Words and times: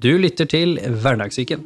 Du 0.00 0.14
lytter 0.16 0.46
til 0.48 0.78
Hverdagssyken. 0.80 1.60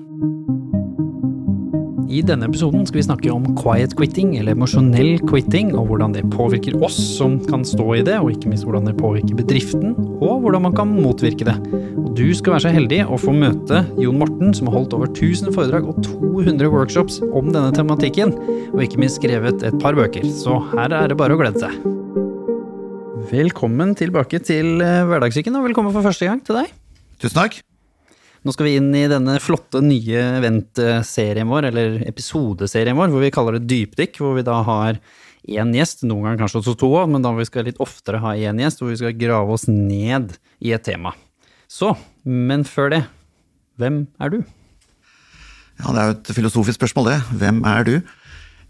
I 2.11 2.23
denne 2.27 2.49
episoden 2.49 2.83
skal 2.83 2.99
vi 2.99 3.05
snakke 3.07 3.31
om 3.31 3.45
quiet 3.61 3.93
quitting, 3.95 4.33
eller 4.41 4.57
emosjonell 4.57 5.21
quitting, 5.29 5.69
og 5.79 5.87
hvordan 5.87 6.17
det 6.17 6.25
påvirker 6.33 6.75
oss 6.83 6.97
som 7.15 7.37
kan 7.47 7.63
stå 7.63 7.87
i 7.95 8.01
det, 8.07 8.17
og 8.19 8.33
ikke 8.33 8.51
minst 8.51 8.67
hvordan 8.67 8.89
det 8.89 8.97
påvirker 8.99 9.39
bedriften, 9.39 9.93
og 10.19 10.43
hvordan 10.43 10.65
man 10.65 10.75
kan 10.75 10.91
motvirke 10.91 11.47
det. 11.47 11.55
Og 12.01 12.09
du 12.19 12.25
skal 12.35 12.57
være 12.57 12.65
så 12.65 12.73
heldig 12.75 12.99
å 13.07 13.19
få 13.23 13.35
møte 13.37 13.85
Jon 14.03 14.19
Morten, 14.19 14.51
som 14.59 14.67
har 14.71 14.81
holdt 14.81 14.97
over 14.99 15.13
1000 15.13 15.55
foredrag 15.55 15.87
og 15.93 16.01
200 16.03 16.73
workshops 16.73 17.21
om 17.29 17.53
denne 17.55 17.71
tematikken, 17.77 18.35
og 18.73 18.83
ikke 18.83 18.99
minst 19.05 19.21
skrevet 19.21 19.63
et 19.63 19.77
par 19.83 19.95
bøker. 19.95 20.27
Så 20.41 20.57
her 20.73 20.91
er 20.91 21.13
det 21.13 21.19
bare 21.21 21.37
å 21.37 21.39
glede 21.39 21.63
seg. 21.63 21.87
Velkommen 23.31 23.95
tilbake 24.03 24.43
til 24.43 24.83
Hverdagssyken, 24.83 25.55
og 25.55 25.69
velkommen 25.69 25.95
for 25.95 26.11
første 26.11 26.27
gang 26.33 26.43
til 26.43 26.59
deg. 26.65 26.75
Tusen 27.23 27.39
takk. 27.39 27.63
Nå 28.45 28.53
skal 28.53 28.67
vi 28.69 28.75
inn 28.77 28.91
i 28.93 29.07
denne 29.09 29.39
flotte 29.41 29.81
nye 29.81 30.21
eventserien 30.39 31.49
vår, 31.49 31.71
eller 31.71 32.03
episodeserien 32.05 32.99
vår, 32.99 33.09
hvor 33.13 33.23
vi 33.25 33.31
kaller 33.33 33.57
det 33.57 33.69
Dypdykk, 33.71 34.19
hvor 34.21 34.35
vi 34.37 34.45
da 34.45 34.59
har 34.67 34.99
én 35.49 35.73
gjest, 35.77 36.05
noen 36.05 36.27
ganger 36.27 36.43
kanskje 36.43 36.61
også 36.61 36.75
to, 36.81 36.91
men 37.09 37.25
da 37.25 37.33
vi 37.37 37.47
skal 37.49 37.65
litt 37.69 37.81
oftere 37.81 38.21
ha 38.21 38.35
én 38.37 38.61
gjest, 38.61 38.83
hvor 38.83 38.93
vi 38.93 38.99
skal 39.01 39.17
grave 39.17 39.57
oss 39.57 39.65
ned 39.71 40.37
i 40.61 40.75
et 40.77 40.85
tema. 40.85 41.15
Så, 41.73 41.95
men 42.25 42.67
før 42.69 42.93
det, 42.93 43.01
hvem 43.81 44.05
er 44.21 44.37
du? 44.37 44.39
Ja, 45.81 45.89
det 45.89 46.03
er 46.03 46.11
jo 46.11 46.19
et 46.19 46.35
filosofisk 46.37 46.79
spørsmål, 46.79 47.11
det. 47.15 47.19
Hvem 47.41 47.65
er 47.67 47.89
du? 47.89 47.95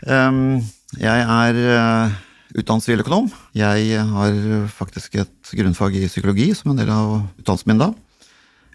Um, 0.06 0.62
jeg 1.02 1.26
er 1.34 1.58
uh, 1.66 2.14
utdannet 2.54 2.86
siviløkonom. 2.86 3.26
Jeg 3.58 4.06
har 4.14 4.38
faktisk 4.70 5.18
et 5.18 5.54
grunnfag 5.58 5.98
i 5.98 6.06
psykologi 6.06 6.52
som 6.54 6.72
en 6.72 6.80
del 6.80 6.94
av 6.94 7.24
utdannelsen 7.42 7.74
min 7.74 7.82
da. 7.82 7.90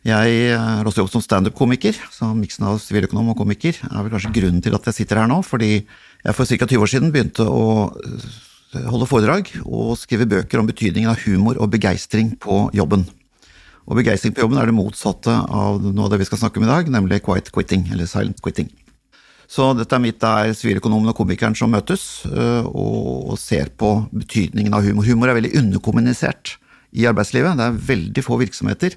Jeg 0.07 0.55
har 0.55 0.87
også 0.87 1.01
jobbet 1.01 1.15
som 1.17 1.23
standup-komiker, 1.23 1.97
så 2.15 2.29
miksen 2.31 2.69
av 2.69 2.77
siviløkonom 2.79 3.33
og 3.33 3.41
komiker 3.41 3.75
er 3.83 4.05
vel 4.05 4.13
kanskje 4.13 4.31
grunnen 4.37 4.63
til 4.63 4.77
at 4.77 4.85
jeg 4.87 5.01
sitter 5.01 5.19
her 5.19 5.27
nå, 5.27 5.41
fordi 5.43 5.73
jeg 5.75 6.35
for 6.37 6.47
ca. 6.47 6.67
20 6.69 6.85
år 6.85 6.91
siden 6.91 7.11
begynte 7.11 7.43
å 7.43 7.65
eh, 7.99 8.85
holde 8.87 9.09
foredrag 9.09 9.51
og 9.65 9.97
skrive 9.99 10.29
bøker 10.29 10.61
om 10.61 10.69
betydningen 10.69 11.11
av 11.11 11.19
humor 11.25 11.59
og 11.59 11.73
begeistring 11.73 12.31
på 12.39 12.69
jobben. 12.75 13.03
Og 13.89 13.99
begeistring 13.99 14.31
på 14.37 14.45
jobben 14.45 14.61
er 14.61 14.69
det 14.69 14.77
motsatte 14.77 15.33
av 15.33 15.81
noe 15.83 16.07
av 16.07 16.13
det 16.13 16.21
vi 16.23 16.29
skal 16.29 16.45
snakke 16.45 16.61
om 16.61 16.67
i 16.69 16.71
dag, 16.71 16.93
nemlig 16.95 17.23
quiet 17.25 17.51
quitting, 17.51 17.89
eller 17.91 18.07
silent 18.07 18.39
quitting. 18.45 18.71
Så 19.49 19.71
dette 19.73 19.97
er 19.97 20.03
mitt, 20.03 20.19
det 20.21 20.29
er 20.29 20.55
siviløkonomen 20.55 21.11
og 21.11 21.17
komikeren 21.17 21.57
som 21.57 21.71
møtes 21.73 22.23
eh, 22.29 22.65
og 22.69 23.35
ser 23.41 23.73
på 23.75 23.95
betydningen 24.13 24.75
av 24.77 24.85
humor. 24.85 25.07
Humor 25.09 25.31
er 25.31 25.41
veldig 25.41 25.55
underkommunisert 25.59 26.55
i 26.95 27.07
arbeidslivet. 27.09 27.57
Det 27.57 27.65
er 27.67 27.87
veldig 27.89 28.23
få 28.23 28.39
virksomheter 28.39 28.95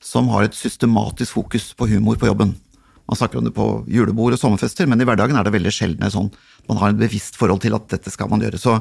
som 0.00 0.28
har 0.32 0.46
et 0.46 0.56
systematisk 0.56 1.36
fokus 1.36 1.70
på 1.76 1.88
humor 1.90 2.18
på 2.20 2.30
jobben. 2.30 2.54
Man 3.10 3.18
snakker 3.18 3.40
om 3.40 3.46
det 3.46 3.54
på 3.56 3.66
julebord 3.90 4.36
og 4.36 4.40
sommerfester, 4.40 4.86
men 4.86 5.00
i 5.02 5.06
hverdagen 5.08 5.36
er 5.36 5.46
det 5.46 5.52
veldig 5.54 5.72
sjelden 5.74 6.12
sånn. 6.14 6.30
Man 6.70 6.78
har 6.80 6.92
en 6.92 7.00
bevisst 7.00 7.38
forhold 7.38 7.62
til 7.64 7.74
at 7.76 7.88
dette 7.90 8.12
skal 8.12 8.30
man 8.30 8.42
gjøre. 8.44 8.60
Så 8.60 8.76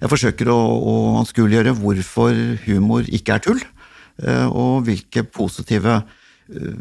jeg 0.00 0.08
forsøker 0.08 0.48
å, 0.48 0.56
å 0.56 0.94
anskueliggjøre 1.20 1.76
hvorfor 1.76 2.38
humor 2.64 3.10
ikke 3.12 3.36
er 3.36 3.44
tull, 3.44 3.60
eh, 4.24 4.46
og 4.48 4.86
hvilke 4.86 5.26
positive 5.28 5.98
eh, 6.00 6.78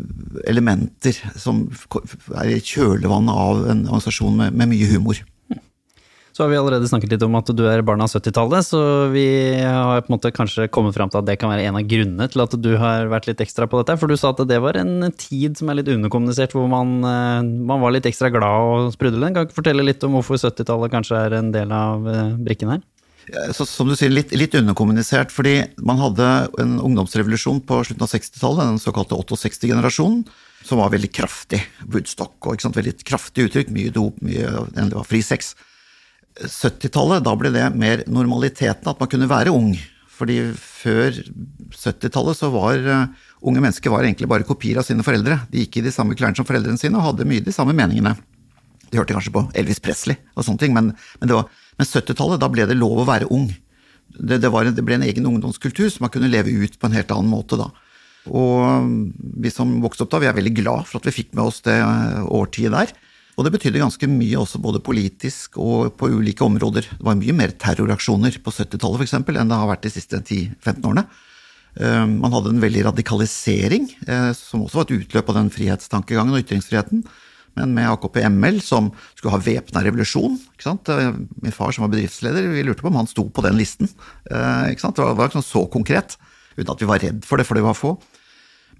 elementer 0.48 1.20
som 1.36 1.66
er 2.40 2.54
i 2.56 2.62
kjølvannet 2.64 3.44
av 3.44 3.66
en 3.76 3.84
organisasjon 3.90 4.40
med, 4.40 4.56
med 4.56 4.72
mye 4.72 4.88
humor. 4.94 5.20
Så 6.40 6.46
har 6.46 6.54
vi 6.54 6.58
allerede 6.58 6.88
snakket 6.88 7.12
litt 7.12 7.24
om 7.26 7.34
at 7.36 7.50
du 7.52 7.66
er 7.68 7.82
barn 7.84 8.00
av 8.00 8.14
70-tallet, 8.14 8.64
så 8.64 8.78
vi 9.12 9.26
har 9.60 10.06
på 10.06 10.08
en 10.08 10.14
måte 10.14 10.30
kanskje 10.32 10.70
kommet 10.72 10.96
fram 10.96 11.10
til 11.12 11.20
at 11.20 11.26
det 11.28 11.34
kan 11.42 11.52
være 11.52 11.66
en 11.68 11.76
av 11.76 11.90
grunnene 11.92 12.30
til 12.32 12.40
at 12.46 12.56
du 12.64 12.70
har 12.80 13.10
vært 13.12 13.28
litt 13.28 13.44
ekstra 13.44 13.68
på 13.68 13.82
dette. 13.82 13.98
For 14.00 14.08
du 14.08 14.16
sa 14.16 14.32
at 14.32 14.40
det 14.48 14.62
var 14.64 14.80
en 14.80 15.10
tid 15.20 15.60
som 15.60 15.68
er 15.68 15.82
litt 15.82 15.92
underkommunisert, 15.92 16.56
hvor 16.56 16.72
man, 16.72 17.04
eh, 17.04 17.44
man 17.44 17.84
var 17.84 17.92
litt 17.92 18.08
ekstra 18.08 18.32
glad 18.32 18.70
og 18.70 18.96
sprudlende. 18.96 19.34
Kan 19.36 19.52
du 19.52 19.58
fortelle 19.60 19.84
litt 19.84 20.08
om 20.08 20.16
hvorfor 20.16 20.40
70-tallet 20.40 20.96
kanskje 20.96 21.20
er 21.26 21.40
en 21.42 21.52
del 21.52 21.76
av 21.76 22.08
eh, 22.08 22.34
brikken 22.48 22.72
her? 22.72 22.88
Så, 23.52 23.68
som 23.68 23.92
du 23.92 24.00
sier, 24.00 24.16
litt, 24.16 24.32
litt, 24.32 24.56
underkommunisert, 24.56 25.36
fordi 25.36 25.58
man 25.84 26.00
hadde 26.00 26.34
en 26.64 26.78
ungdomsrevolusjon 26.80 27.66
på 27.68 27.84
slutten 27.84 28.08
av 28.08 28.16
60-tallet, 28.16 28.64
den 28.64 28.80
såkalte 28.80 29.20
68-generasjonen, 29.20 30.24
som 30.64 30.80
var 30.80 30.96
veldig 30.96 31.12
kraftig. 31.20 31.66
Woodstock 31.84 32.48
og 32.48 32.64
veldig 32.80 33.02
kraftig 33.04 33.52
uttrykk, 33.52 33.76
mye 33.76 33.92
dop, 33.92 34.24
mye 34.24 34.70
det 34.72 34.94
var 34.96 35.12
fri 35.12 35.20
sex. 35.20 35.58
70-tallet, 36.44 37.24
da 37.26 37.36
ble 37.38 37.52
det 37.54 37.66
mer 37.76 38.04
normaliteten, 38.08 38.88
at 38.88 39.00
man 39.02 39.10
kunne 39.12 39.30
være 39.30 39.54
ung. 39.56 39.74
Fordi 40.20 40.40
før 40.56 41.16
70-tallet 41.76 42.40
så 42.40 42.50
var 42.52 42.84
uh, 42.84 43.30
unge 43.48 43.64
mennesker 43.64 43.92
var 43.94 44.04
egentlig 44.04 44.28
bare 44.32 44.48
kopier 44.48 44.82
av 44.82 44.88
sine 44.88 45.06
foreldre. 45.06 45.42
De 45.52 45.64
gikk 45.64 45.80
i 45.80 45.86
de 45.86 45.94
samme 45.96 46.18
klærne 46.20 46.40
som 46.40 46.48
foreldrene 46.48 46.80
sine 46.80 47.00
og 47.00 47.12
hadde 47.12 47.28
mye 47.30 47.46
de 47.46 47.56
samme 47.56 47.76
meningene. 47.78 48.18
De 48.90 49.00
hørte 49.00 49.16
kanskje 49.16 49.36
på 49.36 49.46
Elvis 49.60 49.82
Presley 49.84 50.18
og 50.34 50.46
sånne 50.46 50.64
ting, 50.64 50.74
men, 50.76 50.92
men, 51.22 51.36
men 51.78 51.88
70-tallet, 51.88 52.42
da 52.42 52.50
ble 52.52 52.66
det 52.68 52.78
lov 52.78 53.04
å 53.04 53.08
være 53.08 53.30
ung. 53.32 53.48
Det, 54.10 54.40
det, 54.42 54.50
var, 54.52 54.66
det, 54.66 54.84
ble 54.84 54.98
en 54.98 55.06
egen 55.06 55.28
ungdomskultur 55.30 55.88
som 55.94 56.08
man 56.08 56.14
kunne 56.14 56.32
leve 56.32 56.52
ut 56.52 56.80
på 56.80 56.90
en 56.90 56.98
helt 56.98 57.14
annen 57.14 57.30
måte 57.32 57.60
da. 57.60 57.70
Og 58.28 58.90
vi 59.40 59.52
som 59.54 59.78
vokste 59.84 60.04
opp 60.04 60.12
da, 60.12 60.22
vi 60.24 60.30
er 60.30 60.36
veldig 60.38 60.56
glad 60.58 60.90
for 60.90 61.00
at 61.00 61.08
vi 61.08 61.16
fikk 61.22 61.32
med 61.38 61.46
oss 61.46 61.62
det 61.66 61.78
eh, 61.80 62.26
årtiet 62.26 62.74
der. 62.76 62.92
Og 63.40 63.46
det 63.48 63.54
betydde 63.56 63.80
ganske 63.80 64.08
mye 64.12 64.36
også 64.36 64.60
både 64.60 64.82
politisk 64.84 65.56
og 65.64 65.94
på 65.96 66.10
ulike 66.12 66.44
områder. 66.44 66.90
Det 66.92 67.06
var 67.08 67.16
mye 67.16 67.36
mer 67.38 67.54
terroraksjoner 67.56 68.36
på 68.44 68.52
70-tallet 68.52 69.00
f.eks. 69.00 69.16
enn 69.16 69.54
det 69.54 69.60
har 69.62 69.70
vært 69.70 69.86
de 69.86 69.92
siste 69.94 70.20
10-15 70.20 70.90
årene. 70.90 71.06
Eh, 71.80 72.04
man 72.04 72.36
hadde 72.36 72.52
en 72.52 72.60
veldig 72.60 72.84
radikalisering, 72.90 73.88
eh, 74.12 74.34
som 74.36 74.66
også 74.66 74.82
var 74.82 74.90
et 74.90 74.98
utløp 74.98 75.32
av 75.32 75.40
den 75.40 75.54
frihetstankegangen 75.56 76.36
og 76.36 76.44
ytringsfriheten. 76.44 77.06
Men 77.56 77.72
med 77.78 77.88
AKP-ML, 77.94 78.60
som 78.60 78.92
skulle 79.16 79.38
ha 79.38 79.42
væpna 79.48 79.86
revolusjon. 79.88 80.36
Eh, 80.68 81.10
min 81.40 81.56
far 81.56 81.72
som 81.72 81.88
var 81.88 81.96
bedriftsleder, 81.96 82.52
vi 82.52 82.68
lurte 82.68 82.84
på 82.84 82.92
om 82.92 83.00
han 83.00 83.08
sto 83.08 83.30
på 83.32 83.46
den 83.48 83.56
listen. 83.56 83.88
Det 84.28 84.84
var, 84.84 85.16
var 85.16 85.32
ikke 85.32 85.48
så 85.48 85.64
konkret, 85.72 86.20
uten 86.60 86.76
at 86.76 86.84
vi 86.84 86.92
var 86.92 87.00
redd 87.00 87.24
for 87.24 87.40
det, 87.40 87.48
for 87.48 87.56
det 87.56 87.64
var 87.64 87.80
få. 87.80 87.96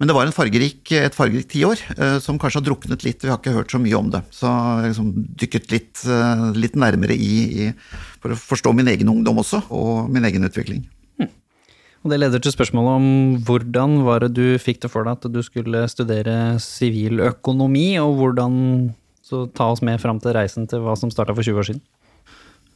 Men 0.00 0.08
det 0.08 0.14
var 0.16 0.30
fargerik, 0.32 0.80
et 0.96 1.12
fargerikt 1.12 1.50
tiår 1.52 1.80
eh, 1.92 2.14
som 2.24 2.38
kanskje 2.40 2.62
har 2.62 2.64
druknet 2.70 3.02
litt. 3.04 3.20
Vi 3.20 3.28
har 3.28 3.36
ikke 3.36 3.52
hørt 3.52 3.74
så 3.74 3.80
mye 3.82 3.98
om 3.98 4.08
det. 4.08 4.22
Så 4.32 4.48
jeg 4.48 4.94
liksom 4.94 5.10
dykket 5.42 5.74
litt, 5.74 6.00
eh, 6.08 6.44
litt 6.56 6.78
nærmere 6.80 7.12
i, 7.12 7.34
i, 7.66 7.66
for 8.22 8.32
å 8.32 8.38
forstå 8.40 8.72
min 8.78 8.88
egen 8.88 9.12
ungdom 9.12 9.42
også, 9.42 9.60
og 9.68 10.08
min 10.08 10.24
egen 10.24 10.48
utvikling. 10.48 10.86
Hm. 11.20 11.28
Og 12.00 12.14
Det 12.14 12.20
leder 12.22 12.40
til 12.40 12.56
spørsmålet 12.56 12.96
om 12.96 13.10
hvordan 13.44 14.00
var 14.08 14.24
det 14.24 14.32
du 14.40 14.56
fikk 14.56 14.80
det 14.86 14.88
for 14.94 15.04
deg 15.04 15.20
at 15.20 15.28
du 15.36 15.42
skulle 15.44 15.84
studere 15.92 16.56
siviløkonomi, 16.64 17.92
og 18.00 18.16
hvordan 18.22 18.56
Så 19.30 19.44
ta 19.54 19.68
oss 19.70 19.78
med 19.78 20.00
fram 20.02 20.18
til 20.18 20.32
reisen 20.34 20.64
til 20.66 20.80
hva 20.82 20.96
som 20.98 21.12
starta 21.12 21.36
for 21.36 21.46
20 21.46 21.60
år 21.60 21.66
siden. 21.68 21.82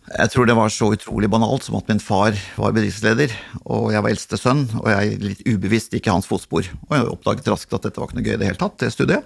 Jeg 0.05 0.31
tror 0.35 0.45
det 0.45 0.57
var 0.57 0.69
så 0.69 0.91
utrolig 0.93 1.31
banalt 1.33 1.65
som 1.65 1.79
at 1.79 1.89
min 1.89 2.03
far 2.03 2.37
var 2.61 2.75
bedriftsleder, 2.77 3.33
og 3.65 3.89
jeg 3.95 4.05
var 4.05 4.13
eldste 4.13 4.37
sønn, 4.37 4.67
og 4.83 4.91
jeg 4.93 5.15
litt 5.23 5.41
ubevisst 5.49 5.97
gikk 5.97 6.11
i 6.11 6.13
hans 6.13 6.29
fotspor. 6.29 6.67
Og 6.91 6.93
jeg 6.93 7.07
oppdaget 7.09 7.49
raskt 7.49 7.73
at 7.73 7.87
dette 7.87 8.03
var 8.03 8.11
ikke 8.11 8.19
noe 8.19 8.27
gøy 8.27 8.35
i 8.35 8.41
det 8.43 8.51
hele 8.51 8.61
tatt, 8.61 8.77
det 8.83 8.93
studiet. 8.93 9.25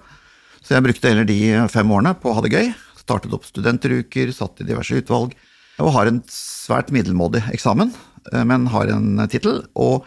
Så 0.63 0.77
jeg 0.77 0.85
brukte 0.87 1.11
heller 1.11 1.27
de 1.27 1.39
fem 1.73 1.91
årene 1.91 2.15
på 2.19 2.31
å 2.31 2.37
ha 2.37 2.45
det 2.45 2.53
gøy. 2.55 2.71
Startet 2.99 3.35
opp 3.35 3.47
studenteruker, 3.49 4.31
satt 4.37 4.63
i 4.63 4.69
diverse 4.69 5.03
utvalg. 5.03 5.35
Og 5.83 5.93
har 5.95 6.11
en 6.11 6.23
svært 6.31 6.93
middelmådig 6.95 7.43
eksamen, 7.55 7.91
eh, 8.33 8.45
men 8.47 8.71
har 8.71 8.91
en 8.95 9.25
tittel. 9.31 9.65
Og 9.75 10.07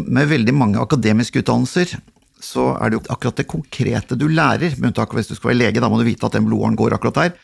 med 0.00 0.32
veldig 0.32 0.54
mange 0.56 0.80
akademiske 0.80 1.44
utdannelser 1.44 1.92
så 2.42 2.70
er 2.80 2.90
det 2.90 2.98
jo 2.98 3.04
akkurat 3.12 3.36
det 3.40 3.48
konkrete 3.48 4.16
du 4.16 4.26
lærer, 4.28 4.76
med 4.80 4.90
unntak 4.90 5.12
av 5.12 5.20
hvis 5.20 5.30
du 5.30 5.36
skal 5.36 5.52
være 5.52 5.60
lege, 5.60 5.80
da 5.80 5.88
må 5.92 6.00
du 6.00 6.08
vite 6.08 6.24
at 6.28 6.36
den 6.36 6.48
blodåren 6.48 6.76
går 6.76 6.96
akkurat 6.96 7.20
der. 7.20 7.36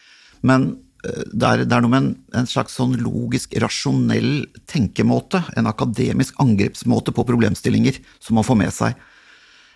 Men 0.45 0.73
det 1.03 1.49
er, 1.49 1.65
det 1.67 1.75
er, 1.75 1.83
noe 1.83 1.91
med 1.91 1.99
en, 1.99 2.11
en, 2.39 2.47
slags 2.47 2.77
sånn 2.79 2.95
logisk, 3.03 3.57
rasjonell 3.63 4.45
tenkemåte, 4.71 5.41
en 5.59 5.67
akademisk 5.67 6.39
angrepsmåte 6.43 7.15
på 7.15 7.25
problemstillinger, 7.27 7.99
som 8.23 8.39
man 8.39 8.47
får 8.47 8.59
med 8.61 8.75
seg. 8.77 9.01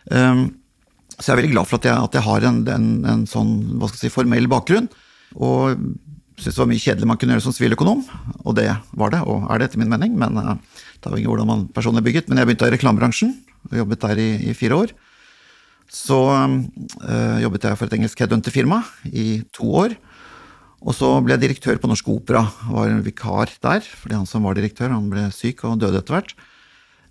Um, 0.06 0.44
så 1.16 1.30
jeg 1.30 1.34
er 1.34 1.40
veldig 1.40 1.54
glad 1.56 1.66
for 1.66 1.80
at 1.80 1.88
jeg, 1.88 1.98
at 1.98 2.14
jeg 2.18 2.26
har 2.28 2.46
en, 2.46 2.60
en, 2.70 2.86
en, 3.10 3.24
sånn 3.26 3.52
hva 3.74 3.88
skal 3.90 4.04
jeg 4.04 4.12
si, 4.12 4.14
formell 4.14 4.46
bakgrunn. 4.52 4.86
Og 5.34 5.82
syns 6.36 6.52
det 6.52 6.60
var 6.60 6.70
mye 6.70 6.84
kjedelig 6.84 7.10
man 7.10 7.18
kunne 7.18 7.34
gjøre 7.34 7.46
som 7.48 7.54
siviløkonom, 7.56 8.02
og 8.44 8.56
det 8.58 8.68
var 9.00 9.14
det, 9.14 9.22
og 9.24 9.48
er 9.50 9.58
det 9.58 9.70
etter 9.70 9.82
min 9.82 9.90
mening. 9.90 10.14
Men 10.20 10.38
uh, 10.38 10.54
det 11.02 11.10
jo 11.10 11.24
ikke 11.24 11.34
hvordan 11.34 11.50
man 11.50 11.68
personlig 11.74 12.04
er 12.04 12.10
bygget. 12.12 12.30
Men 12.30 12.38
jeg 12.42 12.50
begynte 12.52 12.70
i 12.70 12.76
reklamebransjen, 12.76 13.34
og 13.66 13.78
jobbet 13.82 14.06
der 14.06 14.22
i, 14.22 14.30
i 14.52 14.54
fire 14.54 14.78
år. 14.84 14.94
Så 15.90 16.22
uh, 16.30 17.38
jobbet 17.42 17.66
jeg 17.66 17.78
for 17.80 17.90
et 17.90 17.98
engelsk 17.98 18.22
headhunterfirma 18.22 18.84
i 19.10 19.40
to 19.56 19.74
år. 19.82 19.98
Og 20.84 20.92
så 20.94 21.08
ble 21.24 21.36
jeg 21.36 21.44
direktør 21.46 21.80
på 21.80 21.88
Norsk 21.88 22.08
Opera, 22.12 22.42
var 22.68 22.90
en 22.90 23.04
vikar 23.04 23.52
der, 23.64 23.80
fordi 23.80 24.18
han 24.18 24.28
som 24.28 24.44
var 24.44 24.58
direktør, 24.58 24.92
han 24.92 25.08
ble 25.12 25.24
syk 25.34 25.64
og 25.64 25.80
døde 25.80 26.02
etter 26.02 26.18
hvert. 26.18 26.34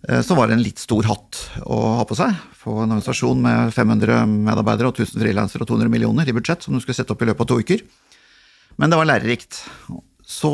Eh, 0.07 0.21
så 0.21 0.37
var 0.37 0.47
det 0.47 0.59
en 0.59 0.65
litt 0.65 0.81
stor 0.81 1.07
hatt 1.09 1.41
å 1.65 1.79
ha 1.99 2.05
på 2.07 2.17
seg, 2.17 2.37
få 2.53 2.77
en 2.83 2.93
organisasjon 2.93 3.41
med 3.41 3.73
500 3.73 4.29
medarbeidere 4.29 4.91
og 4.91 5.01
1000 5.01 5.23
frilansere 5.23 5.65
og 5.65 5.71
200 5.71 5.91
millioner 5.91 6.29
i 6.29 6.35
budsjett 6.35 6.65
som 6.65 6.75
du 6.75 6.83
skulle 6.83 6.97
sette 6.97 7.15
opp 7.15 7.25
i 7.25 7.29
løpet 7.29 7.45
av 7.45 7.51
to 7.51 7.59
uker. 7.61 7.85
Men 8.81 8.91
det 8.91 8.99
var 8.99 9.09
lærerikt. 9.09 9.63
Så 10.25 10.51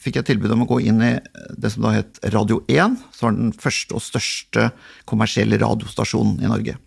fikk 0.00 0.16
jeg 0.18 0.30
tilbud 0.30 0.54
om 0.54 0.64
å 0.64 0.70
gå 0.70 0.80
inn 0.88 1.02
i 1.04 1.12
det 1.60 1.70
som 1.74 1.84
da 1.84 1.92
het 1.98 2.18
Radio 2.32 2.62
1, 2.72 2.96
som 3.14 3.28
var 3.28 3.36
den 3.36 3.52
første 3.52 3.96
og 3.98 4.02
største 4.02 4.70
kommersielle 5.08 5.60
radiostasjonen 5.60 6.40
i 6.40 6.50
Norge. 6.50 6.78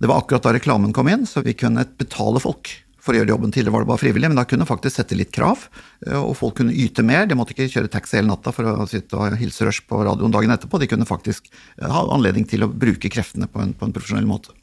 Det 0.00 0.08
var 0.08 0.20
akkurat 0.20 0.44
da 0.44 0.54
reklamen 0.56 0.94
kom 0.96 1.08
inn, 1.12 1.28
så 1.28 1.44
vi 1.44 1.56
kunne 1.56 1.84
betale 2.00 2.40
folk 2.42 2.72
for 3.06 3.14
å 3.14 3.20
gjøre 3.20 3.32
jobben. 3.32 3.52
Tidligere 3.54 3.74
var 3.74 3.84
det 3.84 3.90
bare 3.92 4.02
frivillig, 4.02 4.30
men 4.32 4.40
da 4.40 4.44
kunne 4.48 4.66
faktisk 4.68 4.98
sette 4.98 5.18
litt 5.18 5.32
krav, 5.34 5.66
eh, 6.06 6.18
og 6.18 6.34
folk 6.38 6.58
kunne 6.60 6.74
yte 6.74 7.04
mer. 7.06 7.28
De 7.30 7.38
måtte 7.38 7.54
ikke 7.54 7.70
kjøre 7.72 7.92
taxi 7.92 8.18
hele 8.18 8.30
natta 8.32 8.52
for 8.54 8.68
å 8.68 8.86
sitte 8.90 9.18
og 9.18 9.38
hilse 9.40 9.66
rush 9.68 9.86
på 9.86 10.02
radioen 10.06 10.34
dagen 10.34 10.54
etterpå. 10.54 10.80
De 10.82 10.90
kunne 10.90 11.08
faktisk 11.08 11.50
eh, 11.52 11.88
ha 11.88 12.04
anledning 12.14 12.48
til 12.50 12.66
å 12.66 12.70
bruke 12.70 13.12
kreftene 13.12 13.48
på 13.50 13.62
en, 13.62 13.74
på 13.76 13.88
en 13.88 13.94
profesjonell 13.94 14.28
måte. 14.28 14.54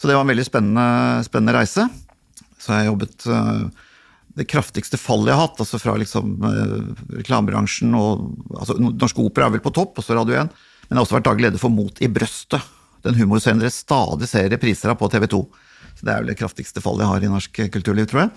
Så 0.00 0.08
det 0.08 0.16
var 0.16 0.24
en 0.24 0.32
veldig 0.32 0.48
spennende, 0.48 0.88
spennende 1.26 1.56
reise. 1.58 1.86
Så 2.60 2.76
jeg 2.76 2.90
jobbet 2.90 3.28
eh, 3.28 3.86
det 4.40 4.46
kraftigste 4.48 5.00
fallet 5.00 5.32
jeg 5.32 5.36
har 5.36 5.48
hatt, 5.48 5.60
altså 5.60 5.80
fra 5.82 5.96
liksom, 5.98 6.36
reklamebransjen 7.18 7.96
og 7.98 8.28
altså, 8.54 8.76
Norsk 8.78 9.18
Opera 9.24 9.48
er 9.48 9.56
vel 9.56 9.64
på 9.64 9.72
topp, 9.74 9.98
også 10.00 10.16
Radio 10.16 10.38
1. 10.38 10.52
Men 10.86 10.94
jeg 10.94 11.00
har 11.00 11.06
også 11.06 11.18
vært 11.18 11.26
daglig 11.28 11.48
leder 11.48 11.62
for 11.62 11.74
Mot 11.74 11.98
i 12.02 12.08
brøstet. 12.10 12.76
Den 13.04 13.16
humorscenen 13.16 13.62
dere 13.62 13.72
stadig 13.72 14.28
ser 14.28 14.48
repriser 14.52 14.92
av 14.92 14.98
på 15.00 15.08
TV 15.12 15.26
2. 15.30 15.40
Så 16.00 16.08
det 16.08 16.14
er 16.14 16.22
vel 16.22 16.32
det 16.32 16.38
kraftigste 16.40 16.80
fallet 16.80 17.04
jeg 17.04 17.12
har 17.12 17.26
i 17.26 17.28
norsk 17.28 17.60
kulturliv, 17.74 18.06
tror 18.08 18.22
jeg. 18.24 18.30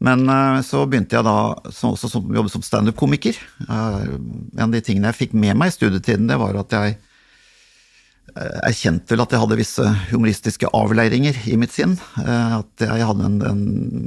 Men 0.00 0.24
eh, 0.32 0.62
så 0.64 0.86
begynte 0.88 1.18
jeg 1.18 1.26
da 1.26 1.36
også 1.68 2.08
som, 2.08 2.32
jobbe 2.32 2.48
som 2.52 2.64
standup-komiker. 2.64 3.36
Eh, 3.66 4.08
en 4.56 4.66
av 4.66 4.72
de 4.72 4.80
tingene 4.84 5.12
jeg 5.12 5.26
fikk 5.26 5.36
med 5.36 5.58
meg 5.60 5.68
i 5.68 5.76
studietiden, 5.76 6.30
det 6.30 6.38
var 6.40 6.56
at 6.56 6.72
jeg 6.72 6.96
eh, 6.96 8.56
erkjente 8.70 9.12
vel 9.12 9.26
at 9.26 9.36
jeg 9.36 9.44
hadde 9.44 9.60
visse 9.60 9.92
humoristiske 10.08 10.72
avleiringer 10.72 11.36
i 11.52 11.60
mitt 11.60 11.76
sinn. 11.76 11.98
At 12.16 12.86
jeg 12.86 13.08
hadde 13.12 13.28
en, 13.28 13.38
en, 13.44 13.62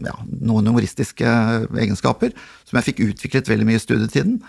ja, 0.10 0.18
noen 0.42 0.74
humoristiske 0.74 1.38
egenskaper 1.70 2.34
som 2.66 2.82
jeg 2.82 2.90
fikk 2.90 3.06
utviklet 3.12 3.54
veldig 3.54 3.70
mye 3.70 3.82
i 3.82 3.86
studietiden 3.86 4.40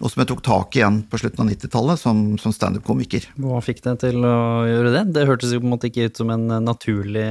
og 0.00 0.08
som 0.08 0.22
jeg 0.22 0.30
tok 0.30 0.40
tak 0.44 0.76
i 0.76 0.80
igjen 0.80 1.02
på 1.10 1.18
slutten 1.20 1.44
av 1.44 1.50
90-tallet 1.52 2.00
som, 2.00 2.20
som 2.40 2.54
standup-komiker. 2.54 3.26
Hva 3.40 3.60
fikk 3.64 3.82
deg 3.84 3.98
til 4.00 4.24
å 4.24 4.64
gjøre 4.68 4.92
det? 4.94 5.02
Det 5.16 5.26
hørtes 5.28 5.52
jo 5.52 5.60
på 5.60 5.68
en 5.68 5.74
måte 5.74 5.90
ikke 5.90 6.08
ut 6.08 6.20
som 6.22 6.32
en 6.32 6.46
naturlig 6.64 7.26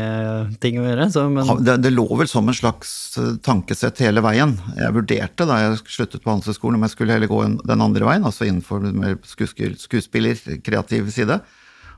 ting 0.62 0.78
å 0.82 0.86
gjøre. 0.86 1.10
Så, 1.14 1.26
men... 1.34 1.50
det, 1.66 1.80
det, 1.82 1.94
lå 1.96 2.06
vel 2.20 2.30
som 2.30 2.50
en 2.50 2.58
slags 2.58 2.94
eh, 3.18 3.36
tankesett 3.46 4.04
hele 4.06 4.24
veien. 4.26 4.54
Jeg 4.78 4.96
vurderte 5.00 5.50
da 5.50 5.60
jeg 5.64 5.82
sluttet 5.90 6.22
på 6.24 6.32
Handelshøyskolen 6.32 6.78
om 6.78 6.86
jeg 6.86 6.94
skulle 6.94 7.18
heller 7.18 7.32
gå 7.32 7.42
den 7.66 7.86
andre 7.86 8.10
veien, 8.12 8.28
altså 8.30 8.46
innenfor 8.46 8.86
skuespiller, 9.26 10.38
kreativ 10.66 11.10
side, 11.16 11.42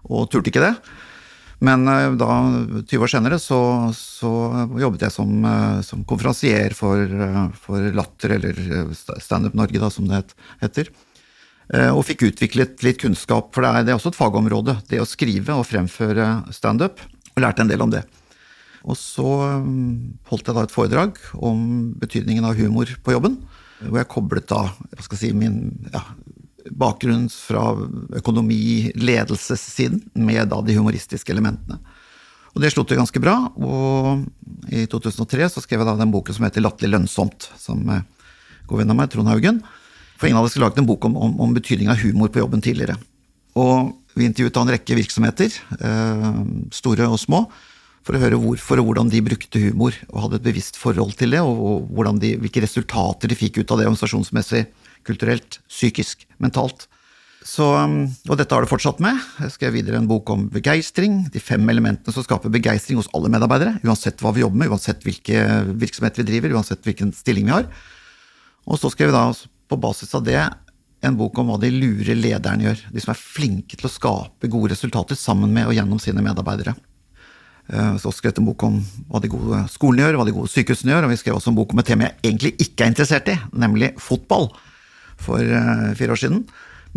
og 0.07 0.29
turte 0.31 0.53
ikke 0.53 0.63
det. 0.63 0.75
Men 1.61 1.85
eh, 1.87 2.09
da, 2.17 2.31
20 2.89 3.05
år 3.05 3.11
senere, 3.11 3.37
så, 3.41 3.59
så 3.93 4.31
jobbet 4.81 5.05
jeg 5.05 5.13
som, 5.13 5.31
eh, 5.45 5.79
som 5.85 6.03
konferansier 6.09 6.73
for, 6.77 7.05
eh, 7.05 7.43
for, 7.61 7.85
Latter, 7.97 8.35
eller 8.39 8.57
Standup 9.21 9.57
Norge, 9.57 9.81
da, 9.81 9.91
som 9.93 10.09
det 10.09 10.25
heter. 10.63 10.91
Og 11.71 12.01
fikk 12.03 12.25
utviklet 12.27 12.81
litt 12.83 12.97
kunnskap, 12.99 13.53
for 13.55 13.63
det 13.63 13.69
er, 13.69 13.83
det 13.87 13.93
er 13.93 13.95
også 13.95 14.09
et 14.11 14.17
fagområde, 14.17 14.73
det 14.89 14.97
å 14.99 15.07
skrive 15.07 15.55
og 15.55 15.63
fremføre 15.69 16.25
standup. 16.51 16.99
Og 17.31 17.39
lærte 17.45 17.63
en 17.63 17.69
del 17.71 17.79
om 17.85 17.93
det. 17.93 18.01
Og 18.83 18.97
så 18.99 19.23
holdt 20.27 20.49
jeg 20.49 20.57
da 20.57 20.65
et 20.65 20.73
foredrag 20.73 21.21
om 21.39 21.93
betydningen 22.01 22.49
av 22.49 22.59
humor 22.59 22.91
på 23.05 23.15
jobben. 23.15 23.37
Hvor 23.85 24.01
jeg 24.01 24.09
koblet 24.11 24.49
da 24.51 24.65
hva 24.67 25.05
skal 25.05 25.15
jeg 25.15 25.21
si, 25.21 25.31
min 25.37 25.61
ja, 25.93 26.03
bakgrunn 26.69 27.27
fra 27.31 27.71
økonomi, 28.19 28.91
ledelsessiden, 28.99 30.01
med 30.13 30.49
da 30.51 30.61
de 30.65 30.77
humoristiske 30.77 31.33
elementene. 31.33 31.79
Og 32.51 32.63
det 32.63 32.73
slo 32.73 32.83
til 32.83 32.99
ganske 32.99 33.21
bra, 33.23 33.35
og 33.55 34.25
i 34.71 34.83
2003 34.91 35.47
så 35.53 35.63
skrev 35.63 35.81
jeg 35.81 35.87
da 35.87 35.95
den 35.99 36.11
boken 36.11 36.35
som 36.35 36.45
heter 36.45 36.63
'Latterlig 36.63 36.91
lønnsomt', 36.91 37.47
som 37.57 37.79
eh, 37.89 38.03
god 38.67 38.83
venn 38.83 38.91
av 38.91 38.97
meg, 38.99 39.09
Trond 39.09 39.31
Haugen. 39.31 39.61
For 40.19 40.27
ingen 40.27 40.37
hadde 40.37 40.59
laget 40.59 40.77
en 40.77 40.89
bok 40.89 41.05
om, 41.07 41.15
om, 41.17 41.39
om 41.39 41.53
betydningen 41.55 41.93
av 41.95 42.03
humor 42.03 42.29
på 42.29 42.43
jobben 42.43 42.61
tidligere. 42.61 42.99
Og 43.55 43.95
vi 44.15 44.27
intervjuet 44.27 44.57
en 44.59 44.73
rekke 44.75 44.97
virksomheter, 44.99 45.55
eh, 45.79 46.41
store 46.75 47.07
og 47.07 47.19
små, 47.19 47.45
for 48.03 48.17
å 48.17 48.21
høre 48.21 48.39
hvorfor 48.41 48.81
og 48.81 48.89
hvordan 48.89 49.09
de 49.13 49.23
brukte 49.23 49.61
humor, 49.61 49.95
og 50.11 50.25
hadde 50.25 50.41
et 50.41 50.47
bevisst 50.49 50.77
forhold 50.79 51.15
til 51.17 51.31
det, 51.31 51.41
og, 51.41 51.87
og 51.87 52.19
de, 52.19 52.35
hvilke 52.41 52.63
resultater 52.65 53.31
de 53.31 53.37
fikk 53.37 53.61
ut 53.61 53.71
av 53.71 53.79
det 53.79 53.87
organisasjonsmessig 53.87 54.65
kulturelt, 55.07 55.59
psykisk, 55.69 56.25
mentalt. 56.41 56.87
Så, 57.41 57.65
um, 57.73 58.03
og 58.29 58.37
dette 58.37 58.53
har 58.53 58.61
det 58.61 58.69
fortsatt 58.69 58.99
med. 59.01 59.17
Jeg 59.41 59.55
skrev 59.55 59.73
videre 59.79 59.97
en 59.97 60.09
bok 60.09 60.29
om 60.33 60.45
begeistring. 60.53 61.23
De 61.33 61.41
fem 61.41 61.63
elementene 61.73 62.13
som 62.13 62.25
skaper 62.25 62.53
begeistring 62.53 62.99
hos 63.01 63.09
alle 63.17 63.31
medarbeidere. 63.33 63.79
Uansett 63.87 64.21
hva 64.21 64.33
vi 64.35 64.43
jobber 64.43 64.61
med, 64.61 64.69
uansett 64.73 65.01
hvilke 65.05 65.41
virksomheter 65.81 66.21
vi 66.21 66.29
driver, 66.29 66.53
uansett 66.59 66.85
hvilken 66.85 67.13
stilling 67.17 67.49
vi 67.49 67.55
har. 67.55 67.65
Og 68.69 68.77
så 68.77 68.91
skrev 68.93 69.09
vi 69.09 69.17
da 69.17 69.25
på 69.71 69.79
basis 69.81 70.13
av 70.17 70.25
det 70.27 70.37
en 71.01 71.17
bok 71.17 71.39
om 71.41 71.49
hva 71.49 71.57
de 71.61 71.71
lure 71.73 72.13
lederne 72.13 72.67
gjør. 72.67 72.85
De 72.93 73.01
som 73.01 73.15
er 73.15 73.25
flinke 73.25 73.77
til 73.77 73.89
å 73.89 73.93
skape 73.93 74.51
gode 74.51 74.75
resultater 74.75 75.17
sammen 75.17 75.53
med 75.55 75.65
og 75.65 75.73
gjennom 75.73 76.01
sine 76.03 76.21
medarbeidere. 76.21 76.75
Eh, 77.71 77.95
så 78.03 78.13
skrev 78.13 78.35
vi 78.35 78.43
en 78.43 78.51
bok 78.51 78.67
om 78.67 78.77
hva 79.09 79.21
de 79.23 79.31
gode 79.31 79.63
skolene 79.73 80.05
gjør, 80.05 80.19
hva 80.19 80.27
de 80.29 80.35
gode 80.35 80.51
sykehusene 80.53 80.93
gjør, 80.93 81.07
og 81.07 81.13
vi 81.15 81.21
skrev 81.23 81.39
også 81.39 81.55
en 81.55 81.57
bok 81.57 81.73
om 81.73 81.81
et 81.81 81.89
tema 81.89 82.09
jeg 82.09 82.19
egentlig 82.21 82.53
ikke 82.67 82.85
er 82.85 82.93
interessert 82.93 83.31
i, 83.33 83.37
nemlig 83.63 83.95
fotball 84.01 84.51
for 85.23 85.41
uh, 85.41 85.91
fire 85.97 86.15
år 86.15 86.21
siden. 86.21 86.43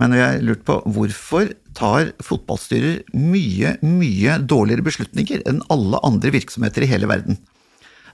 Men 0.00 0.14
jeg 0.16 0.24
har 0.24 0.42
lurt 0.42 0.64
på 0.66 0.80
hvorfor 0.90 1.52
tar 1.78 2.10
fotballstyrer 2.22 3.04
mye, 3.14 3.76
mye 3.86 4.38
dårligere 4.42 4.86
beslutninger 4.86 5.44
enn 5.50 5.62
alle 5.70 6.00
andre 6.06 6.32
virksomheter 6.34 6.86
i 6.86 6.90
hele 6.90 7.10
verden? 7.10 7.38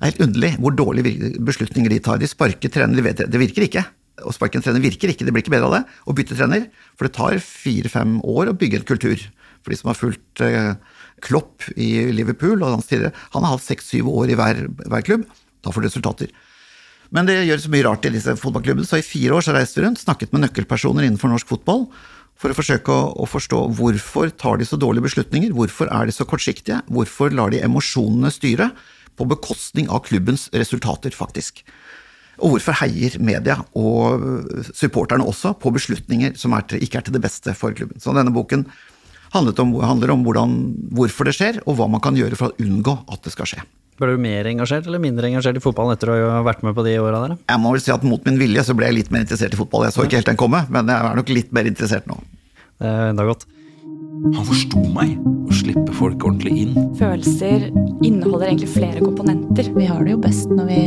Det 0.00 0.02
er 0.02 0.12
helt 0.12 0.26
underlig 0.28 0.52
hvor 0.60 0.76
dårlige 0.76 1.32
beslutninger 1.44 1.92
de 1.92 2.02
tar. 2.04 2.20
De 2.20 2.28
sparker 2.28 2.72
trener, 2.72 2.96
de 2.96 3.04
vet 3.04 3.24
det 3.28 3.40
virker 3.40 3.66
ikke. 3.66 3.84
Å 4.24 4.32
sparke 4.36 4.60
en 4.60 4.64
trener 4.64 4.82
virker 4.84 5.12
ikke, 5.12 5.24
det 5.24 5.32
blir 5.32 5.44
ikke 5.44 5.54
bedre 5.54 5.68
av 5.68 5.76
det. 5.78 5.82
Å 6.04 6.14
bytte 6.16 6.36
trener, 6.36 6.66
for 6.96 7.08
det 7.08 7.16
tar 7.16 7.40
fire-fem 7.44 8.18
år 8.28 8.52
å 8.52 8.56
bygge 8.60 8.80
en 8.80 8.88
kultur. 8.88 9.24
For 9.60 9.72
de 9.72 9.80
som 9.80 9.90
har 9.92 9.98
fulgt 9.98 10.44
uh, 10.44 10.72
Klopp 11.24 11.68
i 11.76 11.90
Liverpool 12.12 12.60
og 12.60 12.78
hans 12.78 12.88
tidligere, 12.88 13.12
han 13.34 13.44
har 13.44 13.56
hatt 13.56 13.66
seks-syv 13.66 14.08
år 14.12 14.32
i 14.32 14.38
hver, 14.40 14.62
hver 14.88 15.04
klubb. 15.04 15.26
Da 15.60 15.72
får 15.72 15.84
du 15.84 15.88
resultater. 15.90 16.32
Men 17.14 17.26
det 17.26 17.40
gjøres 17.42 17.66
mye 17.72 17.84
rart 17.86 18.06
i 18.06 18.12
disse 18.14 18.36
fotballklubbene, 18.38 18.86
så 18.86 19.00
i 19.00 19.06
fire 19.06 19.34
år 19.36 19.44
så 19.46 19.54
reiste 19.56 19.80
vi 19.80 19.86
rundt, 19.86 20.02
snakket 20.02 20.32
med 20.34 20.44
nøkkelpersoner 20.44 21.06
innenfor 21.06 21.32
norsk 21.32 21.50
fotball 21.50 21.88
for 22.40 22.52
å 22.52 22.56
forsøke 22.56 22.94
å, 22.94 23.10
å, 23.20 23.26
forstå 23.28 23.64
hvorfor 23.76 24.30
tar 24.40 24.60
de 24.60 24.68
så 24.68 24.78
dårlige 24.80 25.08
beslutninger, 25.08 25.52
hvorfor 25.56 25.90
er 25.92 26.08
de 26.08 26.14
så 26.14 26.24
kortsiktige, 26.28 26.80
hvorfor 26.88 27.34
lar 27.36 27.52
de 27.52 27.60
emosjonene 27.66 28.32
styre, 28.32 28.70
på 29.18 29.26
bekostning 29.28 29.90
av 29.92 30.00
klubbens 30.06 30.46
resultater, 30.56 31.12
faktisk. 31.12 31.60
Og 32.40 32.54
hvorfor 32.54 32.78
heier 32.80 33.18
media 33.20 33.58
og 33.76 34.22
supporterne 34.72 35.26
også 35.28 35.52
på 35.60 35.72
beslutninger 35.74 36.38
som 36.40 36.54
er 36.56 36.64
til, 36.70 36.80
ikke 36.86 37.02
er 37.02 37.04
til 37.04 37.18
det 37.18 37.20
beste 37.26 37.52
for 37.58 37.76
klubben. 37.76 38.00
Så 38.00 38.14
denne 38.16 38.32
boken 38.32 38.64
om, 39.34 39.74
handler 39.84 40.14
om 40.14 40.24
hvordan, 40.26 40.56
hvorfor 40.96 41.28
det 41.28 41.36
skjer, 41.36 41.60
og 41.66 41.78
hva 41.78 41.86
man 41.90 42.02
kan 42.02 42.18
gjøre 42.18 42.38
for 42.38 42.50
å 42.50 42.64
unngå 42.64 42.96
at 43.10 43.22
det 43.26 43.34
skal 43.34 43.48
skje. 43.50 43.62
Ble 44.00 44.14
du 44.16 44.22
mer 44.22 44.48
engasjert 44.48 44.86
eller 44.88 45.02
mindre 45.02 45.28
engasjert 45.28 45.58
i 45.60 45.62
fotballen 45.62 45.92
etter 45.92 46.08
å 46.14 46.16
ha 46.32 46.40
vært 46.46 46.62
med 46.64 46.72
på 46.76 46.84
de 46.86 46.96
åra 47.02 47.20
der? 47.26 47.36
Jeg 47.52 47.60
må 47.60 47.74
vel 47.74 47.82
si 47.84 47.92
at 47.92 48.04
mot 48.06 48.24
min 48.24 48.40
vilje 48.40 48.64
så 48.64 48.76
ble 48.76 48.88
jeg 48.88 48.96
litt 48.96 49.10
mer 49.12 49.26
interessert 49.26 49.52
i 49.52 49.60
fotball. 49.60 49.84
Jeg 49.86 49.96
så 49.96 50.06
ikke 50.06 50.22
helt 50.22 50.30
den 50.30 50.40
komme, 50.40 50.62
men 50.72 50.88
jeg 50.88 51.10
er 51.10 51.18
nok 51.20 51.32
litt 51.34 51.52
mer 51.56 51.68
interessert 51.68 52.08
nå. 52.08 52.16
Det 52.80 52.88
er 52.88 53.10
enda 53.12 53.26
godt. 53.28 53.44
Han 54.20 54.44
forsto 54.44 54.80
meg, 54.92 55.14
å 55.48 55.54
slippe 55.56 55.94
folk 55.96 56.24
ordentlig 56.28 56.66
inn. 56.66 56.74
Følelser 56.98 57.70
inneholder 58.04 58.50
egentlig 58.50 58.68
flere 58.74 59.00
komponenter. 59.00 59.70
Vi 59.72 59.86
har 59.88 60.02
det 60.04 60.12
jo 60.12 60.18
best 60.20 60.52
når 60.52 60.68
vi 60.68 60.80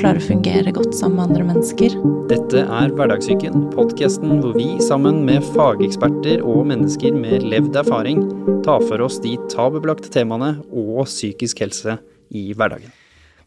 klarer 0.00 0.18
å 0.18 0.24
fungere 0.24 0.72
godt 0.74 0.96
sammen 0.98 1.20
med 1.20 1.28
andre 1.28 1.46
mennesker. 1.52 1.94
Dette 2.32 2.64
er 2.64 2.96
Hverdagssyken, 2.98 3.68
podkasten 3.76 4.40
hvor 4.42 4.58
vi 4.58 4.66
sammen 4.82 5.22
med 5.28 5.46
fageksperter 5.54 6.42
og 6.42 6.66
mennesker 6.72 7.14
med 7.14 7.46
levd 7.46 7.78
erfaring 7.84 8.26
tar 8.66 8.82
for 8.88 9.06
oss 9.06 9.20
de 9.22 9.36
tabubelagte 9.52 10.10
temaene 10.10 10.56
og 10.74 11.04
psykisk 11.06 11.62
helse 11.62 12.00
i 12.34 12.48
hverdagen. 12.58 12.90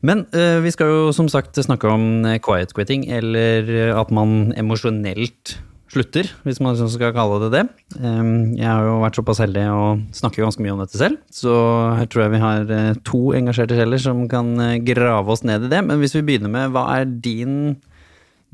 Men 0.07 0.23
øh, 0.31 0.61
vi 0.63 0.71
skal 0.71 0.93
jo 0.93 1.05
som 1.15 1.27
sagt 1.27 1.57
snakke 1.59 1.89
om 1.91 2.23
eh, 2.23 2.39
quiet 2.39 2.71
quitting, 2.77 3.09
eller 3.11 3.67
eh, 3.67 3.95
at 3.97 4.13
man 4.13 4.53
emosjonelt 4.55 5.57
slutter, 5.91 6.29
hvis 6.43 6.59
man 6.63 6.77
skal 6.77 7.13
kalle 7.15 7.39
det 7.45 7.49
det. 7.53 7.63
Jeg 7.95 8.67
har 8.67 8.85
jo 8.85 8.97
vært 9.03 9.19
såpass 9.19 9.41
heldig 9.43 9.65
å 9.71 9.83
snakke 10.15 10.43
ganske 10.43 10.63
mye 10.63 10.75
om 10.75 10.81
dette 10.83 10.99
selv, 10.99 11.21
så 11.33 11.53
her 11.97 12.09
tror 12.11 12.25
jeg 12.25 12.33
vi 12.35 12.41
har 12.43 12.71
uh, 12.71 12.97
to 13.07 13.21
engasjerte 13.37 13.77
sjeler 13.77 14.01
som 14.03 14.25
kan 14.31 14.51
uh, 14.59 14.75
grave 14.83 15.31
oss 15.33 15.45
ned 15.47 15.67
i 15.67 15.71
det. 15.71 15.79
Men 15.87 16.01
hvis 16.03 16.17
vi 16.17 16.25
begynner 16.27 16.51
med, 16.51 16.73
hva 16.75 16.85
er 16.97 17.07
din 17.07 17.77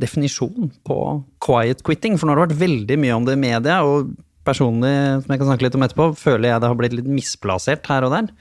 definisjon 0.01 0.71
på 0.85 0.99
quiet 1.43 1.83
quitting? 1.85 2.19
For 2.19 2.29
nå 2.29 2.35
har 2.35 2.43
det 2.43 2.53
vært 2.53 2.63
veldig 2.63 3.01
mye 3.01 3.17
om 3.17 3.27
det 3.27 3.37
i 3.37 3.43
media, 3.47 3.81
og 3.87 4.13
personlig, 4.45 4.93
som 5.23 5.33
jeg 5.33 5.41
kan 5.41 5.49
snakke 5.49 5.67
litt 5.67 5.77
om 5.79 5.85
etterpå, 5.87 6.09
føler 6.19 6.51
jeg 6.51 6.63
det 6.63 6.71
har 6.71 6.79
blitt 6.79 6.97
litt 6.97 7.13
misplassert 7.21 7.87
her 7.89 8.05
og 8.07 8.17
der 8.17 8.33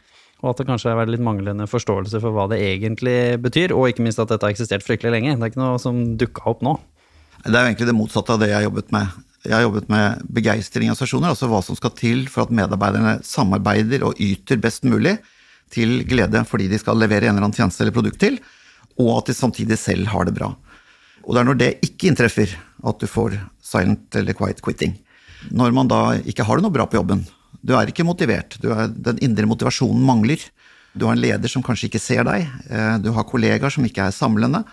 og 0.42 0.50
at 0.50 0.58
det 0.58 0.66
kanskje 0.66 0.90
har 0.90 0.98
vært 0.98 1.12
litt 1.14 1.22
manglende 1.22 1.68
forståelse 1.70 2.18
for 2.18 2.34
hva 2.34 2.48
det 2.50 2.58
egentlig 2.66 3.38
betyr, 3.44 3.74
og 3.76 3.92
ikke 3.92 4.02
minst 4.02 4.18
at 4.18 4.32
dette 4.32 4.42
har 4.42 4.50
eksistert 4.50 4.82
fryktelig 4.82 5.14
lenge. 5.14 5.36
Det 5.36 5.46
er 5.46 5.52
ikke 5.52 5.62
noe 5.62 5.78
som 5.78 6.00
dukka 6.18 6.48
opp 6.50 6.64
nå. 6.66 6.72
Det 7.42 7.52
er 7.52 7.64
jo 7.64 7.68
egentlig 7.72 7.88
det 7.88 7.98
motsatte 7.98 8.34
av 8.34 8.42
det 8.42 8.52
jeg 8.52 8.58
har 8.60 8.66
jobbet 8.68 8.92
med. 8.94 9.20
Jeg 9.42 9.56
har 9.56 9.64
jobbet 9.64 9.88
med 9.90 10.26
begeistring 10.30 10.92
av 10.92 10.98
stasjoner, 10.98 11.32
altså 11.32 11.48
hva 11.50 11.58
som 11.66 11.74
skal 11.78 11.94
til 11.98 12.28
for 12.30 12.46
at 12.46 12.54
medarbeiderne 12.54 13.16
samarbeider 13.26 14.04
og 14.06 14.20
yter 14.22 14.60
best 14.62 14.86
mulig 14.86 15.16
til 15.72 16.02
glede 16.06 16.44
fordi 16.46 16.68
de 16.70 16.78
skal 16.78 17.00
levere 17.00 17.26
en 17.26 17.34
eller 17.34 17.48
annen 17.48 17.56
tjeneste 17.56 17.82
eller 17.82 17.96
produkt 17.96 18.20
til, 18.22 18.38
og 19.00 19.16
at 19.16 19.30
de 19.30 19.34
samtidig 19.34 19.78
selv 19.80 20.12
har 20.12 20.28
det 20.28 20.36
bra. 20.36 20.52
Og 21.22 21.34
det 21.34 21.42
er 21.42 21.48
når 21.48 21.58
det 21.58 21.70
ikke 21.86 22.10
inntreffer 22.12 22.54
at 22.54 23.02
du 23.02 23.08
får 23.10 23.34
silent 23.64 24.14
eller 24.18 24.36
quiet 24.38 24.62
quitting. 24.62 24.94
Når 25.50 25.74
man 25.74 25.90
da 25.90 26.02
ikke 26.22 26.46
har 26.46 26.58
det 26.58 26.66
noe 26.66 26.74
bra 26.74 26.86
på 26.86 27.00
jobben, 27.00 27.26
Du 27.62 27.76
er 27.78 27.86
ikke 27.86 28.02
motivert. 28.02 28.56
Er, 28.64 28.88
den 28.90 29.20
indre 29.22 29.46
motivasjonen 29.46 30.02
mangler. 30.02 30.40
Du 30.98 31.04
har 31.06 31.14
en 31.14 31.20
leder 31.22 31.46
som 31.46 31.62
kanskje 31.62 31.86
ikke 31.86 32.00
ser 32.02 32.24
deg. 32.26 32.48
Eh, 32.66 32.96
du 32.98 33.12
har 33.14 33.28
kollegaer 33.28 33.70
som 33.70 33.84
ikke 33.86 34.08
er 34.08 34.10
samlende. 34.16 34.64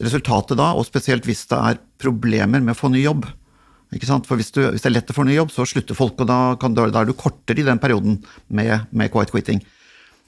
Resultatet 0.00 0.58
da, 0.58 0.72
og 0.78 0.86
spesielt 0.88 1.26
hvis 1.28 1.44
det 1.50 1.58
er 1.58 1.80
problemer 2.00 2.62
med 2.62 2.74
å 2.74 2.78
få 2.78 2.90
ny 2.92 3.04
jobb? 3.04 3.26
For 3.92 4.40
hvis, 4.40 4.48
du, 4.56 4.62
hvis 4.72 4.80
det 4.80 4.88
er 4.88 4.94
lett 4.96 5.10
å 5.12 5.16
få 5.16 5.26
ny 5.28 5.34
jobb, 5.36 5.52
så 5.52 5.66
slutter 5.68 5.96
folk, 5.96 6.16
og 6.24 6.28
da, 6.30 6.38
kan, 6.60 6.72
da 6.72 6.88
er 6.88 7.08
du 7.08 7.12
kortere 7.12 7.60
i 7.60 7.66
den 7.66 7.80
perioden 7.82 8.22
med, 8.48 8.88
med 8.88 9.12
quiet 9.12 9.34
quitting. 9.34 9.60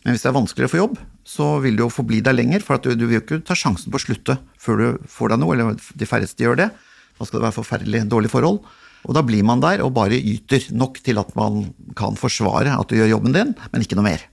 Men 0.05 0.13
hvis 0.13 0.27
det 0.27 0.29
er 0.29 0.37
vanskeligere 0.37 0.69
å 0.69 0.75
få 0.75 0.81
jobb, 0.83 0.99
så 1.25 1.47
vil 1.65 1.79
du 1.79 1.87
jo 1.87 1.93
forbli 1.93 2.21
der 2.25 2.37
lenger, 2.37 2.61
for 2.61 2.77
du, 2.85 2.93
du, 2.93 3.07
vil 3.09 3.17
jo 3.17 3.23
ikke 3.23 3.41
ta 3.49 3.57
sjansen 3.57 3.89
på 3.89 3.97
å 3.97 4.05
slutte 4.05 4.37
før 4.61 4.83
du 4.83 5.07
får 5.09 5.33
deg 5.33 5.41
noe, 5.41 5.57
eller 5.57 5.79
de 5.81 6.09
færreste 6.09 6.45
gjør 6.45 6.61
det. 6.61 6.69
Da 7.17 7.25
skal 7.25 7.41
det 7.41 7.47
være 7.47 7.57
forferdelig 7.57 8.05
dårlige 8.13 8.35
forhold. 8.35 8.61
Og 9.05 9.17
da 9.17 9.25
blir 9.25 9.45
man 9.49 9.65
der 9.65 9.81
og 9.85 9.95
bare 9.97 10.17
yter 10.17 10.69
nok 10.77 11.01
til 11.05 11.21
at 11.21 11.33
man 11.37 11.71
kan 11.97 12.21
forsvare 12.21 12.77
at 12.77 12.93
du 12.93 12.99
gjør 13.01 13.15
jobben 13.17 13.37
din, 13.37 13.57
men 13.73 13.85
ikke 13.85 13.97
noe 13.97 14.11
mer. 14.11 14.29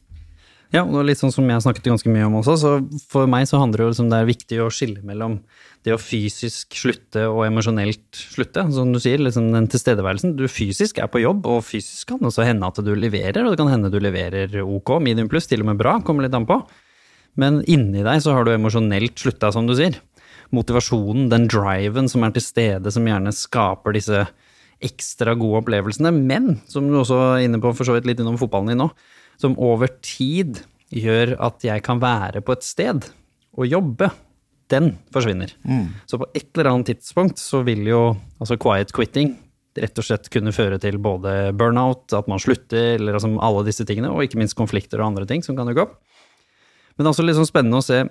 Ja, 0.71 0.85
og 0.85 1.03
litt 1.03 1.19
sånn 1.19 1.33
som 1.35 1.49
jeg 1.51 1.63
snakket 1.65 1.89
ganske 1.89 2.11
mye 2.13 2.29
om 2.29 2.37
også, 2.39 2.53
så 2.55 2.69
for 3.11 3.27
meg 3.27 3.43
så 3.49 3.59
handler 3.59 3.81
det 3.81 3.87
jo 3.89 4.03
om 4.05 4.11
det 4.13 4.19
er 4.21 4.29
viktig 4.29 4.59
å 4.63 4.69
skille 4.71 5.01
mellom 5.03 5.41
det 5.83 5.91
å 5.91 5.99
fysisk 5.99 6.77
slutte 6.79 7.25
og 7.27 7.41
emosjonelt 7.43 8.05
slutte. 8.15 8.63
Som 8.71 8.93
du 8.95 8.99
sier, 9.03 9.19
liksom 9.19 9.49
den 9.51 9.67
tilstedeværelsen. 9.71 10.37
Du 10.39 10.45
fysisk 10.47 11.01
er 11.03 11.09
på 11.11 11.23
jobb, 11.23 11.43
og 11.49 11.65
fysisk 11.67 12.13
kan 12.13 12.23
også 12.23 12.45
hende 12.47 12.69
at 12.71 12.79
du 12.85 12.93
leverer, 12.95 13.43
og 13.43 13.51
det 13.51 13.59
kan 13.59 13.71
hende 13.73 13.91
du 13.91 13.99
leverer 13.99 14.55
ok, 14.63 14.95
medium 15.03 15.27
pluss, 15.31 15.49
til 15.51 15.65
og 15.65 15.73
med 15.73 15.81
bra, 15.81 15.97
kommer 16.07 16.23
litt 16.23 16.37
an 16.39 16.47
på. 16.47 16.61
Men 17.41 17.59
inni 17.67 18.05
deg 18.07 18.23
så 18.23 18.37
har 18.37 18.47
du 18.47 18.53
emosjonelt 18.55 19.19
slutta, 19.19 19.51
som 19.51 19.67
du 19.67 19.75
sier. 19.75 19.99
Motivasjonen, 20.55 21.27
den 21.31 21.51
driven 21.51 22.07
som 22.11 22.23
er 22.23 22.31
til 22.35 22.47
stede, 22.47 22.91
som 22.95 23.07
gjerne 23.07 23.35
skaper 23.35 23.99
disse 23.99 24.23
ekstra 24.81 25.35
gode 25.37 25.65
opplevelsene, 25.65 26.13
men 26.15 26.61
som 26.69 26.87
du 26.87 26.95
også 27.01 27.19
er 27.35 27.45
inne 27.45 27.59
på 27.61 27.73
for 27.75 27.87
så 27.87 27.97
vidt 27.97 28.07
litt 28.07 28.23
innom 28.23 28.39
fotballen 28.39 28.71
din 28.71 28.81
nå, 28.81 28.87
som 29.41 29.57
over 29.61 29.91
tid 30.05 30.61
gjør 30.91 31.35
at 31.41 31.63
jeg 31.65 31.83
kan 31.85 32.01
være 32.01 32.43
på 32.45 32.55
et 32.55 32.65
sted 32.65 33.07
og 33.57 33.67
jobbe, 33.67 34.11
den 34.71 34.93
forsvinner. 35.11 35.51
Mm. 35.67 35.87
Så 36.07 36.19
på 36.19 36.27
et 36.31 36.47
eller 36.55 36.71
annet 36.71 36.93
tidspunkt 36.93 37.41
så 37.41 37.63
vil 37.67 37.83
jo 37.89 38.03
altså 38.39 38.59
quiet 38.61 38.93
quitting 38.95 39.35
rett 39.79 39.99
og 39.99 40.03
slett 40.03 40.27
kunne 40.31 40.51
føre 40.55 40.79
til 40.83 40.97
både 40.99 41.51
burnout, 41.55 42.11
at 42.15 42.27
man 42.27 42.41
slutter, 42.43 42.97
eller 42.97 43.15
altså 43.15 43.31
alle 43.39 43.63
disse 43.67 43.85
tingene, 43.87 44.11
og 44.11 44.25
ikke 44.25 44.39
minst 44.41 44.57
konflikter 44.59 44.99
og 44.99 45.11
andre 45.11 45.27
ting 45.29 45.43
som 45.45 45.55
kan 45.55 45.69
dukke 45.69 45.85
opp. 45.85 45.99
Men 46.95 47.03
det 47.03 47.07
er 47.07 47.13
også 47.13 47.25
litt 47.25 47.39
sånn 47.39 47.49
spennende 47.49 47.79
å 47.79 47.85
se 47.85 48.03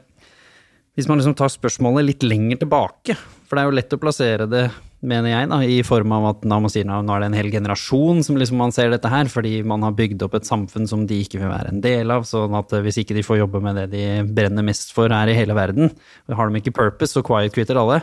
hvis 0.98 1.06
man 1.08 1.20
liksom 1.20 1.36
tar 1.38 1.52
spørsmålet 1.52 2.06
litt 2.06 2.24
lenger 2.26 2.62
tilbake, 2.64 3.14
for 3.46 3.56
det 3.56 3.62
er 3.62 3.68
jo 3.68 3.76
lett 3.76 3.94
å 3.94 4.00
plassere 4.00 4.46
det, 4.50 4.64
mener 5.00 5.32
jeg, 5.32 5.48
da, 5.48 5.58
i 5.64 5.78
form 5.86 6.12
av 6.12 6.26
at 6.34 6.42
nå, 6.48 6.58
si, 6.72 6.82
nå 6.84 7.00
er 7.00 7.22
det 7.22 7.28
en 7.30 7.36
hel 7.38 7.50
generasjon 7.52 8.20
som 8.26 8.36
liksom 8.36 8.58
man 8.60 8.74
ser 8.76 8.90
dette 8.92 9.08
her, 9.08 9.30
fordi 9.32 9.62
man 9.66 9.84
har 9.86 9.94
bygd 9.96 10.24
opp 10.26 10.36
et 10.36 10.48
samfunn 10.48 10.88
som 10.90 11.06
de 11.08 11.22
ikke 11.24 11.40
vil 11.40 11.52
være 11.52 11.72
en 11.72 11.80
del 11.84 12.12
av, 12.12 12.26
sånn 12.28 12.56
at 12.58 12.74
hvis 12.84 13.00
ikke 13.00 13.16
de 13.16 13.24
får 13.24 13.40
jobbe 13.40 13.62
med 13.64 13.80
det 13.80 13.86
de 13.94 14.04
brenner 14.28 14.66
mest 14.66 14.92
for 14.96 15.12
her 15.12 15.30
i 15.32 15.36
hele 15.38 15.56
verden, 15.56 15.94
har 16.28 16.50
de 16.50 16.60
ikke 16.60 16.76
purpose, 16.76 17.14
så 17.16 17.24
quiet 17.24 17.56
quitter 17.56 17.80
alle. 17.80 18.02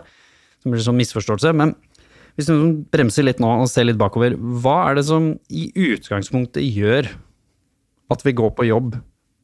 Som 0.64 0.74
blir 0.74 0.82
sånn 0.82 0.98
misforståelse. 0.98 1.52
Men 1.54 1.76
hvis 2.38 2.50
du 2.50 2.82
bremser 2.94 3.28
litt 3.28 3.40
nå 3.42 3.52
og 3.62 3.70
ser 3.70 3.86
litt 3.86 4.00
bakover, 4.02 4.34
hva 4.34 4.80
er 4.88 4.98
det 4.98 5.06
som 5.06 5.36
i 5.54 5.68
utgangspunktet 5.74 6.66
gjør 6.66 7.12
at 8.14 8.26
vi 8.26 8.34
går 8.36 8.56
på 8.58 8.66
jobb 8.68 8.98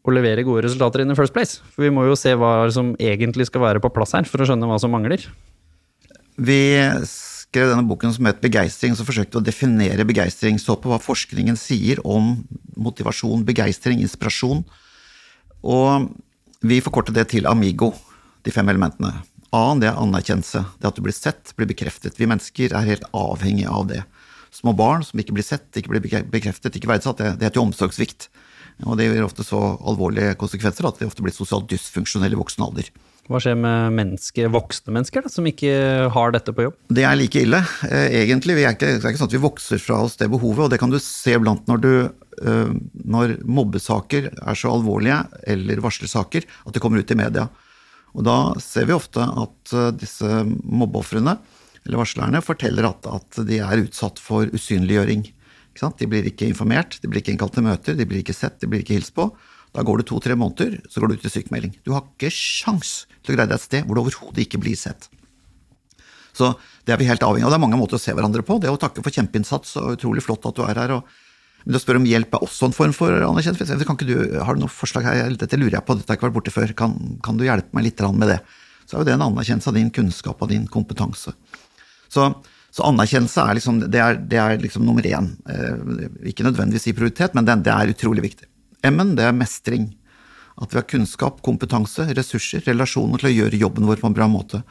og 0.04 0.16
leverer 0.18 0.44
gode 0.44 0.66
resultater 0.66 1.04
in 1.04 1.12
the 1.12 1.16
first 1.16 1.36
place. 1.36 1.62
For 1.74 1.86
vi 1.86 1.92
må 1.94 2.06
jo 2.08 2.18
se 2.20 2.34
hva 2.36 2.68
som 2.76 2.92
egentlig 3.00 3.48
skal 3.48 3.64
være 3.64 3.84
på 3.84 3.92
plass 3.96 4.16
her, 4.18 4.28
for 4.28 4.44
å 4.44 4.48
skjønne 4.48 4.68
hva 4.68 4.80
som 4.82 4.92
mangler. 4.94 5.24
Vi 6.36 6.60
skrev 7.54 7.70
denne 7.70 7.86
boken 7.86 8.14
som 8.16 8.26
het 8.26 8.42
Begeistring, 8.42 8.96
så 8.98 9.06
forsøkte 9.06 9.38
å 9.38 9.46
definere 9.46 10.08
begeistring. 10.10 10.58
Så 10.58 10.74
på 10.82 10.90
hva 10.90 10.98
forskningen 11.02 11.58
sier 11.60 12.02
om 12.02 12.40
motivasjon, 12.74 13.46
begeistring, 13.46 14.02
inspirasjon. 14.02 14.64
Og 15.62 16.10
vi 16.66 16.82
forkortet 16.82 17.16
det 17.20 17.28
til 17.36 17.46
Amigo, 17.48 17.92
de 18.44 18.52
fem 18.52 18.74
elementene. 18.74 19.14
A, 19.54 19.68
det 19.78 19.92
er 19.92 20.02
anerkjennelse. 20.02 20.64
Det 20.82 20.90
at 20.90 20.98
du 20.98 21.04
blir 21.06 21.14
sett, 21.14 21.54
blir 21.54 21.70
bekreftet. 21.70 22.18
Vi 22.18 22.28
mennesker 22.30 22.74
er 22.74 22.90
helt 22.90 23.06
avhengige 23.14 23.70
av 23.70 23.86
det. 23.92 24.02
Små 24.54 24.74
barn 24.78 25.06
som 25.06 25.22
ikke 25.22 25.36
blir 25.38 25.46
sett, 25.46 25.70
ikke 25.78 25.94
blir 25.94 26.26
bekreftet, 26.34 26.74
ikke 26.74 26.90
verdsatt, 26.90 27.22
det, 27.22 27.36
det 27.38 27.52
heter 27.52 27.62
omsorgssvikt. 27.62 28.32
Og 28.88 28.98
det 28.98 29.12
gir 29.12 29.26
ofte 29.26 29.46
så 29.46 29.62
alvorlige 29.86 30.34
konsekvenser 30.42 30.90
at 30.90 30.98
de 30.98 31.06
ofte 31.06 31.22
blir 31.26 31.36
sosialt 31.36 31.70
dysfunksjonelle 31.70 32.34
i 32.34 32.42
voksen 32.42 32.66
alder. 32.66 32.90
Hva 33.32 33.40
skjer 33.40 33.56
med 33.56 33.94
mennesker, 33.96 34.50
voksne 34.52 34.92
mennesker 34.98 35.24
da, 35.24 35.30
som 35.32 35.46
ikke 35.48 35.72
har 36.12 36.34
dette 36.36 36.52
på 36.56 36.66
jobb? 36.66 36.76
Det 36.92 37.06
er 37.08 37.16
like 37.16 37.40
ille, 37.40 37.62
eh, 37.88 38.18
egentlig. 38.20 38.58
Er 38.60 38.76
ikke, 38.76 38.90
det 38.98 39.00
er 39.00 39.14
ikke 39.14 39.22
sånn 39.22 39.32
at 39.32 39.36
vi 39.38 39.46
vokser 39.46 39.80
fra 39.80 40.02
oss 40.04 40.18
det 40.20 40.28
behovet, 40.34 40.66
og 40.66 40.74
det 40.74 40.80
kan 40.82 40.92
du 40.92 41.00
se 41.00 41.38
blant 41.40 41.64
når, 41.72 41.84
du, 41.86 41.94
eh, 42.44 42.74
når 43.16 43.38
mobbesaker 43.48 44.28
er 44.34 44.60
så 44.60 44.74
alvorlige, 44.76 45.22
eller 45.56 45.84
varslersaker, 45.86 46.50
at 46.68 46.76
de 46.76 46.84
kommer 46.84 47.00
ut 47.00 47.16
i 47.16 47.20
media. 47.20 47.48
Og 48.14 48.28
da 48.28 48.38
ser 48.62 48.90
vi 48.90 48.98
ofte 48.98 49.24
at 49.24 49.72
eh, 49.72 49.94
disse 50.04 50.44
mobbeofrene, 50.52 51.38
eller 51.88 52.04
varslerne, 52.04 52.44
forteller 52.44 52.90
at, 52.92 53.08
at 53.08 53.40
de 53.48 53.64
er 53.64 53.86
utsatt 53.86 54.20
for 54.20 54.52
usynliggjøring. 54.52 55.26
De 55.80 56.08
blir 56.12 56.28
ikke 56.28 56.52
informert, 56.52 57.00
de 57.02 57.08
blir 57.08 57.24
ikke 57.24 57.34
innkalt 57.34 57.56
til 57.56 57.66
møter, 57.66 57.96
de 57.98 58.06
blir 58.08 58.20
ikke 58.20 58.36
sett, 58.36 58.60
de 58.60 58.68
blir 58.70 58.84
ikke 58.84 59.00
hilst 59.00 59.16
på. 59.16 59.32
Da 59.74 59.84
går 59.86 60.02
det 60.02 60.08
to-tre 60.10 60.36
måneder, 60.38 60.78
så 60.90 61.02
går 61.02 61.12
du 61.12 61.18
ut 61.18 61.26
i 61.26 61.34
sykemelding. 61.34 61.74
Du 61.86 61.94
har 61.96 62.06
ikke 62.06 62.30
sjans 62.34 63.04
til 63.24 63.34
å 63.34 63.38
greie 63.38 63.50
deg 63.50 63.58
et 63.58 63.66
sted 63.66 63.88
hvor 63.88 63.98
du 63.98 64.04
overhodet 64.04 64.46
ikke 64.46 64.62
blir 64.62 64.78
sett. 64.78 65.10
Så 66.34 66.52
det 66.86 66.94
er 66.94 67.02
vi 67.02 67.10
helt 67.10 67.26
avhengig 67.26 67.46
av. 67.46 67.54
Det 67.54 67.60
er 67.60 67.66
mange 67.66 67.80
måter 67.80 67.98
å 67.98 68.02
se 68.02 68.14
hverandre 68.14 68.46
på. 68.46 68.60
Det 68.62 68.70
å 68.70 68.80
takke 68.82 69.04
for 69.06 69.14
kjempeinnsats 69.14 69.76
og 69.82 69.98
utrolig 69.98 70.24
flott 70.26 70.46
at 70.50 70.58
du 70.58 70.64
er 70.66 70.82
her. 70.82 70.96
Og, 70.98 71.18
men 71.66 71.78
å 71.78 71.82
spørre 71.82 72.02
om 72.02 72.08
hjelp 72.10 72.38
er 72.38 72.46
også 72.46 72.70
en 72.70 72.78
form 72.78 72.96
for 72.98 73.14
anerkjennelse. 73.18 73.86
Kan 73.86 73.98
ikke 73.98 74.10
du, 74.10 74.18
har 74.42 74.58
du 74.58 74.64
noe 74.64 74.74
forslag 74.74 75.10
her? 75.10 75.38
Dette 75.38 75.60
lurer 75.60 75.78
jeg 75.80 75.88
på, 75.88 75.98
dette 75.98 76.10
har 76.10 76.20
ikke 76.20 76.30
vært 76.30 76.40
borte 76.40 76.54
før. 76.54 76.74
Kan, 76.78 76.98
kan 77.26 77.38
du 77.38 77.46
hjelpe 77.46 77.78
meg 77.78 77.90
litt 77.90 78.02
med 78.14 78.34
det? 78.34 78.42
Så 78.86 78.98
er 78.98 79.04
jo 79.04 79.10
det 79.10 79.16
en 79.16 79.28
anerkjennelse 79.30 79.72
av 79.72 79.78
din 79.78 79.94
kunnskap 79.94 80.42
og 80.42 80.52
din 80.54 80.66
kompetanse. 80.70 81.34
Så 82.14 82.34
så 82.74 82.88
anerkjennelse 82.90 83.44
er 83.46 83.58
liksom, 83.60 83.84
det 83.94 84.00
er, 84.02 84.16
det 84.18 84.40
er 84.42 84.56
liksom 84.58 84.86
nummer 84.88 85.06
én. 85.06 85.28
Eh, 85.46 86.08
ikke 86.32 86.46
nødvendigvis 86.48 86.88
i 86.90 86.96
prioritet, 86.98 87.36
men 87.38 87.46
det, 87.46 87.60
det 87.68 87.74
er 87.74 87.92
utrolig 87.94 88.24
viktig. 88.26 88.48
M-en, 88.90 89.14
det 89.18 89.26
er 89.28 89.36
mestring. 89.36 89.92
At 90.62 90.74
vi 90.74 90.80
har 90.80 90.88
kunnskap, 90.90 91.40
kompetanse, 91.46 92.06
ressurser, 92.14 92.64
relasjoner 92.68 93.22
til 93.22 93.32
å 93.32 93.36
gjøre 93.38 93.62
jobben 93.62 93.88
vår 93.90 94.02
på 94.02 94.10
en 94.10 94.18
bra 94.18 94.28
måte. 94.30 94.62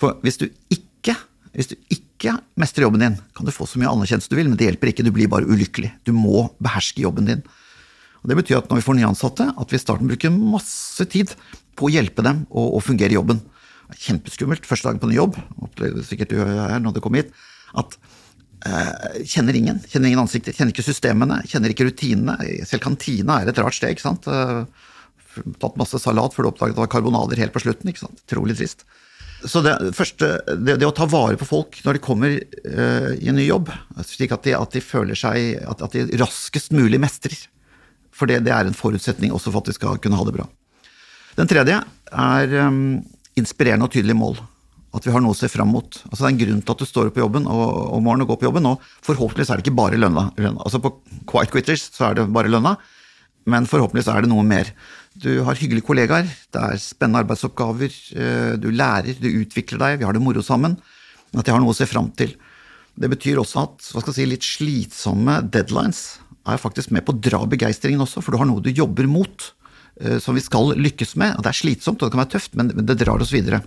For 0.00 0.18
hvis 0.22 0.38
du 0.42 0.46
ikke, 0.72 1.16
hvis 1.56 1.72
du 1.72 1.76
ikke 1.92 2.36
mestrer 2.60 2.86
jobben 2.86 3.02
din, 3.02 3.16
kan 3.36 3.48
du 3.48 3.54
få 3.54 3.66
så 3.68 3.80
mye 3.80 3.90
anerkjennelse 3.90 4.30
du 4.30 4.36
vil, 4.38 4.50
men 4.50 4.58
det 4.60 4.68
hjelper 4.68 4.92
ikke, 4.92 5.06
du 5.06 5.12
blir 5.14 5.30
bare 5.32 5.48
ulykkelig. 5.48 5.92
Du 6.06 6.12
må 6.14 6.46
beherske 6.62 7.02
jobben 7.02 7.28
din. 7.28 7.42
Og 8.22 8.30
Det 8.30 8.38
betyr 8.38 8.60
at 8.60 8.70
når 8.70 8.80
vi 8.80 8.86
får 8.86 8.98
nyansatte, 9.00 9.48
at 9.54 9.72
vi 9.72 9.78
i 9.78 9.82
starten 9.82 10.10
bruker 10.10 10.34
masse 10.34 11.04
tid 11.10 11.34
på 11.76 11.88
å 11.88 11.92
hjelpe 11.92 12.24
dem 12.26 12.44
å, 12.50 12.72
å 12.76 12.82
fungere 12.84 13.14
i 13.14 13.18
jobben. 13.18 13.42
Kjempeskummelt 14.02 14.66
første 14.66 14.88
dagen 14.88 15.02
på 15.02 15.10
ny 15.10 15.18
jobb, 15.18 15.36
opplevde 15.62 16.02
sikkert 16.06 16.32
du 16.32 16.40
her 16.42 16.80
når 16.82 16.96
du 16.96 17.02
kom 17.04 17.18
hit, 17.18 17.30
at 17.78 17.98
kjenner 19.26 19.56
ingen. 19.58 19.80
Kjenner 19.86 20.10
ingen 20.10 20.22
ansikter, 20.22 20.54
kjenner 20.56 20.74
ikke 20.74 20.86
systemene, 20.86 21.40
kjenner 21.48 21.72
ikke 21.72 21.88
rutinene. 21.88 22.36
Selv 22.68 22.84
kantina 22.84 23.40
er 23.40 23.50
et 23.50 23.60
rart 23.62 23.76
sted, 23.76 23.94
ikke 23.94 24.06
sant. 24.06 24.28
Eh, 24.30 24.86
tatt 25.62 25.76
masse 25.80 26.00
salat 26.00 26.34
før 26.34 26.46
du 26.46 26.52
oppdaget 26.52 26.76
det 26.76 26.82
var 26.84 26.92
karbonader 26.92 27.42
helt 27.42 27.54
på 27.54 27.64
slutten. 27.64 27.90
ikke 27.90 28.06
sant? 28.06 28.22
Trolig 28.30 28.56
trist. 28.58 28.86
Så 29.44 29.60
det, 29.62 29.74
første, 29.94 30.30
det, 30.56 30.78
det, 30.80 30.86
å 30.88 30.94
ta 30.96 31.04
vare 31.10 31.36
på 31.38 31.46
folk 31.46 31.76
når 31.84 31.98
de 31.98 32.02
kommer 32.02 32.38
uh, 32.40 33.10
i 33.14 33.28
en 33.28 33.36
ny 33.36 33.44
jobb, 33.44 33.68
slik 34.08 34.32
at 34.34 34.46
de, 34.46 34.54
at 34.56 34.72
de 34.72 34.82
føler 34.82 35.18
seg 35.18 35.60
at, 35.60 35.84
at, 35.84 35.92
de 35.92 36.18
raskest 36.18 36.72
mulig 36.74 36.98
mestrer. 37.02 37.36
For 38.16 38.30
det, 38.30 38.40
det, 38.46 38.54
er 38.56 38.66
en 38.66 38.76
forutsetning 38.76 39.34
også 39.36 39.52
for 39.52 39.60
at 39.60 39.68
de 39.68 39.76
skal 39.76 40.00
kunne 40.02 40.16
ha 40.18 40.24
det 40.26 40.34
bra. 40.38 40.48
Den 41.36 41.50
tredje 41.52 41.82
er 42.08 42.56
um, 42.64 43.04
inspirerende 43.36 43.86
og 43.86 43.92
tydelige 43.92 44.16
mål. 44.16 44.40
At 44.96 45.04
vi 45.04 45.12
har 45.12 45.20
noe 45.20 45.34
å 45.34 45.38
se 45.38 45.48
fram 45.52 45.70
mot. 45.74 45.98
Altså 46.08 46.22
Det 46.22 46.26
er 46.26 46.32
en 46.32 46.42
grunn 46.42 46.60
til 46.64 46.74
at 46.74 46.82
du 46.82 46.88
står 46.88 47.10
opp 47.10 47.16
på 47.18 47.22
jobben 47.22 47.48
og, 47.52 47.64
om 47.96 48.04
morgenen 48.06 48.24
og 48.24 48.32
går 48.32 48.40
på 48.40 48.48
jobben. 48.48 48.68
Og 48.70 48.84
forhåpentligvis 49.04 49.52
er 49.52 49.60
det 49.60 49.66
ikke 49.66 49.78
bare 49.78 50.00
lønna. 50.00 50.30
Altså 50.56 50.80
På 50.82 50.96
Quiet 51.28 51.52
Quitters 51.52 51.88
så 51.92 52.08
er 52.08 52.18
det 52.18 52.28
bare 52.32 52.52
lønna, 52.52 52.76
men 53.52 53.68
forhåpentligvis 53.68 54.08
er 54.12 54.24
det 54.24 54.32
noe 54.32 54.44
mer. 54.46 54.72
Du 55.20 55.30
har 55.46 55.58
hyggelige 55.58 55.86
kollegaer, 55.86 56.28
det 56.52 56.62
er 56.62 56.80
spennende 56.82 57.22
arbeidsoppgaver, 57.24 57.94
eh, 58.16 58.52
du 58.60 58.68
lærer, 58.72 59.16
du 59.20 59.28
utvikler 59.30 59.80
deg, 59.80 60.00
vi 60.00 60.08
har 60.08 60.16
det 60.16 60.24
moro 60.24 60.42
sammen. 60.44 60.76
At 61.36 61.46
jeg 61.46 61.54
har 61.54 61.62
noe 61.62 61.72
å 61.72 61.76
se 61.76 61.88
fram 61.88 62.10
til. 62.16 62.34
Det 62.96 63.08
betyr 63.12 63.40
også 63.40 63.62
at 63.62 63.90
hva 63.92 64.02
skal 64.02 64.12
jeg 64.12 64.18
si, 64.18 64.30
litt 64.32 64.48
slitsomme 64.48 65.38
deadlines 65.52 66.02
er 66.46 66.60
faktisk 66.62 66.92
med 66.94 67.04
på 67.04 67.12
å 67.14 67.20
dra 67.20 67.42
begeistringen 67.48 68.04
også, 68.04 68.22
for 68.24 68.32
du 68.32 68.40
har 68.40 68.48
noe 68.48 68.64
du 68.64 68.72
jobber 68.72 69.08
mot. 69.10 69.52
Eh, 70.00 70.18
som 70.20 70.36
vi 70.36 70.44
skal 70.44 70.74
lykkes 70.76 71.14
med. 71.16 71.38
Det 71.40 71.48
er 71.48 71.56
slitsomt 71.56 72.02
og 72.02 72.08
det 72.08 72.12
kan 72.12 72.20
være 72.20 72.34
tøft, 72.34 72.56
men 72.58 72.68
det 72.68 72.98
drar 73.00 73.22
oss 73.22 73.32
videre. 73.32 73.62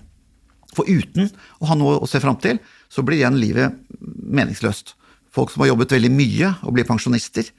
For 0.76 0.90
uten 0.90 1.32
å 1.60 1.70
ha 1.72 1.78
noe 1.78 1.98
å 2.00 2.10
se 2.10 2.22
fram 2.22 2.38
til, 2.42 2.60
så 2.90 3.04
blir 3.06 3.22
igjen 3.22 3.40
livet 3.42 3.78
meningsløst. 4.00 4.96
Folk 5.34 5.54
som 5.54 5.64
har 5.64 5.72
jobbet 5.72 5.94
veldig 5.98 6.12
mye 6.14 6.54
og 6.66 6.76
blir 6.76 6.88
pensjonister, 6.88 7.50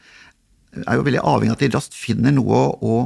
er 0.87 0.99
jo 0.99 1.07
veldig 1.07 1.23
avhengig 1.27 1.51
av 1.51 1.59
at 1.59 1.65
de 1.65 1.73
raskt 1.75 1.97
finner 1.99 2.35
noe 2.35 2.61
å, 2.79 3.01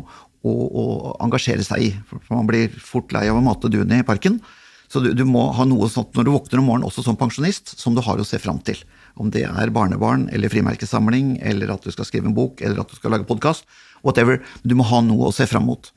å, 0.44 0.52
å 0.52 0.84
engasjere 1.24 1.64
seg 1.64 1.86
i. 1.86 1.90
For 2.10 2.36
man 2.36 2.48
blir 2.48 2.72
fort 2.76 3.12
lei 3.16 3.26
av 3.30 3.40
å 3.40 3.44
mate 3.44 3.72
duen 3.72 3.92
i 3.96 4.04
parken. 4.06 4.40
Så 4.92 5.00
du, 5.00 5.10
du, 5.16 5.24
må 5.26 5.46
ha 5.56 5.64
noe 5.66 5.88
sånt 5.90 6.12
når 6.14 6.26
du 6.26 6.32
våkner 6.34 6.60
om 6.60 6.68
morgenen 6.68 6.88
også 6.90 7.02
som 7.06 7.16
pensjonist, 7.18 7.72
som 7.80 7.96
du 7.96 8.02
har 8.04 8.20
å 8.20 8.26
se 8.28 8.38
fram 8.38 8.60
til. 8.64 8.78
Om 9.20 9.32
det 9.32 9.46
er 9.48 9.72
barnebarn 9.74 10.28
eller 10.34 10.52
frimerkesamling, 10.52 11.38
eller 11.42 11.72
at 11.74 11.86
du 11.86 11.90
skal 11.94 12.06
skrive 12.08 12.28
en 12.30 12.36
bok, 12.36 12.60
eller 12.60 12.82
at 12.82 12.92
du 12.92 12.98
skal 12.98 13.14
lage 13.16 13.28
podkast. 13.28 13.64
Whatever. 14.04 14.42
Du 14.62 14.76
må 14.76 14.86
ha 14.90 15.00
noe 15.04 15.30
å 15.30 15.34
se 15.34 15.48
fram 15.48 15.66
mot. 15.70 15.88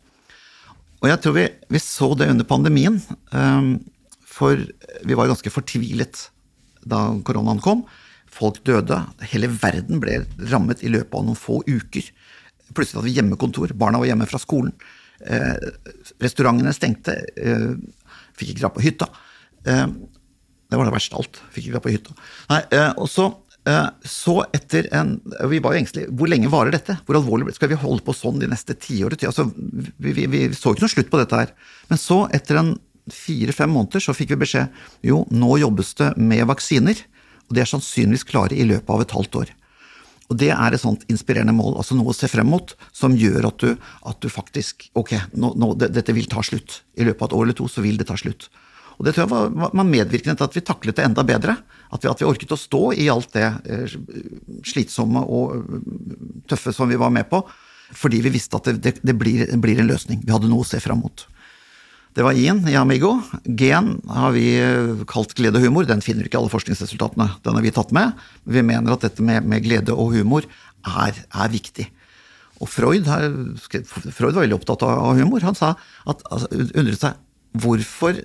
Og 1.04 1.12
jeg 1.12 1.22
tror 1.22 1.36
vi, 1.36 1.46
vi 1.70 1.82
så 1.84 2.14
det 2.18 2.30
under 2.32 2.48
pandemien. 2.48 2.98
Um, 3.36 3.76
for 4.38 4.62
vi 5.08 5.18
var 5.18 5.32
ganske 5.32 5.52
fortvilet 5.54 6.28
da 6.88 7.08
koronaen 7.26 7.62
kom. 7.64 7.86
Folk 8.32 8.62
døde. 8.68 9.00
Hele 9.32 9.50
verden 9.50 10.02
ble 10.04 10.22
rammet 10.52 10.84
i 10.86 10.92
løpet 10.94 11.16
av 11.18 11.26
noen 11.26 11.40
få 11.40 11.62
uker. 11.66 12.06
Plutselig 12.76 13.00
hadde 13.00 13.08
vi 13.10 13.16
hjemmekontor. 13.18 13.74
Barna 13.80 14.02
var 14.02 14.10
hjemme 14.10 14.28
fra 14.30 14.42
skolen. 14.42 14.76
Eh, 15.26 15.56
restaurantene 16.22 16.76
stengte. 16.76 17.16
Eh, 17.40 17.74
fikk 18.38 18.54
ikke 18.54 18.62
dra 18.66 18.72
på 18.76 18.84
hytta. 18.86 19.10
Eh, 19.66 19.88
det 20.68 20.78
var 20.78 20.86
det 20.88 20.96
verste 20.98 21.16
av 21.16 21.24
alt. 21.24 21.42
Fikk 21.56 21.68
ikke 21.68 21.78
dra 21.78 21.84
på 21.86 21.94
hytta. 21.96 22.16
Nei, 22.52 22.62
eh, 22.76 22.90
og 23.00 23.10
så, 23.10 23.30
eh, 23.66 23.90
så 24.04 24.42
etter 24.54 24.90
en 24.92 25.22
Vi 25.50 25.60
var 25.60 25.74
jo 25.74 25.82
engstelige. 25.82 26.12
Hvor 26.12 26.28
lenge 26.28 26.52
varer 26.52 26.72
dette? 26.72 27.00
Hvor 27.06 27.16
alvorlig 27.16 27.56
Skal 27.56 27.70
vi 27.70 27.76
holde 27.76 28.04
på 28.04 28.14
sånn 28.14 28.40
de 28.40 28.48
neste 28.48 28.76
tiåret? 28.76 29.24
Altså, 29.24 29.52
vi, 29.98 30.12
vi, 30.12 30.28
vi 30.28 30.48
så 30.50 30.76
ikke 30.76 30.86
noe 30.86 30.94
slutt 30.94 31.10
på 31.10 31.24
dette 31.24 31.36
her. 31.36 31.54
Men 31.90 31.98
så, 31.98 32.30
etter 32.36 32.60
en 32.60 32.76
fire-fem 33.14 33.72
måneder, 33.72 34.04
så 34.04 34.16
fikk 34.16 34.34
vi 34.34 34.42
beskjed 34.44 34.82
jo, 35.06 35.24
nå 35.32 35.58
jobbes 35.62 35.94
det 36.00 36.12
med 36.18 36.46
vaksiner. 36.50 37.00
Og 37.48 37.56
de 37.56 37.64
er 37.64 37.70
sannsynligvis 37.70 38.28
klare 38.28 38.58
i 38.58 38.68
løpet 38.68 38.92
av 38.92 39.04
et 39.04 39.16
halvt 39.16 39.40
år. 39.44 39.54
Og 40.28 40.40
det 40.42 40.50
er 40.52 40.76
et 40.76 40.82
sånt 40.82 41.06
inspirerende 41.12 41.56
mål, 41.56 41.78
altså 41.80 41.96
noe 41.96 42.12
å 42.12 42.16
se 42.16 42.28
frem 42.28 42.50
mot, 42.52 42.74
som 42.96 43.16
gjør 43.16 43.48
at 43.48 43.64
du, 43.64 43.70
at 44.12 44.18
du 44.24 44.28
faktisk 44.32 44.90
Ok, 45.00 45.14
nå, 45.40 45.54
nå, 45.56 45.72
dette 45.80 46.16
vil 46.16 46.28
ta 46.28 46.44
slutt. 46.44 46.82
I 47.00 47.08
løpet 47.08 47.24
av 47.24 47.30
et 47.30 47.38
år 47.38 47.48
eller 47.48 47.58
to 47.58 47.68
så 47.72 47.84
vil 47.86 48.00
det 48.00 48.10
ta 48.10 48.18
slutt. 48.20 48.50
Og 48.98 49.06
det 49.06 49.14
tror 49.14 49.28
jeg 49.28 49.32
var, 49.32 49.72
var 49.78 49.88
medvirkende 49.88 50.36
til 50.40 50.48
at 50.48 50.58
vi 50.58 50.66
taklet 50.66 50.98
det 50.98 51.06
enda 51.06 51.24
bedre. 51.28 51.56
At 51.94 52.04
vi, 52.04 52.10
at 52.12 52.20
vi 52.20 52.28
orket 52.28 52.52
å 52.52 52.60
stå 52.60 52.82
i 52.98 53.08
alt 53.14 53.32
det 53.38 53.46
eh, 53.70 53.96
slitsomme 54.68 55.22
og 55.22 55.54
eh, 55.56 55.80
tøffe 56.50 56.74
som 56.76 56.90
vi 56.92 57.00
var 57.00 57.14
med 57.14 57.30
på. 57.32 57.44
Fordi 57.96 58.20
vi 58.26 58.34
visste 58.34 58.60
at 58.60 58.68
det, 58.68 58.82
det, 58.84 58.96
det, 59.06 59.16
blir, 59.16 59.46
det 59.48 59.60
blir 59.64 59.80
en 59.80 59.88
løsning. 59.88 60.26
Vi 60.26 60.34
hadde 60.34 60.50
noe 60.52 60.66
å 60.66 60.68
se 60.68 60.82
frem 60.84 61.00
mot. 61.00 61.24
Det 62.18 62.24
var 62.26 62.34
I-en 62.34 62.64
i 62.66 62.74
Amigo. 62.74 63.12
G-en 63.46 63.92
har 64.10 64.32
vi 64.34 64.48
eh, 64.58 65.04
kalt 65.06 65.36
glede 65.38 65.60
og 65.60 65.68
humor. 65.68 65.86
Den 65.86 66.02
finner 66.02 66.26
ikke 66.26 66.40
alle 66.40 66.50
forskningsresultatene. 66.50 67.28
Den 67.46 67.58
har 67.60 67.62
vi 67.62 67.72
tatt 67.76 67.92
med. 67.94 68.16
Vi 68.50 68.64
mener 68.66 68.96
at 68.96 69.04
dette 69.06 69.22
med, 69.22 69.46
med 69.46 69.62
glede 69.62 69.94
og 69.94 70.16
humor 70.16 70.48
er, 70.82 71.14
er 71.14 71.52
viktig. 71.54 71.86
Og 72.58 72.72
Freud, 72.74 73.06
har, 73.06 73.28
Freud, 73.62 74.34
var 74.34 74.42
veldig 74.42 74.58
opptatt 74.58 74.86
av 74.88 75.12
humor. 75.20 75.46
Han 75.46 75.58
sa 75.60 75.76
at, 76.10 76.24
altså, 76.34 76.50
undret 76.66 77.04
seg 77.04 77.20
hvorfor 77.62 78.24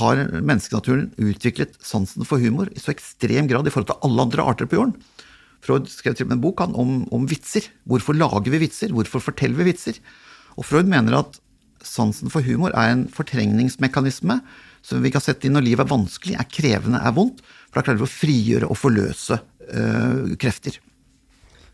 har 0.00 0.22
menneskenaturen 0.34 1.12
utviklet 1.22 1.78
sansen 1.86 2.26
for 2.26 2.42
humor 2.42 2.66
i 2.74 2.82
så 2.82 2.90
ekstrem 2.94 3.46
grad 3.50 3.66
i 3.66 3.74
forhold 3.74 3.92
til 3.92 4.08
alle 4.08 4.26
andre 4.26 4.48
arter 4.50 4.70
på 4.70 4.80
jorden. 4.80 4.96
Freud 5.62 5.86
skrev 5.92 6.16
til 6.16 6.26
og 6.26 6.32
med 6.32 6.40
en 6.40 6.42
bok 6.48 6.64
om, 6.66 6.98
om 7.14 7.30
vitser. 7.30 7.70
Hvorfor 7.86 8.18
lager 8.18 8.50
vi 8.50 8.64
vitser? 8.64 8.90
Hvorfor 8.96 9.22
forteller 9.22 9.62
vi 9.62 9.70
vitser? 9.70 10.02
Og 10.58 10.66
Freud 10.66 10.90
mener 10.90 11.20
at 11.20 11.38
sansen 11.86 12.32
for 12.32 12.44
humor 12.44 12.74
er 12.76 12.94
en 12.94 13.06
fortrengningsmekanisme 13.12 14.40
som 14.82 15.02
vi 15.04 15.12
kan 15.12 15.22
sette 15.22 15.46
inn 15.46 15.56
når 15.56 15.66
livet 15.66 15.84
er 15.84 15.90
vanskelig, 15.90 16.36
er 16.38 16.48
krevende, 16.48 17.00
er 17.00 17.16
vondt. 17.16 17.42
For 17.68 17.80
da 17.80 17.86
klarer 17.86 18.00
vi 18.00 18.06
å 18.06 18.12
frigjøre 18.12 18.70
og 18.70 18.78
forløse 18.80 19.38
øh, 19.68 20.32
krefter. 20.40 20.78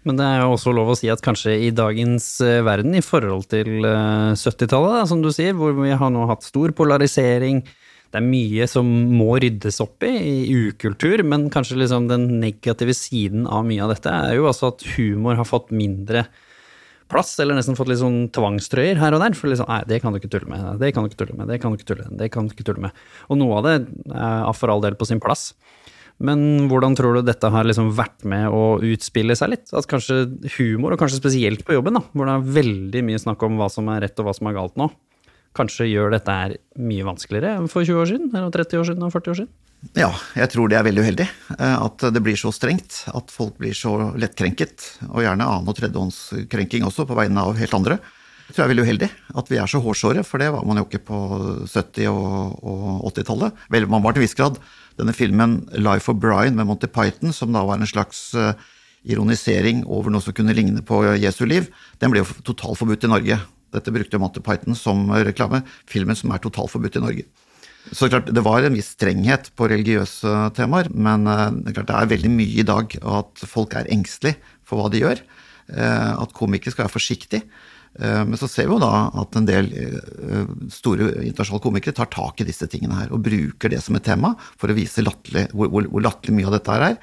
Men 0.06 0.18
det 0.20 0.26
er 0.26 0.42
jo 0.42 0.52
også 0.54 0.74
lov 0.74 0.92
å 0.92 0.98
si 0.98 1.08
at 1.10 1.22
kanskje 1.24 1.56
i 1.66 1.72
dagens 1.74 2.28
øh, 2.44 2.60
verden, 2.66 2.94
i 2.98 3.02
forhold 3.02 3.48
til 3.50 3.82
70-tallet, 3.82 5.00
øh, 5.02 5.08
som 5.10 5.22
du 5.22 5.32
sier, 5.34 5.56
hvor 5.58 5.74
vi 5.78 5.94
har 5.94 6.12
nå 6.14 6.26
hatt 6.30 6.46
stor 6.46 6.74
polarisering, 6.78 7.64
det 8.14 8.20
er 8.20 8.26
mye 8.26 8.68
som 8.70 8.86
må 8.86 9.32
ryddes 9.42 9.80
opp 9.82 10.06
i, 10.06 10.12
i 10.46 10.58
ukultur, 10.70 11.24
men 11.26 11.48
kanskje 11.52 11.80
liksom 11.82 12.06
den 12.10 12.28
negative 12.42 12.94
siden 12.94 13.48
av 13.50 13.66
mye 13.66 13.82
av 13.82 13.96
dette 13.96 14.12
er 14.12 14.36
jo 14.38 14.46
altså 14.50 14.70
at 14.70 14.84
humor 14.94 15.38
har 15.40 15.48
fått 15.48 15.74
mindre 15.74 16.24
plass, 16.26 16.45
eller 17.12 17.56
nesten 17.56 17.76
fått 17.78 17.90
litt 17.90 18.02
sånn 18.02 18.26
tvangstrøyer 18.34 18.98
her 19.00 19.16
og 19.16 19.22
der. 19.22 19.36
For 19.38 19.50
liksom, 19.50 19.68
nei, 19.70 19.82
det 19.88 20.00
kan 20.02 20.12
du 20.12 20.20
ikke 20.20 20.32
tulle 20.32 20.50
med, 20.50 20.66
det 20.82 20.92
kan 20.94 21.04
du 21.04 21.10
ikke 21.10 21.22
tulle 21.24 21.38
med, 21.38 21.48
det 21.50 21.60
kan 21.62 21.72
du 21.72 21.78
ikke 21.78 21.90
tulle 21.92 22.06
med, 22.08 22.18
det 22.20 22.30
kan 22.34 22.46
du 22.46 22.54
ikke 22.54 22.66
tulle 22.66 22.86
med. 22.88 23.02
Og 23.30 23.40
noe 23.40 23.58
av 23.60 23.66
det 23.68 23.76
er 24.12 24.56
for 24.56 24.72
all 24.72 24.84
del 24.84 24.98
på 24.98 25.08
sin 25.08 25.22
plass. 25.22 25.52
Men 26.16 26.68
hvordan 26.70 26.94
tror 26.96 27.18
du 27.18 27.26
dette 27.26 27.48
har 27.52 27.66
liksom 27.68 27.90
vært 27.96 28.24
med 28.28 28.48
å 28.48 28.78
utspille 28.80 29.36
seg 29.36 29.52
litt? 29.52 29.66
At 29.76 29.88
kanskje 29.90 30.22
humor, 30.56 30.94
og 30.94 31.00
kanskje 31.02 31.20
spesielt 31.20 31.64
på 31.66 31.76
jobben, 31.76 31.98
da, 31.98 32.04
hvor 32.16 32.28
det 32.28 32.36
er 32.38 32.54
veldig 32.56 33.02
mye 33.10 33.20
snakk 33.20 33.44
om 33.44 33.58
hva 33.60 33.68
som 33.72 33.90
er 33.92 34.06
rett 34.06 34.22
og 34.22 34.28
hva 34.28 34.36
som 34.36 34.48
er 34.48 34.56
galt 34.56 34.80
nå, 34.80 34.88
kanskje 35.56 35.88
gjør 35.90 36.12
dette 36.14 36.32
her 36.32 36.56
mye 36.78 37.06
vanskeligere 37.06 37.56
enn 37.56 37.70
for 37.72 37.86
20 37.86 38.02
år 38.02 38.10
siden, 38.12 38.28
eller 38.34 38.52
30 38.54 38.82
år 38.82 38.90
siden 38.90 39.06
og 39.06 39.14
40 39.14 39.32
år 39.32 39.40
siden? 39.40 39.54
Ja, 39.94 40.10
jeg 40.34 40.50
tror 40.50 40.70
det 40.70 40.78
er 40.78 40.86
veldig 40.86 41.02
uheldig. 41.04 41.26
Eh, 41.58 41.76
at 41.78 42.04
det 42.12 42.22
blir 42.24 42.38
så 42.40 42.50
strengt. 42.54 43.04
At 43.14 43.30
folk 43.30 43.58
blir 43.60 43.76
så 43.76 43.92
lettkrenket. 44.18 44.86
Og 45.12 45.22
gjerne 45.22 45.46
annen- 45.46 45.68
og 45.68 45.76
tredjehåndskrenking 45.78 46.86
også, 46.88 47.06
på 47.06 47.18
vegne 47.18 47.44
av 47.44 47.58
helt 47.60 47.76
andre. 47.76 47.98
Det 48.46 48.54
tror 48.54 48.62
jeg 48.62 48.66
er 48.66 48.72
veldig 48.74 48.86
uheldig. 48.86 49.10
At 49.42 49.48
vi 49.50 49.58
er 49.58 49.70
så 49.70 49.82
hårsåre, 49.82 50.24
for 50.26 50.42
det 50.42 50.52
var 50.54 50.64
man 50.66 50.78
jo 50.80 50.86
ikke 50.86 51.04
på 51.06 51.20
70- 51.66 52.08
og, 52.10 52.58
og 52.62 53.12
80-tallet. 53.12 53.62
Vel, 53.74 53.88
man 53.90 54.02
var 54.02 54.14
til 54.14 54.22
en 54.22 54.26
viss 54.26 54.38
grad. 54.38 54.58
Denne 54.96 55.14
filmen 55.14 55.68
'Life 55.74 56.08
of 56.08 56.16
Brian' 56.22 56.54
med 56.54 56.66
Monty 56.66 56.86
Python, 56.86 57.32
som 57.32 57.52
da 57.52 57.64
var 57.66 57.76
en 57.76 57.86
slags 57.86 58.34
uh, 58.34 58.54
ironisering 59.04 59.84
over 59.84 60.10
noe 60.10 60.22
som 60.22 60.32
kunne 60.32 60.54
ligne 60.54 60.80
på 60.82 61.02
Jesu 61.20 61.44
liv, 61.44 61.68
den 62.00 62.10
ble 62.10 62.22
jo 62.22 62.30
totalforbudt 62.46 63.04
i 63.04 63.10
Norge. 63.10 63.40
Dette 63.74 63.94
brukte 63.94 64.20
Monty 64.22 64.42
Python 64.44 64.78
som 64.78 65.08
reklame. 65.10 65.62
Filmen 65.90 66.18
som 66.18 66.30
er 66.34 66.42
totalt 66.42 66.72
forbudt 66.72 67.00
i 67.00 67.04
Norge. 67.04 67.26
Så 67.92 68.08
klart, 68.10 68.26
Det 68.34 68.42
var 68.42 68.62
en 68.62 68.74
viss 68.74 68.94
strenghet 68.96 69.52
på 69.54 69.68
religiøse 69.70 70.32
temaer, 70.56 70.90
men 70.90 71.26
eh, 71.30 71.50
det 71.62 71.70
er, 71.70 71.76
klart, 71.78 71.90
det 71.90 71.96
er 72.00 72.12
veldig 72.16 72.32
mye 72.34 72.60
i 72.62 72.66
dag 72.66 72.98
at 72.98 73.46
folk 73.46 73.76
er 73.78 73.90
engstelige 73.92 74.40
for 74.66 74.80
hva 74.80 74.90
de 74.90 75.04
gjør. 75.04 75.22
Eh, 75.70 76.12
at 76.16 76.34
komikere 76.34 76.74
skal 76.74 76.86
være 76.86 76.96
forsiktige. 76.96 77.46
Eh, 78.00 78.22
men 78.26 78.34
så 78.40 78.48
ser 78.50 78.66
vi 78.66 78.74
jo 78.74 78.82
da 78.82 79.06
at 79.22 79.38
en 79.38 79.46
del 79.46 79.70
store 80.72 81.12
internasjonale 81.22 81.62
komikere 81.62 81.96
tar 81.96 82.10
tak 82.10 82.42
i 82.42 82.48
disse 82.48 82.66
tingene 82.70 82.98
her 82.98 83.14
og 83.14 83.22
bruker 83.22 83.70
det 83.70 83.82
som 83.84 83.98
et 83.98 84.06
tema 84.06 84.34
for 84.58 84.72
å 84.72 84.76
vise 84.76 85.04
latterlig, 85.04 85.46
hvor, 85.54 85.70
hvor, 85.70 85.86
hvor 85.92 86.06
latterlig 86.08 86.40
mye 86.40 86.50
av 86.50 86.58
dette 86.58 86.74
her 86.74 86.88
er. 86.90 86.98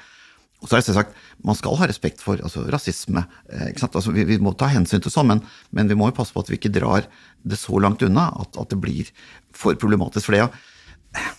Og 0.64 0.70
så 0.70 0.78
er 0.78 0.80
det 0.80 0.88
selvsagt, 0.88 1.16
Man 1.44 1.56
skal 1.58 1.76
ha 1.76 1.86
respekt 1.90 2.22
for 2.24 2.40
altså, 2.40 2.62
rasisme. 2.72 3.20
Altså, 3.52 4.14
vi, 4.16 4.24
vi, 4.24 4.40
må 4.40 4.54
ta 4.56 4.70
hensyn 4.72 5.02
til 5.04 5.12
sånn, 5.12 5.28
men, 5.28 5.42
men, 5.76 5.90
vi 5.90 5.98
må 5.98 6.08
jo 6.08 6.16
passe 6.16 6.32
på 6.32 6.40
at 6.40 6.48
vi 6.48 6.56
ikke 6.56 6.72
drar 6.72 7.04
det 7.44 7.60
så 7.60 7.76
langt 7.76 8.02
unna 8.06 8.30
at, 8.40 8.56
at 8.56 8.72
det 8.72 8.80
blir 8.80 9.10
for 9.52 9.76
problematisk. 9.76 10.30
for 10.30 10.36
det. 10.36 10.46
Ja 10.46 11.34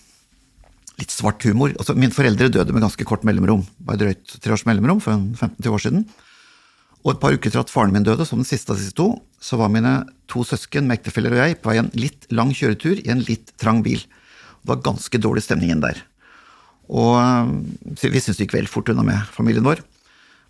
litt 0.96 1.12
svart 1.12 1.44
humor. 1.44 1.74
Altså, 1.76 1.96
mine 1.96 2.14
foreldre 2.14 2.48
døde 2.52 2.72
med 2.72 2.84
ganske 2.84 3.04
kort 3.08 3.24
mellomrom, 3.28 3.66
bare 3.84 4.00
drøyt 4.00 4.38
tre 4.40 4.54
års 4.54 4.64
mellomrom 4.68 5.02
for 5.04 5.12
15-20 5.12 5.74
år 5.76 5.82
siden. 5.84 6.06
Og 7.04 7.12
et 7.12 7.20
par 7.22 7.36
uker 7.36 7.50
etter 7.50 7.62
at 7.62 7.70
faren 7.70 7.92
min 7.94 8.06
døde, 8.06 8.24
som 8.26 8.40
den 8.40 8.48
siste 8.48 8.72
av 8.72 8.80
disse 8.80 8.96
to, 8.96 9.12
så 9.42 9.58
var 9.60 9.70
mine 9.70 10.00
to 10.30 10.42
søsken 10.46 10.88
med 10.88 10.98
ektefeller 10.98 11.36
og 11.36 11.42
jeg 11.42 11.58
på 11.60 11.70
vei 11.70 11.78
en 11.82 11.92
litt 11.94 12.26
lang 12.34 12.50
kjøretur 12.56 13.02
i 13.04 13.12
en 13.12 13.22
litt 13.28 13.52
trang 13.60 13.82
bil. 13.86 14.00
Det 14.02 14.72
var 14.72 14.82
ganske 14.88 15.20
dårlig 15.22 15.44
stemning 15.46 15.70
igjen 15.70 15.84
der. 15.84 16.00
Og 16.86 17.18
vi 18.00 18.22
syns 18.22 18.38
det 18.38 18.46
gikk 18.46 18.56
vel 18.58 18.70
fort 18.70 18.90
unna 18.92 19.04
med 19.06 19.30
familien 19.34 19.66
vår. 19.66 19.82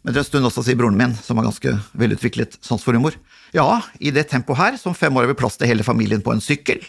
Men 0.07 0.15
det 0.15 0.21
er 0.21 0.23
en 0.23 0.29
stund 0.29 0.47
også 0.47 0.63
sier 0.63 0.79
broren 0.79 0.99
min, 0.99 1.17
som 1.19 1.39
har 1.41 1.49
ganske 1.49 1.73
velutviklet 1.99 2.61
sans 2.63 2.83
for 2.83 2.95
humor. 2.95 3.17
Ja, 3.57 3.81
i 3.99 4.13
det 4.15 4.29
tempoet 4.31 4.61
her, 4.61 4.77
som 4.79 4.95
fem 4.95 5.17
år 5.17 5.27
har 5.27 5.33
vi 5.33 5.41
plass 5.41 5.59
til 5.59 5.71
hele 5.71 5.87
familien 5.87 6.23
på 6.23 6.35
en 6.35 6.45
sykkel. 6.45 6.85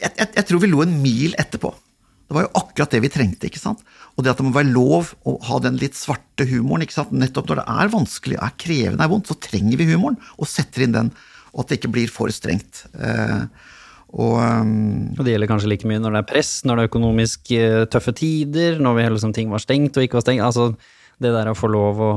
Jeg, 0.00 0.12
jeg, 0.16 0.30
jeg 0.38 0.46
tror 0.48 0.62
vi 0.62 0.70
lo 0.70 0.80
en 0.84 0.96
mil 1.02 1.36
etterpå. 1.36 1.74
Det 2.26 2.34
var 2.34 2.46
jo 2.46 2.54
akkurat 2.58 2.94
det 2.96 3.02
vi 3.04 3.10
trengte. 3.12 3.50
ikke 3.50 3.60
sant? 3.60 3.84
Og 4.16 4.24
det 4.24 4.32
at 4.32 4.40
det 4.40 4.46
må 4.48 4.54
være 4.56 4.72
lov 4.72 5.12
å 5.28 5.36
ha 5.46 5.60
den 5.62 5.76
litt 5.78 5.98
svarte 5.98 6.48
humoren. 6.48 6.86
ikke 6.86 6.96
sant? 6.96 7.12
Nettopp 7.14 7.52
når 7.52 7.60
det 7.60 7.68
er 7.76 7.92
vanskelig, 7.92 8.38
er 8.40 8.56
krevende, 8.58 9.04
er 9.04 9.12
vondt, 9.12 9.30
så 9.30 9.38
trenger 9.38 9.78
vi 9.78 9.90
humoren. 9.92 10.18
Og 10.40 10.50
setter 10.50 10.86
inn 10.86 10.96
den. 10.96 11.12
Og 11.52 11.62
at 11.62 11.70
det 11.70 11.78
ikke 11.80 11.92
blir 11.94 12.10
for 12.12 12.32
strengt. 12.34 12.86
Eh, 12.98 13.46
og, 14.14 14.36
um, 14.38 15.12
og, 15.16 15.22
det 15.26 15.34
gjelder 15.34 15.50
kanskje 15.50 15.70
like 15.72 15.88
mye 15.88 16.00
når 16.00 16.14
det 16.14 16.22
er 16.22 16.28
press, 16.30 16.52
når 16.64 16.78
det 16.78 16.84
er 16.84 16.90
økonomisk 16.92 17.52
uh, 17.58 17.84
tøffe 17.90 18.14
tider, 18.16 18.80
når 18.82 18.98
vi 18.98 19.06
liksom, 19.16 19.34
ting 19.36 19.52
var 19.52 19.62
stengt 19.64 19.98
og 19.98 20.06
ikke 20.06 20.20
var 20.20 20.26
stengt. 20.26 20.44
Altså, 20.46 20.70
det 21.22 21.32
der 21.34 21.50
å 21.50 21.56
få 21.56 21.70
lov 21.72 22.02
å 22.02 22.10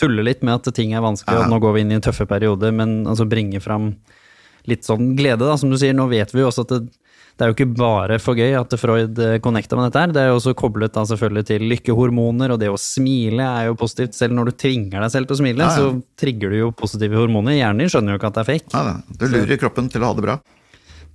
tulle 0.00 0.24
litt 0.26 0.42
med 0.46 0.58
at 0.58 0.74
ting 0.76 0.94
er 0.94 1.04
vanskelig, 1.04 1.38
ja. 1.38 1.46
og 1.46 1.52
nå 1.52 1.60
går 1.62 1.76
vi 1.76 1.84
inn 1.84 1.94
i 1.94 1.98
en 1.98 2.04
tøffe 2.04 2.26
periode, 2.30 2.70
men 2.74 3.02
altså 3.06 3.26
bringe 3.30 3.60
fram 3.62 3.92
litt 4.70 4.86
sånn 4.86 5.14
glede, 5.18 5.44
da, 5.44 5.56
som 5.60 5.70
du 5.72 5.78
sier. 5.80 5.94
Nå 5.96 6.08
vet 6.10 6.32
vi 6.34 6.42
jo 6.42 6.48
også 6.48 6.64
at 6.64 6.72
det, 6.72 6.80
det 7.34 7.44
er 7.44 7.50
jo 7.50 7.56
ikke 7.56 7.76
bare 7.76 8.18
for 8.22 8.38
gøy 8.38 8.56
at 8.56 8.74
Freud 8.78 9.18
eh, 9.22 9.36
connecta 9.42 9.76
med 9.78 9.88
dette 9.88 10.02
her, 10.02 10.12
det 10.14 10.22
er 10.22 10.28
jo 10.30 10.38
også 10.38 10.54
koblet 10.58 10.94
da 10.94 11.02
selvfølgelig 11.10 11.46
til 11.50 11.64
lykkehormoner, 11.72 12.54
og 12.54 12.60
det 12.62 12.70
å 12.70 12.80
smile 12.80 13.46
er 13.60 13.68
jo 13.68 13.78
positivt. 13.78 14.14
Selv 14.16 14.36
når 14.38 14.50
du 14.50 14.58
tvinger 14.64 15.02
deg 15.02 15.12
selv 15.12 15.28
til 15.28 15.36
å 15.36 15.40
smile, 15.42 15.66
ja, 15.66 15.70
ja. 15.70 15.78
så 15.82 16.20
trigger 16.20 16.54
du 16.54 16.60
jo 16.60 16.74
positive 16.78 17.18
hormoner. 17.18 17.58
Hjernen 17.58 17.84
din 17.84 17.90
skjønner 17.92 18.14
jo 18.14 18.22
ikke 18.22 18.30
at 18.30 18.38
det 18.38 18.44
er 18.44 18.50
fake. 18.52 18.70
Ja, 18.74 19.16
du 19.18 19.26
lurer 19.30 19.60
kroppen 19.60 19.90
til 19.92 20.04
å 20.04 20.12
ha 20.12 20.18
det 20.18 20.26
bra. 20.28 20.38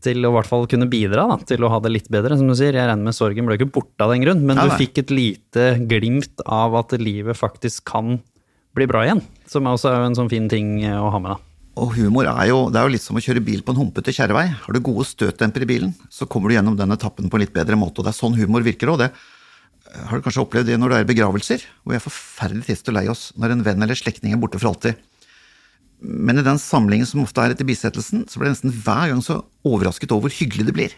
Til 0.06 0.24
å 0.24 0.32
i 0.32 0.36
hvert 0.38 0.48
fall 0.48 0.64
kunne 0.72 0.88
bidra 0.88 1.26
da, 1.28 1.36
til 1.44 1.66
å 1.66 1.72
ha 1.74 1.82
det 1.84 1.92
litt 1.92 2.08
bedre, 2.12 2.38
som 2.40 2.48
du 2.48 2.56
sier. 2.56 2.72
Jeg 2.72 2.88
regner 2.88 3.10
med 3.10 3.18
sorgen 3.18 3.50
ble 3.50 3.58
ikke 3.60 3.72
borte 3.76 4.06
av 4.06 4.14
den 4.14 4.24
grunn, 4.24 4.46
men 4.48 4.62
du 4.62 4.72
fikk 4.80 5.02
et 5.04 5.12
lite 5.12 5.66
glimt 5.92 6.44
av 6.48 6.78
at 6.80 6.96
livet 7.02 7.36
faktisk 7.36 7.84
kan 7.92 8.22
bli 8.78 8.88
bra 8.88 9.04
igjen. 9.04 9.22
Som 9.50 9.68
også 9.68 9.92
er 9.92 10.00
jo 10.00 10.10
en 10.12 10.20
sånn 10.22 10.32
fin 10.32 10.48
ting 10.52 10.78
å 10.88 11.12
ha 11.12 11.20
med. 11.20 11.36
da. 11.36 11.50
Og 11.80 11.94
humor 11.96 12.28
er 12.28 12.50
jo, 12.50 12.62
det 12.72 12.80
er 12.80 12.88
jo 12.88 12.94
litt 12.96 13.06
som 13.06 13.18
å 13.20 13.24
kjøre 13.24 13.44
bil 13.44 13.62
på 13.64 13.74
en 13.74 13.82
humpete 13.84 14.14
kjerrevei. 14.16 14.48
Har 14.66 14.76
du 14.76 14.82
gode 14.84 15.06
støtdempere 15.08 15.68
i 15.68 15.70
bilen, 15.70 15.94
så 16.12 16.28
kommer 16.28 16.52
du 16.52 16.58
gjennom 16.58 16.76
den 16.80 16.96
etappen 16.96 17.30
på 17.32 17.40
en 17.40 17.46
litt 17.46 17.56
bedre 17.56 17.78
måte. 17.80 18.02
Og 18.02 18.08
det 18.08 18.14
er 18.14 18.20
sånn 18.20 18.36
humor 18.40 18.66
virker 18.66 18.92
òg. 18.92 19.06
har 20.10 20.18
du 20.18 20.26
kanskje 20.26 20.44
opplevd 20.44 20.68
det 20.68 20.80
når 20.80 20.90
du 20.90 20.96
er 20.96 21.06
i 21.06 21.12
begravelser, 21.12 21.64
hvor 21.84 21.94
vi 21.94 22.00
er 22.00 22.04
forferdelig 22.04 22.66
trist 22.68 22.90
og 22.90 22.98
lei 22.98 23.08
oss 23.10 23.32
når 23.40 23.56
en 23.56 23.64
venn 23.64 23.82
eller 23.82 23.96
slektning 23.96 24.34
er 24.36 24.42
borte 24.42 24.60
for 24.60 24.74
alltid. 24.74 25.00
Men 26.00 26.40
i 26.40 26.46
den 26.46 26.60
samlingen 26.62 27.08
som 27.08 27.24
ofte 27.26 27.44
er 27.44 27.54
etter 27.54 27.68
bisettelsen, 27.68 28.26
så 28.30 28.40
blir 28.40 28.50
jeg 28.50 28.58
nesten 28.58 28.76
hver 28.86 29.12
gang 29.12 29.24
så 29.24 29.42
overrasket 29.68 30.14
over 30.16 30.28
hvor 30.28 30.38
hyggelig 30.38 30.70
det 30.70 30.76
blir. 30.76 30.96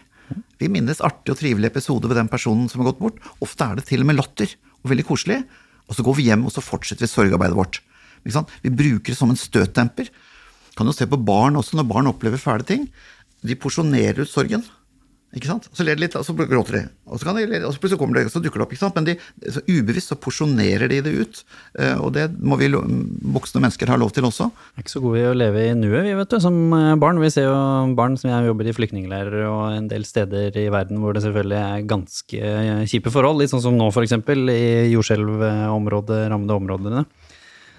Vi 0.62 0.70
minnes 0.70 1.02
artig 1.04 1.34
og 1.34 1.40
trivelig 1.40 1.72
episode 1.72 2.08
ved 2.08 2.20
den 2.20 2.30
personen 2.30 2.68
som 2.70 2.80
har 2.80 2.92
gått 2.92 3.00
bort. 3.02 3.18
Ofte 3.42 3.66
er 3.66 3.78
det 3.78 3.86
til 3.88 4.04
og 4.04 4.08
med 4.08 4.20
latter, 4.20 4.52
og 4.82 4.92
veldig 4.92 5.06
koselig. 5.08 5.40
Og 5.90 5.98
så 5.98 6.04
går 6.06 6.18
vi 6.18 6.28
hjem, 6.30 6.44
og 6.46 6.54
så 6.54 6.62
fortsetter 6.64 7.04
vi 7.04 7.10
sorgarbeidet 7.10 7.58
vårt. 7.58 7.80
Vi 8.22 8.70
bruker 8.70 9.10
det 9.10 9.18
som 9.18 9.32
en 9.32 9.38
støtdemper. 9.38 10.12
Kan 10.78 10.88
jo 10.88 10.94
se 10.94 11.08
på 11.10 11.18
barn 11.20 11.58
også, 11.58 11.76
når 11.76 11.90
barn 11.90 12.10
opplever 12.12 12.40
fæle 12.40 12.64
ting. 12.66 12.86
De 13.42 13.58
porsjonerer 13.58 14.22
ut 14.22 14.30
sorgen. 14.30 14.62
Ikke 15.32 15.48
sant? 15.48 15.64
Så 15.72 15.84
ler 15.86 15.96
de 15.96 16.04
litt, 16.04 16.14
og 16.18 16.26
så 16.26 16.34
gråter 16.36 16.76
de. 16.76 16.80
Og 17.08 17.16
så, 17.20 17.32
de, 17.32 17.44
og 17.64 17.72
så 17.72 17.80
plutselig 17.80 18.00
kommer 18.02 18.18
det, 18.18 18.26
så 18.32 18.40
dukker 18.44 18.60
det 18.60 18.66
opp. 18.66 18.74
ikke 18.74 18.82
sant? 18.82 18.98
Men 18.98 19.06
de, 19.06 19.14
så 19.54 19.62
ubevisst 19.64 20.12
så 20.12 20.18
porsjonerer 20.20 20.92
de 20.92 20.98
det 21.06 21.12
ut. 21.16 21.40
Eh, 21.80 21.94
Og 21.96 22.10
det 22.12 22.26
må 22.36 22.58
vi 22.60 22.68
voksne 22.72 23.62
mennesker 23.64 23.88
ha 23.88 23.96
lov 23.96 24.12
til 24.12 24.28
også. 24.28 24.50
Vi 24.52 24.82
er 24.82 24.84
ikke 24.84 24.92
så 24.92 25.00
gode 25.04 25.22
i 25.22 25.30
å 25.30 25.32
leve 25.36 25.64
i 25.64 25.72
nuet, 25.78 26.04
vi, 26.04 26.12
vet 26.18 26.34
du, 26.34 26.36
som 26.44 26.58
eh, 26.76 26.92
barn. 27.00 27.22
Vi 27.22 27.32
ser 27.32 27.48
jo 27.48 27.56
barn 27.96 28.18
som 28.20 28.28
jeg 28.28 28.50
jobber 28.50 28.68
i 28.68 28.76
flyktningleirer 28.76 29.48
og 29.48 29.62
en 29.78 29.88
del 29.88 30.04
steder 30.08 30.52
i 30.60 30.66
verden 30.72 31.00
hvor 31.00 31.16
det 31.16 31.24
selvfølgelig 31.24 31.60
er 31.62 31.88
ganske 31.88 32.52
kjipe 32.92 33.14
forhold, 33.14 33.40
litt 33.40 33.54
sånn 33.54 33.64
som 33.64 33.78
nå 33.80 33.88
f.eks. 33.88 34.12
i 34.52 34.92
jordskjelvområdet, 34.92 36.26
rammede 36.32 36.60
områdene. 36.60 37.06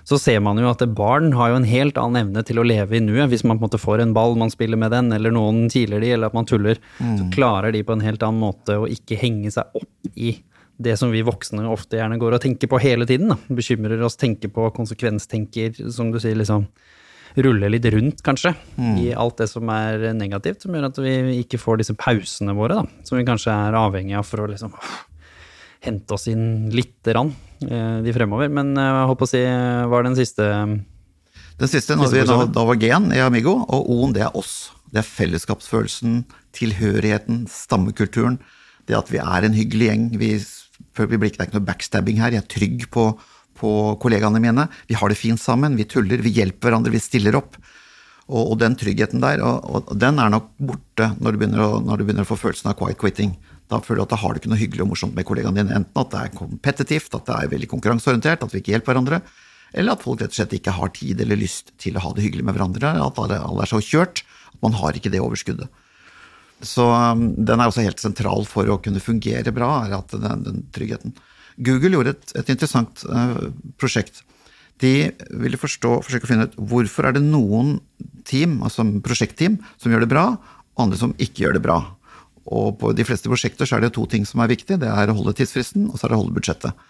Så 0.08 0.20
ser 0.20 0.42
man 0.44 0.60
jo 0.60 0.68
at 0.68 0.84
barn 0.96 1.32
har 1.38 1.54
jo 1.54 1.60
en 1.62 1.68
helt 1.68 1.98
annen 2.00 2.26
evne 2.26 2.44
til 2.44 2.60
å 2.60 2.66
leve 2.68 2.98
i 2.98 3.04
nuet. 3.04 3.30
Hvis 3.32 3.46
man 3.48 3.58
på 3.58 3.64
en 3.64 3.70
måte 3.70 3.80
får 3.80 4.04
en 4.04 4.16
ball, 4.16 4.36
man 4.40 4.52
spiller 4.52 4.80
med 4.80 4.92
den, 4.92 5.14
eller 5.16 5.32
noen 5.32 5.70
kiler 5.72 6.04
de, 6.04 6.12
eller 6.16 6.28
at 6.28 6.36
man 6.36 6.48
tuller, 6.50 6.82
så 7.00 7.30
klarer 7.36 7.72
de 7.76 7.86
på 7.88 7.96
en 7.96 8.04
helt 8.04 8.26
annen 8.26 8.44
måte 8.44 8.82
å 8.82 8.90
ikke 8.92 9.20
henge 9.22 9.54
seg 9.56 9.80
opp 9.80 10.12
i 10.16 10.36
det 10.84 10.98
som 11.00 11.14
vi 11.14 11.22
voksne 11.24 11.64
ofte 11.70 12.00
gjerne 12.00 12.18
går 12.20 12.36
og 12.36 12.44
tenker 12.44 12.68
på 12.68 12.82
hele 12.84 13.08
tiden. 13.08 13.32
Da. 13.32 13.38
Bekymrer 13.56 14.02
oss, 14.04 14.20
tenker 14.20 14.52
på, 14.52 14.68
konsekvenstenker, 14.76 15.78
som 15.94 16.12
du 16.12 16.20
sier, 16.20 16.36
liksom 16.40 16.68
rulle 17.34 17.70
litt 17.72 17.86
rundt, 17.90 18.20
kanskje, 18.22 18.52
i 19.02 19.08
alt 19.18 19.40
det 19.42 19.48
som 19.50 19.70
er 19.74 20.12
negativt, 20.14 20.62
som 20.62 20.76
gjør 20.76 20.92
at 20.92 21.00
vi 21.02 21.14
ikke 21.40 21.58
får 21.58 21.80
disse 21.82 21.96
pausene 21.98 22.54
våre, 22.54 22.84
da, 22.84 23.06
som 23.08 23.18
vi 23.18 23.26
kanskje 23.26 23.56
er 23.56 23.78
avhengig 23.80 24.20
av 24.20 24.28
for 24.28 24.44
å 24.44 24.52
liksom 24.52 24.76
hente 25.88 26.14
oss 26.14 26.28
inn 26.30 26.70
lite 26.72 27.16
grann 27.16 27.34
de 28.06 28.16
fremover. 28.16 28.52
Men 28.54 28.74
eh, 28.78 28.90
jeg 28.90 29.20
på 29.20 29.28
å 29.28 29.32
si, 29.32 29.44
hva 29.44 30.00
er 30.00 30.08
den 30.10 30.18
siste 30.20 30.48
Den 31.60 31.70
siste, 31.70 31.98
Siste 31.98 32.16
vi, 32.16 32.24
da, 32.28 32.40
da 32.50 32.66
var 32.68 32.80
G-en 32.82 33.12
i 33.16 33.22
Amigo, 33.24 33.60
og 33.64 33.92
O-en 33.94 34.16
det 34.16 34.26
er 34.26 34.38
oss. 34.38 34.72
Det 34.94 35.02
er 35.02 35.10
fellesskapsfølelsen, 35.10 36.24
tilhørigheten, 36.54 37.46
stammekulturen. 37.50 38.40
Det 38.90 38.98
at 38.98 39.10
vi 39.14 39.22
er 39.22 39.48
en 39.48 39.56
hyggelig 39.56 39.88
gjeng. 39.90 40.10
Vi, 40.22 40.34
det 40.38 41.06
er 41.08 41.30
ikke 41.32 41.56
noe 41.56 41.68
backstabbing 41.70 42.20
her. 42.22 42.36
Jeg 42.36 42.44
er 42.44 42.52
trygg 42.52 42.88
på, 42.94 43.08
på 43.58 43.72
kollegaene 44.04 44.42
mine. 44.44 44.68
Vi 44.90 44.98
har 45.00 45.10
det 45.10 45.18
fint 45.18 45.42
sammen. 45.42 45.78
Vi 45.80 45.88
tuller, 45.90 46.22
vi 46.22 46.36
hjelper 46.36 46.70
hverandre, 46.70 46.94
vi 46.94 47.02
stiller 47.02 47.40
opp. 47.40 47.58
Og, 48.30 48.54
og 48.54 48.60
den 48.62 48.78
tryggheten 48.80 49.24
der, 49.24 49.42
og, 49.44 49.66
og 49.90 49.98
den 50.00 50.20
er 50.22 50.30
nok 50.32 50.54
borte 50.56 51.10
når 51.20 51.34
du, 51.34 51.40
begynner 51.42 51.66
å, 51.66 51.72
når 51.84 52.00
du 52.00 52.06
begynner 52.06 52.28
å 52.28 52.30
få 52.30 52.40
følelsen 52.40 52.72
av 52.72 52.78
quiet 52.80 53.00
quitting. 53.02 53.34
Da 53.74 53.82
føler 53.82 54.04
du 54.04 54.06
at 54.06 54.14
da 54.14 54.20
har 54.22 54.34
du 54.34 54.42
ikke 54.42 54.52
noe 54.52 54.62
hyggelig 54.62 54.86
og 54.86 54.92
morsomt 54.92 55.16
med 55.18 55.26
kollegaene 55.28 55.64
dine. 55.64 55.80
Enten 55.82 56.02
at 56.04 56.12
det 56.14 56.22
er 56.22 56.36
kompetitivt, 56.38 57.14
at 57.18 57.26
det 57.30 57.38
er 57.40 57.54
veldig 57.56 57.70
konkurranseorientert, 57.72 58.46
at 58.46 58.54
vi 58.54 58.62
ikke 58.62 58.76
hjelper 58.76 58.94
hverandre, 58.94 59.24
eller 59.74 59.96
at 59.96 60.04
folk 60.06 60.22
rett 60.22 60.34
og 60.36 60.38
slett 60.38 60.54
ikke 60.60 60.76
har 60.78 60.92
tid 60.94 61.22
eller 61.24 61.40
lyst 61.40 61.74
til 61.82 61.98
å 61.98 62.04
ha 62.04 62.12
det 62.14 62.26
hyggelig 62.28 62.46
med 62.46 62.58
hverandre. 62.58 62.94
At 63.02 63.22
alle, 63.22 63.40
er 63.42 63.72
så 63.72 63.82
kjørt 63.82 64.22
at 64.54 64.60
man 64.62 64.78
har 64.78 64.98
ikke 64.98 65.12
det 65.14 65.24
overskuddet. 65.24 65.82
Så 66.64 66.86
um, 66.86 67.32
den 67.36 67.60
er 67.60 67.68
også 67.72 67.84
helt 67.84 68.00
sentral 68.00 68.46
for 68.48 68.70
å 68.70 68.78
kunne 68.84 69.02
fungere 69.04 69.52
bra, 69.56 69.72
er 69.88 69.98
at 69.98 70.14
den, 70.14 70.46
den 70.46 70.62
tryggheten. 70.76 71.18
Google 71.66 71.98
gjorde 71.98 72.14
et, 72.14 72.36
et 72.40 72.54
interessant 72.54 73.04
uh, 73.10 73.50
prosjekt. 73.82 74.22
De 74.82 75.12
ville 75.42 75.60
forstå, 75.60 75.98
forsøke 76.06 76.28
å 76.28 76.32
finne 76.32 76.48
ut 76.48 76.56
hvorfor 76.72 77.10
er 77.10 77.18
det 77.18 77.26
noen 77.26 77.76
team, 78.30 78.60
altså 78.66 78.86
prosjektteam, 79.06 79.60
som 79.82 79.94
gjør 79.94 80.06
det 80.06 80.14
bra, 80.14 80.30
og 80.74 80.86
andre 80.86 81.02
som 81.02 81.18
ikke 81.22 81.46
gjør 81.46 81.58
det 81.58 81.66
bra. 81.66 81.82
Og 82.52 82.76
på 82.80 82.92
de 82.96 83.06
fleste 83.08 83.32
prosjekter 83.32 83.68
så 83.70 83.78
er 83.78 83.86
det 83.86 83.94
to 83.96 84.04
ting 84.10 84.26
som 84.28 84.42
er 84.44 84.52
viktig. 84.52 84.80
Det 84.82 84.90
er 84.90 85.12
å 85.12 85.16
holde 85.16 85.36
tidsfristen, 85.38 85.88
og 85.90 85.98
så 85.98 86.08
er 86.08 86.14
det 86.14 86.18
å 86.18 86.24
holde 86.24 86.36
budsjettet. 86.36 86.86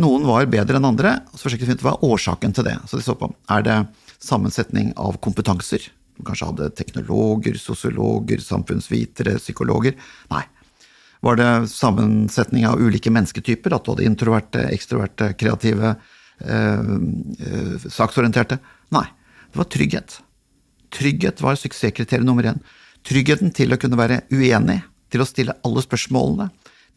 Noen 0.00 0.26
var 0.26 0.46
bedre 0.50 0.78
enn 0.78 0.88
andre, 0.88 1.16
og 1.30 1.38
så 1.38 1.48
forsøkte 1.48 1.68
vi 1.68 1.76
ut 1.78 1.84
hva 1.84 1.96
er 1.96 2.06
årsaken 2.10 2.54
til 2.56 2.66
det. 2.66 2.76
Så 2.90 2.98
de 2.98 3.06
så 3.06 3.16
på 3.18 3.30
er 3.50 3.66
det 3.66 3.78
sammensetning 4.22 4.92
av 5.00 5.18
kompetanser. 5.24 5.86
Du 6.18 6.24
kanskje 6.26 6.50
hadde 6.50 6.70
teknologer, 6.78 7.58
sosiologer, 7.58 8.42
samfunnsvitere, 8.44 9.38
psykologer. 9.40 9.96
Nei. 10.32 10.44
Var 11.20 11.36
det 11.36 11.50
sammensetning 11.72 12.66
av 12.68 12.80
ulike 12.80 13.12
mennesketyper? 13.12 13.74
At 13.76 13.84
du 13.84 13.92
hadde 13.92 14.08
introverte, 14.08 14.64
ekstroverte, 14.72 15.32
kreative, 15.40 15.94
eh, 16.40 16.82
eh, 17.46 17.88
saksorienterte? 17.88 18.58
Nei. 18.96 19.06
Det 19.50 19.58
var 19.58 19.66
trygghet. 19.66 20.20
Trygghet 20.90 21.40
var 21.42 21.58
suksesskriterium 21.58 22.26
nummer 22.26 22.44
én. 22.44 22.60
Tryggheten 23.08 23.52
til 23.56 23.72
å 23.72 23.78
kunne 23.80 23.98
være 23.98 24.22
uenig, 24.32 24.80
til 25.10 25.22
å 25.22 25.28
stille 25.28 25.56
alle 25.66 25.82
spørsmålene, 25.84 26.50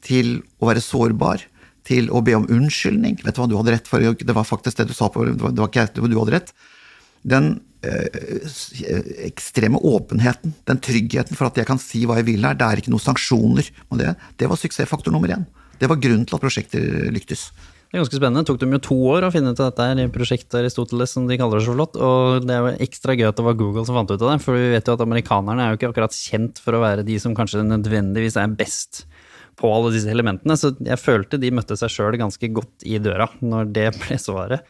til 0.03 0.35
å 0.59 0.69
være 0.69 0.83
sårbar, 0.83 1.45
til 1.87 2.09
å 2.11 2.21
be 2.23 2.35
om 2.37 2.47
unnskyldning. 2.51 3.19
Vet 3.23 3.35
du 3.35 3.41
hva, 3.41 3.49
du 3.51 3.57
hadde 3.59 3.75
rett, 3.75 3.89
for 3.89 4.03
det 4.03 4.35
var 4.35 4.47
faktisk 4.47 4.79
det 4.79 4.89
du 4.91 4.95
sa 4.95 5.09
på, 5.11 5.25
det 5.27 5.39
var, 5.41 5.67
ikke 5.67 5.85
jeg, 5.85 5.95
du 5.99 6.19
hadde 6.19 6.35
rett. 6.35 6.53
Den 7.23 7.49
eh, 7.87 8.21
ekstreme 9.27 9.79
åpenheten, 9.79 10.55
den 10.67 10.81
tryggheten 10.83 11.39
for 11.39 11.49
at 11.49 11.59
jeg 11.59 11.67
kan 11.69 11.81
si 11.81 12.03
hva 12.07 12.19
jeg 12.19 12.29
vil 12.31 12.47
her, 12.47 12.57
det 12.59 12.67
er 12.67 12.83
ikke 12.83 12.93
noen 12.93 13.03
sanksjoner. 13.03 13.71
Det, 13.99 14.15
det 14.39 14.51
var 14.51 14.59
suksessfaktor 14.59 15.15
nummer 15.15 15.31
én. 15.35 15.47
Det 15.79 15.89
var 15.91 15.99
grunnen 15.99 16.27
til 16.27 16.37
at 16.37 16.43
prosjekter 16.43 17.11
lyktes. 17.11 17.49
Det 17.93 17.99
er 17.99 18.07
ganske 18.07 18.17
spennende. 18.17 18.41
Det 18.41 18.49
tok 18.49 18.57
dem 18.63 18.71
jo 18.73 18.77
to 18.81 18.95
år 19.13 19.27
å 19.27 19.27
finne 19.29 19.51
ut 19.53 19.59
av 19.61 19.67
dette 19.67 19.85
her 19.85 19.99
i 20.01 20.09
prosjektet 20.09 20.55
Aristoteles, 20.57 21.11
som 21.13 21.27
de 21.29 21.35
kaller 21.37 21.59
det 21.59 21.65
så 21.67 21.75
flott. 21.75 21.99
Og 22.01 22.41
det 22.41 22.55
er 22.55 22.63
jo 22.65 22.71
ekstra 22.81 23.13
gøy 23.13 23.27
at 23.27 23.37
det 23.37 23.45
var 23.45 23.59
Google 23.59 23.83
som 23.85 23.99
fant 23.99 24.09
ut 24.09 24.17
av 24.17 24.31
det, 24.31 24.37
for 24.41 24.57
vi 24.57 24.71
vet 24.71 24.89
jo 24.89 24.95
at 24.97 25.03
amerikanerne 25.05 25.61
er 25.61 25.69
jo 25.69 25.77
ikke 25.77 25.91
akkurat 25.91 26.17
kjent 26.17 26.57
for 26.57 26.73
å 26.73 26.79
være 26.81 27.05
de 27.05 27.19
som 27.21 27.35
kanskje 27.37 27.61
nødvendigvis 27.67 28.39
er 28.41 28.55
best 28.57 29.03
på 29.61 29.69
alle 29.69 29.93
disse 29.93 30.09
elementene. 30.09 30.57
Så 30.57 30.73
jeg 30.73 31.03
følte 31.03 31.37
de 31.37 31.53
møtte 31.53 31.77
seg 31.77 31.93
sjøl 31.93 32.17
ganske 32.17 32.49
godt 32.57 32.81
i 32.89 32.97
døra 32.97 33.29
når 33.45 33.69
det 33.77 33.85
ble 34.01 34.17
svaret. 34.17 34.65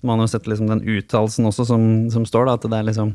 Man 0.00 0.16
har 0.16 0.30
jo 0.30 0.32
sett 0.38 0.48
liksom 0.48 0.72
den 0.72 0.82
uttalelsen 0.96 1.52
også 1.52 1.68
som, 1.74 1.86
som 2.16 2.24
står, 2.24 2.48
da, 2.48 2.56
at 2.56 2.64
det 2.72 2.80
er 2.80 2.88
liksom 2.88 3.12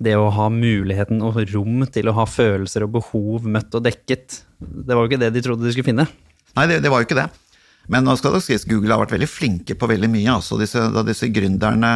det 0.00 0.16
å 0.16 0.32
ha 0.32 0.48
muligheten 0.48 1.20
og 1.20 1.44
rom 1.52 1.84
til 1.92 2.08
å 2.08 2.16
ha 2.16 2.24
følelser 2.24 2.88
og 2.88 2.96
behov 2.96 3.44
møtt 3.44 3.76
og 3.76 3.84
dekket. 3.84 4.46
Det 4.64 4.96
var 4.96 5.04
jo 5.04 5.12
ikke 5.12 5.26
det 5.28 5.34
de 5.36 5.44
trodde 5.44 5.68
de 5.68 5.76
skulle 5.76 5.92
finne. 5.92 6.08
Nei, 6.56 6.70
det, 6.72 6.80
det 6.80 6.88
var 6.88 7.04
jo 7.04 7.12
ikke 7.12 7.20
det. 7.20 7.28
Men 7.92 8.06
nå 8.06 8.14
skal 8.16 8.36
det 8.36 8.44
sies, 8.46 8.66
Google 8.68 8.94
har 8.94 9.02
vært 9.02 9.16
veldig 9.16 9.28
flinke 9.30 9.76
på 9.76 9.88
veldig 9.90 10.10
mye. 10.12 10.36
Altså 10.38 10.58
disse, 10.60 10.80
da 10.94 11.04
disse 11.06 11.28
gründerne 11.32 11.94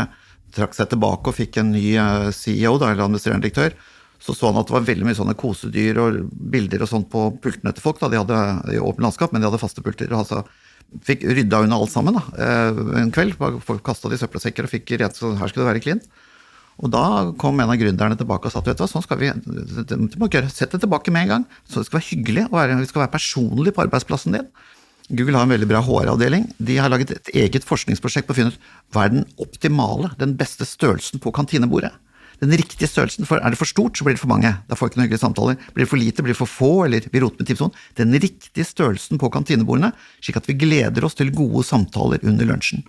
trakk 0.56 0.76
seg 0.76 0.90
tilbake 0.92 1.30
og 1.30 1.36
fikk 1.36 1.60
en 1.60 1.72
ny 1.74 1.86
eh, 1.96 2.28
CEO, 2.34 2.76
da, 2.80 2.92
eller 2.92 3.06
administrerende 3.06 3.46
direktør, 3.46 3.76
så 4.18 4.34
så 4.34 4.50
han 4.50 4.58
at 4.58 4.68
det 4.68 4.74
var 4.74 4.86
veldig 4.88 5.06
mye 5.06 5.16
sånne 5.18 5.36
kosedyr 5.38 6.00
og 6.02 6.22
bilder 6.52 6.82
og 6.82 6.90
sånt 6.90 7.10
på 7.12 7.28
pultene 7.42 7.72
til 7.74 7.84
folk. 7.84 8.00
da, 8.00 8.10
De 8.10 8.18
hadde 8.20 8.40
i 8.74 8.80
åpent 8.80 9.04
landskap, 9.06 9.32
men 9.32 9.42
de 9.44 9.48
hadde 9.50 9.60
faste 9.62 9.84
pulter. 9.84 10.10
altså 10.12 10.42
Fikk 11.04 11.26
rydda 11.28 11.60
unna 11.66 11.76
alt 11.76 11.92
sammen 11.92 12.16
da, 12.16 12.24
eh, 12.40 12.80
en 13.02 13.12
kveld. 13.14 13.36
Folk 13.38 13.84
kasta 13.86 14.08
det 14.08 14.18
i 14.18 14.24
søppelsekker 14.24 14.66
og 14.66 14.72
fikk 14.72 14.96
rent, 14.96 15.16
så 15.16 15.34
her 15.36 15.52
skulle 15.52 15.66
det 15.66 15.72
være 15.74 15.84
klint. 15.84 16.08
Og 16.78 16.90
da 16.94 17.02
kom 17.38 17.58
en 17.58 17.70
av 17.72 17.78
gründerne 17.78 18.16
tilbake 18.18 18.46
og 18.46 18.54
sa 18.54 18.60
at 18.62 18.68
vet 18.70 18.78
du 18.78 18.84
hva, 18.84 18.90
sånn 18.90 19.02
skal 19.02 19.18
vi 19.18 19.30
det, 19.34 19.96
må 20.14 20.28
ikke 20.28 20.38
gjøre. 20.38 20.50
Sett 20.54 20.74
det 20.74 20.80
tilbake 20.84 21.10
med 21.14 21.26
en 21.26 21.32
gang. 21.32 21.46
Så 21.66 21.80
det 21.80 21.88
skal 21.88 21.98
være 21.98 22.10
hyggelig, 22.12 22.44
være, 22.54 22.78
vi 22.78 22.90
skal 22.90 23.02
være 23.02 23.14
personlig 23.16 23.74
på 23.74 23.82
arbeidsplassen 23.82 24.36
din. 24.36 24.46
Google 25.08 25.38
har 25.38 25.46
en 25.46 25.54
veldig 25.54 25.68
bra 25.70 25.80
HR-avdeling. 25.80 26.44
De 26.60 26.76
har 26.76 26.90
laget 26.92 27.14
et 27.14 27.30
eget 27.32 27.64
forskningsprosjekt 27.64 28.28
på 28.28 28.34
å 28.34 28.38
finne 28.38 28.52
ut 28.52 28.60
hva 28.92 29.06
er 29.06 29.14
den 29.14 29.24
optimale, 29.40 30.10
den 30.20 30.34
beste 30.36 30.68
størrelsen 30.68 31.22
på 31.24 31.32
kantinebordet. 31.32 31.94
Den 32.38 32.52
riktige 32.54 32.86
størrelsen, 32.86 33.26
for 33.26 33.40
Er 33.42 33.50
det 33.50 33.58
for 33.58 33.66
stort, 33.66 33.96
så 33.96 34.04
blir 34.04 34.14
det 34.14 34.20
for 34.20 34.30
mange. 34.30 34.52
Da 34.68 34.76
får 34.76 34.86
vi 34.86 34.90
ikke 34.92 34.98
noen 35.00 35.08
hyggelige 35.08 35.24
samtaler. 35.24 35.56
Blir 35.74 35.84
det 35.84 35.90
for 35.90 35.98
lite, 35.98 36.22
blir 36.22 36.34
det 36.34 36.38
for 36.38 36.46
få, 36.46 36.84
eller 36.84 37.08
vi 37.10 37.20
roter 37.20 37.40
med 37.40 37.48
tipsson. 37.48 37.72
Den 37.96 38.12
riktige 38.14 38.64
størrelsen 38.64 39.18
på 39.18 39.30
kantinebordene, 39.32 39.90
slik 40.20 40.36
at 40.36 40.46
vi 40.46 40.54
gleder 40.54 41.04
oss 41.04 41.18
til 41.18 41.32
gode 41.34 41.64
samtaler 41.66 42.22
under 42.22 42.46
lunsjen. 42.46 42.84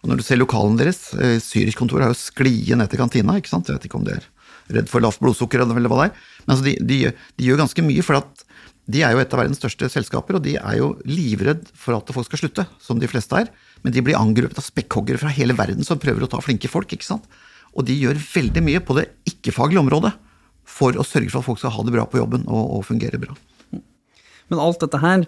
Og 0.00 0.08
når 0.08 0.16
du 0.16 0.24
ser 0.24 0.40
lokalen 0.40 0.78
deres, 0.80 1.12
eh, 1.14 1.36
Zürich-kontoret 1.44 2.06
har 2.06 2.14
jo 2.14 2.20
sklie 2.22 2.78
ned 2.78 2.88
til 2.88 3.02
kantina, 3.02 3.36
ikke 3.36 3.52
sant? 3.52 3.68
Jeg 3.68 3.76
vet 3.76 3.90
ikke 3.90 4.00
om 4.00 4.06
de 4.06 4.16
er 4.16 4.24
redd 4.70 4.88
for 4.88 5.02
lavt 5.02 5.20
blodsukker 5.20 5.60
eller 5.60 5.74
hva 5.74 6.06
det 6.06 6.08
er. 6.08 6.16
Men 6.46 6.54
altså, 6.54 6.64
de, 6.64 6.76
de, 6.80 7.12
de 7.36 7.44
gjør 7.44 7.60
ganske 7.66 7.84
mye, 7.84 8.06
for 8.06 8.22
at 8.22 8.44
de 8.90 9.02
er 9.04 9.14
jo 9.14 9.20
et 9.22 9.34
av 9.34 9.42
verdens 9.42 9.60
største 9.60 9.88
selskaper, 9.92 10.38
og 10.38 10.44
de 10.44 10.56
er 10.58 10.78
jo 10.80 10.94
livredd 11.08 11.66
for 11.76 11.96
at 11.96 12.10
folk 12.14 12.28
skal 12.28 12.42
slutte, 12.44 12.64
som 12.82 13.00
de 13.00 13.08
fleste 13.10 13.36
er. 13.36 13.50
Men 13.84 13.94
de 13.94 14.02
blir 14.04 14.18
angrepet 14.18 14.58
av 14.60 14.66
spekkhoggere 14.66 15.20
fra 15.22 15.32
hele 15.34 15.56
verden 15.56 15.86
som 15.86 16.00
prøver 16.00 16.26
å 16.26 16.30
ta 16.30 16.40
flinke 16.44 16.70
folk, 16.70 16.92
ikke 16.92 17.06
sant. 17.06 17.28
Og 17.76 17.86
de 17.86 17.96
gjør 17.96 18.18
veldig 18.18 18.64
mye 18.66 18.82
på 18.82 18.96
det 18.98 19.06
ikke-faglige 19.30 19.82
området 19.84 20.12
for 20.70 20.96
å 20.98 21.06
sørge 21.06 21.30
for 21.32 21.42
at 21.42 21.48
folk 21.48 21.60
skal 21.62 21.74
ha 21.74 21.86
det 21.86 21.94
bra 21.94 22.06
på 22.08 22.20
jobben 22.20 22.46
og, 22.48 22.64
og 22.78 22.86
fungere 22.88 23.20
bra. 23.22 23.36
Men 24.50 24.62
alt 24.62 24.82
dette 24.82 25.00
her 25.02 25.26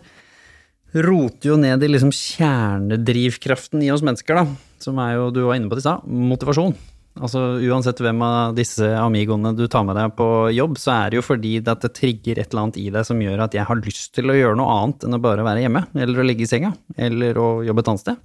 roter 0.92 1.52
jo 1.52 1.58
ned 1.60 1.82
i 1.82 1.88
liksom 1.88 2.12
kjernedrivkraften 2.12 3.84
i 3.84 3.90
oss 3.94 4.04
mennesker, 4.04 4.42
da. 4.42 4.72
Som 4.82 4.98
er 5.00 5.16
jo, 5.16 5.30
du 5.32 5.44
var 5.46 5.56
inne 5.56 5.70
på 5.70 5.78
det 5.78 5.84
i 5.84 5.86
stad, 5.86 6.04
motivasjon. 6.32 6.74
Altså 7.12 7.40
Uansett 7.68 8.00
hvem 8.00 8.22
av 8.24 8.54
disse 8.56 8.86
amigoene 8.96 9.52
du 9.56 9.66
tar 9.68 9.84
med 9.84 9.98
deg 9.98 10.14
på 10.16 10.26
jobb, 10.56 10.78
så 10.80 10.94
er 10.94 11.12
det 11.12 11.18
jo 11.20 11.24
fordi 11.26 11.58
at 11.60 11.84
det 11.84 11.92
trigger 11.98 12.40
et 12.40 12.48
eller 12.48 12.62
annet 12.64 12.78
i 12.80 12.86
deg 12.94 13.04
som 13.04 13.20
gjør 13.20 13.44
at 13.44 13.56
jeg 13.56 13.68
har 13.68 13.82
lyst 13.84 14.14
til 14.16 14.32
å 14.32 14.36
gjøre 14.38 14.56
noe 14.56 14.76
annet 14.78 15.04
enn 15.04 15.18
å 15.18 15.20
bare 15.22 15.44
være 15.44 15.66
hjemme, 15.66 15.84
eller 15.92 16.22
å 16.22 16.24
ligge 16.24 16.46
i 16.46 16.48
senga, 16.48 16.72
eller 16.96 17.36
å 17.36 17.48
jobbe 17.66 17.84
et 17.84 17.90
annet 17.92 18.04
sted. 18.06 18.22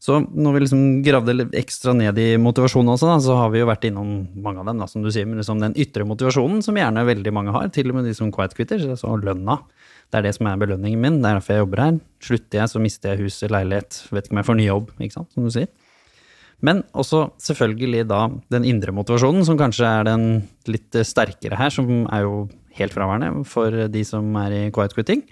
Så 0.00 0.16
når 0.16 0.54
vi 0.54 0.60
liksom 0.62 0.84
gravde 1.04 1.34
litt 1.36 1.56
ekstra 1.60 1.92
ned 1.92 2.16
i 2.16 2.30
motivasjonen 2.40 2.94
også, 2.94 3.10
da, 3.10 3.18
så 3.20 3.34
har 3.36 3.50
vi 3.52 3.60
jo 3.60 3.68
vært 3.68 3.84
innom 3.90 4.14
mange 4.40 4.62
av 4.62 4.70
dem, 4.70 4.80
da, 4.80 4.88
som 4.88 5.04
du 5.04 5.10
sier, 5.12 5.28
men 5.28 5.42
liksom 5.42 5.60
den 5.60 5.76
ytre 5.76 6.06
motivasjonen 6.08 6.64
som 6.64 6.78
gjerne 6.80 7.04
veldig 7.04 7.34
mange 7.36 7.52
har, 7.52 7.68
til 7.74 7.92
og 7.92 7.98
med 7.98 8.08
de 8.08 8.14
som 8.16 8.32
quiet 8.32 8.56
quitter, 8.56 8.80
så 8.96 9.12
lønna. 9.20 9.58
Det 10.08 10.22
er 10.22 10.24
det 10.24 10.32
som 10.38 10.48
er 10.48 10.56
belønningen 10.62 11.04
min, 11.04 11.20
det 11.20 11.28
er 11.28 11.36
derfor 11.36 11.52
jeg 11.52 11.66
jobber 11.66 11.84
her. 11.84 12.00
Slutter 12.24 12.62
jeg, 12.62 12.72
så 12.72 12.80
mister 12.80 13.12
jeg 13.12 13.26
hus, 13.26 13.42
leilighet, 13.52 14.00
vet 14.08 14.24
ikke 14.24 14.38
om 14.38 14.40
jeg 14.40 14.48
får 14.48 14.58
ny 14.62 14.70
jobb, 14.70 14.88
ikke 14.96 15.18
sant, 15.18 15.30
som 15.36 15.44
du 15.44 15.52
sier. 15.52 15.68
Men 16.66 16.82
også 16.92 17.30
selvfølgelig 17.40 18.06
da 18.10 18.26
den 18.52 18.66
indre 18.68 18.92
motivasjonen, 18.92 19.44
som 19.48 19.58
kanskje 19.60 19.88
er 19.88 20.08
den 20.08 20.24
litt 20.68 20.96
sterkere 21.08 21.56
her, 21.56 21.72
som 21.72 22.04
er 22.12 22.26
jo 22.26 22.34
helt 22.76 22.94
fraværende 22.94 23.44
for 23.48 23.74
de 23.90 24.02
som 24.06 24.34
er 24.40 24.56
i 24.56 24.64
quiet 24.74 24.94
quitting 24.96 25.24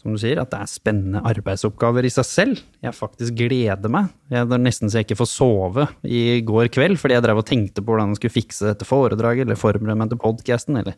som 0.00 0.14
du 0.14 0.20
sier, 0.20 0.38
at 0.40 0.48
det 0.52 0.60
er 0.62 0.70
spennende 0.70 1.20
arbeidsoppgaver 1.28 2.06
i 2.08 2.12
seg 2.12 2.26
selv. 2.26 2.60
Jeg 2.80 2.96
faktisk 2.96 3.36
gleder 3.36 3.92
meg. 3.92 4.08
Jeg, 4.32 4.48
det 4.48 4.56
er 4.56 4.62
nesten 4.62 4.88
så 4.88 5.00
jeg 5.00 5.08
ikke 5.08 5.18
får 5.20 5.28
sove 5.28 5.86
i 6.08 6.40
går 6.46 6.70
kveld, 6.72 6.96
fordi 7.00 7.18
jeg 7.18 7.24
drev 7.26 7.42
og 7.42 7.48
tenkte 7.48 7.84
på 7.84 7.92
hvordan 7.92 8.14
jeg 8.14 8.20
skulle 8.22 8.36
fikse 8.38 8.70
dette 8.70 8.88
foredraget, 8.88 9.44
eller 9.44 9.60
forberede 9.60 9.98
meg 10.00 10.12
til 10.12 10.20
podkasten, 10.22 10.80
eller 10.80 10.96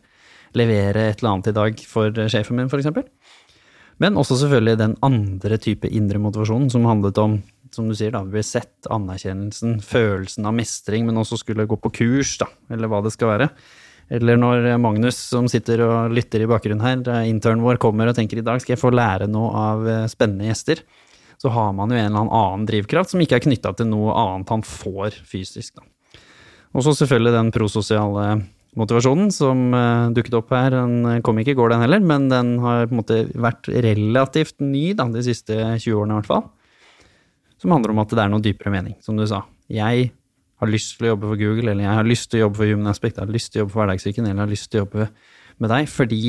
levere 0.55 1.09
et 1.09 1.19
eller 1.19 1.33
annet 1.33 1.51
i 1.51 1.55
dag 1.57 1.83
for 1.89 2.23
sjefen 2.31 2.59
min, 2.59 2.71
f.eks. 2.71 2.93
Men 4.01 4.17
også 4.19 4.39
selvfølgelig 4.39 4.79
den 4.79 4.95
andre 5.05 5.59
type 5.61 5.91
indre 5.91 6.23
motivasjonen, 6.23 6.71
som 6.71 6.87
handlet 6.87 7.19
om, 7.19 7.41
som 7.75 7.87
du 7.89 7.95
sier, 7.97 8.13
da, 8.13 8.23
blir 8.25 8.45
sett, 8.45 8.87
anerkjennelsen, 8.91 9.79
følelsen 9.85 10.49
av 10.49 10.55
mestring, 10.57 11.07
men 11.07 11.19
også 11.21 11.39
skulle 11.41 11.67
gå 11.69 11.77
på 11.81 11.93
kurs, 12.01 12.35
da, 12.41 12.49
eller 12.73 12.91
hva 12.91 13.01
det 13.05 13.13
skal 13.15 13.33
være. 13.33 13.49
Eller 14.13 14.37
når 14.37 14.67
Magnus, 14.83 15.17
som 15.31 15.47
sitter 15.49 15.81
og 15.85 16.13
lytter 16.13 16.43
i 16.43 16.49
bakgrunnen 16.49 16.83
her, 16.83 17.23
internen 17.29 17.63
vår, 17.65 17.79
kommer 17.81 18.11
og 18.11 18.17
tenker 18.17 18.41
i 18.41 18.45
dag 18.45 18.61
skal 18.61 18.75
jeg 18.75 18.83
få 18.83 18.91
lære 18.93 19.29
noe 19.31 19.51
av 19.57 19.87
eh, 19.89 20.09
spennende 20.11 20.49
gjester, 20.49 20.83
så 21.41 21.51
har 21.51 21.71
man 21.75 21.91
jo 21.91 21.97
en 21.99 22.11
eller 22.11 22.29
annen 22.29 22.67
drivkraft 22.69 23.13
som 23.13 23.23
ikke 23.23 23.39
er 23.39 23.45
knytta 23.47 23.73
til 23.75 23.89
noe 23.89 24.13
annet 24.15 24.51
han 24.53 24.65
får 24.67 25.17
fysisk. 25.27 25.79
Da. 25.79 26.21
Og 26.73 26.85
så 26.85 26.93
selvfølgelig 26.97 27.33
den 27.35 27.51
prososiale 27.55 28.27
motivasjonen 28.79 29.29
som 29.33 29.67
uh, 29.75 30.09
dukket 30.13 30.37
opp 30.39 30.53
her. 30.55 30.73
Den 30.73 31.21
kom 31.25 31.39
ikke 31.39 31.53
i 31.53 31.57
går, 31.57 31.73
den 31.73 31.83
heller, 31.85 32.01
men 32.01 32.29
den 32.31 32.55
har 32.63 32.87
på 32.87 32.95
en 32.95 33.01
måte 33.01 33.19
vært 33.33 33.69
relativt 33.69 34.63
ny 34.63 34.91
da, 34.97 35.07
de 35.13 35.25
siste 35.25 35.57
20 35.57 35.99
årene 35.99 36.15
i 36.15 36.21
hvert 36.21 36.31
fall. 36.31 36.47
Som 37.63 37.71
handler 37.71 37.93
om 37.93 38.03
at 38.03 38.11
det 38.11 38.19
er 38.19 38.31
noe 38.31 38.43
dypere 38.43 38.73
mening, 38.73 38.97
som 38.99 39.15
du 39.15 39.23
sa. 39.29 39.45
Jeg 39.71 40.09
har 40.59 40.69
lyst 40.69 40.97
til 40.97 41.07
å 41.07 41.13
jobbe 41.13 41.29
for 41.31 41.39
Google, 41.39 41.71
eller 41.71 41.85
jeg 41.85 41.99
har 41.99 42.07
lyst 42.07 42.29
til 42.31 42.41
å 42.41 42.45
jobbe 42.45 42.59
for 42.59 42.71
Human 42.71 42.91
Aspect, 42.91 43.19
jeg 43.19 43.23
har 43.23 43.35
lyst 43.35 43.53
til 43.53 43.61
å 43.61 43.63
jobbe 43.63 43.73
for 43.73 43.83
Hverdagssyken, 43.83 44.25
eller 44.27 44.35
jeg 44.35 44.43
har 44.43 44.51
lyst 44.51 44.69
til 44.71 44.79
å 44.79 44.83
jobbe 44.83 45.07
med 45.63 45.71
deg, 45.71 45.87
fordi 45.91 46.23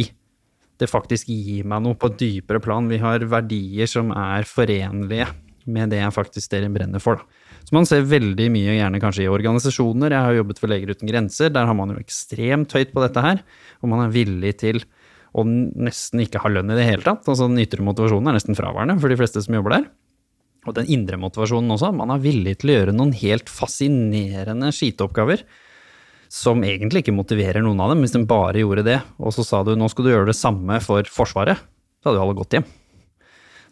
det 0.83 0.91
faktisk 0.91 1.31
gir 1.31 1.67
meg 1.71 1.83
noe 1.85 1.99
på 1.99 2.11
et 2.11 2.21
dypere 2.23 2.61
plan. 2.63 2.87
Vi 2.91 3.01
har 3.03 3.27
verdier 3.31 3.91
som 3.91 4.11
er 4.15 4.47
forenlige 4.47 5.29
med 5.71 5.95
det 5.95 6.01
jeg 6.03 6.15
faktisk 6.15 6.53
dere 6.53 6.71
brenner 6.73 7.03
for. 7.03 7.19
Da. 7.19 7.61
Så 7.65 7.77
man 7.77 7.87
ser 7.89 8.05
veldig 8.07 8.51
mye, 8.53 8.77
gjerne 8.77 9.01
kanskje 9.01 9.25
i 9.25 9.31
organisasjoner. 9.33 10.13
Jeg 10.13 10.29
har 10.29 10.39
jobbet 10.39 10.61
for 10.61 10.71
Leger 10.71 10.93
uten 10.93 11.09
grenser, 11.09 11.53
der 11.55 11.71
har 11.71 11.79
man 11.79 11.95
jo 11.95 12.03
ekstremt 12.03 12.75
høyt 12.77 12.93
på 12.93 13.05
dette 13.05 13.25
her, 13.25 13.41
og 13.81 13.91
man 13.91 14.05
er 14.05 14.15
villig 14.15 14.55
til 14.61 14.83
å 15.35 15.43
nesten 15.47 16.23
ikke 16.23 16.43
ha 16.45 16.51
lønn 16.53 16.71
i 16.71 16.79
det 16.79 16.87
hele 16.87 17.07
tatt. 17.07 17.25
Altså 17.27 17.49
Den 17.49 17.63
ytre 17.63 17.87
motivasjonen 17.87 18.31
er 18.31 18.39
nesten 18.39 18.59
fraværende 18.59 19.01
for 19.03 19.11
de 19.11 19.19
fleste 19.19 19.43
som 19.43 19.57
jobber 19.57 19.79
der. 19.79 19.89
Og 20.65 20.77
den 20.79 20.89
indre 20.93 21.19
motivasjonen 21.21 21.75
også. 21.75 21.91
Man 21.97 22.13
er 22.15 22.23
villig 22.25 22.57
til 22.61 22.73
å 22.73 22.79
gjøre 22.79 22.97
noen 22.97 23.13
helt 23.21 23.51
fascinerende 23.53 24.71
skiteoppgaver 24.75 25.45
som 26.35 26.65
egentlig 26.67 27.05
ikke 27.05 27.15
motiverer 27.15 27.63
noen 27.63 27.83
av 27.85 27.93
dem, 27.93 28.01
hvis 28.03 28.15
de 28.17 28.25
bare 28.27 28.63
gjorde 28.63 28.83
det, 28.89 28.97
og 29.23 29.35
så 29.37 29.45
sa 29.47 29.61
du 29.63 29.75
nå 29.79 29.87
skal 29.93 30.07
du 30.07 30.11
gjøre 30.11 30.33
det 30.33 30.39
samme 30.39 30.81
for 30.83 31.07
Forsvaret, 31.15 31.61
så 32.03 32.11
hadde 32.11 32.19
jo 32.19 32.25
alle 32.25 32.39
gått 32.41 32.57
hjem. 32.57 32.67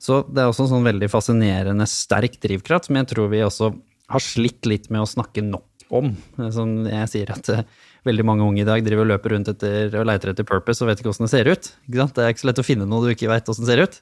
Så 0.02 0.20
det 0.28 0.42
er 0.42 0.50
også 0.50 0.66
en 0.66 0.72
sånn 0.76 0.86
veldig 0.86 1.08
fascinerende 1.10 1.86
sterk 1.90 2.38
drivkraft 2.42 2.88
som 2.88 2.98
jeg 2.98 3.08
tror 3.10 3.32
vi 3.32 3.42
også 3.42 3.72
har 4.12 4.22
slitt 4.22 4.66
litt 4.68 4.88
med 4.94 5.02
å 5.02 5.08
snakke 5.08 5.44
nok 5.46 5.86
om. 5.94 6.10
Som 6.54 6.88
jeg 6.90 7.10
sier 7.12 7.30
at 7.34 7.50
uh, 7.52 7.62
veldig 8.08 8.26
mange 8.26 8.46
unge 8.46 8.64
i 8.64 8.66
dag 8.66 8.82
driver 8.84 9.06
og 9.06 9.12
løper 9.12 9.36
rundt 9.36 9.52
etter 9.52 9.94
og 10.00 10.08
leiter 10.08 10.32
etter 10.32 10.46
purpose 10.48 10.82
og 10.82 10.90
vet 10.90 11.02
ikke 11.02 11.12
åssen 11.12 11.28
det 11.28 11.32
ser 11.34 11.50
ut. 11.50 11.70
Det 11.86 12.02
er 12.02 12.32
ikke 12.32 12.44
så 12.44 12.50
lett 12.50 12.62
å 12.62 12.66
finne 12.66 12.88
noe 12.88 13.04
du 13.04 13.12
ikke 13.14 13.30
veit 13.30 13.50
åssen 13.52 13.68
ser 13.68 13.84
ut. 13.84 14.00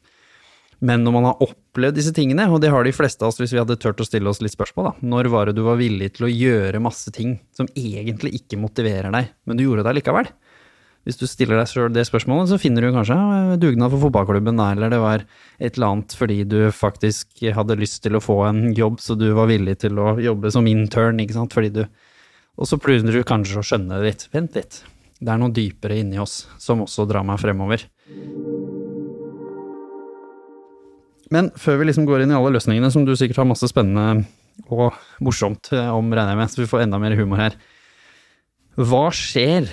Men 0.80 1.02
når 1.04 1.12
man 1.12 1.26
har 1.28 1.42
opplevd 1.44 1.98
disse 1.98 2.12
tingene, 2.16 2.46
og 2.48 2.62
det 2.62 2.70
har 2.72 2.86
de 2.86 2.94
fleste 2.96 3.24
av 3.24 3.32
oss 3.32 3.40
hvis 3.40 3.52
vi 3.52 3.60
hadde 3.60 3.76
turt 3.80 4.00
å 4.00 4.06
stille 4.06 4.30
oss 4.30 4.40
litt 4.40 4.54
spørsmål, 4.54 4.86
da. 4.88 5.08
Når 5.12 5.28
var 5.32 5.48
det 5.48 5.58
du 5.58 5.64
var 5.66 5.76
villig 5.80 6.14
til 6.16 6.28
å 6.28 6.32
gjøre 6.32 6.80
masse 6.80 7.12
ting 7.12 7.36
som 7.56 7.68
egentlig 7.76 8.38
ikke 8.40 8.60
motiverer 8.60 9.12
deg, 9.12 9.28
men 9.44 9.60
du 9.60 9.66
gjorde 9.66 9.84
det 9.84 9.98
likevel? 9.98 10.30
Hvis 11.08 11.16
du 11.16 11.24
stiller 11.28 11.56
deg 11.56 11.68
sjøl 11.68 11.92
det 11.92 12.04
spørsmålet, 12.08 12.50
så 12.50 12.58
finner 12.60 12.84
du 12.84 12.92
kanskje 12.92 13.16
ja, 13.16 13.56
dugnad 13.60 13.92
for 13.92 14.04
fotballklubben, 14.06 14.60
eller 14.60 14.92
det 14.92 15.00
var 15.00 15.24
et 15.56 15.76
eller 15.78 15.94
annet 15.94 16.16
fordi 16.16 16.42
du 16.48 16.58
faktisk 16.76 17.40
hadde 17.56 17.78
lyst 17.80 18.02
til 18.04 18.18
å 18.18 18.22
få 18.24 18.42
en 18.50 18.66
jobb, 18.76 19.00
så 19.00 19.16
du 19.16 19.30
var 19.36 19.48
villig 19.48 19.78
til 19.84 20.00
å 20.00 20.14
jobbe 20.20 20.52
som 20.52 20.68
intern, 20.68 21.20
ikke 21.24 21.38
sant, 21.38 21.56
fordi 21.56 21.74
du 21.80 21.84
Og 22.60 22.68
så 22.68 22.76
begynner 22.76 23.14
du 23.14 23.22
kanskje 23.24 23.56
å 23.56 23.64
skjønne 23.64 23.96
det 23.96 24.04
litt. 24.04 24.22
Vent 24.34 24.56
litt. 24.58 24.82
Det 25.16 25.32
er 25.32 25.38
noe 25.40 25.54
dypere 25.54 25.96
inni 25.96 26.18
oss 26.20 26.42
som 26.60 26.82
også 26.84 27.06
drar 27.08 27.24
meg 27.24 27.40
fremover. 27.40 27.86
Men 31.34 31.52
før 31.58 31.78
vi 31.80 31.88
liksom 31.88 32.08
går 32.08 32.24
inn 32.24 32.32
i 32.32 32.38
alle 32.38 32.52
løsningene, 32.56 32.90
som 32.90 33.04
du 33.06 33.14
sikkert 33.18 33.42
har 33.42 33.48
masse 33.50 33.68
spennende 33.70 34.24
og 34.68 34.96
morsomt 35.24 35.70
eh, 35.72 35.92
om, 35.94 36.10
regner 36.10 36.34
jeg 36.34 36.40
med, 36.40 36.52
så 36.52 36.62
vi 36.62 36.68
får 36.70 36.84
enda 36.84 36.98
mer 37.02 37.14
humor 37.18 37.40
her. 37.40 37.56
Hva 38.80 39.06
skjer 39.14 39.70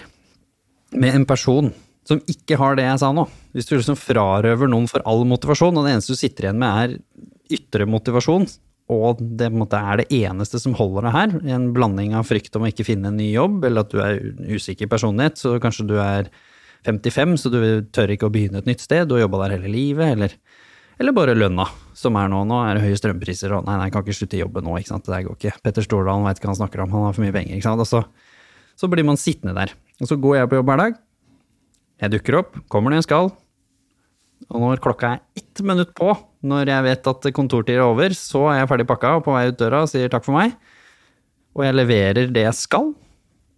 med 0.98 1.18
en 1.18 1.26
person 1.28 1.72
som 2.08 2.22
ikke 2.30 2.60
har 2.62 2.78
det 2.78 2.86
jeg 2.86 3.02
sa 3.02 3.10
nå? 3.16 3.26
Hvis 3.56 3.68
du 3.70 3.76
liksom 3.76 3.98
frarøver 4.00 4.70
noen 4.72 4.88
for 4.90 5.04
all 5.10 5.26
motivasjon, 5.28 5.76
og 5.76 5.88
det 5.88 5.96
eneste 5.96 6.16
du 6.16 6.22
sitter 6.22 6.48
igjen 6.48 6.62
med 6.62 6.84
er 6.84 7.58
ytre 7.58 7.88
motivasjon, 7.90 8.48
og 8.94 9.20
det 9.20 9.50
er 9.76 10.00
det 10.00 10.08
eneste 10.16 10.62
som 10.64 10.76
holder 10.78 11.10
deg 11.10 11.16
her, 11.16 11.34
en 11.58 11.72
blanding 11.76 12.14
av 12.16 12.28
frykt 12.30 12.56
om 12.56 12.64
å 12.64 12.70
ikke 12.72 12.86
finne 12.88 13.12
en 13.12 13.20
ny 13.20 13.34
jobb, 13.34 13.66
eller 13.68 13.84
at 13.84 13.92
du 13.92 14.00
er 14.04 14.22
usikker 14.48 14.88
personlighet, 14.92 15.42
så 15.42 15.58
kanskje 15.64 15.88
du 15.90 15.98
er 16.00 16.30
55, 16.88 17.36
så 17.42 17.52
du 17.52 17.60
tør 17.92 18.14
ikke 18.14 18.30
å 18.30 18.32
begynne 18.32 18.62
et 18.62 18.70
nytt 18.70 18.86
sted, 18.86 19.10
du 19.10 19.18
har 19.18 19.26
jobba 19.26 19.44
der 19.44 19.58
hele 19.58 19.74
livet, 19.74 20.14
eller 20.14 20.38
eller 20.98 21.14
bare 21.14 21.36
lønna, 21.38 21.68
som 21.98 22.16
er 22.18 22.30
nå. 22.32 22.44
Nå 22.50 22.60
er 22.66 22.78
det 22.78 22.86
høye 22.88 22.98
strømpriser, 22.98 23.54
og 23.54 23.68
nei, 23.68 23.76
nei, 23.78 23.90
jeg 23.90 23.96
kan 23.96 24.06
ikke 24.06 24.18
slutte 24.18 24.38
i 24.38 24.42
jobben 24.42 24.66
nå, 24.66 24.78
ikke 24.80 24.92
sant. 24.94 25.10
Det 25.10 25.24
går 25.28 25.38
ikke. 25.38 25.58
Petter 25.66 25.86
Stordalen 25.86 26.26
veit 26.26 26.40
ikke 26.40 26.50
hva 26.50 26.56
han 26.56 26.62
snakker 26.64 26.84
om, 26.84 26.94
han 26.96 27.06
har 27.06 27.18
for 27.18 27.26
mye 27.26 27.36
penger, 27.36 27.58
ikke 27.58 27.68
sant. 27.68 27.84
Og 27.84 27.90
så, 27.90 28.02
så 28.80 28.90
blir 28.90 29.06
man 29.06 29.20
sittende 29.22 29.54
der. 29.58 29.76
Og 30.02 30.10
så 30.10 30.18
går 30.22 30.40
jeg 30.40 30.50
på 30.50 30.60
jobb 30.60 30.72
hver 30.72 30.82
dag. 30.82 30.98
Jeg 32.02 32.14
dukker 32.14 32.40
opp, 32.42 32.58
kommer 32.74 32.94
når 32.94 33.02
jeg 33.02 33.08
skal. 33.10 33.32
Og 34.48 34.62
når 34.62 34.82
klokka 34.82 35.16
er 35.16 35.22
ett 35.42 35.62
minutt 35.66 35.94
på, 35.98 36.12
når 36.46 36.70
jeg 36.70 36.86
vet 36.86 37.10
at 37.10 37.30
kontortid 37.36 37.78
er 37.78 37.86
over, 37.86 38.14
så 38.14 38.44
er 38.52 38.62
jeg 38.62 38.70
ferdig 38.70 38.86
pakka 38.90 39.16
og 39.18 39.26
på 39.26 39.34
vei 39.34 39.48
ut 39.50 39.58
døra 39.60 39.82
og 39.86 39.92
sier 39.92 40.12
takk 40.14 40.26
for 40.26 40.38
meg. 40.38 40.54
Og 41.58 41.66
jeg 41.66 41.78
leverer 41.78 42.30
det 42.34 42.46
jeg 42.46 42.58
skal. 42.58 42.92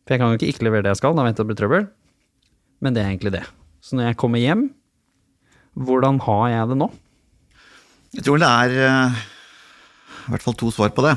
For 0.08 0.16
jeg 0.16 0.22
kan 0.22 0.32
jo 0.32 0.40
ikke 0.40 0.52
ikke 0.54 0.68
levere 0.68 0.88
det 0.88 0.94
jeg 0.96 1.02
skal, 1.02 1.16
da 1.16 1.26
vet 1.28 1.36
jeg 1.36 1.38
at 1.38 1.44
det 1.44 1.50
blir 1.52 1.60
trøbbel. 1.60 1.90
Men 2.80 2.96
det 2.96 3.04
er 3.04 3.12
egentlig 3.12 3.36
det. 3.36 3.44
Så 3.84 4.00
når 4.00 4.10
jeg 4.10 4.20
kommer 4.24 4.42
hjem, 4.42 4.70
hvordan 5.76 6.20
har 6.24 6.46
jeg 6.54 6.72
det 6.72 6.80
nå? 6.80 6.88
Jeg 8.16 8.26
tror 8.26 8.42
det 8.42 8.50
er 8.50 8.76
uh, 8.90 9.20
i 10.26 10.34
hvert 10.34 10.46
fall 10.46 10.58
to 10.58 10.72
svar 10.74 10.94
på 10.96 11.06
det. 11.06 11.16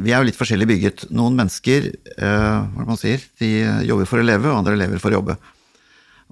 Vi 0.00 0.12
er 0.12 0.20
jo 0.20 0.28
litt 0.28 0.38
forskjellig 0.38 0.68
bygget. 0.68 1.04
Noen 1.12 1.36
mennesker 1.36 1.90
uh, 2.18 2.64
hva 2.72 2.88
man 2.88 3.00
sier, 3.00 3.22
de 3.40 3.52
jobber 3.88 4.08
for 4.08 4.20
å 4.20 4.26
leve, 4.26 4.48
og 4.48 4.62
andre 4.62 4.78
lever 4.80 5.02
for 5.02 5.12
å 5.12 5.20
jobbe. 5.20 5.38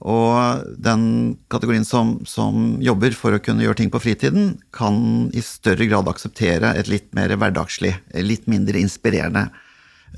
Og 0.07 0.65
den 0.85 1.05
kategorien 1.53 1.87
som, 1.89 2.19
som, 2.29 2.77
jobber 2.85 3.17
for 3.17 3.33
å 3.33 3.41
kunne 3.41 3.65
gjøre 3.65 3.81
ting 3.81 3.93
på 3.93 4.01
fritiden, 4.05 4.59
kan 4.77 5.31
i 5.33 5.45
større 5.45 5.89
grad 5.89 6.09
akseptere 6.13 6.75
et 6.77 6.91
litt 6.93 7.09
mer 7.17 7.33
hverdagslig, 7.33 7.95
litt 8.21 8.45
mindre 8.51 8.81
inspirerende 8.81 9.47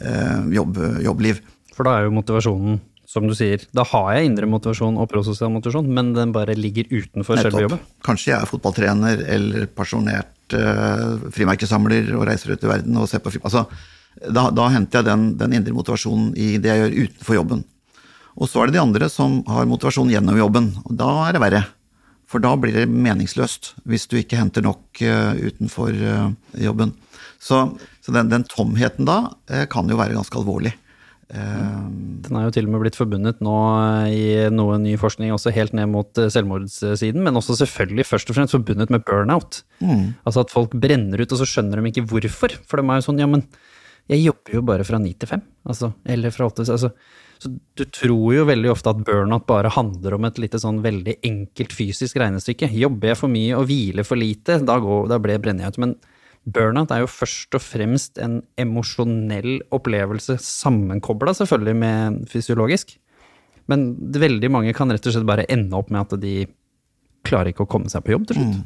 uh, 0.02 0.46
jobb, 0.54 0.82
jobbliv. 1.06 1.42
For 1.74 1.86
da 1.86 1.98
er 1.98 2.08
jo 2.08 2.16
motivasjonen 2.16 2.80
som 3.08 3.24
du 3.24 3.32
sier, 3.32 3.62
da 3.72 3.86
har 3.88 4.08
jeg 4.18 4.28
indre 4.28 4.48
motivasjon 4.52 4.98
og 5.00 5.08
prososial 5.08 5.48
motivasjon, 5.54 5.86
men 5.96 6.10
den 6.12 6.32
bare 6.34 6.56
ligger 6.58 6.90
utenfor 6.92 7.40
selve 7.40 7.62
jobben. 7.64 7.80
Kanskje 8.04 8.34
jeg 8.34 8.36
er 8.42 8.50
fotballtrener 8.50 9.22
eller 9.32 9.64
pasjonert 9.72 10.52
uh, 10.52 11.14
frimerkesamler 11.32 12.10
og 12.18 12.26
reiser 12.28 12.52
ut 12.52 12.66
i 12.66 12.68
verden 12.68 12.98
og 13.00 13.08
ser 13.08 13.22
på 13.24 13.32
film. 13.32 13.46
Altså, 13.48 13.64
da, 14.20 14.50
da, 14.52 14.66
henter 14.74 15.00
jeg 15.00 15.08
den, 15.08 15.22
den, 15.40 15.54
indre 15.56 15.72
motivasjonen 15.78 16.34
i 16.36 16.50
det 16.60 16.68
jeg 16.68 16.82
gjør 16.82 16.98
utenfor 17.06 17.38
jobben. 17.38 17.62
Og 18.36 18.50
så 18.50 18.60
er 18.60 18.68
det 18.68 18.76
de 18.76 18.82
andre 18.82 19.08
som 19.10 19.38
har 19.48 19.70
motivasjon 19.70 20.12
gjennom 20.12 20.36
jobben, 20.38 20.68
og 20.84 20.98
da 21.00 21.12
er 21.24 21.38
det 21.38 21.42
verre. 21.46 21.62
For 22.28 22.44
da 22.44 22.50
blir 22.60 22.76
det 22.76 22.90
meningsløst, 22.92 23.70
hvis 23.88 24.04
du 24.12 24.18
ikke 24.20 24.36
henter 24.36 24.66
nok 24.66 25.00
uh, 25.00 25.32
utenfor 25.32 25.96
uh, 25.96 26.28
jobben. 26.60 26.92
Så, 27.40 27.64
så 28.04 28.12
den, 28.12 28.28
den, 28.28 28.44
tomheten 28.52 29.08
da 29.08 29.22
kan 29.72 29.88
jo 29.88 29.96
være 29.96 30.18
ganske 30.18 30.36
alvorlig. 30.36 30.74
Den 31.28 32.36
er 32.38 32.46
jo 32.46 32.52
til 32.56 32.64
og 32.64 32.72
med 32.72 32.80
blitt 32.86 32.96
forbundet 32.96 33.42
nå 33.44 33.54
i 34.08 34.48
noe 34.52 34.78
ny 34.80 34.94
forskning 35.00 35.34
også 35.34 35.52
helt 35.52 35.74
ned 35.76 35.90
mot 35.92 36.20
eh, 36.20 36.30
selvmordssiden, 36.32 37.20
men 37.24 37.36
også 37.36 37.58
selvfølgelig 37.60 38.06
først 38.08 38.32
og 38.32 38.38
fremst 38.38 38.56
forbundet 38.56 38.92
med 38.94 39.04
burnout. 39.04 39.60
Mm. 39.82 40.14
Altså 40.24 40.46
at 40.46 40.54
folk 40.54 40.72
brenner 40.80 41.20
ut, 41.20 41.34
og 41.34 41.42
så 41.42 41.48
skjønner 41.48 41.82
de 41.82 41.92
ikke 41.92 42.06
hvorfor. 42.08 42.56
For 42.64 42.80
de 42.80 42.88
er 42.88 43.00
jo 43.00 43.08
sånn, 43.10 43.20
ja, 43.20 43.28
men 43.30 43.44
Jeg 44.08 44.22
jobber 44.24 44.54
jo 44.54 44.60
bare 44.64 44.84
fra 44.88 44.96
ni 44.96 45.10
til 45.12 45.28
fem, 45.28 45.42
altså, 45.68 45.90
eller 46.08 46.32
fra 46.32 46.46
åtte. 46.48 46.64
Altså, 46.64 46.88
så 47.38 47.50
du 47.76 47.82
tror 47.92 48.30
jo 48.32 48.46
veldig 48.48 48.70
ofte 48.72 48.88
at 48.88 49.02
burnout 49.04 49.44
bare 49.46 49.68
handler 49.74 50.16
om 50.16 50.24
et 50.24 50.38
lite 50.40 50.56
sånn 50.62 50.80
veldig 50.80 51.18
enkelt 51.28 51.74
fysisk 51.76 52.16
regnestykke. 52.16 52.70
Jobber 52.72 53.12
jeg 53.12 53.18
for 53.20 53.28
mye 53.28 53.58
og 53.58 53.68
hviler 53.68 54.08
for 54.08 54.16
lite, 54.16 54.62
da, 54.64 54.78
går, 54.80 55.10
da 55.12 55.20
brenner 55.20 55.66
jeg 55.66 55.76
ut. 55.76 55.80
Men 55.84 55.94
burnout 56.54 56.92
er 56.94 57.02
jo 57.02 57.10
først 57.10 57.56
og 57.56 57.62
fremst 57.64 58.20
en 58.22 58.40
emosjonell 58.60 59.60
opplevelse, 59.74 60.38
sammenkobla 60.42 61.34
selvfølgelig 61.36 61.76
med 61.78 62.18
fysiologisk. 62.30 62.96
Men 63.68 63.90
veldig 64.16 64.50
mange 64.52 64.72
kan 64.76 64.90
rett 64.92 65.04
og 65.06 65.14
slett 65.14 65.28
bare 65.28 65.46
ende 65.52 65.76
opp 65.76 65.92
med 65.92 66.06
at 66.06 66.20
de 66.22 66.34
klarer 67.28 67.52
ikke 67.52 67.66
å 67.66 67.70
komme 67.70 67.92
seg 67.92 68.04
på 68.04 68.14
jobb 68.14 68.28
til 68.28 68.40
slutt. 68.40 68.60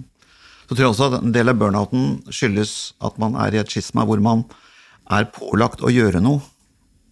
Så 0.68 0.76
tror 0.76 0.84
jeg 0.84 0.92
også 0.92 1.08
at 1.10 1.18
en 1.18 1.34
del 1.34 1.50
av 1.50 1.58
burnouten 1.58 2.04
skyldes 2.32 2.94
at 3.04 3.18
man 3.20 3.34
er 3.42 3.54
i 3.54 3.60
et 3.60 3.72
skisma 3.72 4.06
hvor 4.08 4.22
man 4.22 4.44
er 5.10 5.26
pålagt 5.34 5.82
å 5.82 5.90
gjøre 5.92 6.22
noe 6.22 6.40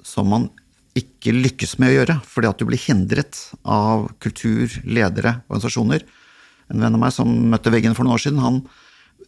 som 0.06 0.30
man 0.30 0.46
ikke 0.96 1.34
lykkes 1.34 1.76
med 1.78 1.90
å 1.90 1.96
gjøre, 1.98 2.16
fordi 2.26 2.48
at 2.50 2.60
du 2.60 2.66
blir 2.66 2.80
hindret 2.80 3.38
av 3.62 4.08
kultur, 4.22 4.70
ledere, 4.86 5.36
organisasjoner. 5.48 6.06
En 6.70 6.82
venn 6.82 6.96
av 6.96 7.02
meg 7.02 7.12
som 7.14 7.30
møtte 7.50 7.72
veggen 7.74 7.94
for 7.98 8.06
noen 8.06 8.16
år 8.16 8.24
siden, 8.24 8.40
han 8.42 8.62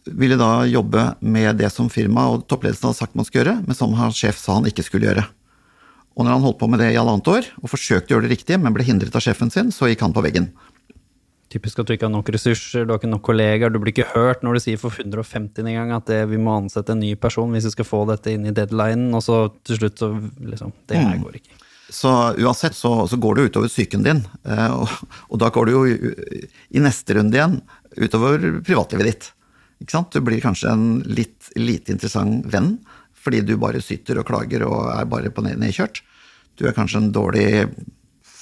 ville 0.05 0.35
da 0.39 0.65
jobbe 0.67 1.15
med 1.21 1.57
det 1.61 1.69
som 1.71 1.89
firmaet 1.89 2.33
og 2.41 2.47
toppledelsen 2.51 2.89
hadde 2.89 2.99
sagt 2.99 3.15
man 3.15 3.25
skulle 3.27 3.43
gjøre, 3.45 3.63
men 3.67 3.75
som 3.77 3.93
hans 3.99 4.17
sjef 4.19 4.37
sa 4.41 4.57
han 4.59 4.67
ikke 4.69 4.83
skulle 4.83 5.07
gjøre. 5.11 5.23
Og 6.13 6.25
når 6.27 6.35
han 6.35 6.43
holdt 6.45 6.59
på 6.61 6.67
med 6.69 6.79
det 6.83 6.91
i 6.93 6.99
halvannet 6.99 7.29
år, 7.31 7.47
og 7.63 7.71
forsøkte 7.71 8.11
å 8.11 8.17
gjøre 8.17 8.27
det 8.27 8.35
riktig, 8.35 8.59
men 8.61 8.73
ble 8.75 8.83
hindret 8.85 9.15
av 9.17 9.23
sjefen 9.25 9.49
sin, 9.53 9.71
så 9.73 9.87
gikk 9.89 10.03
han 10.05 10.13
på 10.13 10.21
veggen. 10.25 10.51
Typisk 11.53 11.79
at 11.83 11.87
du 11.89 11.93
ikke 11.93 12.07
har 12.07 12.13
nok 12.13 12.29
ressurser, 12.33 12.85
du 12.85 12.93
har 12.93 12.99
ikke 13.01 13.09
nok 13.11 13.23
kollegaer, 13.27 13.69
du 13.73 13.77
blir 13.81 13.93
ikke 13.93 14.07
hørt 14.15 14.41
når 14.45 14.57
du 14.57 14.61
sier 14.63 14.79
for 14.81 14.93
150. 14.93 15.61
gang 15.69 15.91
at 15.93 16.07
det, 16.09 16.23
vi 16.31 16.39
må 16.41 16.55
ansette 16.57 16.93
en 16.95 17.01
ny 17.03 17.11
person 17.21 17.51
hvis 17.53 17.67
vi 17.69 17.73
skal 17.75 17.85
få 17.85 17.99
dette 18.09 18.33
inn 18.33 18.47
i 18.49 18.53
deadlinen, 18.57 19.11
og 19.13 19.21
så 19.25 19.43
til 19.65 19.77
slutt 19.77 20.01
så 20.01 20.09
liksom 20.41 20.73
Det 20.89 20.97
her 20.97 21.19
går 21.21 21.37
ikke. 21.41 21.59
Så 21.93 22.09
uansett 22.41 22.73
så, 22.73 22.93
så 23.09 23.19
går 23.21 23.35
det 23.37 23.45
utover 23.51 23.69
psyken 23.69 24.01
din, 24.05 24.23
eh, 24.49 24.69
og, 24.73 24.89
og 25.29 25.41
da 25.43 25.49
går 25.53 25.65
det 25.69 25.73
jo 25.75 25.83
i- 25.85 26.47
i 26.73 26.81
neste 26.81 27.13
runde 27.19 27.37
igjen 27.37 27.59
utover 28.01 28.39
privatlivet 28.65 29.05
ditt. 29.11 29.31
Ikke 29.83 29.97
sant? 29.97 30.15
Du 30.15 30.23
blir 30.23 30.43
kanskje 30.43 30.71
en 30.71 30.87
litt 31.05 31.51
lite 31.59 31.91
interessant 31.93 32.47
venn, 32.51 32.77
fordi 33.23 33.43
du 33.43 33.57
bare 33.59 33.83
syter 33.83 34.19
og 34.19 34.27
klager 34.27 34.65
og 34.67 34.87
er 34.93 35.07
bare 35.11 35.31
på 35.31 35.43
nedkjørt. 35.45 36.01
Du 36.59 36.65
er 36.67 36.75
kanskje 36.75 37.01
en 37.01 37.11
dårlig 37.15 37.67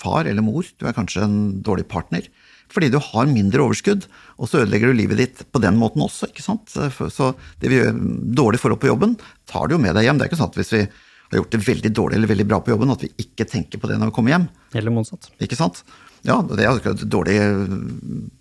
far 0.01 0.29
eller 0.29 0.45
mor, 0.45 0.65
du 0.77 0.87
er 0.89 0.95
kanskje 0.97 1.25
en 1.25 1.37
dårlig 1.65 1.87
partner. 1.89 2.25
Fordi 2.71 2.87
du 2.93 2.97
har 3.03 3.27
mindre 3.27 3.65
overskudd, 3.65 4.05
og 4.39 4.47
så 4.47 4.61
ødelegger 4.61 4.91
du 4.91 4.99
livet 5.01 5.19
ditt 5.19 5.41
på 5.51 5.59
den 5.59 5.75
måten 5.79 6.05
også. 6.05 6.29
ikke 6.31 6.45
sant? 6.45 6.71
Så 6.71 7.33
det 7.59 7.71
vi 7.71 7.81
gjør, 7.81 7.97
dårlig 8.37 8.61
forhold 8.63 8.79
på 8.79 8.87
jobben, 8.87 9.17
tar 9.49 9.67
du 9.67 9.75
jo 9.75 9.81
med 9.83 9.97
deg 9.97 10.07
hjem. 10.07 10.21
Det 10.21 10.25
er 10.25 10.31
ikke 10.31 10.39
sånn 10.39 10.53
at 10.53 10.59
hvis 10.61 10.71
vi 10.77 10.85
har 10.85 11.41
gjort 11.41 11.57
det 11.57 11.61
veldig 11.67 11.91
dårlig 11.97 12.19
eller 12.19 12.31
veldig 12.31 12.47
bra 12.47 12.61
på 12.63 12.71
jobben, 12.71 12.93
at 12.95 13.03
vi 13.03 13.11
ikke 13.25 13.47
tenker 13.49 13.81
på 13.81 13.91
det 13.91 13.99
når 13.99 14.11
vi 14.11 14.15
kommer 14.15 14.35
hjem. 14.35 14.47
Eller 14.79 14.95
motsatt. 14.95 15.27
Ikke 15.43 15.59
sant? 15.59 15.83
Ja, 16.27 16.37
det 16.45 16.65
er 16.67 16.77
et 16.91 17.01
dårlig 17.09 17.35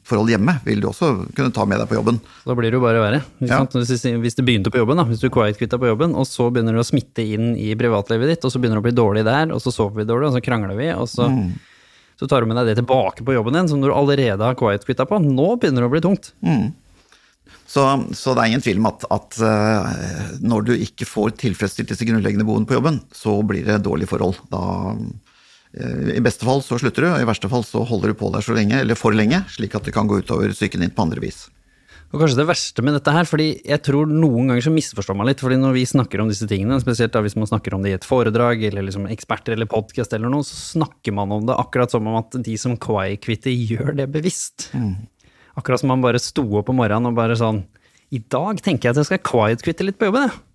forhold 0.05 0.29
hjemme, 0.33 0.53
vil 0.67 0.83
du 0.83 0.91
også 0.91 1.09
kunne 1.37 1.53
ta 1.55 1.65
med 1.69 1.81
deg 1.81 1.89
på 1.89 1.97
jobben. 1.97 2.19
Da 2.45 2.57
blir 2.59 2.69
det 2.69 2.77
jo 2.77 2.83
bare 2.83 3.01
verre. 3.01 3.21
Ja. 3.47 3.63
Hvis, 3.73 4.05
hvis 4.05 4.37
det 4.37 4.45
begynte 4.45 4.73
på 4.73 4.83
jobben, 4.83 5.01
da, 5.01 5.07
hvis 5.09 5.23
du 5.23 5.31
quiet-quitta 5.33 5.79
på 5.81 5.89
jobben, 5.89 6.13
og 6.19 6.29
så 6.29 6.51
begynner 6.53 6.77
du 6.77 6.83
å 6.83 6.87
smitte 6.87 7.25
inn 7.25 7.55
i 7.57 7.71
privatlivet 7.81 8.35
ditt, 8.35 8.45
og 8.45 8.53
så 8.53 8.61
begynner 8.61 8.81
du 8.81 8.85
å 8.85 8.89
bli 8.91 8.97
dårlig 8.99 9.25
der, 9.29 9.55
og 9.55 9.63
så 9.65 9.73
sover 9.73 10.03
vi 10.03 10.09
dårlig, 10.11 10.29
og 10.29 10.37
så 10.37 10.45
krangler 10.45 10.77
vi, 10.77 10.91
og 10.93 11.09
så, 11.09 11.31
så 12.21 12.29
tar 12.29 12.45
du 12.45 12.51
med 12.51 12.61
deg 12.61 12.73
det 12.73 12.77
tilbake 12.83 13.25
på 13.25 13.39
jobben 13.39 13.57
din, 13.57 13.73
som 13.73 13.81
du 13.81 13.89
allerede 13.95 14.45
har 14.45 14.61
quiet-quitta 14.61 15.09
på. 15.09 15.23
Nå 15.25 15.55
begynner 15.63 15.87
det 15.87 15.89
å 15.89 15.95
bli 15.97 16.05
tungt. 16.05 16.35
Så, 17.71 17.87
så 18.19 18.35
det 18.35 18.43
er 18.43 18.51
ingen 18.51 18.63
tvil 18.65 18.81
om 18.83 18.91
at, 18.91 19.05
at 19.15 19.37
eh, 19.47 20.31
når 20.43 20.65
du 20.67 20.73
ikke 20.75 21.07
får 21.07 21.37
tilfredsstilt 21.39 21.93
disse 21.93 22.07
grunnleggende 22.09 22.45
behovene 22.45 22.67
på 22.67 22.75
jobben, 22.77 22.99
så 23.15 23.37
blir 23.47 23.63
det 23.67 23.77
dårlige 23.87 24.11
forhold. 24.11 24.41
Da, 24.51 24.63
eh, 24.91 25.30
I 25.71 26.23
beste 26.25 26.47
fall 26.47 26.65
så 26.67 26.81
slutter 26.83 27.07
du, 27.07 27.09
og 27.13 27.23
i 27.23 27.29
verste 27.29 27.49
fall 27.51 27.63
så 27.67 27.85
holder 27.87 28.11
du 28.11 28.19
på 28.19 28.33
der 28.35 28.43
så 28.43 28.57
lenge, 28.57 28.81
eller 28.83 28.99
for 28.99 29.15
lenge, 29.15 29.45
slik 29.55 29.77
at 29.79 29.87
det 29.87 29.95
kan 29.95 30.11
gå 30.11 30.19
utover 30.19 30.51
psyken 30.51 30.83
din 30.83 30.95
på 30.95 31.05
andre 31.07 31.23
vis. 31.23 31.45
Og 32.11 32.19
kanskje 32.19 32.41
det 32.41 32.49
verste 32.49 32.83
med 32.83 32.97
dette 32.97 33.13
her, 33.15 33.27
fordi 33.29 33.53
jeg 33.63 33.83
tror 33.87 34.11
noen 34.11 34.51
ganger 34.51 34.65
så 34.67 34.73
misforstår 34.75 35.15
man 35.15 35.29
litt, 35.31 35.43
fordi 35.45 35.61
når 35.63 35.77
vi 35.77 35.85
snakker 35.87 36.19
om 36.19 36.31
disse 36.33 36.49
tingene, 36.51 36.81
spesielt 36.83 37.15
da 37.15 37.23
hvis 37.23 37.39
man 37.39 37.47
snakker 37.47 37.77
om 37.77 37.87
det 37.87 37.93
i 37.93 37.95
et 38.01 38.09
foredrag, 38.09 38.65
eller 38.67 38.83
liksom 38.89 39.07
eksperter 39.15 39.55
eller 39.55 39.71
podcast 39.71 40.17
eller 40.19 40.33
noe, 40.33 40.43
så 40.47 40.59
snakker 40.75 41.15
man 41.15 41.31
om 41.37 41.47
det 41.47 41.55
akkurat 41.55 41.95
som 41.95 42.09
om 42.11 42.19
at 42.19 42.35
de 42.35 42.57
som 42.59 42.75
quiet-quitter 42.75 43.55
gjør 43.55 43.95
det 44.03 44.09
bevisst. 44.11 44.73
Akkurat 45.55 45.85
som 45.85 45.95
man 45.95 46.03
bare 46.03 46.19
sto 46.19 46.43
opp 46.59 46.75
om 46.75 46.83
morgenen 46.83 47.13
og 47.13 47.19
bare 47.19 47.39
sånn 47.39 47.63
I 48.11 48.19
dag 48.27 48.59
tenker 48.59 48.89
jeg 48.89 48.97
at 48.97 49.05
jeg 49.05 49.11
skal 49.13 49.27
quiet-quitte 49.31 49.87
litt 49.87 50.01
på 50.01 50.11
jobben, 50.11 50.27
jeg. 50.27 50.50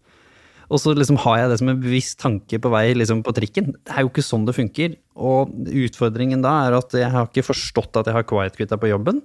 Og 0.72 0.82
så 0.82 0.96
liksom 0.98 1.20
har 1.22 1.40
jeg 1.40 1.52
det 1.52 1.60
som 1.62 1.72
en 1.72 1.82
bevisst 1.82 2.18
tanke 2.22 2.60
på 2.62 2.72
vei 2.74 2.88
liksom 2.98 3.22
på 3.26 3.34
trikken. 3.38 3.74
Det 3.86 3.94
er 3.94 4.06
jo 4.06 4.12
ikke 4.12 4.26
sånn 4.26 4.48
det 4.48 4.56
funker. 4.58 4.96
Og 5.16 5.54
utfordringen 5.86 6.46
da 6.46 6.56
er 6.66 6.78
at 6.80 6.96
jeg 6.98 7.12
har 7.14 7.30
ikke 7.30 7.46
forstått 7.52 8.02
at 8.02 8.10
jeg 8.10 8.18
har 8.18 8.26
quiet-quitta 8.28 8.80
på 8.82 8.90
jobben. 8.90 9.22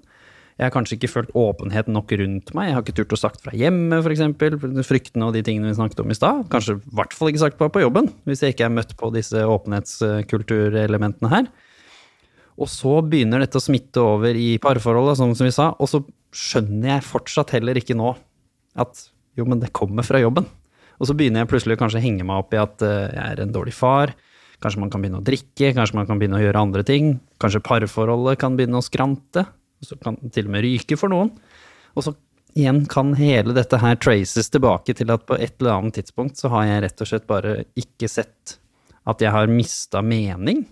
Jeg 0.60 0.68
har 0.68 0.74
kanskje 0.74 0.98
ikke 0.98 1.08
følt 1.08 1.30
åpenhet 1.40 1.88
nok 1.88 2.12
rundt 2.20 2.50
meg. 2.52 2.68
Jeg 2.68 2.76
har 2.76 2.84
ikke 2.84 2.96
turt 2.98 3.14
å 3.16 3.18
sagt 3.22 3.40
fra 3.40 3.54
hjemme, 3.56 4.02
f.eks. 4.04 4.84
Fryktene 4.84 5.30
og 5.30 5.32
de 5.32 5.40
tingene 5.46 5.70
vi 5.70 5.78
snakket 5.78 6.02
om 6.04 6.12
i 6.12 6.16
stad. 6.18 6.42
Kanskje 6.52 6.76
i 6.76 6.94
hvert 6.98 7.16
fall 7.16 7.30
ikke 7.32 7.42
sagt 7.46 7.56
på 7.56 7.70
på 7.72 7.80
jobben, 7.80 8.10
hvis 8.28 8.44
jeg 8.44 8.52
ikke 8.52 8.66
er 8.68 8.74
møtt 8.76 8.92
på 9.00 9.08
disse 9.14 9.40
åpenhetskulturelementene 9.40 11.32
her. 11.32 11.48
Og 12.60 12.68
så 12.68 12.98
begynner 13.00 13.40
dette 13.40 13.56
å 13.56 13.64
smitte 13.64 14.04
over 14.04 14.36
i 14.36 14.58
parforholdet, 14.60 15.16
sånn 15.16 15.32
som 15.38 15.48
vi 15.48 15.54
sa, 15.56 15.70
og 15.80 15.88
så 15.88 16.02
skjønner 16.36 16.98
jeg 16.98 17.08
fortsatt 17.08 17.54
heller 17.56 17.80
ikke 17.80 17.96
nå 17.96 18.12
at 18.76 19.06
jo, 19.40 19.46
men 19.48 19.62
det 19.62 19.72
kommer 19.72 20.04
fra 20.04 20.20
jobben. 20.20 20.44
Og 21.00 21.08
så 21.08 21.16
begynner 21.16 21.42
jeg 21.42 21.50
plutselig 21.50 21.78
kanskje 21.80 22.00
å 22.00 22.04
henge 22.04 22.26
meg 22.28 22.42
opp 22.42 22.54
i 22.54 22.60
at 22.60 22.84
eh, 22.84 23.08
jeg 23.08 23.24
er 23.24 23.42
en 23.44 23.54
dårlig 23.54 23.74
far. 23.76 24.12
Kanskje 24.60 24.82
man 24.82 24.92
kan 24.92 25.00
begynne 25.00 25.22
å 25.22 25.24
drikke, 25.24 25.72
kanskje 25.76 25.96
man 25.96 26.08
kan 26.08 26.20
begynne 26.20 26.36
å 26.36 26.42
gjøre 26.42 26.64
andre 26.66 26.84
ting. 26.86 27.14
Kanskje 27.40 27.62
parforholdet 27.64 28.40
kan 28.42 28.58
begynne 28.58 28.80
å 28.80 28.84
skrante. 28.84 29.46
Så 29.80 29.96
kan 30.00 30.18
det 30.20 30.34
til 30.36 30.50
og 30.50 30.54
med 30.54 30.66
ryke 30.66 30.98
for 31.00 31.12
noen. 31.12 31.32
Og 31.96 32.04
så 32.04 32.12
igjen 32.58 32.82
kan 32.90 33.14
hele 33.16 33.54
dette 33.56 33.78
her 33.80 33.96
traces 34.02 34.50
tilbake 34.52 34.94
til 34.98 35.12
at 35.14 35.24
på 35.28 35.38
et 35.38 35.54
eller 35.60 35.78
annet 35.78 36.00
tidspunkt 36.00 36.40
så 36.40 36.50
har 36.52 36.66
jeg 36.66 36.84
rett 36.84 37.02
og 37.04 37.10
slett 37.10 37.28
bare 37.30 37.54
ikke 37.78 38.10
sett 38.10 38.56
at 39.08 39.22
jeg 39.22 39.32
har 39.32 39.50
mista 39.50 40.02
mening 40.04 40.64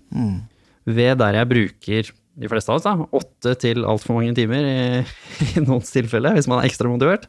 ved 0.84 1.20
der 1.22 1.38
jeg 1.38 1.50
bruker 1.52 2.10
de 2.38 2.50
fleste 2.50 2.70
av 2.70 2.78
oss, 2.78 2.86
da, 2.86 3.06
åtte 3.18 3.54
til 3.58 3.86
altfor 3.88 4.18
mange 4.18 4.34
timer 4.36 4.66
i, 4.66 5.04
i 5.56 5.62
noens 5.64 5.90
tilfelle, 5.94 6.34
hvis 6.36 6.46
man 6.50 6.60
er 6.60 6.68
ekstra 6.68 6.90
motivert, 6.90 7.26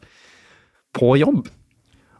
på 0.94 1.16
jobb. 1.18 1.48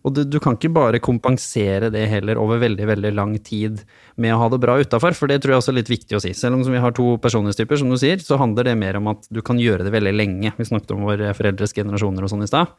Og 0.01 0.15
du, 0.17 0.23
du 0.25 0.39
kan 0.41 0.57
ikke 0.57 0.71
bare 0.73 1.01
kompensere 1.05 1.91
det 1.93 2.07
heller 2.09 2.39
over 2.41 2.63
veldig 2.63 2.87
veldig 2.89 3.11
lang 3.13 3.35
tid 3.45 3.83
med 4.21 4.33
å 4.33 4.39
ha 4.41 4.47
det 4.53 4.61
bra 4.63 4.79
utafor, 4.81 5.13
for 5.17 5.29
det 5.29 5.43
tror 5.43 5.55
jeg 5.55 5.61
også 5.61 5.75
er 5.75 5.79
litt 5.83 5.93
viktig 5.93 6.17
å 6.17 6.23
si. 6.25 6.33
Selv 6.37 6.57
om 6.57 6.65
vi 6.65 6.81
har 6.81 6.95
to 6.97 7.19
personlighetstyper, 7.21 7.81
som 7.83 7.93
du 7.93 7.99
sier, 8.01 8.23
så 8.25 8.39
handler 8.41 8.71
det 8.71 8.79
mer 8.81 8.97
om 8.97 9.11
at 9.13 9.29
du 9.29 9.43
kan 9.45 9.61
gjøre 9.61 9.85
det 9.85 9.93
veldig 9.93 10.15
lenge. 10.17 10.55
Vi 10.57 10.69
snakket 10.71 10.95
om 10.97 11.05
våre 11.09 11.35
foreldres 11.37 11.77
generasjoner 11.77 12.25
og 12.25 12.33
sånn 12.33 12.47
i 12.47 12.49
stad. 12.49 12.73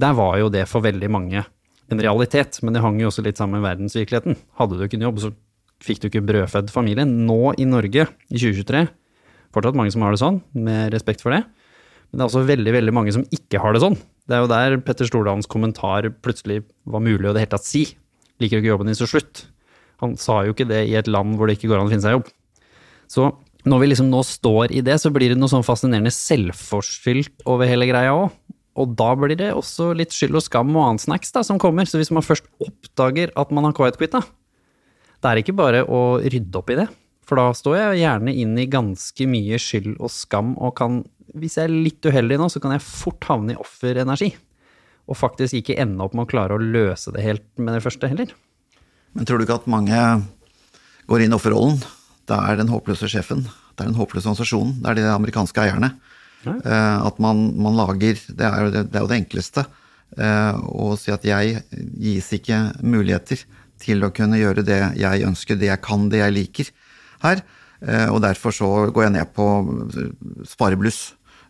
Der 0.00 0.12
var 0.18 0.36
jo 0.40 0.52
det 0.52 0.66
for 0.68 0.84
veldig 0.84 1.08
mange 1.12 1.46
en 1.92 2.04
realitet, 2.04 2.60
men 2.64 2.76
det 2.76 2.84
hang 2.84 3.00
jo 3.00 3.08
også 3.08 3.24
litt 3.24 3.40
sammen 3.40 3.60
med 3.60 3.66
verdensvirkeligheten. 3.70 4.36
Hadde 4.60 4.76
du 4.76 4.84
ikke 4.84 5.00
en 5.00 5.08
jobb, 5.08 5.24
så 5.24 5.32
fikk 5.82 6.02
du 6.02 6.08
ikke 6.10 6.24
brødfødd 6.28 6.72
familie. 6.72 7.08
Nå 7.08 7.56
i 7.60 7.66
Norge, 7.68 8.06
i 8.28 8.38
2023, 8.38 8.86
fortsatt 9.56 9.78
mange 9.78 9.92
som 9.94 10.04
har 10.04 10.14
det 10.14 10.22
sånn, 10.22 10.40
med 10.52 10.92
respekt 10.94 11.24
for 11.24 11.34
det. 11.34 11.42
Men 12.12 12.20
det 12.20 12.24
er 12.24 12.30
også 12.30 12.44
veldig 12.48 12.76
veldig 12.76 12.94
mange 12.96 13.14
som 13.16 13.24
ikke 13.32 13.60
har 13.62 13.72
det 13.72 13.84
sånn. 13.84 13.96
Det 14.28 14.36
er 14.36 14.44
jo 14.44 14.50
der 14.50 14.76
Petter 14.86 15.08
Stordalens 15.08 15.50
kommentar 15.50 16.06
plutselig 16.22 16.62
var 16.88 17.02
mulig 17.02 17.26
å 17.28 17.34
det 17.34 17.44
hele 17.44 17.54
tatt 17.54 17.66
si. 17.66 17.86
Liker 18.42 18.58
du 18.58 18.62
ikke 18.62 18.72
jobben 18.72 18.90
din, 18.90 18.98
så 18.98 19.08
slutt. 19.10 19.46
Han 20.02 20.14
sa 20.18 20.42
jo 20.46 20.54
ikke 20.54 20.68
det 20.70 20.84
i 20.90 20.96
et 20.98 21.10
land 21.10 21.36
hvor 21.38 21.50
det 21.50 21.58
ikke 21.58 21.70
går 21.70 21.80
an 21.80 21.88
å 21.88 21.92
finne 21.92 22.04
seg 22.04 22.16
jobb. 22.16 22.30
Så 23.10 23.28
når 23.68 23.82
vi 23.82 23.90
liksom 23.92 24.08
nå 24.10 24.22
står 24.26 24.74
i 24.74 24.82
det, 24.82 24.96
så 24.98 25.10
blir 25.14 25.30
det 25.30 25.38
noe 25.38 25.50
sånn 25.50 25.66
fascinerende 25.66 26.10
selvforskyldt 26.14 27.44
over 27.50 27.70
hele 27.70 27.86
greia 27.90 28.14
òg. 28.14 28.32
Og 28.80 28.94
da 28.96 29.10
blir 29.18 29.36
det 29.36 29.50
også 29.52 29.90
litt 29.94 30.14
skyld 30.16 30.38
og 30.38 30.44
skam 30.46 30.72
og 30.72 30.86
annen 30.86 31.02
snacks 31.02 31.34
da, 31.34 31.42
som 31.46 31.60
kommer. 31.60 31.86
Så 31.86 32.00
hvis 32.00 32.10
man 32.14 32.24
først 32.24 32.48
oppdager 32.62 33.34
at 33.38 33.52
man 33.54 33.68
har 33.68 33.76
quiet-quitta, 33.76 34.22
det 35.22 35.30
er 35.30 35.42
ikke 35.42 35.54
bare 35.54 35.84
å 35.84 36.18
rydde 36.24 36.58
opp 36.58 36.72
i 36.72 36.78
det. 36.80 36.88
For 37.28 37.38
da 37.38 37.52
står 37.54 37.76
jeg 37.78 38.00
gjerne 38.02 38.34
inn 38.34 38.56
i 38.58 38.66
ganske 38.70 39.26
mye 39.30 39.60
skyld 39.62 39.94
og 40.02 40.10
skam, 40.10 40.56
og 40.58 40.74
kan, 40.80 41.02
hvis 41.38 41.56
jeg 41.58 41.64
er 41.68 41.72
litt 41.74 42.04
uheldig 42.08 42.38
nå, 42.40 42.48
så 42.52 42.60
kan 42.62 42.74
jeg 42.74 42.84
fort 42.84 43.24
havne 43.30 43.54
i 43.54 43.60
offerenergi. 43.60 44.32
Og 45.10 45.16
faktisk 45.18 45.56
ikke 45.58 45.78
ende 45.82 46.04
opp 46.04 46.14
med 46.14 46.26
å 46.26 46.30
klare 46.30 46.54
å 46.56 46.62
løse 46.62 47.12
det 47.14 47.24
helt 47.24 47.46
med 47.58 47.74
det 47.74 47.82
første 47.84 48.08
heller. 48.10 48.30
Men 49.16 49.26
tror 49.28 49.38
du 49.40 49.44
ikke 49.46 49.58
at 49.60 49.66
mange 49.70 49.98
går 51.10 51.24
inn 51.24 51.32
i 51.34 51.36
offerrollen? 51.36 51.80
Det 52.30 52.38
er 52.38 52.56
den 52.60 52.70
håpløse 52.70 53.08
sjefen, 53.10 53.42
det 53.74 53.82
er 53.82 53.88
den 53.90 53.98
håpløse 53.98 54.28
organisasjonen, 54.30 54.76
det 54.84 54.92
er 54.92 55.00
de 55.00 55.06
amerikanske 55.10 55.58
eierne. 55.64 55.92
Ja. 56.46 56.54
Eh, 56.58 57.06
At 57.06 57.18
man, 57.22 57.42
man 57.62 57.76
lager 57.78 58.16
Det 58.18 58.42
er 58.46 58.64
jo 58.64 58.70
det, 58.74 58.84
er 58.94 59.04
jo 59.04 59.10
det 59.10 59.18
enkleste. 59.20 59.62
eh, 60.18 60.54
Å 60.58 60.94
si 60.98 61.12
at 61.14 61.22
jeg 61.26 61.60
gis 62.02 62.30
ikke 62.38 62.60
muligheter 62.82 63.42
til 63.82 64.02
å 64.06 64.10
kunne 64.14 64.38
gjøre 64.38 64.62
det 64.66 64.80
jeg 64.98 65.26
ønsker, 65.26 65.58
det 65.58 65.68
jeg 65.70 65.82
kan, 65.82 66.08
det 66.10 66.18
jeg 66.22 66.34
liker 66.34 66.70
her. 67.22 67.42
Eh, 67.82 68.08
Og 68.10 68.22
derfor 68.22 68.54
så 68.54 68.70
går 68.94 69.08
jeg 69.08 69.14
ned 69.18 69.34
på 69.34 69.46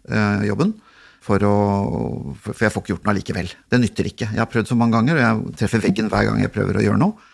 sparebluss-jobben. 0.07 0.75
For, 1.23 1.39
å, 1.47 1.57
for 2.35 2.65
jeg 2.65 2.75
får 2.75 2.83
ikke 2.83 2.91
gjort 2.97 3.05
noe 3.07 3.13
allikevel. 3.15 3.51
Det 3.71 3.79
nytter 3.79 4.09
ikke. 4.11 4.27
Jeg 4.33 4.43
har 4.43 4.49
prøvd 4.51 4.73
så 4.73 4.77
mange 4.79 4.97
ganger, 4.97 5.21
og 5.21 5.23
jeg 5.23 5.59
treffer 5.61 5.85
veggen 5.85 6.09
hver 6.11 6.27
gang 6.27 6.41
jeg 6.43 6.51
prøver 6.51 6.81
å 6.81 6.83
gjøre 6.83 6.99
noe. 6.99 7.29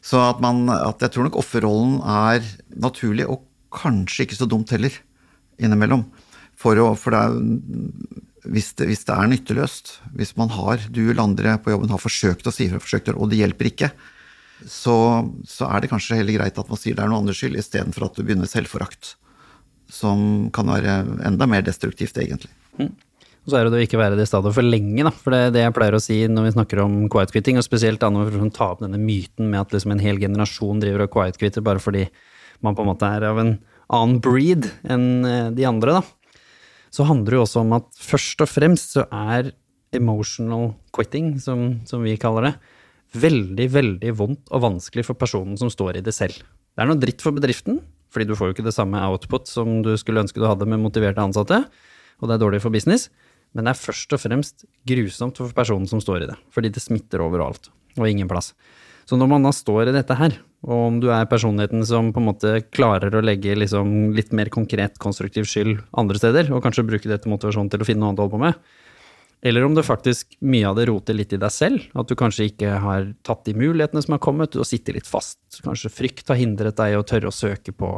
Så 0.00 0.20
at, 0.22 0.38
man, 0.40 0.62
at 0.70 1.02
jeg 1.02 1.12
tror 1.16 1.26
nok 1.26 1.40
offerrollen 1.42 1.98
er 2.06 2.46
naturlig, 2.78 3.26
og 3.26 3.42
kanskje 3.74 4.28
ikke 4.28 4.38
så 4.38 4.46
dumt 4.46 4.70
heller, 4.70 4.94
innimellom. 5.58 6.06
For, 6.60 6.78
å, 6.78 6.92
for 6.94 7.16
det 7.16 7.24
er, 7.26 7.34
hvis, 8.54 8.70
det, 8.78 8.86
hvis 8.92 9.02
det 9.08 9.16
er 9.16 9.32
nytteløst, 9.32 9.92
hvis 10.16 10.36
man 10.38 10.54
har, 10.54 10.86
du 10.88 11.02
eller 11.08 11.24
andre 11.26 11.58
på 11.60 11.74
jobben 11.74 11.90
har 11.92 12.02
forsøkt 12.02 12.46
å 12.46 12.54
si 12.54 12.68
ifra, 12.68 12.80
forsøkt, 12.82 13.10
og 13.16 13.32
det 13.32 13.42
hjelper 13.42 13.72
ikke, 13.72 13.90
så, 14.60 14.94
så, 15.48 15.66
er 15.66 15.82
det 15.82 15.90
kanskje 15.90 16.20
heller 16.20 16.36
greit 16.36 16.58
at 16.60 16.70
man 16.70 16.78
sier 16.78 16.94
det 16.94 17.02
er 17.02 17.10
noe 17.10 17.24
andres 17.24 17.40
skyld, 17.40 17.58
istedenfor 17.58 18.06
at 18.06 18.16
du 18.16 18.22
begynner 18.22 18.46
med 18.46 18.52
selvforakt. 18.52 19.16
Som 19.90 20.50
kan 20.54 20.70
være 20.70 21.00
enda 21.26 21.48
mer 21.50 21.64
destruktivt, 21.66 22.18
egentlig. 22.22 22.52
Mm. 22.78 22.92
Og 23.40 23.52
så 23.52 23.56
er 23.56 23.66
det 23.66 23.78
å 23.78 23.82
ikke 23.82 23.98
være 24.00 24.18
det 24.18 24.26
stadiet 24.28 24.54
for 24.56 24.66
lenge, 24.66 25.02
da. 25.06 25.12
For 25.14 25.34
det 25.34 25.54
det 25.56 25.64
jeg 25.64 25.74
pleier 25.76 25.96
å 25.96 26.02
si 26.02 26.18
når 26.28 26.48
vi 26.48 26.54
snakker 26.58 26.82
om 26.84 26.96
quiet 27.12 27.32
quitting, 27.34 27.58
og 27.58 27.66
spesielt 27.66 28.02
da 28.02 28.10
når 28.12 28.32
vi 28.34 28.50
tar 28.54 28.76
opp 28.76 28.84
denne 28.84 29.00
myten 29.00 29.48
med 29.50 29.62
at 29.62 29.74
liksom 29.74 29.94
en 29.94 30.02
hel 30.02 30.20
generasjon 30.20 30.82
driver 30.82 31.06
og 31.06 31.14
quiet 31.14 31.40
quitter 31.40 31.64
bare 31.64 31.82
fordi 31.82 32.06
man 32.60 32.76
på 32.76 32.84
en 32.84 32.90
måte 32.90 33.08
er 33.08 33.24
av 33.30 33.40
en 33.40 33.54
annen 33.90 34.18
breed 34.22 34.68
enn 34.92 35.06
eh, 35.26 35.48
de 35.56 35.66
andre, 35.66 36.00
da. 36.00 36.50
Så 36.92 37.06
handler 37.08 37.32
det 37.32 37.38
jo 37.38 37.46
også 37.46 37.62
om 37.62 37.72
at 37.78 37.88
først 38.02 38.44
og 38.44 38.50
fremst 38.50 38.96
så 38.98 39.06
er 39.08 39.52
emotional 39.96 40.74
quitting, 40.94 41.34
som, 41.42 41.80
som 41.88 42.04
vi 42.04 42.16
kaller 42.20 42.50
det, 42.50 42.52
veldig, 43.20 43.66
veldig 43.74 44.12
vondt 44.18 44.52
og 44.54 44.62
vanskelig 44.66 45.06
for 45.08 45.18
personen 45.18 45.56
som 45.58 45.70
står 45.72 45.98
i 45.98 46.04
det 46.06 46.14
selv. 46.14 46.36
Det 46.70 46.84
er 46.84 46.90
noe 46.90 47.00
dritt 47.00 47.24
for 47.24 47.34
bedriften, 47.34 47.80
fordi 48.10 48.28
du 48.28 48.36
får 48.38 48.50
jo 48.50 48.56
ikke 48.56 48.66
det 48.66 48.76
samme 48.76 49.00
output 49.06 49.48
som 49.50 49.80
du 49.86 49.92
skulle 50.00 50.22
ønske 50.24 50.40
du 50.40 50.48
hadde 50.48 50.68
med 50.68 50.82
motiverte 50.82 51.22
ansatte, 51.22 51.62
og 52.20 52.28
det 52.28 52.36
er 52.36 52.42
dårlig 52.42 52.62
for 52.64 52.74
business, 52.74 53.08
men 53.54 53.66
det 53.66 53.72
er 53.72 53.80
først 53.80 54.12
og 54.14 54.22
fremst 54.22 54.66
grusomt 54.86 55.40
for 55.40 55.54
personen 55.56 55.88
som 55.90 56.02
står 56.02 56.24
i 56.24 56.30
det, 56.30 56.38
fordi 56.54 56.70
det 56.74 56.82
smitter 56.84 57.24
overalt, 57.24 57.70
og 57.98 58.06
ingen 58.06 58.30
plass. 58.30 58.52
Så 59.08 59.16
når 59.18 59.30
man 59.32 59.46
da 59.46 59.50
står 59.54 59.90
i 59.90 59.94
dette 59.96 60.14
her, 60.14 60.36
og 60.62 60.76
om 60.90 60.98
du 61.02 61.08
er 61.10 61.26
personligheten 61.26 61.82
som 61.88 62.12
på 62.14 62.20
en 62.20 62.28
måte 62.28 62.52
klarer 62.70 63.14
å 63.16 63.22
legge 63.24 63.56
liksom 63.56 64.12
litt 64.14 64.34
mer 64.36 64.52
konkret 64.52 65.00
konstruktiv 65.02 65.48
skyld 65.50 65.80
andre 65.98 66.20
steder, 66.20 66.52
og 66.52 66.62
kanskje 66.62 66.86
bruke 66.86 67.10
det 67.10 67.22
til 67.24 67.32
motivasjon 67.32 67.72
til 67.72 67.82
å 67.82 67.88
finne 67.88 68.04
noe 68.04 68.12
annet 68.12 68.22
å 68.22 68.26
holde 68.28 68.36
på 68.36 68.42
med, 68.44 68.60
eller 69.42 69.64
om 69.64 69.74
det 69.74 69.86
faktisk 69.86 70.34
mye 70.44 70.68
av 70.68 70.76
det 70.76 70.84
roter 70.90 71.16
litt 71.16 71.32
i 71.32 71.38
deg 71.40 71.52
selv, 71.54 71.84
at 71.96 72.10
du 72.10 72.16
kanskje 72.18 72.50
ikke 72.50 72.74
har 72.82 73.06
tatt 73.24 73.46
de 73.46 73.54
mulighetene 73.56 74.02
som 74.04 74.12
har 74.16 74.20
kommet, 74.20 74.58
og 74.60 74.68
sitter 74.68 74.98
litt 74.98 75.08
fast. 75.08 75.38
Kanskje 75.64 75.92
frykt 75.92 76.28
har 76.28 76.36
hindret 76.36 76.76
deg 76.76 76.98
å 76.98 77.06
tørre 77.08 77.30
å 77.30 77.34
søke 77.34 77.72
på 77.72 77.94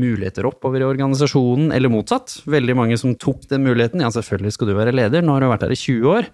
muligheter 0.00 0.48
oppover 0.48 0.80
i 0.80 0.88
organisasjonen, 0.88 1.68
eller 1.76 1.92
motsatt. 1.92 2.38
Veldig 2.48 2.78
mange 2.80 2.96
som 3.00 3.12
tok 3.20 3.44
den 3.50 3.66
muligheten, 3.66 4.00
ja 4.00 4.12
selvfølgelig 4.14 4.56
skal 4.56 4.72
du 4.72 4.76
være 4.78 4.96
leder, 4.96 5.24
nå 5.24 5.36
har 5.36 5.44
du 5.44 5.50
vært 5.52 5.68
her 5.68 5.76
i 5.76 5.80
20 5.82 6.10
år. 6.14 6.30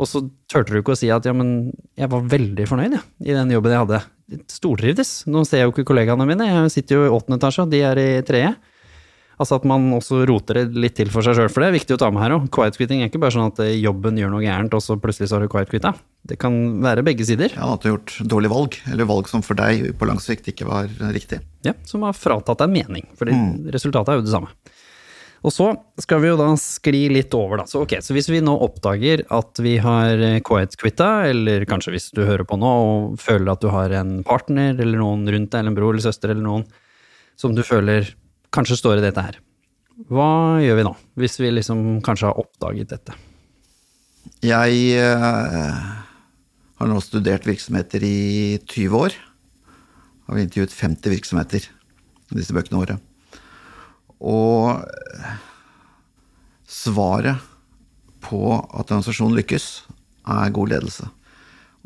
Og 0.00 0.08
så 0.08 0.24
turte 0.48 0.72
du 0.72 0.80
ikke 0.80 0.94
å 0.94 0.98
si 0.98 1.10
at 1.12 1.26
ja, 1.28 1.36
men 1.36 1.74
jeg 1.98 2.08
var 2.08 2.24
veldig 2.32 2.64
fornøyd 2.70 2.96
ja, 2.96 3.04
i 3.20 3.36
den 3.36 3.52
jobben 3.52 3.74
jeg 3.74 3.84
hadde. 3.84 4.00
Stortrivdes. 4.48 5.10
Nå 5.28 5.42
ser 5.44 5.60
jeg 5.60 5.68
jo 5.68 5.74
ikke 5.74 5.90
kollegaene 5.90 6.24
mine, 6.24 6.48
jeg 6.48 6.72
sitter 6.72 6.96
jo 7.02 7.08
i 7.08 7.12
åttende 7.12 7.36
etasje, 7.36 7.66
og 7.66 7.74
de 7.74 7.84
er 7.84 8.00
i 8.00 8.10
tredje. 8.24 8.54
Altså 9.40 9.56
at 9.56 9.64
man 9.64 9.86
også 9.96 10.24
roter 10.28 10.58
det 10.60 10.80
litt 10.84 10.98
til 10.98 11.08
for 11.12 11.24
seg 11.24 11.38
sjøl, 11.38 11.48
for 11.48 11.64
det 11.64 11.70
er 11.70 11.76
viktig 11.78 11.96
å 11.96 12.00
ta 12.02 12.10
med 12.12 12.20
her 12.20 12.34
òg. 12.36 12.48
Quiet 12.52 12.76
quitting 12.76 13.00
er 13.00 13.08
ikke 13.08 13.22
bare 13.22 13.32
sånn 13.32 13.48
at 13.48 13.62
eh, 13.64 13.78
jobben 13.80 14.18
gjør 14.20 14.34
noe 14.34 14.44
gærent, 14.44 14.74
og 14.76 14.84
så 14.84 14.98
plutselig 15.00 15.30
så 15.30 15.38
har 15.38 15.46
du 15.46 15.52
quiet 15.52 15.72
quitta. 15.72 15.94
Det 16.28 16.36
kan 16.42 16.58
være 16.84 17.04
begge 17.06 17.24
sider. 17.24 17.54
Ja, 17.56 17.70
At 17.72 17.80
du 17.80 17.88
har 17.88 17.94
gjort 17.96 18.18
dårlige 18.28 18.52
valg, 18.52 18.76
eller 18.92 19.08
valg 19.08 19.30
som 19.32 19.44
for 19.46 19.56
deg 19.56 19.94
på 19.96 20.10
lang 20.10 20.20
sikt 20.20 20.52
ikke 20.52 20.68
var 20.68 20.92
riktig. 21.16 21.40
Ja, 21.64 21.72
som 21.88 22.04
har 22.04 22.18
fratatt 22.18 22.60
deg 22.60 22.74
mening, 22.74 23.08
for 23.16 23.32
mm. 23.32 23.72
resultatet 23.72 24.12
er 24.12 24.20
jo 24.20 24.26
det 24.28 24.34
samme. 24.34 24.52
Og 25.40 25.54
så 25.56 25.70
skal 25.96 26.20
vi 26.20 26.28
jo 26.28 26.36
da 26.36 26.50
skli 26.60 27.06
litt 27.14 27.32
over, 27.32 27.62
da. 27.62 27.66
Så 27.68 27.80
ok, 27.86 27.96
så 28.04 28.12
hvis 28.12 28.28
vi 28.28 28.42
nå 28.44 28.52
oppdager 28.60 29.24
at 29.32 29.60
vi 29.64 29.78
har 29.80 30.20
eh, 30.20 30.42
quiet 30.44 30.76
quitta, 30.80 31.30
eller 31.30 31.64
kanskje 31.68 31.96
hvis 31.96 32.10
du 32.12 32.26
hører 32.26 32.44
på 32.44 32.60
nå 32.60 32.74
og 32.84 33.16
føler 33.22 33.54
at 33.54 33.64
du 33.64 33.70
har 33.72 33.96
en 34.02 34.18
partner 34.26 34.74
eller 34.76 35.00
noen 35.00 35.24
rundt 35.24 35.48
deg, 35.48 35.62
eller 35.62 35.72
en 35.72 35.80
bror 35.80 35.94
eller 35.94 36.04
søster 36.04 36.34
eller 36.34 36.44
noen 36.44 36.68
som 37.40 37.56
du 37.56 37.64
føler 37.64 38.12
kanskje 38.54 38.78
står 38.80 39.00
i 39.00 39.04
dette 39.04 39.24
her. 39.24 39.38
Hva 40.10 40.60
gjør 40.62 40.78
vi 40.78 40.86
nå, 40.86 40.94
hvis 41.20 41.36
vi 41.42 41.50
liksom 41.52 42.00
kanskje 42.04 42.30
har 42.30 42.40
oppdaget 42.40 42.92
dette? 42.92 43.16
Jeg 44.44 45.00
uh, 45.00 46.00
har 46.80 46.88
nå 46.88 47.00
studert 47.04 47.48
virksomheter 47.48 48.04
i 48.06 48.58
20 48.64 48.96
år. 48.96 49.16
Har 50.30 50.40
intervjuet 50.40 50.74
50 50.76 51.14
virksomheter 51.16 51.68
i 52.30 52.38
disse 52.38 52.56
bøkene 52.56 52.80
våre. 52.80 52.96
Og 54.20 54.80
uh, 54.80 55.36
svaret 56.68 57.48
på 58.24 58.40
at 58.56 58.90
en 58.90 59.00
organisasjon 59.00 59.36
lykkes, 59.36 59.70
er 60.30 60.52
god 60.54 60.72
ledelse. 60.72 61.08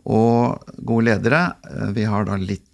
Og 0.04 0.72
gode 0.84 1.06
ledere 1.06 1.38
uh, 1.64 1.90
Vi 1.96 2.04
har 2.10 2.26
da 2.28 2.36
litt 2.36 2.73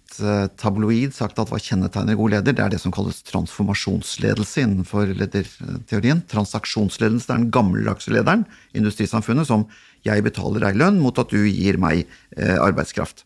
tabloid 0.59 1.13
sagt 1.15 1.39
at 1.41 1.51
hva 1.51 1.59
kjennetegner 1.61 2.17
god 2.19 2.33
leder? 2.35 2.55
Det 2.57 2.63
er 2.63 2.73
det 2.73 2.81
som 2.83 2.93
kalles 2.93 3.21
transformasjonsledelse 3.29 4.65
innenfor 4.65 5.13
lederteorien. 5.15 6.23
Transaksjonsledelse 6.31 7.29
det 7.29 7.35
er 7.35 7.43
den 7.43 7.53
gammeldagse 7.53 8.13
lederen 8.13 8.45
i 8.71 8.81
industrisamfunnet 8.81 9.49
som 9.49 9.67
jeg 10.07 10.25
betaler 10.25 10.65
deg 10.65 10.79
lønn 10.81 10.99
mot 11.01 11.17
at 11.21 11.31
du 11.31 11.43
gir 11.45 11.77
meg 11.81 12.03
eh, 12.03 12.57
arbeidskraft. 12.57 13.23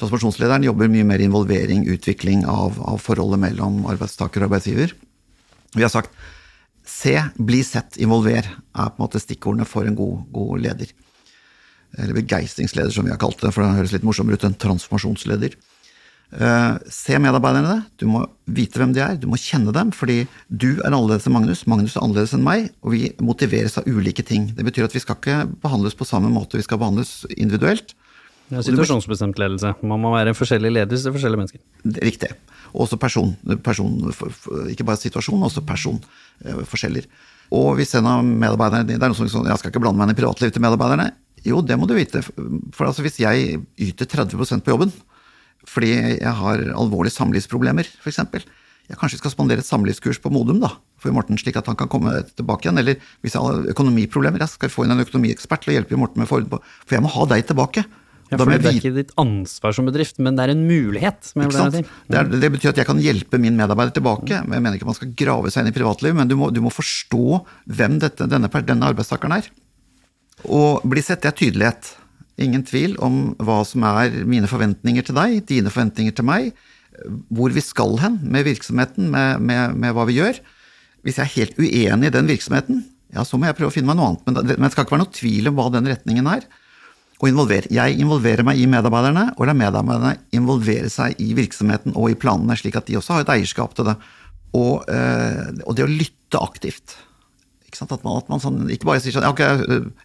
Transformasjonslederen 0.00 0.64
jobber 0.64 0.88
mye 0.88 1.04
mer 1.04 1.20
involvering, 1.20 1.84
utvikling 1.92 2.46
av, 2.48 2.78
av 2.80 3.02
forholdet 3.04 3.42
mellom 3.42 3.82
arbeidstaker 3.90 4.40
og 4.40 4.48
arbeidsgiver. 4.48 4.94
Vi 5.76 5.84
har 5.84 5.92
sagt 5.92 6.14
se, 6.86 7.14
bli 7.36 7.60
sett, 7.66 7.98
involver 8.00 8.40
er 8.40 8.54
på 8.72 8.96
en 8.96 9.04
måte 9.04 9.20
stikkordene 9.22 9.68
for 9.68 9.86
en 9.86 9.98
god, 9.98 10.24
god 10.32 10.64
leder. 10.64 10.94
Eller 11.98 12.16
begeistringsleder, 12.16 12.92
som 12.94 13.06
vi 13.06 13.12
har 13.12 13.20
kalt 13.20 13.40
det, 13.42 13.52
for 13.52 13.64
det 13.64 13.76
høres 13.76 13.94
litt 13.94 14.06
morsommere 14.06 14.38
ut 14.38 14.46
enn 14.46 14.56
transformasjonsleder. 14.62 15.56
Uh, 16.30 16.76
se 16.86 17.16
medarbeiderne, 17.18 17.80
du 17.98 18.04
må 18.06 18.20
vite 18.46 18.78
hvem 18.78 18.92
de 18.94 19.00
er, 19.02 19.16
du 19.18 19.26
må 19.30 19.38
kjenne 19.40 19.72
dem, 19.74 19.88
fordi 19.90 20.20
du 20.46 20.68
er 20.76 20.92
annerledes 20.92 21.26
enn 21.26 21.34
Magnus, 21.34 21.64
Magnus 21.66 21.96
er 21.96 22.04
annerledes 22.04 22.36
enn 22.36 22.44
meg, 22.46 22.68
og 22.86 22.94
vi 22.94 23.08
motiveres 23.18 23.74
av 23.80 23.88
ulike 23.90 24.22
ting. 24.26 24.46
Det 24.54 24.66
betyr 24.66 24.86
at 24.86 24.94
vi 24.94 25.02
skal 25.02 25.18
ikke 25.18 25.40
behandles 25.64 25.98
på 25.98 26.06
samme 26.06 26.30
måte, 26.30 26.60
vi 26.60 26.66
skal 26.66 26.78
behandles 26.82 27.24
individuelt. 27.34 27.96
Det 28.50 28.60
er 28.60 28.66
situasjonsbestemt 28.66 29.38
ledelse. 29.38 29.74
Man 29.86 30.02
må 30.02 30.14
være 30.14 30.34
forskjellig 30.34 30.72
ledelse 30.74 31.06
til 31.06 31.14
forskjellige 31.14 31.42
mennesker. 31.42 31.60
Riktig. 32.02 32.30
Og 32.70 32.86
Også 32.86 32.98
person, 32.98 33.34
person. 33.62 33.92
Ikke 34.70 34.86
bare 34.86 34.98
situasjon, 34.98 35.42
også 35.46 35.62
personforskjeller. 35.66 36.66
forskjeller, 36.70 37.10
og 37.50 37.74
hvis 37.78 37.94
en 37.98 38.06
av 38.06 38.22
medarbeiderne 38.22 38.86
Det 38.86 39.02
er 39.02 39.10
noe 39.10 39.18
som 39.18 39.46
jeg 39.46 39.58
skal 39.58 39.72
ikke 39.72 39.82
blande 39.82 39.98
meg 39.98 40.08
inn 40.08 40.14
i 40.14 40.20
privatlivet 40.20 40.54
til 40.54 40.62
medarbeiderne. 40.62 41.10
Jo, 41.46 41.62
det 41.64 41.78
må 41.78 41.88
du 41.88 41.96
vite. 41.96 42.22
For 42.22 42.86
altså, 42.86 43.02
hvis 43.02 43.18
jeg 43.18 43.62
yter 43.80 44.06
30% 44.06 44.62
på 44.62 44.74
jobben, 44.74 44.92
fordi 45.68 45.92
jeg 45.92 46.34
har 46.40 46.64
alvorlige 46.72 47.16
samlivsproblemer, 47.16 47.88
f.eks. 48.00 48.22
Jeg 48.90 48.98
kanskje 48.98 49.20
skal 49.20 49.30
spandere 49.30 49.62
et 49.62 49.68
samlivskurs 49.68 50.18
på 50.18 50.32
Modum 50.34 50.58
da, 50.62 50.72
for 50.98 51.14
Morten, 51.14 51.38
slik 51.38 51.58
at 51.60 51.68
han 51.70 51.78
kan 51.78 51.90
komme 51.90 52.16
tilbake 52.34 52.66
igjen. 52.66 52.80
Eller 52.82 52.98
hvis 53.22 53.36
jeg 53.36 53.44
har 53.44 53.68
økonomiproblemer, 53.70 54.42
jeg 54.42 54.56
skal 54.56 54.72
få 54.72 54.86
inn 54.86 54.96
en 54.96 55.04
økonomiekspert 55.04 55.62
til 55.62 55.72
å 55.72 55.76
hjelpe 55.78 55.98
Morten 56.00 56.24
med 56.24 56.30
for, 56.30 56.42
for 56.50 56.96
jeg 56.96 57.04
må 57.04 57.12
ha 57.14 57.26
deg 57.30 57.46
tilbake. 57.52 57.84
Ja, 58.30 58.38
for 58.38 58.50
Det 58.50 58.66
er 58.66 58.76
ikke 58.78 58.92
ditt 58.94 59.14
ansvar 59.18 59.74
som 59.74 59.86
bedrift, 59.90 60.18
men 60.22 60.36
det 60.38 60.44
er 60.44 60.52
en 60.52 60.66
mulighet. 60.66 61.32
Det, 61.34 62.18
er, 62.18 62.28
det, 62.30 62.50
betyr 62.54 62.70
at 62.70 62.78
jeg 62.78 62.86
kan 62.86 63.00
hjelpe 63.02 63.40
min 63.42 63.56
medarbeider 63.58 63.94
tilbake. 63.96 64.36
Jeg 64.38 64.46
mener 64.50 64.78
ikke 64.78 64.86
man 64.86 64.98
skal 64.98 65.10
grave 65.18 65.50
seg 65.50 65.64
inn 65.64 65.72
i 65.72 65.74
privatlivet, 65.74 66.18
men 66.18 66.30
du 66.30 66.36
må, 66.38 66.50
du 66.54 66.60
må 66.62 66.70
forstå 66.74 67.40
hvem 67.74 67.98
dette, 68.02 68.28
denne, 68.30 68.50
denne 68.50 68.90
arbeidstakeren 68.90 69.34
er. 69.38 69.50
Og 70.46 70.86
bli 70.86 71.02
sett, 71.02 71.24
det 71.24 71.32
er 71.32 71.38
tydelighet. 71.42 71.90
Ingen 72.40 72.62
tvil 72.64 72.94
om 73.02 73.32
hva 73.42 73.60
som 73.68 73.84
er 73.88 74.22
mine 74.28 74.48
forventninger 74.50 75.06
til 75.06 75.16
deg, 75.18 75.40
dine 75.48 75.72
forventninger 75.72 76.14
til 76.16 76.26
meg, 76.28 76.52
hvor 77.32 77.52
vi 77.54 77.62
skal 77.64 77.98
hen 78.02 78.18
med 78.22 78.46
virksomheten, 78.48 79.10
med, 79.12 79.42
med, 79.44 79.76
med 79.80 79.94
hva 79.96 80.06
vi 80.08 80.18
gjør. 80.20 80.40
Hvis 81.04 81.18
jeg 81.18 81.26
er 81.26 81.36
helt 81.38 81.60
uenig 81.60 82.10
i 82.10 82.14
den 82.14 82.28
virksomheten, 82.28 82.82
ja, 83.14 83.24
så 83.26 83.38
må 83.38 83.48
jeg 83.48 83.56
prøve 83.58 83.72
å 83.72 83.74
finne 83.74 83.90
meg 83.90 83.98
noe 83.98 84.12
annet. 84.12 84.24
Men 84.26 84.36
det, 84.36 84.56
men 84.56 84.68
det 84.68 84.74
skal 84.74 84.86
ikke 84.86 84.96
være 84.96 85.04
noe 85.04 85.16
tvil 85.16 85.50
om 85.50 85.58
hva 85.58 85.68
den 85.74 85.90
retningen 85.90 86.30
er. 86.30 86.46
Og 87.20 87.28
involver. 87.28 87.66
Jeg 87.72 87.98
involverer 88.00 88.46
meg 88.46 88.60
i 88.60 88.68
medarbeiderne, 88.70 89.26
og 89.36 89.48
lar 89.48 89.58
medarbeiderne 89.58 90.14
involvere 90.36 90.88
seg 90.92 91.18
i 91.20 91.32
virksomheten 91.36 91.96
og 91.98 92.12
i 92.12 92.18
planene, 92.20 92.56
slik 92.56 92.78
at 92.80 92.88
de 92.88 92.96
også 93.00 93.18
har 93.18 93.26
et 93.26 93.34
eierskap 93.36 93.74
til 93.76 93.90
det. 93.90 93.96
Og, 94.56 94.86
øh, 94.88 95.50
og 95.66 95.76
det 95.76 95.84
å 95.84 95.90
lytte 95.90 96.40
aktivt. 96.40 96.96
At 97.80 98.04
man, 98.04 98.18
at 98.20 98.28
man 98.28 98.42
sånn, 98.42 98.60
ikke 98.72 98.88
bare 98.90 99.00
sier 99.02 99.14
sånn 99.16 99.28
ok, 99.30 99.40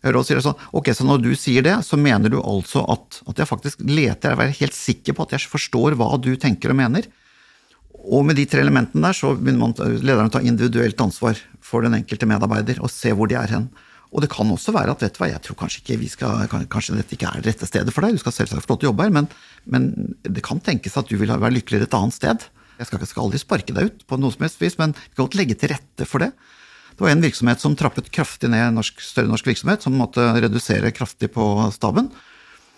hører 0.06 0.26
sier 0.28 0.42
sånn, 0.44 0.60
ok, 0.80 0.92
så 0.96 1.08
når 1.08 1.24
du 1.26 1.32
sier 1.40 1.66
det, 1.66 1.76
så 1.84 2.00
mener 2.00 2.32
du 2.32 2.40
altså 2.40 2.86
at, 2.94 3.22
at 3.28 3.42
jeg 3.42 3.50
faktisk 3.50 3.84
leter, 3.84 4.36
jeg 4.36 4.54
er 4.54 4.60
helt 4.62 4.78
sikker 4.78 5.18
på 5.18 5.26
at 5.26 5.36
jeg 5.36 5.52
forstår 5.52 5.98
hva 6.00 6.14
du 6.22 6.34
tenker 6.40 6.72
og 6.72 6.80
mener. 6.80 7.10
Og 8.06 8.22
med 8.28 8.38
de 8.38 8.46
tre 8.50 8.62
elementene 8.62 9.04
der 9.08 9.18
så 9.18 9.34
begynner 9.34 9.66
man, 9.66 9.76
lederen 10.00 10.30
å 10.30 10.34
ta 10.34 10.44
individuelt 10.46 11.02
ansvar 11.02 11.40
for 11.64 11.86
den 11.86 11.98
enkelte 11.98 12.30
medarbeider 12.30 12.80
og 12.84 12.94
se 12.94 13.14
hvor 13.18 13.30
de 13.32 13.38
er 13.40 13.52
hen. 13.52 13.70
Og 14.16 14.24
det 14.24 14.30
kan 14.32 14.50
også 14.52 14.72
være 14.76 14.94
at 14.94 15.02
vet 15.04 15.16
du 15.16 15.20
hva, 15.20 15.28
jeg 15.32 15.44
tror 15.44 15.58
kanskje 15.60 15.82
ikke 15.82 15.98
vi 16.00 16.10
skal, 16.12 16.46
kanskje 16.72 16.96
dette 16.96 17.18
ikke 17.18 17.32
er 17.32 17.42
det 17.42 17.52
rette 17.52 17.68
stedet 17.68 17.92
for 17.92 18.06
deg, 18.06 18.16
du 18.16 18.22
skal 18.22 18.36
selvsagt 18.36 18.64
få 18.64 18.76
lov 18.76 18.80
til 18.80 18.88
å 18.88 18.92
jobbe 18.94 19.08
her, 19.08 19.16
men, 19.18 19.28
men, 19.68 19.90
det 20.24 20.44
kan 20.46 20.62
tenkes 20.64 20.96
at 21.02 21.10
du 21.10 21.18
vil 21.20 21.34
være 21.34 21.56
lykkeligere 21.58 21.90
et 21.90 21.98
annet 21.98 22.16
sted. 22.16 22.46
Jeg 22.80 22.90
skal, 22.90 23.04
skal 23.10 23.26
aldri 23.26 23.42
sparke 23.42 23.76
deg 23.76 23.90
ut 23.90 24.06
på 24.08 24.20
noe 24.20 24.36
som 24.36 24.46
helst 24.46 24.62
vis, 24.62 24.78
men 24.80 24.96
vi 24.96 25.18
kan 25.18 25.26
godt 25.26 25.40
legge 25.40 25.58
til 25.60 25.74
rette 25.74 26.08
for 26.08 26.24
det. 26.24 26.32
Det 26.96 27.04
var 27.04 27.12
en 27.12 27.24
virksomhet 27.24 27.60
som 27.60 27.76
trappet 27.76 28.08
kraftig 28.14 28.48
ned 28.52 28.72
norsk, 28.78 29.02
større 29.04 29.28
norsk 29.28 29.50
virksomhet, 29.50 29.84
som 29.84 29.98
måtte 30.00 30.24
redusere 30.40 30.94
kraftig 30.96 31.34
på 31.36 31.44
staben. 31.76 32.08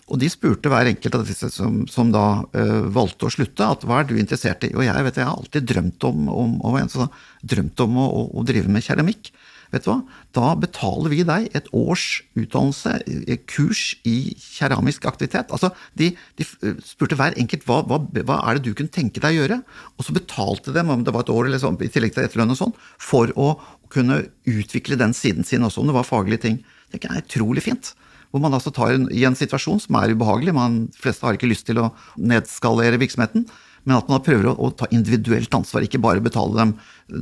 Og 0.08 0.20
de 0.22 0.30
spurte 0.32 0.72
hver 0.72 0.88
enkelt 0.88 1.18
av 1.20 1.26
disse 1.28 1.50
som, 1.52 1.82
som 1.92 2.10
da 2.14 2.26
uh, 2.56 2.88
valgte 2.96 3.28
å 3.28 3.32
slutte, 3.34 3.68
at 3.68 3.84
hva 3.86 4.00
er 4.02 4.08
du 4.08 4.16
interessert 4.16 4.64
i? 4.64 4.72
Og 4.74 4.86
jeg 4.88 5.06
vet 5.06 5.20
jeg 5.20 5.28
har 5.28 5.36
alltid 5.36 5.68
drømt 5.68 6.08
om, 6.08 6.30
om, 6.32 6.56
om, 6.64 7.10
drømt 7.44 7.84
om 7.84 8.00
å, 8.00 8.08
å, 8.08 8.24
å, 8.40 8.46
drive 8.48 8.72
med 8.72 8.86
keramikk. 8.88 9.34
Vet 9.74 9.84
du 9.84 9.90
hva? 9.92 9.98
Da 10.36 10.54
betaler 10.60 11.12
vi 11.12 11.24
deg 11.28 11.50
et 11.58 11.68
års 11.76 12.22
utdannelse, 12.40 12.94
et 13.28 13.44
kurs 13.52 13.84
i 14.08 14.34
keramisk 14.40 15.08
aktivitet. 15.10 15.52
Altså, 15.52 15.74
de, 16.00 16.14
de 16.40 16.48
spurte 16.86 17.18
hver 17.20 17.36
enkelt 17.40 17.68
hva, 17.68 17.82
hva, 17.88 18.00
hva, 18.22 18.40
er 18.48 18.58
det 18.58 18.68
du 18.68 18.78
kunne 18.78 18.94
tenke 18.94 19.24
deg 19.24 19.36
å 19.36 19.42
gjøre, 19.42 19.60
og 19.98 20.08
så 20.08 20.16
betalte 20.16 20.76
dem, 20.76 20.92
om 20.94 21.04
det 21.04 21.16
var 21.16 21.28
et 21.28 21.34
år 21.34 21.50
eller 21.50 21.64
sånn, 21.64 21.80
i 21.84 21.92
tillegg 21.92 22.16
til 22.16 22.26
etterlønn 22.28 22.56
og 22.56 22.62
sånn, 22.62 22.76
for 23.02 23.34
å 23.36 23.54
kunne 23.94 24.24
utvikle 24.48 25.00
den 25.00 25.16
siden 25.16 25.48
sin 25.48 25.66
også, 25.68 25.84
om 25.84 25.92
det 25.92 25.98
var 25.98 26.08
faglige 26.08 26.46
ting. 26.48 26.62
Det 26.94 27.04
er 27.04 27.24
utrolig 27.24 27.68
fint. 27.68 27.94
Hvor 28.32 28.44
man 28.44 28.56
altså 28.56 28.74
tar 28.76 28.96
en, 28.96 29.08
i 29.12 29.24
en 29.28 29.38
situasjon 29.40 29.80
som 29.84 29.98
er 30.00 30.12
ubehagelig, 30.16 30.56
man 30.56 30.82
de 30.92 31.00
fleste 31.00 31.28
har 31.28 31.38
ikke 31.38 31.50
lyst 31.52 31.68
til 31.70 31.80
å 31.80 31.92
nedskalere 32.20 33.00
virksomheten, 33.00 33.48
men 33.88 33.96
at 33.96 34.10
man 34.12 34.20
prøver 34.24 34.50
å, 34.52 34.54
å, 34.60 34.70
ta 34.76 34.88
individuelt 34.92 35.54
ansvar, 35.56 35.86
ikke 35.88 36.02
bare 36.04 36.24
betale 36.24 36.58
dem 36.58 36.74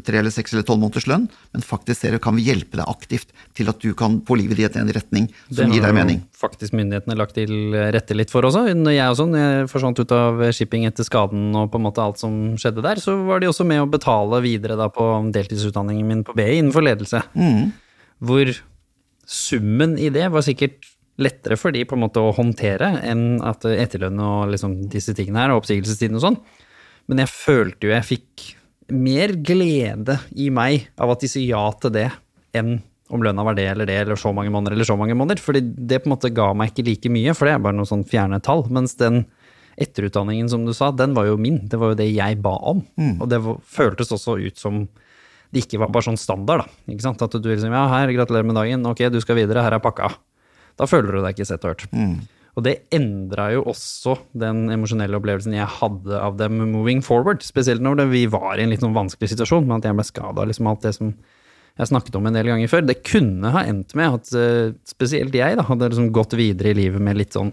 tre 0.06 0.18
eller 0.18 0.34
seks 0.34 0.56
eller 0.56 0.66
tolv 0.66 0.82
måneders 0.82 1.06
lønn, 1.06 1.28
men 1.54 1.66
faktisk 1.66 2.02
ser 2.02 2.18
kan 2.24 2.34
vi 2.38 2.48
hjelpe 2.48 2.80
deg 2.80 2.90
aktivt 2.90 3.30
til 3.58 3.70
at 3.70 3.84
du 3.84 3.92
kan 3.98 4.18
få 4.26 4.40
livet 4.40 4.58
ditt 4.58 4.78
i 4.78 4.82
en 4.82 4.90
retning 4.96 5.28
som 5.46 5.70
gir 5.70 5.86
deg 5.86 5.94
mening. 5.94 6.24
Det 6.24 6.40
har 6.40 6.48
faktisk 6.48 6.74
myndighetene 6.78 7.18
lagt 7.20 7.38
til 7.38 7.76
rette 7.94 8.18
litt 8.18 8.34
for 8.34 8.50
også. 8.50 8.66
Når 8.82 8.98
jeg 8.98 9.14
også, 9.14 9.28
når 9.30 9.46
jeg 9.46 9.70
forsvant 9.76 10.02
ut 10.02 10.16
av 10.18 10.42
shipping 10.58 10.88
etter 10.90 11.06
skaden 11.06 11.52
og 11.54 11.70
på 11.70 11.82
en 11.82 11.86
måte 11.86 12.02
alt 12.02 12.22
som 12.22 12.56
skjedde 12.62 12.86
der, 12.86 13.04
så 13.04 13.14
var 13.30 13.44
de 13.44 13.52
også 13.52 13.68
med 13.70 13.84
å 13.84 13.92
betale 13.92 14.42
videre 14.46 14.80
da 14.80 14.90
på 14.90 15.06
deltidsutdanningen 15.36 16.10
min 16.10 16.26
på 16.26 16.34
BI 16.38 16.50
innenfor 16.58 16.88
ledelse. 16.90 17.22
Mm. 17.38 17.70
Hvor 18.26 18.56
summen 19.30 20.00
i 20.02 20.10
det 20.14 20.26
var 20.34 20.46
sikkert 20.46 20.95
lettere 21.22 21.58
for 21.60 21.76
de 21.76 21.86
på 21.88 21.96
en 21.96 22.04
måte 22.04 22.20
å 22.22 22.34
håndtere 22.36 22.90
enn 23.08 23.40
at 23.46 23.64
etterlønn 23.70 24.20
og 24.20 24.52
liksom 24.52 24.78
disse 24.92 25.16
tingene 25.16 25.44
her, 25.44 25.54
og 25.54 25.64
oppsigelsestiden 25.64 26.20
og 26.20 26.26
sånn. 26.26 26.40
Men 27.12 27.22
jeg 27.24 27.32
følte 27.32 27.88
jo 27.88 27.94
jeg 27.94 28.10
fikk 28.10 28.50
mer 28.94 29.34
glede 29.46 30.20
i 30.38 30.50
meg 30.54 30.90
av 31.02 31.16
at 31.16 31.24
de 31.24 31.30
sier 31.32 31.56
ja 31.56 31.64
til 31.80 31.94
det, 31.96 32.10
enn 32.56 32.78
om 33.14 33.22
lønna 33.22 33.44
var 33.46 33.54
det 33.58 33.68
eller 33.70 33.86
det, 33.86 34.00
eller 34.02 34.18
så 34.18 34.32
mange 34.34 34.52
måneder 34.54 34.74
eller 34.74 34.88
så 34.88 34.98
mange 34.98 35.16
måneder. 35.18 35.42
Fordi 35.42 35.62
det 35.62 36.02
på 36.02 36.10
en 36.10 36.16
måte 36.16 36.34
ga 36.34 36.50
meg 36.58 36.72
ikke 36.72 36.88
like 36.88 37.12
mye, 37.14 37.36
for 37.38 37.48
det 37.48 37.56
er 37.56 37.64
bare 37.64 37.78
noen 37.78 37.90
sånn 37.90 38.06
fjerne 38.10 38.42
tall. 38.44 38.66
Mens 38.74 38.98
den 38.98 39.24
etterutdanningen, 39.82 40.50
som 40.50 40.66
du 40.66 40.74
sa, 40.74 40.90
den 40.96 41.14
var 41.18 41.30
jo 41.30 41.38
min. 41.38 41.60
Det 41.70 41.78
var 41.80 41.94
jo 41.94 42.00
det 42.00 42.10
jeg 42.10 42.40
ba 42.44 42.56
om. 42.72 42.82
Mm. 42.98 43.18
Og 43.20 43.30
det 43.30 43.42
føltes 43.70 44.14
også 44.16 44.40
ut 44.42 44.62
som 44.62 44.86
det 45.54 45.64
ikke 45.64 45.80
var 45.84 45.92
bare 45.94 46.10
sånn 46.10 46.20
standard, 46.20 46.66
da. 46.66 46.92
Ikke 46.92 47.06
sant? 47.06 47.22
At 47.22 47.36
du 47.38 47.46
liksom 47.48 47.76
ja, 47.76 47.86
her, 47.92 48.12
gratulerer 48.16 48.48
med 48.48 48.58
dagen, 48.58 48.88
ok, 48.90 49.06
du 49.14 49.22
skal 49.24 49.38
videre, 49.38 49.64
her 49.64 49.78
er 49.78 49.84
pakka. 49.84 50.10
Da 50.80 50.88
føler 50.90 51.16
du 51.16 51.22
deg 51.22 51.36
ikke 51.36 51.48
sett 51.48 51.64
og 51.66 51.76
hørt. 51.76 51.86
Mm. 51.96 52.18
Og 52.56 52.64
det 52.64 52.76
endra 52.96 53.50
jo 53.52 53.66
også 53.68 54.16
den 54.38 54.70
emosjonelle 54.72 55.18
opplevelsen 55.20 55.58
jeg 55.58 55.68
hadde 55.80 56.20
av 56.20 56.38
dem 56.40 56.62
moving 56.72 57.02
forward. 57.04 57.44
Spesielt 57.44 57.84
når 57.84 58.06
vi 58.12 58.26
var 58.32 58.56
i 58.56 58.64
en 58.64 58.72
litt 58.72 58.84
sånn 58.84 58.96
vanskelig 58.96 59.34
situasjon 59.34 59.68
med 59.68 59.82
at 59.82 59.90
jeg 59.90 59.98
ble 59.98 60.08
skada. 60.08 60.46
Liksom 60.48 60.70
alt 60.72 60.88
det 60.88 60.94
som 60.96 61.12
jeg 61.76 61.90
snakket 61.92 62.16
om 62.16 62.30
en 62.30 62.38
del 62.38 62.48
ganger 62.48 62.72
før. 62.72 62.86
Det 62.88 63.02
kunne 63.04 63.52
ha 63.52 63.66
endt 63.68 63.96
med 64.00 64.20
at 64.20 64.32
uh, 64.40 64.72
spesielt 64.88 65.36
jeg 65.36 65.60
da, 65.60 65.66
hadde 65.68 65.92
liksom 65.92 66.14
gått 66.16 66.38
videre 66.40 66.72
i 66.72 66.80
livet 66.80 67.04
med 67.04 67.20
litt 67.20 67.36
sånn 67.36 67.52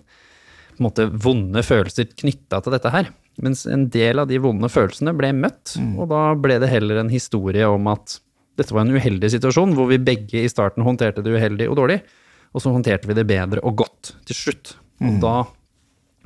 måte 0.82 1.08
vonde 1.10 1.62
følelser 1.66 2.08
knytta 2.22 2.62
til 2.62 2.74
dette 2.74 2.92
her. 2.94 3.10
Mens 3.42 3.64
en 3.66 3.88
del 3.92 4.22
av 4.22 4.30
de 4.30 4.38
vonde 4.42 4.70
følelsene 4.70 5.14
ble 5.16 5.32
møtt, 5.34 5.74
mm. 5.80 5.94
og 5.98 6.10
da 6.12 6.22
ble 6.38 6.58
det 6.62 6.70
heller 6.70 7.00
en 7.00 7.12
historie 7.12 7.66
om 7.66 7.90
at 7.90 8.20
dette 8.60 8.74
var 8.74 8.84
en 8.84 8.94
uheldig 8.94 9.30
situasjon, 9.32 9.72
hvor 9.76 9.88
vi 9.90 10.00
begge 10.02 10.44
i 10.44 10.50
starten 10.50 10.84
håndterte 10.84 11.24
det 11.24 11.32
uheldig 11.34 11.70
og 11.72 11.78
dårlig. 11.80 12.02
Og 12.52 12.62
så 12.62 12.72
håndterte 12.72 13.08
vi 13.08 13.16
det 13.16 13.26
bedre 13.28 13.62
og 13.64 13.80
godt 13.80 14.14
til 14.28 14.38
slutt. 14.38 14.74
Og 15.00 15.16
mm. 15.16 15.20
da 15.24 15.36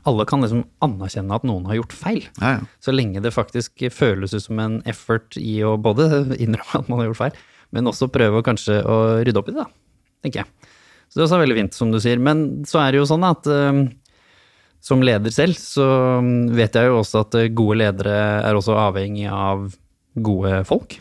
alle 0.07 0.27
kan 0.29 0.43
liksom 0.43 0.63
anerkjenne 0.85 1.35
at 1.35 1.47
noen 1.47 1.67
har 1.67 1.81
gjort 1.81 1.95
feil. 1.97 2.23
Ja, 2.39 2.57
ja. 2.57 2.71
Så 2.83 2.95
lenge 2.95 3.23
det 3.23 3.35
faktisk 3.35 3.87
føles 3.95 4.35
ut 4.37 4.45
som 4.45 4.61
en 4.63 4.79
effort 4.87 5.39
i 5.41 5.59
å 5.67 5.75
både 5.83 6.09
innrømme 6.45 6.83
at 6.83 6.91
man 6.91 7.03
har 7.03 7.11
gjort 7.11 7.23
feil, 7.25 7.41
men 7.75 7.91
også 7.91 8.11
prøve 8.15 8.45
kanskje 8.47 8.79
å 8.87 8.99
rydde 9.27 9.43
opp 9.43 9.51
i 9.51 9.57
det, 9.57 9.65
da, 9.65 10.07
tenker 10.23 10.45
jeg. 10.45 10.75
Så 11.07 11.19
det 11.19 11.23
er 11.23 11.29
også 11.29 11.41
veldig 11.43 11.57
fint, 11.59 11.79
som 11.79 11.95
du 11.95 11.99
sier. 12.03 12.21
Men 12.23 12.47
så 12.67 12.81
er 12.83 12.93
det 12.93 13.01
jo 13.01 13.09
sånn 13.09 13.27
at 13.27 13.47
uh, 13.51 13.83
som 14.83 15.03
leder 15.07 15.35
selv, 15.35 15.59
så 15.59 15.87
vet 16.55 16.79
jeg 16.79 16.91
jo 16.91 17.01
også 17.01 17.25
at 17.25 17.37
gode 17.59 17.79
ledere 17.83 18.17
er 18.47 18.59
også 18.59 18.79
avhengig 18.79 19.27
av 19.31 19.69
gode 20.15 20.63
folk. 20.69 20.99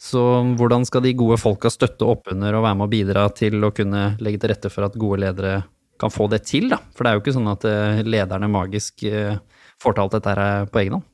Så 0.00 0.20
hvordan 0.56 0.86
skal 0.88 1.04
de 1.04 1.12
gode 1.18 1.36
folka 1.40 1.68
støtte 1.72 2.06
opp 2.08 2.30
under 2.32 2.56
og 2.56 2.64
være 2.64 2.78
med 2.78 2.86
å 2.86 2.92
bidra 2.94 3.26
til 3.36 3.60
å 3.66 3.72
kunne 3.76 4.14
legge 4.24 4.40
til 4.40 4.52
rette 4.54 4.72
for 4.72 4.86
at 4.86 4.96
gode 4.98 5.20
ledere 5.26 5.60
kan 6.00 6.12
få 6.12 6.30
det 6.32 6.40
til, 6.48 6.70
da? 6.72 6.78
For 6.96 7.04
det 7.04 7.10
er 7.10 7.18
jo 7.18 7.22
ikke 7.24 7.36
sånn 7.36 7.50
at 7.52 7.66
eh, 7.68 8.00
lederne 8.08 8.48
magisk 8.48 9.04
eh, 9.04 9.36
får 9.80 9.96
til 9.96 10.04
alt 10.06 10.16
dette 10.16 10.32
her 10.32 10.70
på 10.72 10.80
egen 10.80 10.96
hånd. 10.96 11.06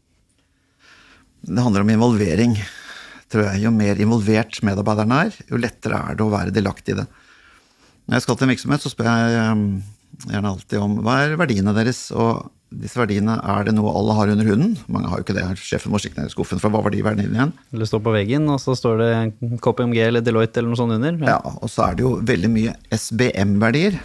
Det 1.47 1.64
handler 1.64 1.82
om 1.82 1.91
involvering, 1.97 2.55
tror 3.30 3.49
jeg. 3.49 3.64
Jo 3.66 3.74
mer 3.74 3.99
involvert 4.03 4.61
medarbeiderne 4.66 5.18
er, 5.26 5.41
jo 5.51 5.59
lettere 5.59 5.99
er 5.99 6.18
det 6.18 6.26
å 6.26 6.32
være 6.32 6.55
delaktig 6.55 6.95
i 6.95 7.01
det. 7.01 7.09
Når 8.07 8.20
jeg 8.20 8.26
skal 8.26 8.39
til 8.39 8.47
en 8.47 8.55
virksomhet, 8.55 8.87
så 8.87 8.93
spør 8.95 9.11
jeg 9.11 9.41
eh, 9.43 9.64
gjerne 10.30 10.55
alltid 10.55 10.78
om 10.84 10.99
hva 11.03 11.18
er 11.24 11.39
verdiene 11.43 11.74
deres, 11.74 12.07
og 12.14 12.47
disse 12.83 12.99
verdiene, 12.99 13.37
er 13.41 13.66
det 13.66 13.74
noe 13.77 13.93
alle 13.97 14.14
har 14.18 14.33
under 14.33 14.49
huden? 14.49 14.74
Mange 14.93 15.11
har 15.11 15.20
jo 15.20 15.27
ikke 15.27 15.37
det. 15.37 15.45
Sjefen 15.61 15.93
må 15.93 16.01
stikke 16.03 16.20
ned 16.20 16.31
i 16.31 16.35
skuffen, 16.35 16.61
for 16.62 16.72
hva 16.72 16.83
var 16.85 16.95
de 16.95 17.03
verdiene 17.05 17.37
igjen? 17.37 17.53
Eller 17.74 17.89
står 17.89 18.03
på 18.07 18.14
veggen, 18.14 18.49
og 18.53 18.61
så 18.62 18.77
står 18.79 19.03
det 19.03 19.11
KPMG 19.64 20.01
eller 20.07 20.24
Deloitte 20.24 20.62
eller 20.62 20.72
noe 20.72 20.81
sånt 20.81 20.97
under. 20.97 21.18
Ja. 21.22 21.37
ja, 21.37 21.55
og 21.57 21.72
så 21.72 21.87
er 21.89 21.99
det 21.99 22.07
jo 22.07 22.16
veldig 22.29 22.51
mye 22.53 22.74
SBM-verdier. 22.97 24.01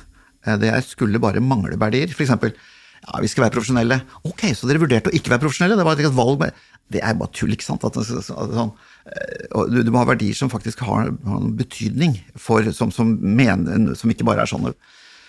Eh, 0.45 0.59
det 0.61 0.75
skulle 0.89 1.21
bare 1.23 1.43
mangle 1.43 1.79
verdier. 1.81 2.11
For 2.15 2.25
eksempel, 2.25 2.53
ja, 3.01 3.17
vi 3.23 3.31
skal 3.31 3.47
være 3.47 3.55
profesjonelle. 3.57 4.01
Ok, 4.29 4.45
så 4.57 4.69
dere 4.69 4.83
vurderte 4.83 5.11
å 5.11 5.17
ikke 5.17 5.33
være 5.33 5.45
profesjonelle? 5.45 5.79
Det 5.79 5.87
var 5.87 6.01
et 6.01 6.19
valg. 6.21 6.47
Det 6.91 7.01
er 7.01 7.17
bare 7.17 7.33
tull, 7.35 7.55
ikke 7.55 7.65
sant? 7.65 7.85
At, 7.87 7.99
sånn, 8.27 8.73
eh, 9.07 9.45
du, 9.71 9.81
du, 9.81 9.91
må 9.93 10.03
ha 10.03 10.09
verdier 10.11 10.37
som 10.37 10.51
faktisk 10.51 10.83
har, 10.85 11.11
har 11.11 11.39
noen 11.39 11.55
betydning, 11.59 12.19
for, 12.39 12.67
som, 12.75 12.93
som, 12.93 13.15
mener, 13.19 13.93
som 13.97 14.11
ikke 14.13 14.27
bare 14.27 14.45
er 14.45 14.51
sånne. 14.51 14.75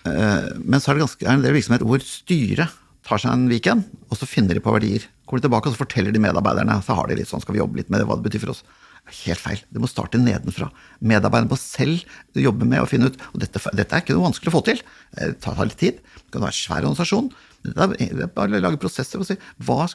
Eh, 0.08 0.52
men 0.58 0.82
så 0.82 0.90
er 0.90 0.98
det 0.98 1.06
ganske, 1.06 1.26
er 1.26 1.36
en 1.36 1.44
del 1.44 1.56
virksomheter 1.56 1.88
hvor 1.88 2.02
styret 2.04 2.78
tar 3.06 3.20
seg 3.22 3.34
en 3.34 3.48
weekend, 3.50 3.88
og 4.10 4.18
så 4.18 4.28
finner 4.28 4.56
de 4.56 4.62
på 4.62 4.72
verdier. 4.74 5.04
Kommer 5.26 5.42
de 5.42 5.48
tilbake 5.48 5.70
og 5.70 5.74
så 5.74 5.82
forteller 5.82 6.14
de 6.14 6.22
medarbeiderne, 6.22 6.78
så 6.86 6.96
har 6.98 7.10
de 7.10 7.18
litt 7.18 7.30
sånn, 7.30 7.42
skal 7.42 7.56
vi 7.56 7.62
jobbe 7.62 7.80
litt 7.80 7.92
med 7.92 8.02
det, 8.02 8.08
hva 8.08 8.18
det 8.18 8.26
betyr 8.28 8.44
for 8.44 8.54
oss. 8.54 8.64
Helt 9.10 9.42
feil. 9.42 9.62
Det 9.74 9.80
må 9.82 9.88
starte 9.90 10.20
nedenfra. 10.20 10.68
Medarbeiderne 11.02 11.50
må 11.50 11.58
selv 11.58 12.04
jobbe 12.38 12.68
med 12.70 12.84
å 12.84 12.86
finne 12.86 13.08
ut 13.10 13.16
Og 13.32 13.40
dette, 13.42 13.58
dette, 13.74 13.90
er 13.90 14.04
ikke 14.04 14.14
noe 14.14 14.28
vanskelig 14.28 14.52
å 14.52 14.54
få 14.54 14.60
til. 14.68 14.82
Det 15.16 15.32
tar 15.42 15.58
litt 15.66 15.80
tid. 15.80 15.98
Det 15.98 16.30
kan 16.30 16.44
være 16.44 16.54
en 16.54 16.58
svær 16.60 16.86
organisasjon. 16.86 17.32
Det 17.66 17.88
er 18.06 18.30
bare 18.30 18.60
å 18.60 18.62
lage 18.62 18.78
prosesser 18.82 19.22
og 19.22 19.26
si 19.26 19.36
hva, 19.66 19.88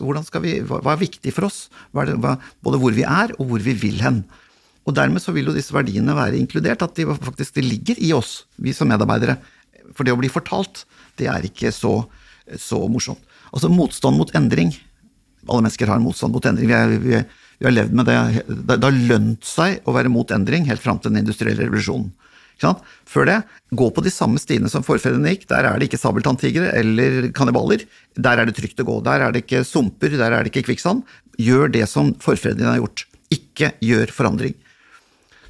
vi, 0.43 0.57
hva 0.67 0.91
er 0.91 0.99
viktig 0.99 1.33
for 1.35 1.47
oss? 1.47 1.61
Det, 1.95 2.17
hva, 2.19 2.35
både 2.63 2.81
hvor 2.83 2.95
vi 2.95 3.07
er, 3.07 3.31
og 3.39 3.47
hvor 3.53 3.63
vi 3.63 3.75
vil 3.79 4.03
hen. 4.03 4.21
Og 4.87 4.95
dermed 4.95 5.23
så 5.23 5.33
vil 5.35 5.49
jo 5.49 5.55
disse 5.55 5.75
verdiene 5.75 6.15
være 6.15 6.39
inkludert, 6.39 6.83
at 6.83 6.95
de 6.95 7.07
faktisk 7.11 7.57
de 7.57 7.65
ligger 7.65 7.99
i 8.03 8.13
oss, 8.15 8.45
vi 8.55 8.75
som 8.75 8.87
medarbeidere. 8.91 9.39
For 9.95 10.07
det 10.07 10.15
å 10.15 10.19
bli 10.19 10.31
fortalt, 10.31 10.85
det 11.19 11.27
er 11.31 11.47
ikke 11.47 11.73
så 11.75 12.01
så 12.59 12.79
morsomt. 12.91 13.23
Altså 13.51 13.71
motstand 13.71 14.19
mot 14.19 14.31
endring. 14.37 14.73
Alle 15.47 15.63
mennesker 15.63 15.89
har 15.91 15.99
motstand 16.03 16.35
mot 16.35 16.45
endring. 16.47 16.69
Vi, 16.69 16.75
er, 16.75 16.95
vi, 17.01 17.19
vi 17.59 17.67
har 17.67 17.75
levd 17.75 17.97
med 17.97 18.09
det. 18.09 18.45
Det, 18.47 18.79
har 18.83 19.03
lønt 19.11 19.47
seg 19.47 19.83
å 19.87 19.95
være 19.95 20.11
mot 20.11 20.31
endring 20.35 20.67
helt 20.69 20.83
fram 20.83 21.01
til 21.01 21.13
den 21.13 21.23
industrielle 21.23 21.67
revolusjonen. 21.67 22.11
Før 23.05 23.27
det, 23.29 23.37
gå 23.77 23.87
på 23.93 24.01
de 24.01 24.11
samme 24.11 24.41
stiene 24.41 24.69
som 24.71 24.85
forfedrene 24.85 25.35
gikk. 25.35 25.45
Der 25.51 25.67
er 25.69 25.77
det 25.77 25.89
ikke 25.89 26.01
sabeltanntigre 26.01 26.71
eller 26.79 27.29
kannibaler. 27.37 27.85
Der 28.17 28.41
er 28.41 28.49
det 28.49 28.57
trygt 28.57 28.81
å 28.81 28.87
gå. 28.87 28.99
Der 29.05 29.27
er 29.27 29.33
det 29.33 29.45
ikke 29.45 29.65
sumper, 29.67 30.17
der 30.17 30.33
er 30.33 30.43
det 30.43 30.53
ikke 30.53 30.65
kvikksand. 30.71 31.05
Gjør 31.37 31.69
det 31.73 31.85
som 31.91 32.15
forfedrene 32.23 32.73
har 32.73 32.81
gjort. 32.81 33.05
Ikke 33.33 33.75
gjør 33.83 34.13
forandring. 34.15 34.57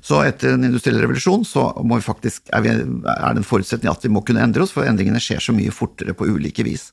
Så 0.07 0.21
etter 0.23 0.53
en 0.55 0.63
industrielle 0.63 1.01
revolusjon 1.03 1.43
så 1.43 1.65
vi 1.83 1.99
faktisk, 2.03 2.45
er, 2.55 2.63
vi, 2.63 2.71
er, 2.71 3.33
det 3.35 3.41
en 3.41 3.47
forutsetning 3.47 3.91
at 3.91 4.05
vi 4.05 4.11
må 4.13 4.21
kunne 4.23 4.43
endre 4.45 4.63
oss, 4.63 4.71
for 4.75 4.87
endringene 4.87 5.19
skjer 5.19 5.43
så 5.43 5.55
mye 5.55 5.73
fortere 5.75 6.15
på 6.15 6.29
ulike 6.31 6.63
vis. 6.63 6.89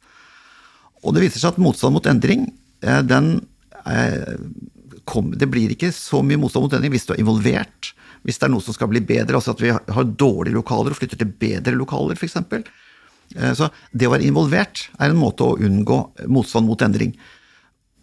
Og 1.05 1.15
det 1.15 1.23
viser 1.23 1.43
seg 1.43 1.55
at 1.55 1.63
motstand 1.63 1.95
mot 1.95 2.09
endring, 2.11 2.49
eh, 2.83 3.03
den 3.07 3.37
eh, 3.87 4.35
kom, 5.07 5.31
Det 5.39 5.47
blir 5.53 5.71
ikke 5.71 5.93
så 5.95 6.23
mye 6.25 6.41
motstand 6.41 6.67
mot 6.67 6.75
endring 6.75 6.95
hvis 6.97 7.07
du 7.07 7.15
er 7.15 7.23
involvert, 7.23 7.93
hvis 8.25 8.41
det 8.41 8.49
er 8.49 8.55
noe 8.55 8.65
som 8.65 8.75
skal 8.75 8.91
bli 8.91 9.05
bedre, 9.05 9.37
altså 9.37 9.53
at 9.55 9.63
vi 9.63 9.71
har 9.71 10.11
dårlige 10.25 10.57
lokaler 10.57 10.95
og 10.95 10.99
flytter 10.99 11.21
til 11.21 11.31
bedre 11.45 11.77
lokaler, 11.77 12.19
f.eks. 12.19 12.41
Eh, 12.41 13.53
så 13.55 13.71
det 13.93 14.09
å 14.09 14.15
være 14.17 14.27
involvert 14.27 14.89
er 14.99 15.13
en 15.13 15.21
måte 15.21 15.47
å 15.47 15.59
unngå 15.61 16.01
motstand 16.27 16.67
mot 16.67 16.83
endring. 16.83 17.15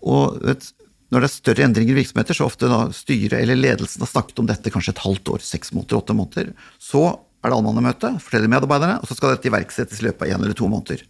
Og 0.07 0.39
vet, 0.45 0.71
når 1.11 1.23
det 1.23 1.27
er 1.27 1.33
større 1.33 1.65
endringer 1.67 1.91
i 1.91 1.99
virksomheter, 1.99 2.37
så 2.37 2.47
ofte 2.47 2.69
da 2.71 2.85
styret 2.95 3.35
eller 3.41 3.59
ledelsen 3.59 4.03
har 4.03 4.09
snakket 4.09 4.39
om 4.39 4.47
dette 4.47 4.71
kanskje 4.71 4.93
et 4.95 5.03
halvt 5.03 5.33
år, 5.35 5.43
seks 5.43 5.73
måneder, 5.75 5.99
åtte 5.99 6.15
måneder. 6.15 6.53
Så 6.79 7.03
er 7.11 7.51
det 7.51 7.57
allmannemøte, 7.57 8.13
forteller 8.23 8.51
medarbeiderne, 8.51 8.99
og 9.01 9.09
så 9.09 9.17
skal 9.17 9.33
dette 9.35 9.49
iverksettes 9.49 9.99
i 9.99 10.07
løpet 10.07 10.23
av 10.27 10.31
én 10.31 10.45
eller 10.45 10.55
to 10.55 10.69
måneder. 10.71 11.03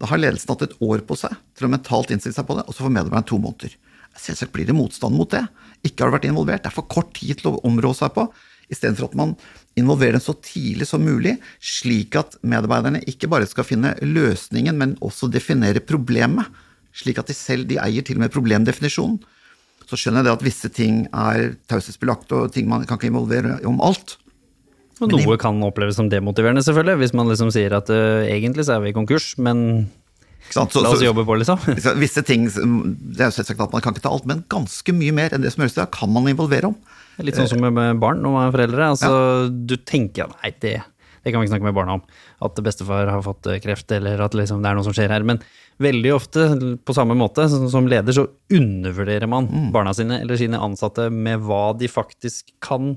Da 0.00 0.08
har 0.08 0.20
ledelsen 0.20 0.54
hatt 0.54 0.64
et 0.64 0.78
år 0.82 1.02
på 1.06 1.18
seg 1.20 1.34
til 1.58 1.68
å 1.68 1.72
mentalt 1.72 2.14
innstille 2.14 2.36
seg 2.36 2.46
på 2.48 2.56
det, 2.58 2.64
og 2.64 2.74
så 2.74 2.86
får 2.86 2.94
medarbeiderne 2.96 3.28
to 3.28 3.40
måneder. 3.42 3.76
Selvsagt 4.18 4.52
blir 4.54 4.68
det 4.68 4.76
motstand 4.76 5.16
mot 5.16 5.30
det. 5.32 5.42
Ikke 5.84 6.04
har 6.04 6.10
det 6.10 6.16
vært 6.18 6.30
involvert. 6.30 6.64
Det 6.64 6.72
er 6.72 6.76
for 6.76 6.88
kort 6.90 7.12
tid 7.16 7.40
til 7.40 7.52
å 7.52 7.60
områ 7.68 7.92
seg 7.96 8.12
på. 8.16 8.26
Istedenfor 8.72 9.10
at 9.10 9.18
man 9.18 9.34
involverer 9.78 10.16
dem 10.16 10.24
så 10.24 10.34
tidlig 10.44 10.88
som 10.88 11.04
mulig, 11.04 11.36
slik 11.60 12.16
at 12.20 12.36
medarbeiderne 12.40 13.02
ikke 13.08 13.28
bare 13.32 13.48
skal 13.48 13.66
finne 13.68 13.94
løsningen, 14.00 14.76
men 14.78 14.96
også 15.04 15.28
definere 15.32 15.84
problemet. 15.84 16.48
Slik 16.96 17.20
at 17.20 17.28
de 17.28 17.36
selv 17.36 17.68
de 17.70 17.80
eier 17.80 18.04
til 18.04 18.20
og 18.20 18.24
med 18.26 18.34
problemdefinisjonen. 18.34 19.20
Så 19.88 19.98
skjønner 19.98 20.22
jeg 20.22 20.28
det 20.30 20.34
at 20.38 20.44
visse 20.46 20.68
ting 20.72 21.06
er 21.12 21.54
taushetsbelagt, 21.70 22.32
og 22.36 22.52
ting 22.54 22.68
man 22.70 22.84
kan 22.88 22.98
ikke 23.00 23.10
involvere 23.10 23.58
om 23.68 23.80
alt. 23.84 24.16
Og 25.02 25.10
noe 25.10 25.36
kan 25.40 25.58
oppleves 25.66 25.96
som 25.98 26.08
demotiverende, 26.12 26.62
selvfølgelig, 26.62 27.00
hvis 27.00 27.14
man 27.18 27.30
liksom 27.32 27.50
sier 27.54 27.74
at 27.74 27.90
uh, 27.90 28.22
egentlig 28.28 28.66
så 28.68 28.76
er 28.76 28.84
vi 28.84 28.92
i 28.92 28.96
konkurs, 28.96 29.32
men? 29.42 29.88
Så- 30.52 30.66
la 30.82 30.90
oss 30.92 31.02
jobbe 31.02 31.24
på, 31.26 31.36
liksom. 31.40 31.58
Så 31.84 31.94
Visse 31.96 32.22
ting, 32.26 32.44
det 32.50 33.22
er 33.22 33.30
jo 33.30 33.34
selvsagt 33.38 33.62
at 33.62 33.72
Man 33.72 33.80
kan 33.80 33.94
ikke 33.94 34.02
ta 34.04 34.10
alt, 34.12 34.26
men 34.28 34.42
ganske 34.52 34.92
mye 34.94 35.14
mer 35.14 35.32
enn 35.32 35.44
det 35.44 35.52
som 35.54 35.62
gjøres 35.62 35.78
dag, 35.78 35.90
kan 35.94 36.10
man 36.12 36.28
involvere 36.28 36.68
om. 36.72 36.76
Litt 37.22 37.38
sånn 37.38 37.48
som 37.48 37.62
med 37.62 38.00
barn 38.02 38.24
og 38.26 38.36
foreldre. 38.54 38.90
Altså, 38.94 39.48
Du 39.52 39.76
tenker 39.78 40.26
at 40.28 40.36
nei, 40.42 40.50
det, 40.64 40.74
det 41.22 41.30
kan 41.30 41.40
vi 41.40 41.46
ikke 41.46 41.54
snakke 41.54 41.68
med 41.68 41.76
barna 41.76 41.96
om. 41.98 42.02
At 42.42 42.58
bestefar 42.66 43.10
har 43.10 43.22
fått 43.24 43.46
øh, 43.46 43.60
kreft, 43.62 43.92
eller 43.94 44.20
at 44.24 44.34
liksom, 44.34 44.62
det 44.62 44.70
er 44.70 44.78
noe 44.78 44.86
som 44.86 44.96
skjer 44.96 45.12
her. 45.14 45.24
Men 45.26 45.38
veldig 45.82 46.12
ofte, 46.16 46.48
på 46.82 46.96
samme 46.96 47.16
måte, 47.18 47.46
som 47.50 47.88
leder, 47.90 48.16
så 48.16 48.26
undervurderer 48.52 49.30
man 49.30 49.48
barna 49.74 49.94
sine 49.96 50.20
eller 50.24 50.40
sine 50.40 50.60
ansatte 50.62 51.08
med 51.14 51.44
hva 51.46 51.72
de 51.78 51.90
faktisk 51.90 52.50
kan, 52.64 52.96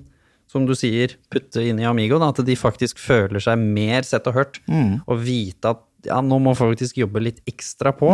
som 0.51 0.65
du 0.69 0.75
sier, 0.77 1.15
putte 1.33 1.63
inn 1.65 1.79
i 1.81 1.87
Amigo. 1.89 2.19
Da, 2.21 2.33
at 2.33 2.43
de 2.45 2.57
faktisk 2.57 3.01
føler 3.01 3.43
seg 3.43 3.61
mer 3.61 4.05
sett 4.07 4.27
og 4.31 4.37
hørt. 4.41 4.61
Og 5.05 5.21
vite 5.25 5.75
at 5.75 5.85
ja, 6.05 6.19
nå 6.21 6.37
må 6.41 6.53
faktisk 6.57 6.99
jobbe 7.01 7.23
litt 7.23 7.41
ekstra 7.49 7.93
på 7.97 8.11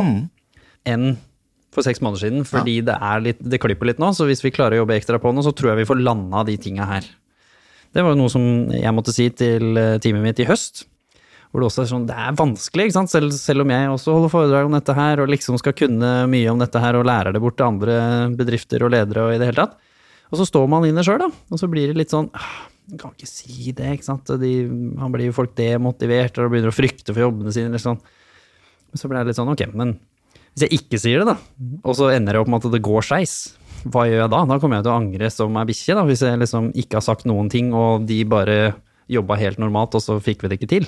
enn 0.88 1.12
for 1.72 1.86
seks 1.88 2.02
måneder 2.04 2.26
siden, 2.26 2.44
fordi 2.48 2.82
det, 2.84 2.96
er 3.00 3.22
litt, 3.24 3.40
det 3.40 3.60
klipper 3.64 3.88
litt 3.88 4.00
nå. 4.02 4.10
Så 4.16 4.26
hvis 4.28 4.44
vi 4.44 4.52
klarer 4.52 4.76
å 4.76 4.82
jobbe 4.82 4.98
ekstra 4.98 5.20
på 5.24 5.32
nå, 5.32 5.44
så 5.46 5.54
tror 5.56 5.72
jeg 5.72 5.84
vi 5.84 5.88
får 5.88 6.02
landa 6.04 6.44
de 6.48 6.58
tinga 6.60 6.88
her. 6.90 7.06
Det 7.92 8.04
var 8.06 8.14
jo 8.14 8.22
noe 8.22 8.32
som 8.32 8.46
jeg 8.72 8.96
måtte 8.96 9.14
si 9.16 9.28
til 9.36 9.78
eh, 9.80 9.98
teamet 10.04 10.24
mitt 10.24 10.42
i 10.42 10.48
høst. 10.48 10.86
Hvor 11.52 11.60
det 11.60 11.68
også 11.68 11.84
er 11.84 11.90
sånn, 11.90 12.08
det 12.08 12.16
er 12.16 12.36
vanskelig, 12.40 12.88
ikke 12.88 12.96
sant? 12.96 13.12
Selv, 13.12 13.34
selv 13.36 13.66
om 13.66 13.72
jeg 13.74 13.92
også 13.92 14.14
holder 14.16 14.32
foredrag 14.32 14.70
om 14.70 14.76
dette 14.78 14.96
her, 14.96 15.20
og 15.20 15.32
liksom 15.34 15.58
skal 15.60 15.76
kunne 15.76 16.12
mye 16.32 16.52
om 16.54 16.62
dette 16.62 16.80
her, 16.80 16.96
og 16.96 17.08
lærer 17.10 17.36
det 17.36 17.42
bort 17.44 17.58
til 17.60 17.68
andre 17.68 17.96
bedrifter 18.40 18.86
og 18.88 18.94
ledere 18.94 19.26
og 19.28 19.36
i 19.36 19.42
det 19.42 19.50
hele 19.50 19.66
tatt. 19.66 19.76
Og 20.32 20.40
så 20.40 20.48
står 20.48 20.70
man 20.72 20.88
inne 20.88 21.04
sjøl, 21.04 21.20
da. 21.20 21.28
Og 21.52 21.60
så 21.60 21.68
blir 21.68 21.92
det 21.92 22.00
litt 22.00 22.14
sånn 22.16 22.30
«Ah, 22.40 22.70
kan 23.00 23.12
ikke 23.12 23.28
si 23.28 23.74
det, 23.76 23.98
ikke 23.98 24.08
sant. 24.08 24.32
De, 24.40 24.54
han 25.00 25.12
blir 25.12 25.28
jo 25.28 25.36
folk 25.36 25.52
demotivert 25.60 26.40
og 26.40 26.54
begynner 26.54 26.72
å 26.72 26.76
frykte 26.76 27.12
for 27.12 27.26
jobbene 27.26 27.52
sine. 27.52 27.68
Eller 27.72 27.84
sånn. 27.84 28.00
Så 28.96 29.12
ble 29.12 29.20
det 29.20 29.34
litt 29.34 29.40
sånn, 29.40 29.52
ok, 29.52 29.68
men 29.76 29.98
hvis 30.52 30.66
jeg 30.66 30.80
ikke 30.82 31.00
sier 31.00 31.22
det, 31.22 31.32
da, 31.32 31.78
og 31.88 31.96
så 31.96 32.10
ender 32.12 32.36
det 32.36 32.42
opp 32.42 32.50
med 32.52 32.64
at 32.64 32.74
det 32.74 32.82
går 32.84 33.06
skeis, 33.08 33.36
hva 33.84 34.06
gjør 34.08 34.24
jeg 34.24 34.32
da? 34.34 34.42
Da 34.50 34.58
kommer 34.62 34.80
jeg 34.80 34.86
til 34.86 34.94
å 34.94 34.98
angre 35.00 35.30
som 35.34 35.60
ei 35.60 35.68
bikkje, 35.70 35.96
da, 35.98 36.08
hvis 36.08 36.24
jeg 36.26 36.42
liksom 36.42 36.72
ikke 36.78 37.00
har 37.00 37.06
sagt 37.06 37.28
noen 37.30 37.50
ting, 37.52 37.72
og 37.78 38.06
de 38.10 38.22
bare 38.30 38.58
jobba 39.12 39.38
helt 39.42 39.62
normalt, 39.62 39.96
og 39.98 40.04
så 40.04 40.20
fikk 40.24 40.44
vi 40.44 40.52
det 40.52 40.60
ikke 40.60 40.72
til. 40.72 40.86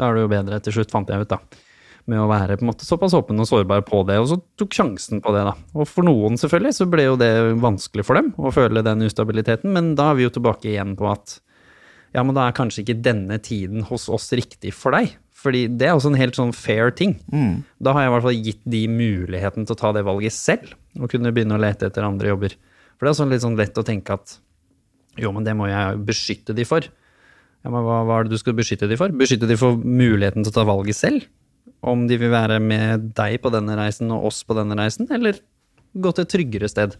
Da 0.00 0.08
er 0.08 0.16
det 0.16 0.24
jo 0.24 0.32
bedre 0.32 0.60
til 0.64 0.78
slutt, 0.78 0.92
fant 0.94 1.10
jeg 1.10 1.26
ut, 1.26 1.34
da. 1.34 1.40
Med 2.08 2.18
å 2.22 2.30
være 2.30 2.56
på 2.56 2.64
en 2.64 2.70
måte 2.72 2.86
såpass 2.88 3.14
åpen 3.14 3.38
og 3.42 3.46
sårbar 3.46 3.84
på 3.86 4.00
det, 4.08 4.16
og 4.22 4.30
så 4.30 4.40
tok 4.58 4.74
sjansen 4.74 5.20
på 5.22 5.34
det, 5.36 5.44
da. 5.46 5.52
Og 5.76 5.86
for 5.86 6.06
noen, 6.06 6.40
selvfølgelig, 6.40 6.78
så 6.78 6.88
ble 6.90 7.06
jo 7.06 7.18
det 7.20 7.30
vanskelig 7.60 8.06
for 8.08 8.18
dem 8.18 8.32
å 8.40 8.52
føle 8.54 8.82
den 8.86 9.04
ustabiliteten, 9.06 9.70
men 9.76 9.92
da 9.98 10.10
er 10.10 10.18
vi 10.18 10.26
jo 10.26 10.34
tilbake 10.34 10.72
igjen 10.72 10.96
på 10.98 11.10
at 11.12 11.38
ja, 12.10 12.24
men 12.26 12.34
da 12.34 12.48
er 12.48 12.56
kanskje 12.56 12.82
ikke 12.82 13.02
denne 13.04 13.36
tiden 13.38 13.84
hos 13.86 14.08
oss 14.10 14.32
riktig 14.34 14.72
for 14.74 14.96
deg. 14.96 15.12
Fordi 15.40 15.68
det 15.78 15.86
er 15.86 15.94
også 15.94 16.10
en 16.10 16.18
helt 16.18 16.34
sånn 16.36 16.50
fair 16.52 16.90
ting. 16.92 17.14
Da 17.78 17.94
har 17.94 18.02
jeg 18.02 18.10
i 18.10 18.14
hvert 18.16 18.26
fall 18.26 18.40
gitt 18.48 18.64
de 18.74 18.80
muligheten 18.90 19.64
til 19.68 19.76
å 19.76 19.78
ta 19.78 19.92
det 19.94 20.02
valget 20.08 20.34
selv, 20.34 20.74
og 20.98 21.10
kunne 21.12 21.32
begynne 21.34 21.58
å 21.58 21.62
lete 21.62 21.90
etter 21.90 22.06
andre 22.06 22.32
jobber. 22.32 22.56
For 22.96 23.06
det 23.06 23.12
er 23.12 23.18
sånn 23.20 23.30
litt 23.32 23.44
sånn 23.44 23.58
lett 23.58 23.78
å 23.78 23.86
tenke 23.86 24.16
at 24.16 24.38
jo, 25.20 25.32
men 25.34 25.44
det 25.46 25.54
må 25.58 25.68
jeg 25.70 26.00
beskytte 26.06 26.54
de 26.56 26.64
for. 26.68 26.86
Ja, 27.60 27.68
men 27.68 27.84
hva, 27.84 28.00
hva 28.08 28.18
er 28.18 28.26
det 28.26 28.34
du 28.36 28.40
skal 28.40 28.56
beskytte 28.56 28.88
de 28.88 28.98
for? 28.98 29.12
Beskytte 29.12 29.48
de 29.50 29.58
for 29.60 29.76
muligheten 29.76 30.44
til 30.44 30.52
å 30.52 30.58
ta 30.60 30.66
valget 30.68 30.96
selv? 30.96 31.26
Om 31.80 32.06
de 32.08 32.18
vil 32.20 32.32
være 32.32 32.58
med 32.62 33.10
deg 33.16 33.38
på 33.42 33.52
denne 33.52 33.76
reisen 33.78 34.12
og 34.14 34.30
oss 34.30 34.42
på 34.46 34.56
denne 34.56 34.76
reisen, 34.78 35.08
eller 35.12 35.38
gå 35.92 36.12
til 36.14 36.26
et 36.26 36.32
tryggere 36.32 36.70
sted? 36.70 36.96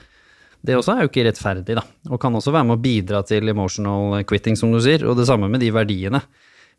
Det 0.60 0.76
også 0.76 0.92
er 0.92 1.04
jo 1.04 1.10
ikke 1.10 1.24
rettferdig, 1.24 1.76
da, 1.78 1.84
og 2.10 2.20
kan 2.20 2.34
også 2.36 2.52
være 2.52 2.68
med 2.68 2.76
å 2.76 2.82
bidra 2.84 3.22
til 3.24 3.48
emotional 3.48 4.20
quitting, 4.28 4.58
som 4.60 4.72
du 4.74 4.80
sier, 4.84 5.06
og 5.08 5.16
det 5.16 5.28
samme 5.28 5.48
med 5.48 5.62
de 5.64 5.70
verdiene. 5.72 6.20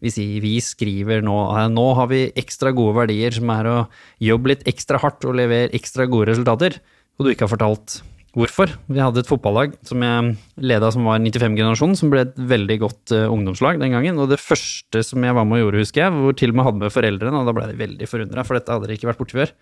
Vi, 0.01 0.09
vi 0.41 0.55
skriver 0.61 1.21
nå 1.25 1.35
nå 1.69 1.87
har 1.97 2.09
vi 2.09 2.23
ekstra 2.37 2.73
gode 2.77 2.97
verdier, 2.97 3.33
som 3.37 3.49
er 3.53 3.69
å 3.69 3.77
jobbe 4.21 4.53
litt 4.53 4.65
ekstra 4.69 5.01
hardt 5.01 5.25
og 5.29 5.37
levere 5.37 5.73
ekstra 5.77 6.07
gode 6.09 6.31
resultater, 6.33 6.77
og 7.21 7.27
du 7.27 7.35
ikke 7.35 7.45
har 7.45 7.53
fortalt 7.53 7.99
hvorfor. 8.33 8.71
Vi 8.89 9.01
hadde 9.03 9.21
et 9.21 9.29
fotballag 9.29 9.75
som 9.85 10.01
jeg 10.01 10.33
leda 10.63 10.89
som 10.95 11.05
var 11.05 11.19
95-generasjonen, 11.21 11.97
som 11.99 12.09
ble 12.09 12.23
et 12.25 12.39
veldig 12.49 12.77
godt 12.81 13.13
uh, 13.13 13.27
ungdomslag 13.29 13.77
den 13.81 13.93
gangen, 13.93 14.17
og 14.23 14.31
det 14.31 14.39
første 14.41 15.03
som 15.05 15.21
jeg 15.27 15.35
var 15.37 15.45
med 15.45 15.59
og 15.59 15.67
gjorde, 15.67 15.83
husker 15.83 16.05
jeg, 16.05 16.15
hvor 16.15 16.37
til 16.39 16.53
og 16.53 16.57
med 16.57 16.67
hadde 16.67 16.81
med 16.81 16.95
foreldrene, 16.95 17.43
og 17.43 17.49
da 17.49 17.55
ble 17.57 17.67
de 17.69 17.77
veldig 17.83 18.09
forundra, 18.09 18.47
for 18.47 18.57
dette 18.57 18.73
hadde 18.73 18.89
de 18.89 18.97
ikke 18.97 19.11
vært 19.11 19.21
borti 19.21 19.37
før, 19.37 19.53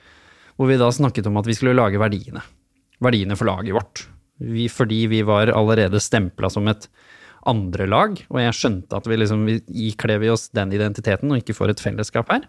hvor 0.56 0.70
vi 0.70 0.80
da 0.80 0.90
snakket 0.94 1.28
om 1.28 1.42
at 1.42 1.50
vi 1.50 1.58
skulle 1.58 1.76
lage 1.76 2.02
verdiene 2.02 2.46
verdiene 3.04 3.38
for 3.40 3.50
laget 3.50 3.76
vårt. 3.76 4.06
Vi, 4.40 4.68
fordi 4.72 5.06
vi 5.12 5.24
var 5.28 5.52
allerede 5.52 6.02
stempla 6.04 6.50
som 6.52 6.68
et 6.72 6.88
andre 7.48 7.88
lag, 7.88 8.20
og 8.30 8.42
jeg 8.42 8.56
skjønte 8.56 9.00
at 9.00 9.08
vi 9.08 9.18
liksom 9.20 9.46
vi 9.48 9.60
ikler 9.90 10.20
vi 10.22 10.32
oss 10.32 10.50
den 10.56 10.74
identiteten 10.76 11.32
og 11.32 11.40
ikke 11.40 11.56
får 11.56 11.74
et 11.74 11.84
fellesskap 11.84 12.32
her, 12.32 12.46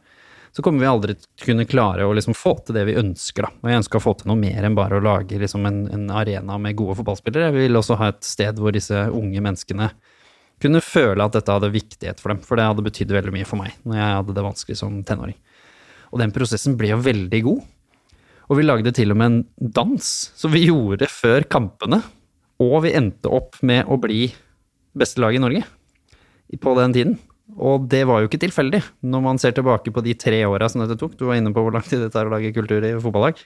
så 0.52 0.62
kommer 0.62 0.82
vi 0.82 0.90
aldri 0.90 1.14
til 1.14 1.26
å 1.28 1.46
kunne 1.46 1.66
klare 1.68 2.06
å 2.06 2.14
liksom 2.16 2.34
få 2.34 2.56
til 2.66 2.74
det 2.74 2.84
vi 2.88 2.96
ønsker. 2.98 3.46
da. 3.46 3.50
Og 3.62 3.70
jeg 3.70 3.80
ønsker 3.82 4.00
å 4.00 4.02
få 4.02 4.14
til 4.18 4.30
noe 4.32 4.40
mer 4.40 4.66
enn 4.66 4.78
bare 4.78 4.98
å 4.98 5.04
lage 5.04 5.38
liksom 5.38 5.66
en, 5.68 5.84
en 5.94 6.08
arena 6.10 6.58
med 6.58 6.78
gode 6.78 6.98
fotballspillere. 6.98 7.50
Jeg 7.50 7.68
vil 7.68 7.80
også 7.80 7.98
ha 8.00 8.10
et 8.10 8.24
sted 8.26 8.58
hvor 8.58 8.74
disse 8.74 9.04
unge 9.14 9.42
menneskene 9.44 9.92
kunne 10.60 10.82
føle 10.84 11.24
at 11.24 11.36
dette 11.38 11.54
hadde 11.54 11.72
viktighet 11.72 12.20
for 12.20 12.34
dem, 12.34 12.42
for 12.44 12.58
det 12.58 12.66
hadde 12.68 12.84
betydd 12.84 13.14
veldig 13.14 13.32
mye 13.32 13.48
for 13.48 13.62
meg 13.62 13.78
når 13.88 13.96
jeg 13.96 14.16
hadde 14.18 14.36
det 14.36 14.44
vanskelig 14.44 14.80
som 14.82 14.98
tenåring. 15.06 15.38
Og 16.10 16.20
den 16.20 16.34
prosessen 16.34 16.76
ble 16.78 16.92
jo 16.92 17.00
veldig 17.04 17.42
god. 17.46 17.62
Og 18.50 18.58
vi 18.58 18.66
lagde 18.66 18.92
til 18.94 19.14
og 19.14 19.20
med 19.20 19.30
en 19.30 19.70
dans 19.78 20.06
som 20.36 20.50
vi 20.50 20.66
gjorde 20.66 21.06
før 21.06 21.46
kampene. 21.46 22.02
Og 22.60 22.80
vi 22.84 22.96
endte 22.98 23.30
opp 23.30 23.60
med 23.64 23.86
å 23.86 23.96
bli 24.02 24.26
beste 24.98 25.22
lag 25.22 25.36
i 25.36 25.40
Norge 25.40 25.62
på 26.60 26.74
den 26.80 26.96
tiden. 26.96 27.18
Og 27.58 27.88
det 27.90 28.04
var 28.08 28.20
jo 28.20 28.28
ikke 28.30 28.42
tilfeldig, 28.42 28.82
når 29.02 29.24
man 29.24 29.40
ser 29.40 29.54
tilbake 29.56 29.92
på 29.94 30.04
de 30.04 30.14
tre 30.18 30.42
åra 30.46 30.68
som 30.70 30.84
dette 30.84 30.98
tok. 31.00 31.16
Du 31.18 31.26
var 31.28 31.40
inne 31.40 31.52
på 31.54 31.64
hvor 31.64 31.74
lang 31.74 31.86
tid 31.86 32.02
det 32.04 32.12
tar 32.14 32.28
å 32.28 32.34
lage 32.34 32.52
kultur 32.56 32.84
i 32.86 32.94
fotballag. 33.00 33.40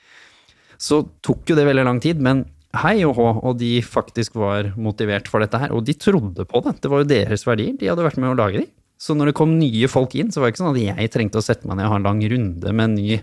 Så 0.81 1.05
tok 1.25 1.49
jo 1.49 1.57
det 1.57 1.67
veldig 1.69 1.87
lang 1.87 2.01
tid, 2.03 2.21
men 2.23 2.45
hei 2.83 2.97
og 3.07 3.15
hå, 3.19 3.27
og 3.47 3.59
de 3.61 3.77
faktisk 3.87 4.35
var 4.39 4.73
motivert 4.75 5.29
for 5.31 5.45
dette 5.45 5.59
her. 5.63 5.75
Og 5.75 5.85
de 5.87 5.95
trodde 5.95 6.47
på 6.51 6.63
det. 6.65 6.77
Det 6.83 6.91
var 6.91 7.05
jo 7.05 7.11
deres 7.11 7.47
verdier. 7.47 7.77
De 7.79 7.91
hadde 7.91 8.07
vært 8.07 8.19
med 8.21 8.33
å 8.33 8.39
lage 8.39 8.65
de. 8.65 8.69
Så 9.01 9.15
når 9.19 9.31
det 9.31 9.37
kom 9.39 9.57
nye 9.59 9.89
folk 9.91 10.15
inn, 10.19 10.31
så 10.33 10.41
var 10.41 10.49
det 10.49 10.55
ikke 10.55 10.63
sånn 10.65 10.75
at 10.75 10.83
jeg 10.83 11.13
trengte 11.13 11.41
å 11.41 11.45
sette 11.45 11.69
meg 11.69 11.79
ned 11.79 11.89
og 11.89 11.95
ha 11.95 12.01
en 12.01 12.09
lang 12.09 12.23
runde 12.33 12.73
med 12.73 12.85
en 12.89 12.97
ny 12.99 13.21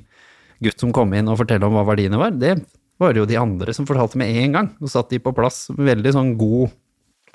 gutt 0.62 0.84
som 0.84 0.92
kom 0.96 1.12
inn 1.18 1.30
og 1.32 1.40
fortelle 1.40 1.66
om 1.66 1.74
hva 1.76 1.86
verdiene 1.88 2.20
var. 2.22 2.36
Det 2.38 2.56
var 3.02 3.18
jo 3.18 3.26
de 3.26 3.40
andre 3.40 3.74
som 3.74 3.88
fortalte 3.90 4.20
med 4.22 4.30
en 4.44 4.58
gang. 4.58 4.72
Og 4.80 4.92
satt 4.94 5.10
de 5.12 5.20
på 5.24 5.34
plass. 5.36 5.66
Veldig 5.74 6.16
sånn 6.16 6.36
god, 6.40 6.72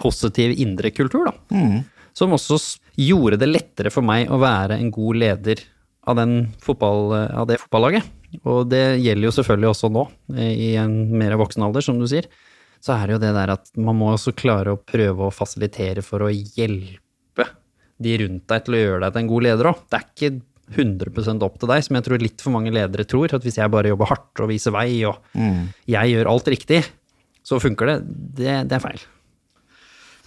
positiv 0.01 0.55
indre 0.62 0.92
kultur, 0.94 1.28
da. 1.28 1.34
Som 2.16 2.32
også 2.36 2.57
gjorde 2.97 3.38
det 3.40 3.49
lettere 3.51 3.92
for 3.92 4.07
meg 4.07 4.30
å 4.32 4.38
være 4.40 4.78
en 4.80 4.90
god 4.94 5.20
leder 5.20 5.62
av, 6.07 6.16
den 6.18 6.36
fotball, 6.62 7.12
av 7.14 7.49
det 7.51 7.59
fotballaget. 7.61 8.09
Og 8.47 8.66
det 8.70 8.99
gjelder 9.01 9.28
jo 9.28 9.34
selvfølgelig 9.36 9.70
også 9.70 9.90
nå, 9.92 10.05
eh, 10.36 10.53
i 10.53 10.70
en 10.80 10.97
mer 11.16 11.36
voksen 11.40 11.64
alder, 11.66 11.84
som 11.84 11.99
du 12.01 12.07
sier. 12.11 12.28
Så 12.82 12.94
er 12.94 13.07
det 13.07 13.16
jo 13.16 13.22
det 13.22 13.32
der 13.34 13.55
at 13.57 13.70
man 13.80 13.99
må 13.99 14.12
også 14.12 14.34
klare 14.36 14.74
å 14.74 14.80
prøve 14.80 15.26
å 15.26 15.34
fasilitere 15.34 16.05
for 16.05 16.26
å 16.26 16.32
hjelpe 16.32 17.47
de 17.97 18.18
rundt 18.20 18.44
deg 18.53 18.66
til 18.66 18.76
å 18.76 18.82
gjøre 18.82 19.01
deg 19.07 19.14
til 19.14 19.22
en 19.22 19.32
god 19.32 19.47
leder 19.49 19.70
òg. 19.72 19.82
Det 19.88 19.99
er 19.99 20.07
ikke 20.12 20.30
100% 20.76 21.44
opp 21.47 21.59
til 21.62 21.70
deg, 21.70 21.84
som 21.86 21.97
jeg 21.97 22.07
tror 22.07 22.22
litt 22.22 22.42
for 22.44 22.55
mange 22.55 22.74
ledere 22.74 23.07
tror. 23.09 23.32
At 23.32 23.47
hvis 23.47 23.59
jeg 23.59 23.72
bare 23.72 23.92
jobber 23.92 24.11
hardt 24.11 24.44
og 24.44 24.51
viser 24.51 24.74
vei, 24.74 24.88
og 25.09 25.22
jeg 25.88 26.12
gjør 26.12 26.30
alt 26.30 26.51
riktig, 26.53 26.82
så 27.47 27.61
funker 27.62 27.92
det. 27.92 27.99
Det, 28.42 28.57
det 28.68 28.76
er 28.76 28.82
feil. 28.82 29.05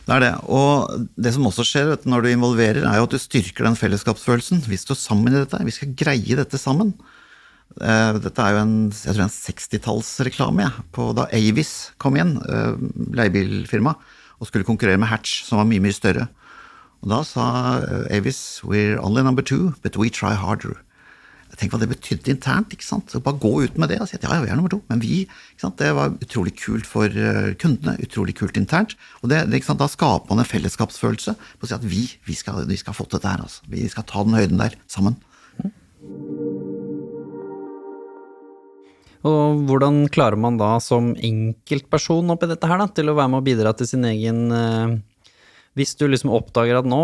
Det 0.10 0.16
er 0.16 0.24
det. 0.24 0.34
Og 0.50 1.06
det 1.22 1.36
som 1.36 1.46
også 1.46 1.64
skjer 1.68 1.92
når 2.10 2.26
du 2.26 2.32
involverer, 2.32 2.82
er 2.82 2.98
jo 2.98 3.06
at 3.06 3.14
du 3.14 3.20
styrker 3.22 3.68
den 3.68 3.78
fellesskapsfølelsen. 3.78 4.64
Vi 4.66 4.80
står 4.82 4.98
sammen 4.98 5.36
i 5.36 5.38
dette. 5.38 5.60
Vi 5.68 5.76
skal 5.76 5.94
greie 5.94 6.38
dette 6.40 6.58
sammen. 6.58 6.96
Eh, 7.78 8.18
Dette 8.18 8.42
er 8.42 8.56
jo 8.56 8.62
en, 8.64 8.74
en 8.90 9.30
60-tallsreklame 9.30 10.66
ja, 10.66 10.72
da 11.14 11.28
Avis 11.38 11.92
kom 12.02 12.18
inn, 12.18 12.34
eh, 12.42 12.80
leiebilfirma, 13.14 13.94
og 14.42 14.50
skulle 14.50 14.66
konkurrere 14.66 14.98
med 14.98 15.12
Hatch, 15.12 15.44
som 15.46 15.62
var 15.62 15.70
mye, 15.70 15.84
mye 15.84 15.94
større. 15.94 16.26
Og 17.06 17.14
da 17.14 17.22
sa 17.28 17.46
eh, 17.86 18.18
Avis 18.18 18.64
we're 18.66 18.98
only 18.98 19.22
number 19.22 19.46
two, 19.46 19.76
but 19.84 19.96
we 20.02 20.10
try 20.10 20.34
harder. 20.34 20.82
Tenk 21.60 21.74
hva 21.74 21.80
det 21.82 21.90
betydde 21.92 22.32
internt. 22.32 22.72
ikke 22.72 22.86
sant? 22.88 23.12
Så 23.12 23.20
bare 23.24 23.40
gå 23.42 23.52
ut 23.66 23.80
med 23.82 23.92
det 23.92 24.00
og 24.00 24.08
si 24.08 24.16
at 24.16 24.24
ja, 24.24 24.32
ja, 24.38 24.44
vi 24.46 24.52
er 24.52 24.56
nummer 24.56 24.72
to. 24.72 24.80
Men 24.88 25.02
vi 25.04 25.26
ikke 25.26 25.66
sant? 25.66 25.80
Det 25.82 25.92
var 25.98 26.14
utrolig 26.16 26.56
kult 26.56 26.88
for 26.88 27.12
eh, 27.12 27.52
kundene, 27.60 27.98
utrolig 28.06 28.38
kult 28.40 28.60
internt. 28.60 28.96
Og 29.20 29.34
det, 29.34 29.42
ikke 29.52 29.68
sant? 29.68 29.82
Da 29.82 29.90
skaper 29.92 30.32
man 30.32 30.46
en 30.46 30.48
fellesskapsfølelse 30.48 31.36
på 31.36 31.68
å 31.68 31.72
si 31.72 31.76
at 31.76 31.84
vi, 31.84 32.06
vi, 32.30 32.38
skal, 32.40 32.64
vi 32.70 32.80
skal 32.80 32.96
få 32.96 33.10
til 33.10 33.20
dette 33.20 33.34
her. 33.34 33.44
altså. 33.44 33.68
Vi 33.68 33.84
skal 33.92 34.08
ta 34.08 34.24
den 34.24 34.40
høyden 34.40 34.64
der 34.64 34.80
sammen. 34.88 35.20
Og 39.28 39.66
hvordan 39.68 40.06
klarer 40.08 40.40
man 40.40 40.56
da 40.60 40.78
som 40.80 41.12
enkeltperson 41.12 42.32
oppi 42.32 42.48
dette 42.48 42.68
her, 42.72 42.80
da, 42.80 42.88
til 42.88 43.12
å 43.12 43.18
være 43.18 43.34
med 43.34 43.42
og 43.42 43.48
bidra 43.50 43.76
til 43.76 43.90
sin 43.90 44.08
egen 44.08 44.46
eh, 44.56 45.00
Hvis 45.80 45.94
du 45.96 46.10
liksom 46.10 46.34
oppdager 46.36 46.82
at 46.82 46.88
nå 46.90 47.00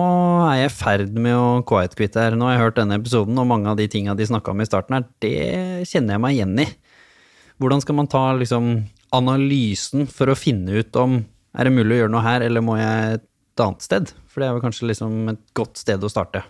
er 0.50 0.66
jeg 0.66 0.68
i 0.68 0.74
ferd 0.76 1.14
med 1.16 1.32
å 1.38 1.62
quiet-quitte 1.68 2.20
her, 2.20 2.36
nå 2.36 2.50
har 2.50 2.58
jeg 2.58 2.64
hørt 2.66 2.80
denne 2.82 2.98
episoden, 3.00 3.38
og 3.40 3.48
mange 3.48 3.70
av 3.72 3.78
de 3.80 3.86
tinga 3.92 4.18
de 4.20 4.28
snakka 4.28 4.52
om 4.52 4.60
i 4.60 4.68
starten 4.68 4.98
her, 4.98 5.06
det 5.24 5.88
kjenner 5.88 6.18
jeg 6.18 6.24
meg 6.26 6.36
igjen 6.36 6.60
i. 6.60 6.68
Hvordan 7.64 7.84
skal 7.86 7.96
man 8.02 8.12
ta 8.12 8.26
liksom 8.36 8.68
analysen 9.16 10.10
for 10.12 10.28
å 10.28 10.36
finne 10.36 10.82
ut 10.82 11.00
om 11.00 11.22
er 11.56 11.70
det 11.70 11.72
mulig 11.72 11.96
å 11.96 12.00
gjøre 12.02 12.12
noe 12.12 12.26
her, 12.26 12.44
eller 12.44 12.64
må 12.66 12.76
jeg 12.76 13.16
et 13.22 13.64
annet 13.64 13.86
sted? 13.86 14.12
For 14.28 14.44
det 14.44 14.50
er 14.50 14.58
vel 14.58 14.66
kanskje 14.66 14.90
liksom 14.90 15.30
et 15.32 15.44
godt 15.56 15.80
sted 15.80 16.04
å 16.04 16.12
starte. 16.12 16.44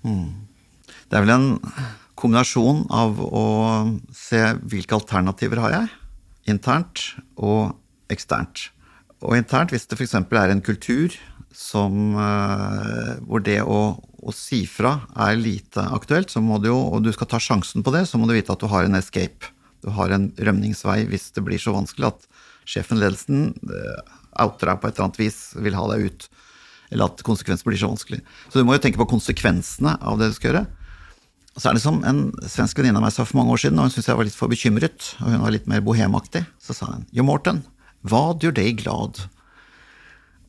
Det 0.00 1.18
er 1.18 1.26
vel 1.26 1.34
en 1.34 1.48
kombinasjon 2.16 2.86
av 2.88 3.20
å 3.20 3.44
se 4.16 4.40
hvilke 4.64 4.96
alternativer 4.96 5.60
har 5.60 5.76
jeg, 5.76 5.92
internt 6.56 7.04
og 7.36 7.76
eksternt. 8.12 8.70
Og 9.20 9.36
internt, 9.36 9.74
hvis 9.74 9.84
det 9.90 9.98
f.eks. 10.00 10.16
er 10.16 10.54
en 10.54 10.64
kultur 10.64 11.12
som, 11.52 12.14
eh, 12.14 13.14
hvor 13.26 13.42
det 13.44 13.60
å, 13.62 13.80
å 13.98 14.34
si 14.34 14.62
fra 14.70 15.00
er 15.18 15.38
lite 15.40 15.82
aktuelt, 15.82 16.30
så 16.30 16.42
må 16.44 16.60
du 16.62 16.70
jo, 16.70 16.78
og 16.78 17.04
du 17.04 17.10
skal 17.14 17.30
ta 17.30 17.40
sjansen 17.42 17.84
på 17.86 17.94
det, 17.94 18.06
så 18.08 18.20
må 18.20 18.28
du 18.28 18.36
vite 18.36 18.54
at 18.54 18.62
du 18.62 18.68
har 18.70 18.86
en 18.86 18.98
escape. 18.98 19.50
Du 19.80 19.90
har 19.96 20.12
en 20.12 20.28
rømningsvei 20.36 21.02
hvis 21.10 21.30
det 21.34 21.44
blir 21.46 21.60
så 21.60 21.74
vanskelig 21.74 22.10
at 22.10 22.28
sjefen, 22.68 23.00
ledelsen, 23.00 23.54
eh, 23.66 24.02
outer 24.40 24.70
deg 24.70 24.80
på 24.80 24.88
et 24.90 24.94
eller 24.96 25.08
annet 25.08 25.22
vis, 25.22 25.40
vil 25.58 25.78
ha 25.78 25.86
deg 25.90 26.06
ut. 26.10 26.28
Eller 26.90 27.10
at 27.10 27.24
konsekvensen 27.26 27.66
blir 27.66 27.80
så 27.80 27.90
vanskelig. 27.90 28.20
Så 28.50 28.60
du 28.60 28.66
må 28.66 28.76
jo 28.76 28.82
tenke 28.82 29.00
på 29.00 29.10
konsekvensene 29.10 29.96
av 29.98 30.20
det 30.20 30.30
du 30.30 30.36
skal 30.36 30.52
gjøre. 30.52 30.66
Og 31.50 31.62
så 31.62 31.70
er 31.70 31.76
det 31.76 31.82
som 31.82 31.98
en 32.06 32.22
svensk 32.46 32.78
venninne 32.78 33.00
av 33.00 33.04
meg 33.04 33.14
sa 33.14 33.26
for 33.26 33.40
mange 33.40 33.56
år 33.56 33.64
siden, 33.64 33.78
og 33.78 33.88
hun 33.88 33.94
syntes 33.94 34.08
jeg 34.10 34.18
var 34.20 34.26
litt 34.28 34.38
for 34.38 34.52
bekymret, 34.52 35.12
og 35.18 35.32
hun 35.34 35.42
var 35.42 35.54
litt 35.54 35.66
mer 35.70 35.82
bohemaktig, 35.82 36.44
så 36.62 36.76
sa 36.76 36.92
hun 36.92 37.08
Jo, 37.14 37.26
Morten, 37.26 37.64
hva 38.06 38.30
gjør 38.38 38.54
deg 38.56 38.78
glad? 38.84 39.18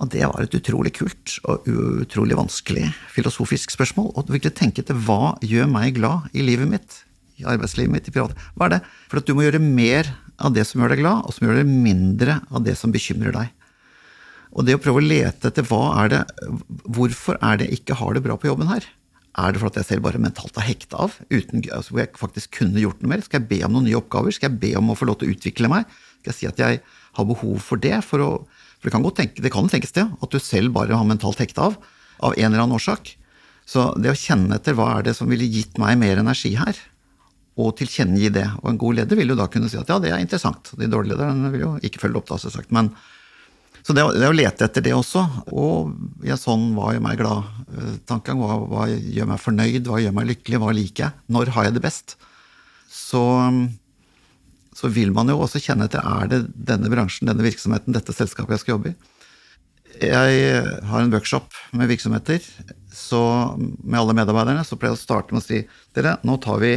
Og 0.02 0.10
det 0.10 0.24
var 0.26 0.42
et 0.42 0.58
utrolig 0.58 0.96
kult 0.98 1.38
og 1.46 1.68
utrolig 1.70 2.38
vanskelig 2.38 2.88
filosofisk 3.14 3.74
spørsmål. 3.76 4.10
Og 4.18 4.34
virkelig 4.34 4.56
tenke 4.58 4.84
til 4.86 4.98
hva 5.06 5.36
gjør 5.46 5.70
meg 5.70 6.00
glad 6.00 6.32
i 6.34 6.46
livet 6.46 6.70
mitt? 6.72 7.02
I 7.42 7.46
arbeidslivet 7.50 7.94
mitt, 7.94 8.10
i 8.10 8.14
privat 8.14 8.36
Hva 8.58 8.68
er 8.68 8.76
det? 8.76 8.82
For 9.10 9.22
at 9.22 9.30
du 9.30 9.36
må 9.38 9.46
gjøre 9.46 9.62
mer 9.62 10.10
av 10.42 10.54
det 10.56 10.66
som 10.68 10.82
gjør 10.82 10.96
deg 10.96 11.04
glad, 11.04 11.26
og 11.26 11.36
som 11.36 11.46
gjør 11.48 11.62
deg 11.62 11.70
mindre 11.70 12.40
av 12.50 12.66
det 12.66 12.76
som 12.80 12.94
bekymrer 12.94 13.36
deg. 13.36 13.52
Og 14.52 14.66
det 14.68 14.76
å 14.76 14.82
prøve 14.84 15.00
å 15.00 15.06
lete 15.06 15.52
etter 15.52 15.66
hva 15.70 15.84
er 16.02 16.10
det 16.12 16.22
Hvorfor 16.92 17.38
er 17.40 17.62
det 17.62 17.70
jeg 17.70 17.82
ikke 17.82 18.00
har 18.02 18.18
det 18.18 18.24
bra 18.26 18.36
på 18.40 18.50
jobben 18.50 18.72
her? 18.72 18.88
Er 19.40 19.54
det 19.54 19.62
for 19.62 19.72
at 19.72 19.78
jeg 19.80 19.88
selv 19.88 20.04
bare 20.04 20.20
mentalt 20.20 20.58
har 20.60 20.68
hekta 20.68 21.06
av, 21.06 21.14
uten, 21.32 21.62
altså 21.72 21.94
hvor 21.94 22.02
jeg 22.02 22.18
faktisk 22.20 22.58
kunne 22.58 22.82
gjort 22.82 23.00
noe 23.00 23.14
mer? 23.14 23.22
Skal 23.24 23.40
jeg 23.40 23.48
be 23.48 23.62
om 23.64 23.78
noen 23.78 23.88
nye 23.88 24.00
oppgaver? 24.02 24.34
Skal 24.36 24.50
jeg 24.50 24.60
be 24.66 24.74
om 24.80 24.92
å 24.92 24.98
få 25.00 25.08
lov 25.08 25.22
til 25.22 25.30
å 25.30 25.36
utvikle 25.38 25.72
meg? 25.72 25.86
Skal 26.20 26.34
jeg 26.34 26.40
si 26.40 26.50
at 26.50 26.60
jeg 26.60 26.82
har 27.16 27.30
behov 27.30 27.62
for 27.64 27.80
det? 27.80 27.96
For, 28.04 28.26
å, 28.26 28.32
for 28.82 28.90
det 28.90 28.96
kan 28.96 29.06
tenke, 29.14 29.44
det 29.46 29.54
kan 29.54 29.70
tenkes 29.70 29.94
det, 29.94 30.08
at 30.10 30.34
du 30.34 30.40
selv 30.42 30.74
bare 30.74 30.98
har 30.98 31.06
mentalt 31.06 31.42
hekta 31.44 31.70
av, 31.70 31.76
av 32.26 32.34
en 32.34 32.48
eller 32.50 32.64
annen 32.64 32.80
årsak. 32.80 33.14
Så 33.70 33.92
det 34.02 34.10
å 34.10 34.18
kjenne 34.18 34.58
etter 34.58 34.74
hva 34.76 34.88
er 34.98 35.06
det 35.06 35.14
som 35.20 35.30
ville 35.30 35.46
gitt 35.46 35.78
meg 35.82 36.00
mer 36.02 36.20
energi 36.24 36.56
her, 36.58 36.80
og 37.62 37.76
tilkjennegi 37.78 38.32
det. 38.34 38.48
Og 38.64 38.72
en 38.72 38.80
god 38.82 39.02
leder 39.02 39.20
vil 39.20 39.34
jo 39.34 39.38
da 39.38 39.46
kunne 39.52 39.70
si 39.70 39.78
at 39.78 39.90
ja, 39.92 40.00
det 40.02 40.10
er 40.10 40.24
interessant. 40.24 40.74
De 40.80 40.90
dårlige 40.90 41.20
lederne 41.20 41.52
vil 41.54 41.66
jo 41.66 41.74
ikke 41.86 42.02
følge 42.02 42.22
opp, 42.22 42.30
da, 42.32 42.40
selvsagt. 42.42 42.72
Men, 42.74 42.90
så 43.86 43.94
det, 43.98 44.06
det 44.18 44.32
å 44.32 44.34
lete 44.34 44.66
etter 44.66 44.86
det 44.86 44.96
også, 44.98 45.24
og 45.54 46.26
ja, 46.26 46.40
sånn 46.40 46.72
hva 46.78 46.96
gjør 46.96 47.06
meg 47.06 47.22
glad-tankegang, 47.22 48.42
hva, 48.42 48.58
hva 48.72 48.88
gjør 48.90 49.30
meg 49.30 49.44
fornøyd, 49.46 49.86
hva 49.86 50.02
gjør 50.02 50.18
meg 50.18 50.30
lykkelig, 50.32 50.62
hva 50.64 50.74
liker 50.80 51.06
jeg, 51.06 51.26
når 51.38 51.54
har 51.58 51.70
jeg 51.70 51.78
det 51.78 51.86
best, 51.86 52.18
så, 52.92 53.24
så 54.82 54.90
vil 54.90 55.12
man 55.14 55.30
jo 55.30 55.38
også 55.44 55.62
kjenne 55.62 55.86
etter 55.86 56.02
er 56.02 56.30
det 56.32 56.40
denne 56.56 56.90
bransjen, 56.90 57.30
denne 57.30 57.46
virksomheten, 57.46 57.94
dette 57.94 58.16
selskapet 58.16 58.56
jeg 58.56 58.64
skal 58.64 58.76
jobbe 58.78 58.94
i. 58.94 58.96
Jeg 60.02 60.64
har 60.88 61.04
en 61.04 61.12
workshop 61.14 61.54
med 61.78 61.92
virksomheter, 61.92 62.42
så 62.96 63.22
med 63.60 64.00
alle 64.00 64.16
medarbeiderne 64.18 64.64
så 64.66 64.78
pleier 64.80 64.96
jeg 64.96 65.02
å 65.02 65.04
starte 65.04 65.36
med 65.36 65.44
å 65.44 65.46
si 65.46 65.62
dere, 65.94 66.16
nå 66.26 66.40
tar 66.42 66.62
vi 66.64 66.74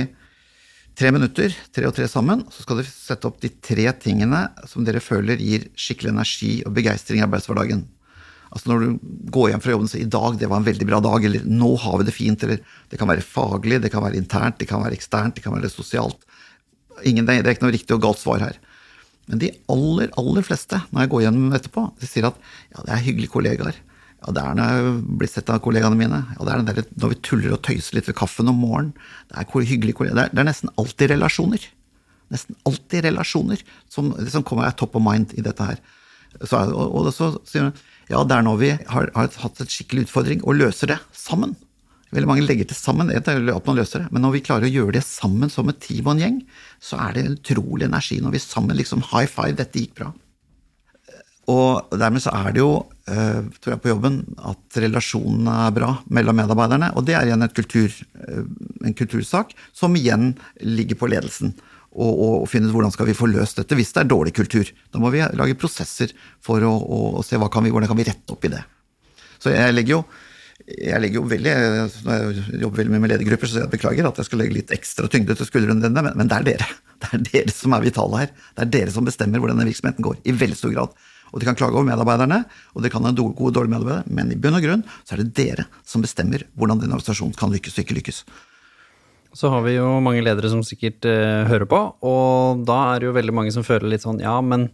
tre 0.99 1.11
minutter, 1.15 1.55
tre 1.75 1.89
og 1.89 1.95
tre 1.97 2.07
sammen, 2.11 2.45
så 2.53 2.67
skal 2.67 2.83
dere 2.83 2.91
sette 2.91 3.31
opp 3.31 3.41
de 3.43 3.51
tre 3.65 3.87
tingene 4.03 4.45
som 4.71 4.85
dere 4.87 5.03
føler 5.03 5.41
gir 5.41 5.69
skikkelig 5.79 6.13
energi 6.13 6.53
og 6.67 6.75
begeistring 6.77 7.23
i 7.23 7.27
arbeidshverdagen. 7.27 7.87
Altså 8.55 8.71
når 8.71 8.85
du 8.85 9.15
går 9.35 9.51
hjem 9.51 9.65
fra 9.65 9.73
jobben 9.75 9.91
sier 9.91 10.05
'i 10.05 10.11
dag, 10.11 10.37
det 10.39 10.51
var 10.51 10.61
en 10.61 10.69
veldig 10.69 10.87
bra 10.87 11.01
dag', 11.03 11.25
eller 11.27 11.43
'nå 11.43 11.71
har 11.81 11.99
vi 11.99 12.05
det 12.05 12.15
fint', 12.15 12.43
eller 12.45 12.61
det 12.91 12.99
kan 12.99 13.09
være 13.09 13.27
faglig, 13.27 13.81
det 13.83 13.91
kan 13.91 14.05
være 14.05 14.21
internt, 14.21 14.59
det 14.59 14.69
kan 14.69 14.85
være 14.85 14.95
eksternt, 14.95 15.35
det 15.35 15.43
kan 15.43 15.55
være 15.55 15.71
sosialt. 15.71 16.21
Ingen, 17.03 17.27
det 17.27 17.41
er 17.43 17.55
ikke 17.55 17.67
noe 17.67 17.75
riktig 17.75 17.97
og 17.97 18.05
galt 18.05 18.21
svar 18.23 18.45
her. 18.45 18.61
Men 19.31 19.41
de 19.41 19.51
aller, 19.73 20.11
aller 20.21 20.45
fleste, 20.45 20.79
når 20.93 21.05
jeg 21.05 21.13
går 21.15 21.25
gjennom 21.25 21.57
etterpå, 21.57 21.87
de 22.01 22.09
sier 22.09 22.29
at 22.29 22.39
ja, 22.75 22.85
det 22.85 22.93
er 22.93 23.05
hyggelige 23.07 23.33
kollegaer. 23.33 23.79
Ja, 24.25 24.33
det 24.37 24.43
er 24.43 24.59
når 24.59 24.75
jeg 24.75 24.93
blir 25.21 25.31
sett 25.33 25.51
av 25.53 25.63
kollegaene 25.65 25.99
mine. 26.01 26.21
Ja, 26.37 26.45
det 26.45 26.53
er 26.53 26.67
der, 26.69 26.91
når 27.01 27.15
vi 27.15 27.21
tuller 27.25 27.57
og 27.57 27.63
tøyser 27.65 27.99
litt 27.99 28.11
ved 28.11 28.19
kaffen 28.21 28.49
om 28.53 28.61
morgenen. 28.61 28.93
Det 29.33 29.41
er 29.41 29.67
hyggelige 29.73 29.99
kollegaer. 30.01 30.33
Det 30.33 30.41
er, 30.41 30.49
nesten 30.49 30.73
alltid 30.81 31.13
relasjoner. 31.13 31.67
Nesten 32.33 32.57
alltid 32.69 33.05
relasjoner 33.09 33.65
som, 33.93 34.13
som 34.33 34.47
kommer 34.47 34.69
er 34.69 34.77
top 34.77 34.97
of 34.97 35.05
mind 35.05 35.37
i 35.37 35.45
dette 35.45 35.69
her. 35.73 35.83
Så, 36.43 36.61
og, 36.61 36.97
og 36.99 37.13
så 37.15 37.35
sier 37.49 37.69
hun 37.69 37.77
ja, 38.11 38.21
det 38.29 38.37
er 38.37 38.45
når 38.45 38.57
vi 38.61 38.71
har, 38.75 39.09
har 39.15 39.37
hatt 39.41 39.61
en 39.63 39.71
skikkelig 39.71 40.05
utfordring 40.05 40.43
og 40.45 40.59
løser 40.59 40.91
det 40.91 40.99
sammen. 41.17 41.55
Veldig 42.15 42.31
mange 42.31 42.45
legger 42.47 42.69
til 42.71 42.79
sammen 42.79 43.11
det 43.11 43.25
er 43.27 43.49
at 43.51 43.67
man 43.67 43.79
løser 43.79 44.05
det, 44.05 44.13
men 44.15 44.23
når 44.23 44.37
vi 44.37 44.45
klarer 44.47 44.69
å 44.69 44.75
gjøre 44.75 44.97
det 44.97 45.03
sammen 45.07 45.51
som 45.51 45.71
et 45.71 45.81
team 45.83 46.07
og 46.07 46.15
en 46.15 46.23
gjeng, 46.23 46.37
så 46.79 47.01
er 47.03 47.17
det 47.17 47.25
en 47.25 47.33
utrolig 47.35 47.89
energi 47.89 48.21
når 48.23 48.37
vi 48.37 48.43
sammen 48.45 48.79
liksom 48.79 49.03
high 49.11 49.27
five, 49.31 49.57
dette 49.59 49.83
gikk 49.83 49.97
bra. 49.99 50.13
Og 51.51 51.93
dermed 52.01 52.23
så 52.25 52.33
er 52.33 52.55
det 52.55 52.63
jo, 52.63 52.87
eh, 53.11 53.43
tror 53.61 53.75
jeg 53.75 53.83
på 53.85 53.91
jobben, 53.91 54.23
at 54.49 54.79
relasjonene 54.81 55.57
er 55.67 55.75
bra 55.77 55.91
mellom 56.09 56.39
medarbeiderne. 56.41 56.95
Og 56.97 57.05
det 57.05 57.19
er 57.19 57.29
igjen 57.29 57.45
kultur, 57.53 57.91
eh, 57.93 58.45
en 58.87 58.97
kultursak, 58.97 59.53
som 59.73 59.95
igjen 59.95 60.37
ligger 60.63 60.97
på 60.97 61.11
ledelsen. 61.11 61.53
Og, 61.95 62.11
og, 62.11 62.35
og 62.43 62.49
finne 62.51 62.71
ut 62.71 62.75
hvordan 62.75 62.95
skal 62.95 63.07
vi 63.07 63.15
få 63.15 63.29
løst 63.31 63.61
dette 63.61 63.77
hvis 63.77 63.93
det 63.95 64.03
er 64.03 64.11
dårlig 64.11 64.33
kultur. 64.35 64.71
Da 64.91 64.99
må 64.99 65.13
vi 65.15 65.21
lage 65.21 65.55
prosesser 65.55 66.11
for 66.43 66.65
å, 66.65 66.73
å, 66.73 67.01
å 67.21 67.23
se 67.23 67.39
hva 67.39 67.51
kan 67.53 67.63
vi, 67.63 67.71
hvordan 67.71 67.93
kan 67.93 68.01
vi 68.01 68.09
rette 68.09 68.35
opp 68.35 68.49
i 68.49 68.51
det. 68.51 68.65
Så 69.39 69.53
jeg 69.53 69.77
legger 69.77 69.99
jo, 69.99 70.05
jeg 70.65 71.01
legger 71.03 71.21
jo 71.21 71.27
veldig, 71.29 71.55
når 72.07 72.15
jeg 72.15 72.61
jobber 72.63 72.81
veldig 72.81 72.93
mye 72.95 73.03
med 73.05 73.11
ledergrupper, 73.13 73.51
så 73.51 73.59
jeg 73.61 73.73
beklager 73.75 74.07
at 74.09 74.21
jeg 74.21 74.29
skal 74.31 74.41
legge 74.41 74.57
litt 74.57 74.71
ekstra 74.73 75.11
tyngde 75.13 75.37
til 75.37 75.49
skuldrene 75.49 75.85
dine, 75.85 76.05
men, 76.07 76.15
men 76.17 76.31
det 76.31 76.39
er 76.39 76.47
dere. 76.55 76.69
Det 77.05 77.11
er 77.11 77.25
dere 77.27 77.53
som 77.53 77.75
er 77.77 77.83
vitale 77.85 78.21
her. 78.23 78.31
Det 78.55 78.63
er 78.65 78.69
dere 78.73 78.93
som 78.95 79.05
bestemmer 79.05 79.43
hvor 79.43 79.51
denne 79.51 79.67
virksomheten 79.69 80.05
går, 80.07 80.23
i 80.25 80.33
veldig 80.33 80.57
stor 80.57 80.73
grad. 80.73 80.95
Og 81.35 81.43
de 81.43 81.49
kan 81.49 81.59
klage 81.59 81.77
over 81.77 81.85
medarbeiderne, 81.85 82.39
og 82.73 82.85
de 82.85 82.91
kan 82.95 83.05
ha 83.05 83.11
en 83.11 83.19
gode 83.19 83.35
og 83.35 83.53
dårlige 83.57 83.75
medarbeidere, 83.75 84.15
men 84.17 84.31
i 84.33 84.39
bunn 84.41 84.57
og 84.57 84.65
grunn 84.65 84.85
så 85.03 85.17
er 85.17 85.21
det 85.21 85.35
dere 85.37 85.67
som 85.85 86.05
bestemmer 86.05 86.47
hvordan 86.55 86.81
denne 86.81 86.97
organisasjonen 86.97 87.35
kan 87.37 87.53
lykkes 87.53 87.77
og 87.77 87.83
ikke 87.85 87.99
lykkes. 87.99 88.23
Så 89.35 89.51
har 89.51 89.65
vi 89.67 89.75
jo 89.75 89.89
mange 89.99 90.23
ledere 90.23 90.49
som 90.53 90.63
sikkert 90.65 91.05
eh, 91.11 91.43
hører 91.51 91.67
på, 91.69 91.81
og 92.07 92.65
da 92.65 92.79
er 92.93 93.03
det 93.03 93.11
jo 93.11 93.17
veldig 93.19 93.35
mange 93.35 93.53
som 93.53 93.67
føler 93.67 93.91
litt 93.91 94.07
sånn 94.07 94.23
ja, 94.23 94.39
men 94.41 94.69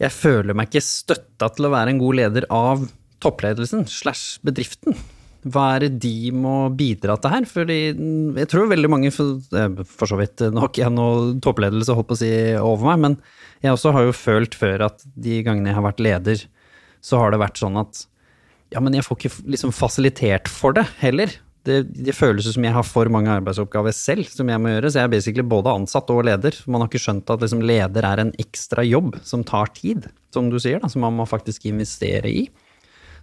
jeg 0.00 0.14
føler 0.14 0.56
meg 0.56 0.70
ikke 0.70 0.86
støtta 0.86 1.50
til 1.52 1.66
å 1.68 1.74
være 1.74 1.92
en 1.92 2.00
god 2.00 2.20
leder 2.22 2.46
av 2.54 2.86
toppledelsen 3.22 3.86
slash 3.90 4.40
bedriften. 4.46 4.96
Hva 5.40 5.66
er 5.76 5.86
det 5.86 6.02
de 6.04 6.32
må 6.36 6.68
bidra 6.76 7.16
til 7.16 7.32
her? 7.32 7.46
Fordi 7.48 7.78
jeg 7.94 8.48
tror 8.52 8.68
veldig 8.68 8.90
mange, 8.92 9.12
for, 9.14 9.40
eh, 9.56 9.82
så 9.88 10.18
vidt 10.20 10.44
nok, 10.52 10.76
jeg 10.76 10.92
nå 10.92 11.06
toppledelse 11.40 11.96
holdt 11.96 12.10
på 12.10 12.18
å 12.18 12.20
si 12.20 12.32
over 12.60 12.90
meg, 12.90 13.04
men 13.06 13.16
jeg 13.64 13.72
også 13.72 13.94
har 13.96 14.08
jo 14.08 14.16
følt 14.16 14.56
før 14.56 14.86
at 14.90 15.04
de 15.16 15.40
gangene 15.46 15.72
jeg 15.72 15.78
har 15.78 15.86
vært 15.88 16.04
leder, 16.04 16.44
så 17.00 17.20
har 17.22 17.32
det 17.32 17.40
vært 17.40 17.60
sånn 17.60 17.80
at 17.80 18.04
ja, 18.70 18.82
men 18.82 18.94
jeg 18.94 19.06
får 19.06 19.18
ikke 19.18 19.50
liksom 19.56 19.72
fasilitert 19.74 20.50
for 20.50 20.76
det 20.76 20.84
heller. 21.00 21.32
Det, 21.66 21.82
det 21.92 22.14
føles 22.16 22.46
som 22.48 22.64
jeg 22.64 22.72
har 22.72 22.84
for 22.86 23.10
mange 23.12 23.32
arbeidsoppgaver 23.34 23.92
selv 23.92 24.28
som 24.32 24.48
jeg 24.48 24.62
må 24.62 24.72
gjøre, 24.72 24.92
så 24.92 25.00
jeg 25.00 25.08
er 25.08 25.12
basically 25.12 25.44
både 25.44 25.74
ansatt 25.74 26.12
og 26.12 26.22
leder. 26.28 26.56
Man 26.70 26.80
har 26.80 26.88
ikke 26.88 27.02
skjønt 27.02 27.32
at 27.32 27.42
liksom 27.44 27.64
leder 27.66 28.06
er 28.06 28.22
en 28.22 28.32
ekstra 28.40 28.84
jobb 28.86 29.18
som 29.26 29.44
tar 29.44 29.72
tid, 29.76 30.08
som 30.32 30.48
du 30.52 30.56
sier, 30.62 30.80
da, 30.80 30.88
som 30.92 31.04
man 31.04 31.18
må 31.18 31.26
faktisk 31.28 31.66
investere 31.68 32.30
i. 32.30 32.46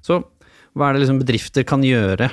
Så 0.05 0.21
hva 0.77 0.89
er 0.89 0.95
det 0.95 1.05
liksom 1.05 1.21
bedrifter 1.21 1.65
kan 1.67 1.85
gjøre 1.85 2.29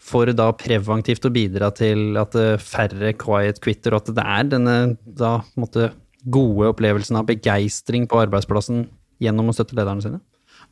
for 0.00 0.30
da 0.32 0.48
preventivt 0.56 1.26
å 1.28 1.32
bidra 1.32 1.68
til 1.76 2.16
at 2.20 2.36
eh, 2.38 2.60
færre 2.60 3.12
quiet 3.20 3.60
quitter, 3.62 3.94
og 3.94 4.04
at 4.04 4.14
det 4.16 4.24
er 4.24 4.46
denne 4.54 4.76
da 5.04 5.40
på 5.44 5.66
måte 5.66 5.90
gode 6.30 6.70
opplevelsen 6.72 7.18
av 7.20 7.28
begeistring 7.28 8.06
på 8.08 8.20
arbeidsplassen 8.22 8.86
gjennom 9.20 9.50
å 9.50 9.56
støtte 9.56 9.76
lederne 9.76 10.04
sine? 10.04 10.22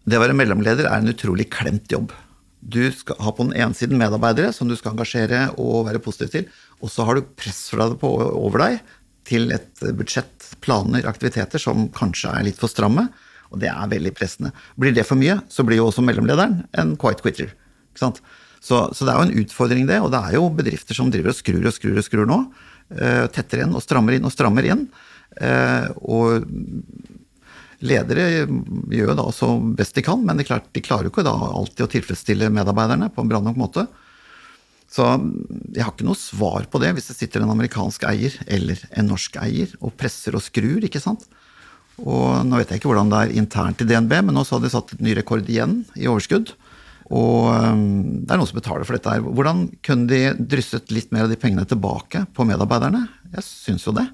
Det 0.08 0.16
å 0.16 0.22
være 0.22 0.36
mellomleder 0.36 0.88
er 0.88 1.02
en 1.02 1.12
utrolig 1.12 1.48
klemt 1.52 1.92
jobb. 1.92 2.14
Du 2.58 2.80
skal 2.92 3.20
ha 3.22 3.32
på 3.32 3.46
den 3.46 3.56
ene 3.56 3.76
siden 3.76 4.00
medarbeidere 4.00 4.54
som 4.56 4.68
du 4.68 4.74
skal 4.76 4.94
engasjere 4.94 5.44
og 5.60 5.86
være 5.88 6.02
positiv 6.02 6.32
til, 6.32 6.48
og 6.80 6.92
så 6.92 7.06
har 7.06 7.18
du 7.18 7.28
press 7.38 7.66
fra 7.72 7.90
det 7.92 8.00
på, 8.00 8.10
over 8.18 8.64
deg 8.64 8.80
til 9.28 9.52
et 9.52 9.84
budsjett, 9.96 10.54
planer, 10.64 11.04
aktiviteter 11.08 11.60
som 11.60 11.90
kanskje 11.94 12.32
er 12.32 12.48
litt 12.48 12.60
for 12.60 12.72
stramme, 12.72 13.08
og 13.52 13.62
det 13.62 13.70
er 13.72 13.90
veldig 13.90 14.12
pressende. 14.16 14.52
Blir 14.80 14.94
det 14.96 15.06
for 15.08 15.20
mye, 15.20 15.38
så 15.52 15.64
blir 15.66 15.80
jo 15.80 15.88
også 15.88 16.04
mellomlederen 16.04 16.62
en 16.78 16.94
quiet 17.00 17.22
quitter. 17.24 17.52
Ikke 17.92 18.04
sant? 18.04 18.22
Så, 18.60 18.80
så 18.92 19.06
det 19.06 19.12
er 19.12 19.20
jo 19.20 19.28
en 19.28 19.44
utfordring, 19.44 19.86
det, 19.88 20.00
og 20.02 20.10
det 20.12 20.20
er 20.20 20.38
jo 20.38 20.48
bedrifter 20.54 20.96
som 20.98 21.12
driver 21.12 21.32
og 21.32 21.38
skrur 21.38 21.68
og 21.70 21.74
skrur 21.76 22.00
og 22.00 22.06
skrur 22.06 22.28
nå. 22.28 22.40
Uh, 22.88 23.26
tetter 23.32 23.62
igjen 23.62 23.76
og 23.76 23.84
strammer 23.84 24.16
inn 24.16 24.26
og 24.26 24.34
strammer 24.34 24.66
igjen. 24.66 24.88
Uh, 25.38 25.86
og 26.08 26.48
ledere 27.84 28.26
gjør 28.90 29.12
jo 29.12 29.16
da 29.20 29.28
så 29.34 29.52
best 29.78 29.94
de 29.94 30.02
kan, 30.02 30.24
men 30.26 30.40
det 30.40 30.48
klart, 30.48 30.66
de 30.74 30.82
klarer 30.82 31.06
jo 31.06 31.14
ikke 31.14 31.26
da 31.26 31.34
alltid 31.34 31.86
å 31.86 31.90
tilfredsstille 31.92 32.50
medarbeiderne 32.54 33.10
på 33.14 33.22
en 33.22 33.30
bra 33.30 33.40
nok 33.44 33.60
måte. 33.60 33.86
Så 34.88 35.04
jeg 35.76 35.84
har 35.84 35.92
ikke 35.92 36.06
noe 36.08 36.18
svar 36.18 36.64
på 36.72 36.80
det 36.82 36.94
hvis 36.96 37.10
det 37.10 37.18
sitter 37.18 37.44
en 37.44 37.52
amerikansk 37.52 38.06
eier 38.08 38.34
eller 38.48 38.80
en 38.96 39.10
norsk 39.12 39.36
eier 39.42 39.74
og 39.84 39.92
presser 40.00 40.36
og 40.38 40.42
skrur, 40.42 40.80
ikke 40.84 41.02
sant. 41.02 41.28
Og 42.04 42.46
nå 42.46 42.60
vet 42.60 42.70
jeg 42.70 42.80
ikke 42.80 42.90
hvordan 42.92 43.10
det 43.10 43.20
er 43.24 43.36
internt 43.40 43.82
i 43.82 43.86
DNB, 43.88 44.12
men 44.28 44.36
nå 44.36 44.44
hadde 44.46 44.68
de 44.68 44.74
satt 44.74 44.94
et 44.94 45.02
ny 45.04 45.16
rekord 45.18 45.48
igjen 45.50 45.80
i 45.98 46.06
overskudd. 46.10 46.52
Og 47.08 47.48
det 47.48 48.34
er 48.34 48.38
noen 48.38 48.48
som 48.50 48.58
betaler 48.58 48.84
for 48.84 48.98
dette 48.98 49.14
her. 49.14 49.24
Hvordan 49.24 49.64
kunne 49.86 50.08
de 50.10 50.20
drysset 50.38 50.92
litt 50.92 51.10
mer 51.14 51.24
av 51.24 51.32
de 51.32 51.40
pengene 51.40 51.64
tilbake 51.68 52.26
på 52.36 52.46
medarbeiderne? 52.48 53.06
Jeg 53.32 53.46
syns 53.46 53.86
jo 53.88 53.94
det. 53.96 54.04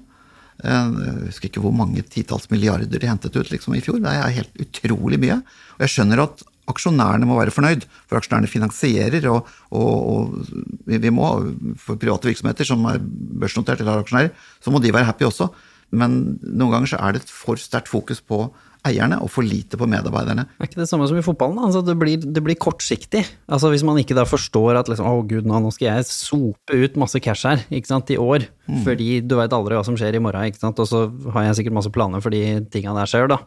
Eh, 0.63 0.91
Jeg 0.95 1.27
husker 1.27 1.49
ikke 1.49 1.63
hvor 1.65 1.75
mange 1.75 2.03
titalls 2.07 2.47
milliarder 2.51 2.87
de 2.87 3.09
hentet 3.11 3.35
ut 3.35 3.51
liksom, 3.51 3.75
i 3.75 3.83
fjor. 3.83 3.99
Det 3.99 4.11
er 4.11 4.37
helt 4.39 4.61
utrolig 4.63 5.19
mye. 5.19 5.41
Og 5.75 5.85
jeg 5.85 5.95
skjønner 5.97 6.23
at 6.23 6.45
aksjonærene 6.71 7.27
må 7.29 7.35
være 7.37 7.53
fornøyd, 7.53 7.83
for 8.07 8.17
aksjonærene 8.17 8.49
finansierer. 8.49 9.27
Og, 9.29 9.51
og, 9.75 9.93
og 10.15 10.87
vi 10.87 11.13
må, 11.13 11.29
for 11.77 11.99
private 12.01 12.31
virksomheter 12.31 12.67
som 12.71 12.87
er 12.89 13.03
børsnotert 13.03 13.83
eller 13.83 13.97
har 13.99 14.05
aksjonærer, 14.07 14.31
så 14.63 14.73
må 14.73 14.81
de 14.81 14.95
være 14.95 15.11
happy 15.11 15.27
også. 15.27 15.51
Men 15.97 16.37
noen 16.43 16.73
ganger 16.73 16.93
så 16.93 17.01
er 17.01 17.15
det 17.15 17.25
et 17.25 17.33
for 17.33 17.59
sterkt 17.61 17.91
fokus 17.91 18.21
på 18.23 18.47
eierne 18.85 19.17
og 19.23 19.31
for 19.33 19.45
lite 19.45 19.79
på 19.79 19.87
medarbeiderne. 19.89 20.45
Det 20.45 20.61
Er 20.61 20.69
ikke 20.69 20.81
det 20.83 20.89
samme 20.91 21.07
som 21.09 21.17
i 21.17 21.23
fotballen? 21.25 21.57
Altså, 21.65 21.81
det, 21.85 21.95
blir, 21.97 22.21
det 22.21 22.43
blir 22.45 22.57
kortsiktig. 22.61 23.23
Altså, 23.49 23.71
hvis 23.73 23.85
man 23.87 23.97
ikke 24.01 24.17
da 24.17 24.27
forstår 24.29 24.77
at 24.81 24.91
liksom, 24.91 25.07
å 25.09 25.23
gud, 25.25 25.47
nå, 25.49 25.61
skal 25.73 25.87
jeg 25.89 26.09
sope 26.09 26.77
ut 26.83 26.99
masse 27.01 27.21
cash 27.23 27.49
her 27.49 27.63
ikke 27.73 27.89
sant, 27.89 28.13
i 28.13 28.19
år, 28.21 28.45
fordi 28.85 29.23
du 29.25 29.37
veit 29.39 29.55
aldri 29.55 29.77
hva 29.77 29.85
som 29.87 29.97
skjer 29.97 30.19
i 30.19 30.21
morgen, 30.21 30.51
ikke 30.51 30.61
sant? 30.61 30.81
og 30.81 30.89
så 30.89 31.07
har 31.33 31.49
jeg 31.49 31.61
sikkert 31.61 31.79
masse 31.79 31.93
planer 31.95 32.21
for 32.23 32.35
de 32.35 32.61
tinga 32.73 32.93
der 32.99 33.09
skjer, 33.09 33.29
da. 33.31 33.41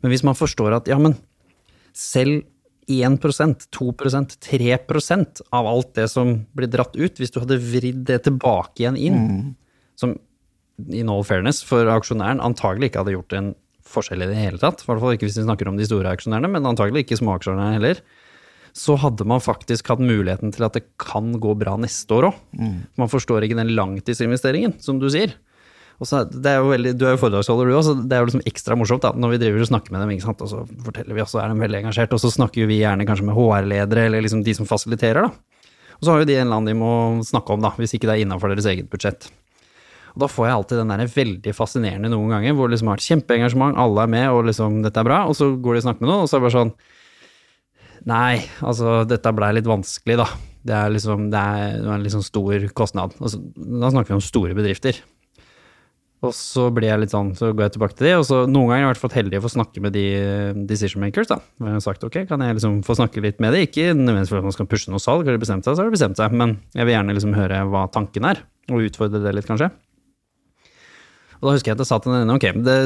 Men 0.00 0.14
hvis 0.14 0.24
man 0.26 0.38
forstår 0.38 0.78
at 0.78 0.88
ja, 0.90 1.00
men 1.02 1.18
selv 1.96 2.44
1% 2.90 3.68
2% 3.70 4.38
3% 4.40 5.42
av 5.54 5.66
alt 5.68 5.92
det 5.98 6.06
som 6.10 6.32
blir 6.56 6.70
dratt 6.70 6.96
ut, 6.96 7.20
hvis 7.20 7.30
du 7.34 7.38
hadde 7.42 7.60
vridd 7.62 8.02
det 8.08 8.22
tilbake 8.26 8.82
igjen 8.82 8.98
inn, 8.98 9.20
som 9.98 10.16
in 10.88 11.08
all 11.12 11.22
fairness 11.26 11.62
for 11.66 11.84
aksjonæren 11.92 12.40
antagelig 12.44 12.90
ikke 12.90 13.02
hadde 13.04 13.14
gjort 13.16 13.36
en 13.38 13.52
forskjell 13.90 14.22
i 14.22 14.28
det 14.30 14.38
hele 14.38 14.58
tatt, 14.62 14.84
i 14.84 14.86
hvert 14.86 15.00
fall 15.02 15.14
ikke 15.16 15.26
hvis 15.26 15.38
vi 15.40 15.46
snakker 15.48 15.68
om 15.68 15.76
de 15.80 15.86
store 15.88 16.12
aksjonærene, 16.14 16.50
men 16.52 16.68
antagelig 16.70 17.04
ikke 17.04 17.18
småaksjonærene 17.18 17.74
heller, 17.78 18.00
så 18.72 18.94
hadde 19.02 19.24
man 19.26 19.42
faktisk 19.42 19.88
hatt 19.90 19.98
muligheten 19.98 20.52
til 20.54 20.62
at 20.68 20.76
det 20.78 20.84
kan 21.02 21.32
gå 21.42 21.56
bra 21.58 21.72
neste 21.82 22.14
år 22.14 22.28
òg. 22.30 22.36
Man 23.00 23.10
forstår 23.10 23.42
ikke 23.42 23.56
den 23.58 23.72
langtidsinvesteringen, 23.74 24.76
som 24.80 25.00
du 25.02 25.08
sier. 25.10 25.32
Og 26.00 26.06
så, 26.06 26.20
er- 26.22 26.30
det 26.30 26.46
er 26.52 26.60
jo 26.62 26.70
veldig, 26.70 26.92
du 26.96 27.02
er 27.04 27.16
jo 27.16 27.20
foredragsholder, 27.20 27.66
du 27.66 27.74
òg, 27.76 27.82
så 27.84 27.94
det 27.98 28.14
er 28.16 28.22
jo 28.22 28.28
liksom 28.30 28.44
ekstra 28.48 28.76
morsomt 28.78 29.02
da, 29.02 29.10
når 29.12 29.34
vi 29.34 29.40
driver 29.42 29.60
og 29.66 29.68
snakker 29.72 29.92
med 29.92 30.00
dem, 30.04 30.12
ikke 30.14 30.28
sant? 30.28 30.40
og 30.46 30.48
så 30.54 30.62
forteller 30.86 31.18
vi, 31.18 31.20
og 31.20 31.28
så 31.28 31.42
er 31.42 31.50
de 31.52 31.58
veldig 31.60 31.80
engasjert, 31.82 32.14
og 32.14 32.22
så 32.22 32.30
snakker 32.32 32.70
vi 32.70 32.78
gjerne 32.80 33.04
kanskje 33.10 33.26
med 33.26 33.36
HR-ledere, 33.36 34.06
eller 34.06 34.22
liksom 34.24 34.44
de 34.46 34.54
som 34.56 34.70
fasiliterer, 34.70 35.26
da. 35.26 35.66
Og 36.00 36.06
så 36.06 36.14
har 36.14 36.22
jo 36.22 36.30
de 36.30 36.38
en 36.38 36.46
eller 36.46 36.56
annen 36.62 36.70
de 36.70 36.78
må 36.78 36.92
snakke 37.26 37.52
om, 37.52 37.60
da, 37.60 37.74
hvis 37.76 37.92
ikke 37.98 38.06
det 38.08 38.14
er 38.14 38.22
innafor 38.24 38.54
deres 38.54 38.70
eget 38.70 38.86
budsjett. 38.88 39.26
Og 40.14 40.24
da 40.24 40.28
får 40.30 40.48
jeg 40.48 40.56
alltid 40.56 40.80
den 40.82 40.92
der 40.94 41.12
veldig 41.14 41.54
fascinerende 41.56 42.10
noen 42.12 42.34
ganger, 42.34 42.56
hvor 42.56 42.68
det 42.68 42.76
liksom 42.76 42.90
har 42.92 43.00
et 43.00 43.08
kjempeengasjement, 43.08 43.78
alle 43.80 44.06
er 44.06 44.14
med, 44.16 44.26
og 44.34 44.48
liksom 44.48 44.80
dette 44.86 45.02
er 45.02 45.08
bra, 45.10 45.22
og 45.30 45.36
så 45.38 45.52
går 45.54 45.76
de 45.76 45.82
og 45.82 45.86
snakker 45.88 46.06
med 46.06 46.12
noen, 46.12 46.24
og 46.24 46.30
så 46.30 46.36
er 46.36 46.42
det 46.42 46.48
bare 46.48 46.58
sånn 46.58 46.74
Nei, 48.08 48.40
altså 48.64 49.02
dette 49.04 49.28
blei 49.36 49.50
litt 49.52 49.66
vanskelig, 49.68 50.14
da. 50.16 50.24
Det 50.64 50.72
er 50.72 50.92
liksom 50.92 51.26
det 51.32 51.40
er, 51.40 51.74
det 51.82 51.88
er 51.88 51.98
en 51.98 52.12
sånn 52.14 52.24
stor 52.24 52.62
kostnad. 52.76 53.12
Altså, 53.20 53.40
da 53.60 53.90
snakker 53.92 54.14
vi 54.14 54.16
om 54.16 54.22
store 54.24 54.56
bedrifter. 54.56 55.02
Og 56.20 56.34
så 56.36 56.66
blir 56.76 56.90
jeg 56.90 57.00
litt 57.00 57.12
sånn, 57.14 57.30
så 57.36 57.48
går 57.54 57.64
jeg 57.64 57.74
tilbake 57.78 57.96
til 57.96 58.10
de, 58.10 58.14
og 58.20 58.26
så 58.28 58.42
noen 58.44 58.68
ganger 58.68 58.82
har 58.82 58.90
jeg 58.90 58.90
vært 58.90 59.04
fått 59.06 59.16
heldig 59.16 59.38
å 59.40 59.44
få 59.46 59.52
snakke 59.54 59.84
med 59.84 59.94
de 59.96 60.06
decision 60.68 61.00
makers, 61.00 61.30
da. 61.30 61.38
Hvor 61.56 61.70
jeg 61.70 61.78
har 61.78 61.84
sagt 61.86 62.04
ok, 62.04 62.18
kan 62.28 62.44
jeg 62.44 62.58
liksom 62.58 62.80
få 62.84 62.96
snakke 62.98 63.24
litt 63.24 63.40
med 63.40 63.56
de, 63.56 63.62
ikke 63.64 63.86
nødvendigvis 63.94 64.32
for 64.34 64.42
at 64.42 64.48
man 64.48 64.56
skal 64.56 64.68
pushe 64.68 64.92
noe 64.92 65.00
salg, 65.00 65.24
har 65.24 65.36
de 65.36 65.40
bestemt 65.40 65.64
seg, 65.64 65.78
så 65.78 65.80
har 65.80 65.88
de 65.88 65.96
bestemt 65.96 66.20
seg, 66.20 66.34
men 66.36 66.58
jeg 66.76 66.84
vil 66.84 66.96
gjerne 66.96 67.16
liksom 67.16 67.38
høre 67.38 67.62
hva 67.72 67.86
tanken 67.94 68.28
er, 68.28 68.42
og 68.68 68.84
utfordre 68.90 69.22
det 69.24 69.32
litt, 69.38 69.48
kanskje. 69.48 69.70
Og 71.40 71.48
da 71.48 71.54
husker 71.56 71.72
jeg 71.72 71.78
at 71.78 71.84
jeg 71.84 71.90
sa 71.90 71.98
til 72.02 72.14
henne 72.14 72.36
ok, 72.36 72.50
det, 72.64 72.76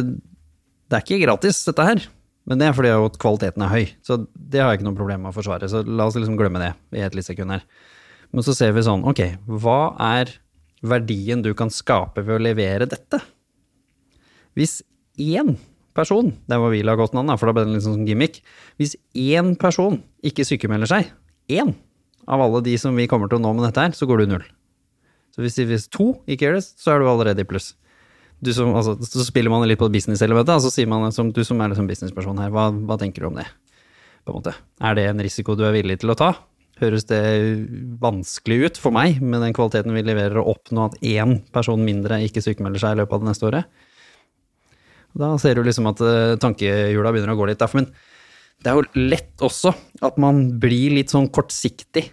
det 0.91 0.99
er 0.99 1.05
ikke 1.05 1.25
gratis, 1.25 1.65
dette 1.67 1.89
her. 1.89 2.05
Men 2.49 2.61
det 2.61 2.69
er 2.69 2.77
fordi 2.77 2.93
at 2.93 3.19
kvaliteten 3.21 3.65
er 3.65 3.73
høy, 3.73 3.85
så 4.05 4.19
det 4.37 4.61
har 4.61 4.71
jeg 4.71 4.81
ikke 4.81 4.89
noe 4.91 4.99
problem 4.99 5.23
med 5.25 5.33
å 5.33 5.37
forsvare. 5.37 5.69
Så 5.71 5.81
la 5.89 6.07
oss 6.07 6.17
liksom 6.19 6.37
glemme 6.37 6.61
det 6.61 6.73
i 6.99 7.05
et 7.05 7.15
lite 7.17 7.31
sekund 7.31 7.55
her. 7.55 7.65
Men 8.35 8.45
så 8.45 8.53
ser 8.57 8.75
vi 8.77 8.85
sånn, 8.85 9.05
ok, 9.09 9.23
hva 9.63 9.95
er 10.13 10.35
verdien 10.85 11.41
du 11.45 11.55
kan 11.57 11.73
skape 11.73 12.25
ved 12.27 12.37
å 12.37 12.43
levere 12.45 12.89
dette? 12.91 13.23
Hvis 14.59 14.83
én 15.17 15.55
person, 15.97 16.33
det 16.51 16.59
var 16.61 16.75
vi 16.75 16.83
la 16.85 16.97
godt 16.99 17.15
navn, 17.17 17.33
for 17.39 17.49
da 17.49 17.55
ble 17.57 17.65
det 17.65 17.77
litt 17.79 17.87
sånn 17.87 18.05
gimmick, 18.07 18.43
hvis 18.83 18.97
én 19.17 19.55
person 19.59 20.01
ikke 20.27 20.45
sykemelder 20.47 20.91
seg, 20.91 21.15
én 21.49 21.73
av 22.29 22.43
alle 22.45 22.61
de 22.67 22.75
som 22.81 22.97
vi 22.97 23.09
kommer 23.09 23.31
til 23.31 23.41
å 23.41 23.45
nå 23.47 23.55
med 23.57 23.69
dette 23.69 23.87
her, 23.87 23.97
så 23.97 24.09
går 24.11 24.25
du 24.25 24.35
null. 24.35 24.45
Så 25.35 25.43
hvis, 25.43 25.57
hvis 25.65 25.89
to 25.91 26.13
ikke 26.29 26.49
gjør 26.49 26.59
det, 26.59 26.67
så 26.67 26.93
er 26.93 27.01
du 27.01 27.09
allerede 27.09 27.43
i 27.43 27.49
pluss 27.49 27.73
som, 28.55 28.73
altså, 28.77 28.97
så 29.07 29.27
spiller 29.27 29.53
man 29.53 29.67
litt 29.69 29.81
på 29.81 29.91
business-elementet, 29.93 30.57
og 30.57 30.65
så 30.65 30.73
sier 30.73 30.89
man 30.91 31.13
som 31.15 31.31
du 31.33 31.43
som 31.47 31.61
er 31.63 31.73
liksom 31.73 31.89
businessperson 31.89 32.41
her, 32.43 32.51
hva, 32.55 32.71
hva 32.73 32.99
tenker 33.01 33.25
du 33.25 33.31
om 33.31 33.39
det? 33.39 33.47
På 34.25 34.33
en 34.33 34.41
måte. 34.41 34.55
Er 34.85 34.97
det 34.99 35.07
en 35.11 35.23
risiko 35.25 35.57
du 35.57 35.65
er 35.69 35.77
villig 35.77 36.01
til 36.03 36.13
å 36.13 36.19
ta? 36.19 36.33
Høres 36.81 37.07
det 37.07 37.23
vanskelig 38.03 38.57
ut 38.65 38.81
for 38.83 38.95
meg, 38.95 39.21
med 39.23 39.45
den 39.45 39.55
kvaliteten 39.55 39.95
vi 39.95 40.03
leverer, 40.03 40.41
å 40.41 40.57
oppnå 40.57 40.89
at 40.89 40.97
én 41.07 41.39
person 41.55 41.85
mindre 41.85 42.19
ikke 42.27 42.43
sykemelder 42.43 42.83
seg 42.83 42.97
i 42.97 43.03
løpet 43.03 43.15
av 43.15 43.23
det 43.23 43.31
neste 43.31 43.49
året? 43.51 43.85
Da 45.15 45.31
ser 45.39 45.55
du 45.55 45.63
liksom 45.63 45.87
at 45.93 46.03
uh, 46.03 46.35
tankehjula 46.43 47.13
begynner 47.15 47.37
å 47.37 47.39
gå 47.39 47.47
litt. 47.47 47.61
Derfor, 47.63 47.85
men 47.85 47.93
det 48.65 48.73
er 48.73 48.81
jo 48.81 49.07
lett 49.13 49.45
også 49.45 49.71
at 50.03 50.19
man 50.21 50.49
blir 50.63 50.97
litt 50.97 51.15
sånn 51.15 51.31
kortsiktig 51.31 52.09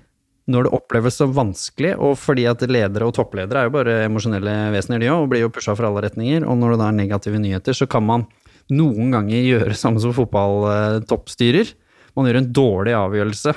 når 0.49 0.65
det 0.65 0.73
oppleves 0.73 1.19
så 1.19 1.27
vanskelig, 1.29 1.93
og 2.01 2.15
fordi 2.19 2.47
at 2.49 2.63
ledere 2.65 3.07
og 3.07 3.13
toppledere 3.15 3.61
er 3.61 3.69
jo 3.69 3.75
bare 3.75 3.97
emosjonelle 4.07 4.55
vesener, 4.73 5.03
de 5.03 5.11
òg, 5.13 5.25
og 5.25 5.33
blir 5.33 5.43
jo 5.45 5.51
pusha 5.53 5.75
fra 5.77 5.91
alle 5.91 6.03
retninger. 6.07 6.45
Og 6.49 6.57
når 6.57 6.73
det 6.73 6.79
da 6.81 6.87
er 6.89 6.97
negative 6.97 7.41
nyheter, 7.43 7.77
så 7.77 7.87
kan 7.89 8.05
man 8.07 8.25
noen 8.71 9.13
ganger 9.13 9.45
gjøre 9.45 9.77
samme 9.77 10.01
som 10.01 10.15
fotballtoppstyrer. 10.17 11.75
Man 12.17 12.27
gjør 12.27 12.41
en 12.41 12.49
dårlig 12.55 12.97
avgjørelse 12.97 13.53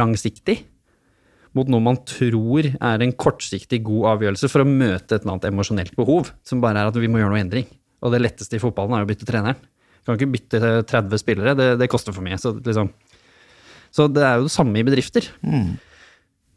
langsiktig 0.00 0.60
mot 1.56 1.70
noe 1.70 1.82
man 1.82 1.98
tror 2.06 2.68
er 2.70 3.02
en 3.02 3.12
kortsiktig 3.18 3.80
god 3.86 4.12
avgjørelse 4.14 4.50
for 4.52 4.62
å 4.62 4.68
møte 4.68 5.16
et 5.16 5.24
eller 5.24 5.34
annet 5.34 5.48
emosjonelt 5.50 5.96
behov, 5.98 6.30
som 6.46 6.62
bare 6.62 6.82
er 6.82 6.90
at 6.90 6.98
vi 7.00 7.10
må 7.10 7.20
gjøre 7.20 7.34
noe 7.34 7.42
endring. 7.42 7.66
Og 8.00 8.14
det 8.14 8.22
letteste 8.22 8.56
i 8.56 8.62
fotballen 8.62 8.94
er 8.96 9.02
jo 9.02 9.08
å 9.08 9.10
bytte 9.10 9.28
treneren. 9.28 9.58
Du 10.00 10.08
kan 10.08 10.16
ikke 10.16 10.32
bytte 10.36 10.60
30 10.88 11.20
spillere, 11.20 11.56
det, 11.58 11.72
det 11.80 11.90
koster 11.92 12.14
for 12.16 12.24
mye. 12.24 12.38
Så, 12.40 12.54
liksom. 12.56 12.92
så 13.92 14.06
det 14.08 14.22
er 14.24 14.38
jo 14.38 14.46
det 14.46 14.54
samme 14.54 14.80
i 14.80 14.86
bedrifter. 14.86 15.26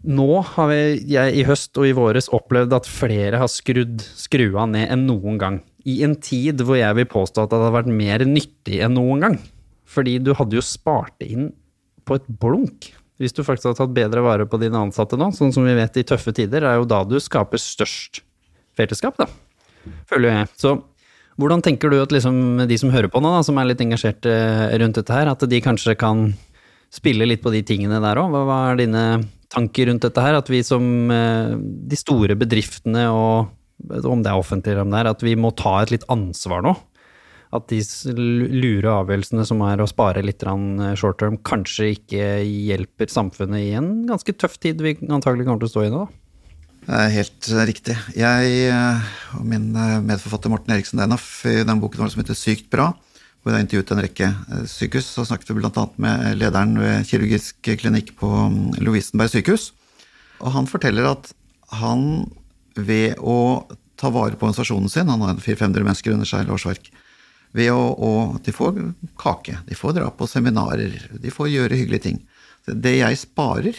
Nå 0.04 0.41
har 0.43 0.72
jeg 0.74 1.36
i 1.39 1.45
høst 1.47 1.78
og 1.80 1.88
i 1.88 1.93
våres 1.95 2.28
opplevd 2.36 2.76
at 2.76 2.89
flere 2.89 3.39
har 3.39 3.51
skrudd 3.51 4.04
skrua 4.20 4.66
ned 4.68 4.91
enn 4.91 5.06
noen 5.08 5.38
gang. 5.39 5.60
I 5.88 6.01
en 6.04 6.18
tid 6.20 6.60
hvor 6.64 6.76
jeg 6.80 6.97
vil 6.97 7.08
påstå 7.08 7.45
at 7.45 7.51
det 7.51 7.60
hadde 7.60 7.76
vært 7.78 7.91
mer 7.91 8.26
nyttig 8.28 8.82
enn 8.84 8.97
noen 8.97 9.24
gang. 9.24 9.38
Fordi 9.88 10.18
du 10.24 10.34
hadde 10.36 10.60
jo 10.60 10.66
spart 10.66 11.24
inn 11.24 11.51
på 12.04 12.20
et 12.20 12.28
blunk. 12.28 12.91
Hvis 13.22 13.36
du 13.36 13.43
faktisk 13.45 13.70
hadde 13.70 13.80
tatt 13.80 13.95
bedre 13.95 14.24
vare 14.26 14.47
på 14.49 14.60
dine 14.60 14.80
ansatte 14.80 15.20
nå, 15.20 15.30
sånn 15.36 15.54
som 15.56 15.68
vi 15.68 15.76
vet 15.78 15.99
i 16.01 16.06
tøffe 16.08 16.34
tider, 16.36 16.66
er 16.68 16.80
jo 16.82 16.88
da 16.89 17.04
du 17.08 17.16
skaper 17.22 17.62
størst 17.62 18.24
fellesskap, 18.76 19.20
da. 19.22 19.30
Føler 20.10 20.34
jeg. 20.34 20.49
Så 20.60 20.74
hvordan 21.39 21.64
tenker 21.64 21.93
du 21.93 22.01
at 22.01 22.12
liksom 22.14 22.66
de 22.68 22.80
som 22.80 22.91
hører 22.93 23.12
på 23.14 23.22
nå, 23.24 23.32
da, 23.38 23.43
som 23.45 23.60
er 23.60 23.70
litt 23.70 23.84
engasjert 23.86 24.28
eh, 24.28 24.74
rundt 24.82 24.99
dette 24.99 25.16
her, 25.16 25.32
at 25.32 25.45
de 25.47 25.62
kanskje 25.64 25.95
kan 25.99 26.28
spille 26.93 27.28
litt 27.30 27.43
på 27.45 27.54
de 27.54 27.64
tingene 27.66 28.01
der 28.04 28.20
òg? 28.20 28.34
Hva 28.34 28.60
er 28.72 28.84
dine 28.84 29.06
tanker 29.54 29.89
rundt 29.89 30.06
dette 30.06 30.24
her? 30.24 30.38
At 30.39 30.49
vi 30.51 30.62
som 30.66 31.12
eh, 31.14 31.54
de 31.58 31.99
store 31.99 32.38
bedriftene, 32.39 33.06
og 33.14 34.01
om 34.08 34.24
det 34.24 34.32
er 34.32 34.39
offentlig 34.39 34.74
eller 34.74 34.88
om 34.88 34.93
det 34.93 35.04
er, 35.04 35.12
at 35.12 35.24
vi 35.26 35.36
må 35.39 35.54
ta 35.58 35.80
et 35.82 35.93
litt 35.93 36.08
ansvar 36.14 36.66
nå? 36.66 36.76
At 37.54 37.70
de 37.70 37.80
lure 38.18 38.89
avgjørelsene 39.04 39.45
som 39.45 39.62
er 39.68 39.84
å 39.84 39.89
spare 39.89 40.24
litt 40.26 40.45
eh, 40.45 40.97
short 40.99 41.22
term, 41.22 41.38
kanskje 41.45 41.93
ikke 41.97 42.28
hjelper 42.41 43.14
samfunnet 43.14 43.62
i 43.62 43.72
en 43.78 43.93
ganske 44.10 44.36
tøff 44.36 44.60
tid 44.62 44.82
vi 44.82 44.97
antagelig 45.06 45.47
kommer 45.47 45.64
til 45.64 45.72
å 45.72 45.76
stå 45.78 45.88
i 45.88 45.93
nå? 45.93 46.04
helt 46.84 47.47
eh, 47.47 47.66
riktig. 47.70 47.93
Jeg 48.18 48.74
og 49.38 49.45
min 49.47 49.70
medforfatter 50.04 50.51
Morten 50.51 50.74
Eriksen 50.76 50.99
Denhoff 50.99 51.45
i 51.47 51.62
den 51.64 51.80
boken 51.80 52.04
vår 52.04 52.12
som 52.12 52.24
heter 52.24 52.36
Sykt 52.36 52.68
bra, 52.74 52.91
hvor 53.44 53.56
jeg 53.56 53.66
intervjuet 53.66 53.91
en 53.91 54.04
rekke 54.06 54.30
eh, 54.32 54.66
sykehus, 54.72 55.08
så 55.12 55.26
snakket 55.28 55.52
vi 55.52 55.60
bl.a. 55.60 55.86
med 56.02 56.39
lederen 56.39 56.78
ved 56.80 57.08
kirurgisk 57.10 57.72
klinikk 57.80 58.14
på 58.20 58.30
mm, 58.32 58.80
Lovisenberg 58.84 59.34
sykehus. 59.34 59.72
Og 60.39 60.54
han 60.56 60.70
forteller 60.70 61.12
at 61.12 61.32
han 61.80 62.26
ved 62.76 63.20
å 63.20 63.66
ta 64.00 64.10
vare 64.14 64.38
på 64.38 64.48
organisasjonen 64.48 64.91
sin, 64.91 65.12
han 65.12 65.24
har 65.24 65.39
400-500 65.39 65.88
mennesker 65.88 66.16
under 66.16 66.30
seg 66.30 66.48
i 66.48 66.54
årsverk, 66.56 66.89
ved 67.54 67.70
å, 67.70 67.82
å 67.94 68.12
De 68.44 68.54
får 68.56 68.80
kake, 69.20 69.60
de 69.68 69.78
får 69.78 70.00
dra 70.00 70.08
på 70.10 70.28
seminarer, 70.30 70.96
de 71.12 71.34
får 71.34 71.52
gjøre 71.52 71.78
hyggelige 71.78 72.08
ting. 72.08 72.22
Det 72.66 72.96
jeg 72.98 73.20
sparer 73.22 73.78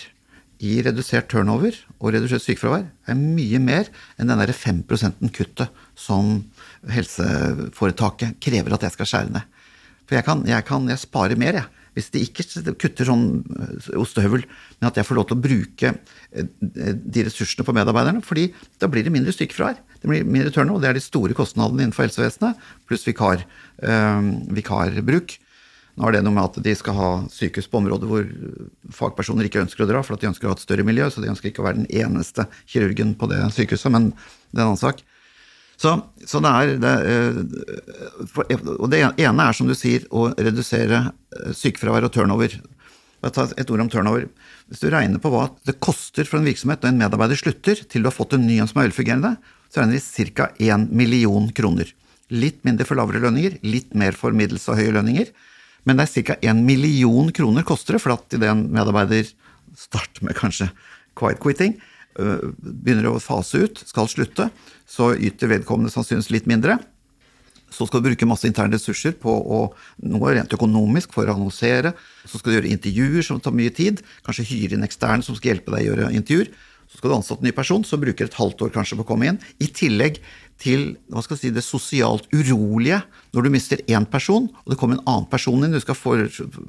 i 0.65 0.77
redusert 0.85 1.27
turnover 1.33 1.77
og 1.99 2.13
redusert 2.15 2.45
sykefravær, 2.45 2.87
er 3.11 3.19
mye 3.19 3.59
mer 3.61 3.91
enn 4.17 4.31
den 4.31 4.39
derre 4.39 4.55
5 4.55 4.85
%-kuttet 4.87 5.83
som 5.99 6.37
helseforetaket 6.95 8.39
krever 8.45 8.77
at 8.77 8.87
jeg 8.87 8.95
skal 8.95 9.11
skjære 9.11 9.35
ned. 9.35 9.54
For 10.05 10.19
jeg, 10.19 10.27
kan, 10.27 10.45
jeg, 10.49 10.67
kan, 10.69 10.87
jeg 10.91 11.03
sparer 11.03 11.41
mer, 11.41 11.61
jeg. 11.61 11.85
Hvis 11.95 12.11
de 12.11 12.25
ikke 12.27 12.75
kutter 12.83 13.07
sånn 13.07 13.27
eh, 13.55 13.93
ostehøvel, 14.01 14.43
men 14.81 14.89
at 14.89 14.97
jeg 14.99 15.07
får 15.07 15.19
lov 15.19 15.29
til 15.31 15.37
å 15.37 15.45
bruke 15.45 15.93
eh, 15.95 16.49
de 16.59 17.27
ressursene 17.29 17.67
på 17.67 17.75
medarbeiderne. 17.77 18.25
fordi 18.27 18.49
da 18.83 18.91
blir 18.91 19.07
det 19.07 19.15
mindre 19.15 19.35
sykefravær. 19.35 19.79
Det 20.03 20.11
blir 20.11 20.27
mindre 20.27 20.51
turnover, 20.55 20.83
det 20.83 20.91
er 20.91 20.99
de 20.99 21.05
store 21.05 21.39
kostnadene 21.39 21.87
innenfor 21.87 22.09
helsevesenet, 22.09 22.59
pluss 22.91 23.07
vikar, 23.07 23.47
øh, 23.87 24.31
vikarbruk. 24.59 25.39
Nå 25.95 26.09
er 26.09 26.17
det 26.17 26.25
noe 26.27 26.35
med 26.35 26.49
at 26.49 26.65
de 26.67 26.75
skal 26.75 26.97
ha 26.99 27.09
sykehus 27.31 27.71
på 27.71 27.79
områder 27.79 28.11
hvor 28.11 28.27
fagpersoner 28.97 29.47
ikke 29.47 29.63
ønsker 29.63 29.85
å 29.85 29.91
dra, 29.93 30.03
for 30.03 30.17
at 30.17 30.25
de 30.25 30.33
ønsker 30.33 30.49
å 30.49 30.51
ha 30.51 30.59
et 30.59 30.65
større 30.67 30.87
miljø, 30.87 31.07
så 31.07 31.23
de 31.23 31.31
ønsker 31.31 31.53
ikke 31.53 31.63
å 31.63 31.69
være 31.69 31.85
den 31.85 31.91
eneste 32.03 32.49
kirurgen 32.67 33.15
på 33.21 33.31
det 33.31 33.39
sykehuset, 33.55 33.95
men 33.95 34.11
det 34.11 34.59
er 34.59 34.65
en 34.65 34.73
annen 34.73 34.83
sak. 34.83 35.05
Så, 35.81 35.95
så 36.27 36.41
det 36.45 36.51
er 36.51 36.77
det, 36.83 36.93
Og 38.77 38.87
det 38.93 39.01
ene 39.03 39.49
er, 39.49 39.57
som 39.57 39.69
du 39.69 39.75
sier, 39.77 40.07
å 40.15 40.29
redusere 40.37 41.09
sykefravær 41.57 42.07
og 42.09 42.15
turnover. 42.15 42.55
Jeg 43.25 43.35
tar 43.35 43.55
et 43.59 43.73
ord 43.73 43.83
om 43.83 43.91
turnover. 43.91 44.29
Hvis 44.69 44.83
du 44.85 44.89
regner 44.93 45.21
på 45.23 45.33
hva 45.33 45.49
det 45.67 45.79
koster 45.83 46.29
for 46.29 46.41
en 46.41 46.49
virksomhet 46.49 46.85
når 46.85 46.93
en 46.93 47.03
medarbeider 47.03 47.41
slutter, 47.41 47.81
til 47.89 48.05
du 48.05 48.11
har 48.11 48.17
fått 48.17 48.37
en 48.37 48.47
ny 48.47 48.61
en 48.61 48.71
som 48.71 48.81
er 48.81 48.91
velfungerende, 48.91 49.35
så 49.73 49.83
regner 49.83 49.99
vi 49.99 50.29
ca. 50.37 50.51
1 50.61 50.91
million 50.95 51.49
kroner. 51.57 51.91
Litt 52.33 52.63
mindre 52.67 52.87
for 52.89 52.99
lavere 52.99 53.23
lønninger, 53.25 53.59
litt 53.67 53.97
mer 53.99 54.17
for 54.17 54.37
middels 54.37 54.69
og 54.71 54.79
høye 54.79 54.95
lønninger. 54.95 55.33
Men 55.85 55.99
det 55.99 56.07
er 56.07 56.29
ca. 56.29 56.39
1 56.53 56.63
million 56.65 57.33
kroner 57.35 57.67
koster 57.67 57.97
det, 57.97 58.05
for 58.05 58.15
at 58.17 58.37
idet 58.37 58.53
en 58.53 58.69
medarbeider 58.73 59.27
starter 59.79 60.25
med 60.25 60.39
kanskje 60.39 60.71
quiet 61.19 61.43
quitting, 61.43 61.77
begynner 62.15 63.11
å 63.11 63.21
fase 63.23 63.65
ut, 63.65 63.81
skal 63.89 64.09
slutte, 64.11 64.49
så 64.87 65.15
yter 65.17 65.51
vedkommende 65.51 65.93
sannsynligvis 65.93 66.33
litt 66.35 66.51
mindre. 66.51 66.79
Så 67.75 67.89
skal 67.89 68.03
du 68.03 68.11
bruke 68.11 68.29
masse 68.29 68.47
interne 68.47 68.77
ressurser 68.77 69.17
på 69.19 69.33
å, 69.33 69.65
noe 70.07 70.35
rent 70.37 70.53
økonomisk 70.55 71.15
for 71.17 71.27
å 71.27 71.35
annonsere. 71.35 71.95
Så 72.23 72.39
skal 72.39 72.53
du 72.53 72.59
gjøre 72.59 72.71
intervjuer 72.71 73.27
som 73.27 73.41
tar 73.43 73.57
mye 73.57 73.73
tid. 73.75 74.05
Kanskje 74.27 74.47
hyre 74.53 74.79
inn 74.79 74.87
eksterne 74.87 75.27
som 75.27 75.35
skal 75.35 75.55
hjelpe 75.55 75.75
deg 75.75 75.83
å 75.83 75.91
gjøre 75.91 76.13
intervjuer. 76.15 76.53
Så 76.87 77.01
skal 77.01 77.11
du 77.11 77.17
ansette 77.17 77.43
en 77.43 77.49
ny 77.49 77.55
person 77.57 77.83
som 77.87 78.03
bruker 78.03 78.29
et 78.29 78.37
halvt 78.39 78.67
år 78.67 78.75
kanskje 78.77 79.01
på 79.01 79.07
å 79.07 79.09
komme 79.09 79.33
inn. 79.33 79.41
I 79.59 79.67
tillegg 79.75 80.21
til 80.61 80.95
hva 81.13 81.23
skal 81.25 81.39
si, 81.39 81.51
det 81.53 81.65
sosialt 81.67 82.29
urolige 82.33 83.01
når 83.35 83.47
du 83.47 83.51
mister 83.53 83.81
én 83.91 84.07
person, 84.09 84.47
og 84.47 84.71
det 84.71 84.79
kommer 84.81 84.99
en 84.99 85.09
annen 85.11 85.29
person 85.31 85.59
inn. 85.65 85.75
Du 85.75 85.83
skal 85.83 85.99
for, 85.99 86.23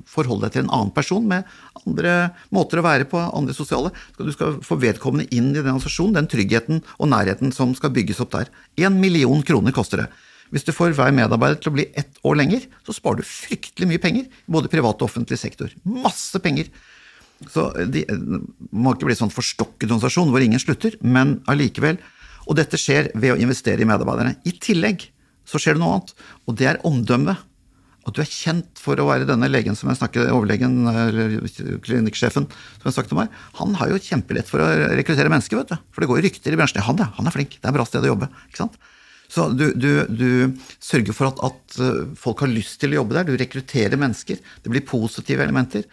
forholde 0.09 0.47
deg 0.47 0.55
til 0.55 0.65
en 0.65 0.73
annen 0.73 0.93
person 0.95 1.25
med 1.29 1.45
andre 1.85 2.15
måter 2.55 2.81
å 2.81 2.85
være 2.85 3.07
på, 3.09 3.21
andre 3.21 3.55
sosiale. 3.57 3.93
Du 4.17 4.31
skal 4.33 4.57
få 4.65 4.79
vedkommende 4.81 5.29
inn 5.29 5.51
i 5.51 5.59
den 5.59 5.67
organisasjonen, 5.67 6.17
den 6.17 6.31
tryggheten 6.31 6.81
og 6.97 7.11
nærheten 7.13 7.53
som 7.55 7.75
skal 7.77 7.93
bygges 7.95 8.23
opp 8.25 8.33
der. 8.35 8.51
Én 8.81 8.97
million 9.01 9.45
kroner 9.45 9.75
koster 9.75 10.05
det. 10.05 10.09
Hvis 10.53 10.65
du 10.65 10.73
får 10.75 10.93
hver 10.97 11.13
medarbeider 11.15 11.57
til 11.61 11.71
å 11.71 11.77
bli 11.77 11.87
ett 11.97 12.19
år 12.25 12.37
lenger, 12.41 12.65
så 12.85 12.93
sparer 12.93 13.21
du 13.21 13.29
fryktelig 13.29 13.89
mye 13.89 14.01
penger. 14.01 14.27
Både 14.49 14.71
privat 14.71 15.01
og 15.01 15.09
offentlig 15.09 15.39
sektor. 15.41 15.73
Masse 15.83 16.41
penger. 16.41 16.69
Så 17.51 17.67
de 17.91 18.05
må 18.71 18.93
ikke 18.93 19.09
bli 19.09 19.17
sånn 19.17 19.33
forstokket 19.33 19.89
organisasjon 19.89 20.31
hvor 20.31 20.43
ingen 20.45 20.61
slutter, 20.61 20.95
men 21.03 21.39
allikevel. 21.51 21.99
Og 22.45 22.57
dette 22.59 22.79
skjer 22.79 23.09
ved 23.17 23.33
å 23.33 23.41
investere 23.41 23.81
i 23.81 23.89
medarbeiderne. 23.89 24.37
I 24.45 24.53
tillegg 24.61 25.09
så 25.45 25.61
skjer 25.61 25.77
det 25.77 25.83
noe 25.83 25.97
annet, 25.97 26.15
og 26.45 26.57
det 26.59 26.69
er 26.71 26.81
omdømme. 26.87 27.35
At 28.05 28.13
du 28.13 28.21
er 28.21 28.29
kjent 28.29 28.77
for 28.77 28.99
å 29.01 29.07
være 29.07 29.25
denne 29.25 29.47
legen 29.49 29.77
som 29.77 29.89
jeg 29.89 29.97
snakker, 29.97 30.29
overlegen, 30.29 30.83
eller 30.91 31.39
klinikksjefen, 31.81 32.45
som 32.45 32.85
jeg 32.85 32.93
sagt 32.93 33.09
til 33.09 33.17
meg, 33.17 33.33
han 33.57 33.73
har 33.79 33.89
jo 33.89 34.01
kjempelett 34.01 34.49
for 34.49 34.61
å 34.61 34.67
rekruttere 34.93 35.31
mennesker, 35.33 35.57
vet 35.57 35.73
du. 35.73 35.87
For 35.89 36.05
det 36.05 36.09
går 36.11 36.21
rykter 36.27 36.53
i 36.53 36.59
bransjen. 36.59 36.85
Han, 36.85 37.01
ja, 37.01 37.09
han 37.17 37.29
er 37.29 37.33
flink, 37.33 37.57
det 37.57 37.71
er 37.71 37.77
bra 37.77 37.85
sted 37.89 38.05
å 38.05 38.11
jobbe. 38.13 38.29
ikke 38.49 38.61
sant? 38.61 38.77
Så 39.31 39.47
du, 39.57 39.71
du, 39.73 39.89
du 40.05 40.29
sørger 40.77 41.17
for 41.17 41.31
at, 41.31 41.41
at, 41.49 41.79
folk 42.21 42.43
har 42.45 42.51
lyst 42.51 42.77
til 42.81 42.93
å 42.93 43.01
jobbe 43.01 43.17
der. 43.17 43.25
Du 43.25 43.39
rekrutterer 43.41 43.97
mennesker. 43.97 44.37
Det 44.37 44.71
blir 44.71 44.85
positive 44.85 45.41
elementer 45.41 45.87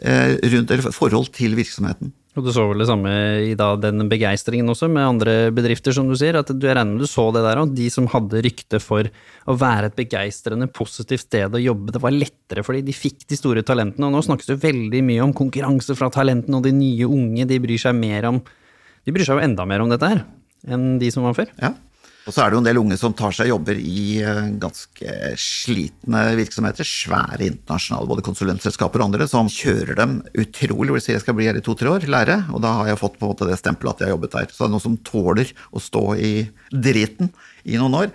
eh, 0.00 0.38
rundt, 0.54 0.72
eller 0.72 0.96
forhold 0.96 1.28
til 1.36 1.58
virksomheten. 1.58 2.14
Og 2.40 2.46
du 2.46 2.54
så 2.56 2.64
vel 2.70 2.80
det 2.80 2.88
samme 2.88 3.10
i 3.44 3.52
da, 3.58 3.74
den 3.76 4.06
begeistringen 4.08 4.72
også, 4.72 4.88
med 4.88 5.04
andre 5.04 5.34
bedrifter, 5.52 5.92
som 5.92 6.08
du 6.08 6.16
sier. 6.16 6.38
at 6.40 6.48
Du 6.48 6.64
regner 6.64 6.94
med 6.94 7.04
du 7.04 7.08
så 7.10 7.26
det 7.36 7.44
der 7.44 7.60
òg. 7.60 7.74
De 7.76 7.90
som 7.92 8.08
hadde 8.08 8.40
rykte 8.46 8.80
for 8.80 9.04
å 9.44 9.56
være 9.60 9.90
et 9.90 9.98
begeistrende, 9.98 10.70
positivt 10.72 11.26
sted 11.26 11.52
å 11.52 11.60
jobbe. 11.60 11.92
Det 11.92 12.00
var 12.00 12.16
lettere 12.16 12.64
fordi 12.64 12.80
de 12.88 12.96
fikk 12.96 13.28
de 13.28 13.36
store 13.36 13.64
talentene. 13.66 14.08
Og 14.08 14.16
nå 14.16 14.24
snakkes 14.24 14.48
det 14.48 14.62
veldig 14.64 15.04
mye 15.04 15.26
om 15.26 15.36
konkurranse 15.36 15.96
fra 15.98 16.08
talentene, 16.14 16.56
og 16.56 16.64
de 16.64 16.72
nye 16.74 17.08
unge 17.08 17.44
de 17.50 17.60
bryr 17.60 17.84
seg 17.84 17.98
mer 17.98 18.30
om 18.32 18.40
De 19.00 19.12
bryr 19.16 19.24
seg 19.24 19.38
jo 19.38 19.44
enda 19.44 19.64
mer 19.64 19.80
om 19.80 19.88
dette 19.88 20.08
her 20.08 20.18
enn 20.68 20.98
de 21.00 21.08
som 21.12 21.24
var 21.24 21.32
før. 21.32 21.48
Ja. 21.56 21.70
Og 22.30 22.34
så 22.36 22.44
er 22.44 22.52
det 22.52 22.54
jo 22.54 22.60
en 22.62 22.66
del 22.68 22.78
unge 22.78 22.94
som 22.94 23.14
tar 23.18 23.32
seg 23.34 23.48
jobber 23.50 23.74
i 23.74 24.20
ganske 24.62 25.14
slitne 25.34 26.20
virksomheter. 26.38 26.86
Svære 26.86 27.42
internasjonale 27.42 28.06
både 28.06 28.22
konsulentselskaper 28.22 29.02
og 29.02 29.08
andre 29.08 29.26
som 29.26 29.48
kjører 29.50 29.98
dem 29.98 30.12
utrolig. 30.38 30.92
Hvor 30.92 31.00
de 31.00 31.02
sier 31.02 31.16
jeg 31.16 31.24
skal 31.24 31.34
bli 31.34 31.48
her 31.48 31.58
i 31.58 31.64
to-tre 31.66 31.90
år, 31.90 32.06
lære. 32.06 32.36
Og 32.54 32.62
da 32.62 32.76
har 32.78 32.92
jeg 32.92 33.00
fått 33.00 33.16
på 33.18 33.26
en 33.26 33.32
måte 33.32 33.48
det 33.50 33.58
stempelet 33.58 33.98
at 33.98 34.04
jeg 34.04 34.12
har 34.12 34.14
jobbet 34.14 34.36
der. 34.36 34.52
Så 34.54 34.62
det 34.62 34.68
er 34.68 34.74
noen 34.76 34.84
som 34.84 34.94
tåler 35.10 35.50
å 35.74 35.82
stå 35.82 36.04
i 36.22 36.30
driten 36.70 37.32
i 37.66 37.80
noen 37.82 37.98
år. 38.04 38.14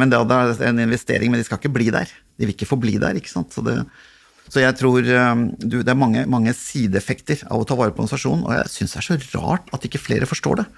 Men 0.00 0.08
det 0.08 0.22
er 0.22 0.64
en 0.70 0.82
investering, 0.86 1.28
men 1.28 1.42
de 1.42 1.44
skal 1.50 1.60
ikke 1.60 1.74
bli 1.76 1.92
der. 1.92 2.08
De 2.08 2.48
vil 2.48 2.56
ikke 2.56 2.70
få 2.72 2.80
bli 2.80 2.96
der, 3.02 3.20
ikke 3.20 3.34
sant. 3.34 3.52
Så, 3.52 3.60
det, 3.68 3.76
så 4.48 4.64
jeg 4.64 4.78
tror 4.80 5.04
du, 5.04 5.76
det 5.82 5.92
er 5.92 6.00
mange, 6.00 6.24
mange 6.32 6.56
sideeffekter 6.56 7.44
av 7.50 7.60
å 7.60 7.68
ta 7.68 7.76
vare 7.76 7.92
på 7.92 8.06
organisasjonen, 8.06 8.48
og 8.48 8.56
jeg 8.56 8.72
syns 8.78 8.96
det 8.96 9.04
er 9.04 9.28
så 9.28 9.44
rart 9.44 9.68
at 9.76 9.84
ikke 9.84 10.00
flere 10.00 10.32
forstår 10.32 10.62
det. 10.62 10.68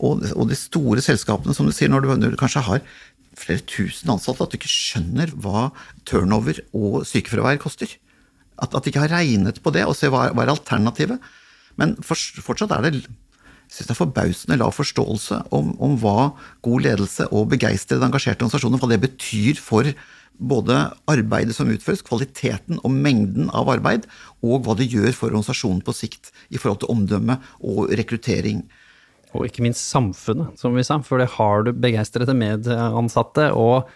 Og, 0.00 0.22
og 0.32 0.46
de 0.50 0.58
store 0.58 1.02
selskapene, 1.04 1.54
som 1.56 1.68
du 1.68 1.74
sier, 1.74 1.90
når 1.92 2.04
du, 2.04 2.12
når 2.16 2.34
du 2.34 2.40
kanskje 2.40 2.64
har 2.66 2.84
flere 3.38 3.64
tusen 3.68 4.12
ansatte, 4.12 4.44
at 4.44 4.52
du 4.52 4.58
ikke 4.58 4.70
skjønner 4.70 5.32
hva 5.40 5.70
turnover 6.08 6.60
og 6.76 7.02
sykefravær 7.08 7.60
koster. 7.62 7.90
At, 8.60 8.74
at 8.74 8.84
de 8.84 8.92
ikke 8.92 9.04
har 9.04 9.14
regnet 9.14 9.60
på 9.62 9.72
det 9.74 9.86
og 9.88 9.96
ser 9.98 10.12
hva, 10.12 10.28
hva 10.34 10.44
er 10.44 10.52
alternativet. 10.52 11.22
Men 11.80 11.96
for, 12.04 12.18
fortsatt 12.44 12.74
er 12.76 12.88
det 12.88 13.04
jeg 13.72 13.78
synes 13.78 13.88
det 13.88 13.94
er 13.94 14.02
forbausende 14.02 14.56
lav 14.60 14.74
forståelse 14.76 15.36
om, 15.56 15.70
om, 15.80 15.94
hva 15.96 16.34
god 16.60 16.82
ledelse 16.84 17.24
og 17.32 17.46
begeistrede, 17.54 18.04
engasjerte 18.04 18.44
organisasjoner 18.44 18.82
hva 18.82 18.90
det 18.90 18.98
betyr 19.00 19.56
for 19.56 19.88
både 20.36 20.76
arbeidet 21.08 21.56
som 21.56 21.70
utføres, 21.72 22.04
kvaliteten 22.04 22.82
og 22.82 22.92
mengden 22.92 23.48
av 23.56 23.70
arbeid, 23.72 24.04
og 24.44 24.66
hva 24.66 24.76
det 24.76 24.90
gjør 24.92 25.14
for 25.16 25.30
organisasjonen 25.30 25.80
på 25.86 25.94
sikt 25.96 26.34
i 26.52 26.60
forhold 26.60 26.82
til 26.82 26.92
omdømme 26.92 27.38
og 27.64 27.94
rekruttering. 27.96 28.60
Og 29.32 29.46
ikke 29.48 29.64
minst 29.64 29.86
samfunnet, 29.88 30.58
som 30.60 30.76
vi 30.76 30.84
sa. 30.86 30.98
For 31.04 31.22
det 31.22 31.30
har 31.38 31.64
du 31.64 31.72
begeistrede 31.72 32.34
medansatte 32.36 33.50
og 33.56 33.90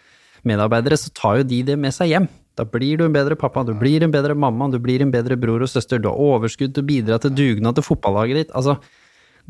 medarbeidere, 0.46 0.98
så 1.00 1.12
tar 1.16 1.40
jo 1.40 1.48
de 1.50 1.62
det 1.70 1.78
med 1.80 1.94
seg 1.94 2.12
hjem. 2.12 2.28
Da 2.56 2.64
blir 2.64 2.96
du 2.96 3.04
en 3.04 3.12
bedre 3.12 3.36
pappa, 3.36 3.66
du 3.66 3.74
blir 3.76 4.04
en 4.04 4.14
bedre 4.14 4.36
mamma, 4.38 4.70
du 4.72 4.78
blir 4.80 5.02
en 5.04 5.12
bedre 5.12 5.36
bror 5.36 5.60
og 5.64 5.68
søster, 5.68 6.00
du 6.00 6.08
har 6.08 6.16
overskudd 6.16 6.72
til 6.72 6.86
å 6.86 6.88
bidra 6.88 7.18
til 7.20 7.34
dugnad 7.36 7.76
til 7.76 7.84
fotballaget 7.84 8.40
ditt. 8.40 8.54
Altså, 8.56 8.78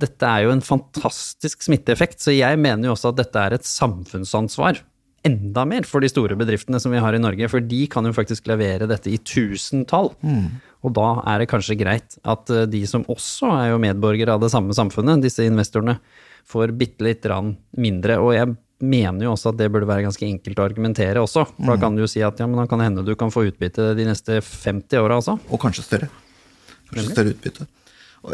dette 0.00 0.26
er 0.26 0.44
jo 0.44 0.54
en 0.56 0.64
fantastisk 0.64 1.62
smitteeffekt, 1.64 2.18
så 2.24 2.34
jeg 2.34 2.58
mener 2.58 2.88
jo 2.88 2.96
også 2.96 3.12
at 3.14 3.20
dette 3.22 3.44
er 3.44 3.56
et 3.56 3.68
samfunnsansvar. 3.68 4.82
Enda 5.26 5.64
mer 5.68 5.86
for 5.88 6.04
de 6.04 6.10
store 6.10 6.36
bedriftene 6.38 6.78
som 6.82 6.94
vi 6.94 7.02
har 7.02 7.16
i 7.16 7.20
Norge, 7.22 7.48
for 7.50 7.64
de 7.64 7.82
kan 7.90 8.06
jo 8.06 8.14
faktisk 8.14 8.46
levere 8.50 8.88
dette 8.90 9.10
i 9.10 9.18
tusentall. 9.18 10.12
Mm. 10.22 10.60
Og 10.86 10.94
da 10.94 11.08
er 11.32 11.42
det 11.42 11.48
kanskje 11.50 11.78
greit 11.80 12.18
at 12.22 12.52
de 12.70 12.82
som 12.86 13.06
også 13.10 13.50
er 13.56 13.72
jo 13.72 13.80
medborgere 13.82 14.36
av 14.36 14.44
det 14.44 14.52
samme 14.54 14.76
samfunnet, 14.76 15.24
disse 15.24 15.46
investorene, 15.46 15.98
får 16.46 16.76
bitte 16.78 17.02
litt 17.02 17.26
mindre. 17.74 18.20
Og 18.22 18.36
jeg 18.36 18.52
mener 18.86 19.24
jo 19.26 19.32
også 19.32 19.50
at 19.50 19.58
det 19.58 19.70
burde 19.72 19.88
være 19.88 20.04
ganske 20.04 20.26
enkelt 20.28 20.60
å 20.60 20.66
argumentere 20.68 21.22
også. 21.24 21.46
For 21.56 21.72
da 21.72 21.80
kan 21.82 21.96
du 21.96 22.04
jo 22.04 22.10
si 22.10 22.22
at 22.22 22.38
ja, 22.38 22.46
men 22.46 22.60
da 22.60 22.68
kan 22.70 22.78
det 22.82 22.90
hende 22.90 23.06
du 23.06 23.16
kan 23.18 23.32
få 23.34 23.48
utbytte 23.48 23.94
de 23.98 24.06
neste 24.06 24.38
50 24.44 25.00
åra 25.00 25.18
også. 25.22 25.38
Og 25.50 25.62
kanskje 25.62 25.86
større. 25.88 26.12
Kanskje 26.92 27.10
større 27.10 27.34
utbytte. 27.34 27.66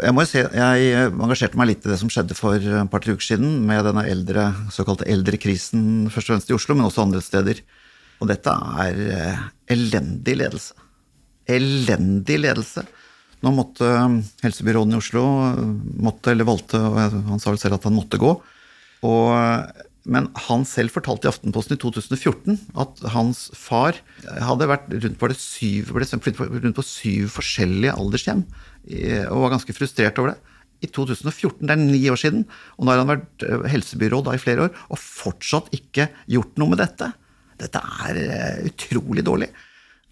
Jeg 0.03 0.15
må 0.15 0.23
jo 0.23 0.29
si, 0.31 0.39
jeg 0.41 1.09
engasjerte 1.11 1.59
meg 1.59 1.69
litt 1.69 1.83
i 1.85 1.91
det 1.91 1.99
som 2.01 2.09
skjedde 2.09 2.37
for 2.37 2.57
et 2.57 2.91
par-tre 2.91 3.13
uker 3.13 3.25
siden 3.25 3.59
med 3.67 3.83
denne 3.85 4.05
eldre, 4.09 4.47
såkalte 4.73 5.05
eldrekrisen, 5.11 6.07
først 6.13 6.29
og 6.29 6.35
fremst 6.35 6.53
i 6.53 6.55
Oslo, 6.57 6.77
men 6.77 6.87
også 6.87 7.03
andre 7.03 7.21
steder. 7.21 7.59
Og 8.23 8.31
dette 8.31 8.55
er 8.87 9.03
elendig 9.75 10.39
ledelse 10.39 10.83
elendig 11.49 12.39
ledelse. 12.39 12.83
Nå 13.43 13.51
måtte 13.51 13.87
helsebyråden 14.43 14.95
i 14.95 14.99
Oslo 14.99 15.23
måtte, 15.99 16.31
eller 16.31 16.47
valgte, 16.47 16.79
han 16.79 17.41
sa 17.41 17.51
vel 17.51 17.59
selv 17.59 17.79
at 17.79 17.87
han 17.89 17.97
måtte 17.97 18.19
gå. 18.21 18.31
Og, 19.03 19.27
men 20.03 20.27
han 20.49 20.65
selv 20.67 20.91
fortalte 20.91 21.29
i 21.29 21.31
Aftenposten 21.31 21.77
i 21.77 21.81
2014 21.81 22.57
at 22.83 23.03
hans 23.13 23.45
far 23.55 23.99
hadde 24.27 24.67
vært 24.67 24.89
rundt 24.91 25.19
på, 25.19 25.29
syv, 25.39 25.93
rundt 25.95 26.75
på 26.75 26.85
syv 26.87 27.29
forskjellige 27.37 27.95
aldershjem 27.95 28.43
og 29.31 29.45
var 29.45 29.53
ganske 29.55 29.75
frustrert 29.77 30.19
over 30.19 30.33
det. 30.33 30.53
I 30.83 30.89
2014, 30.91 31.63
det 31.63 31.71
er 31.71 31.79
ni 31.79 32.01
år 32.11 32.19
siden, 32.19 32.41
og 32.75 32.83
nå 32.83 32.91
har 32.91 32.99
han 32.99 33.11
vært 33.13 33.45
helsebyråd 33.47 33.69
helsebyråd 33.71 34.31
i 34.35 34.41
flere 34.41 34.65
år 34.65 34.79
og 34.89 34.99
fortsatt 34.99 35.71
ikke 35.75 36.09
gjort 36.35 36.59
noe 36.59 36.73
med 36.73 36.81
dette. 36.83 37.13
Dette 37.61 37.81
er 38.07 38.19
eh, 38.23 38.65
utrolig 38.67 39.23
dårlig. 39.25 39.49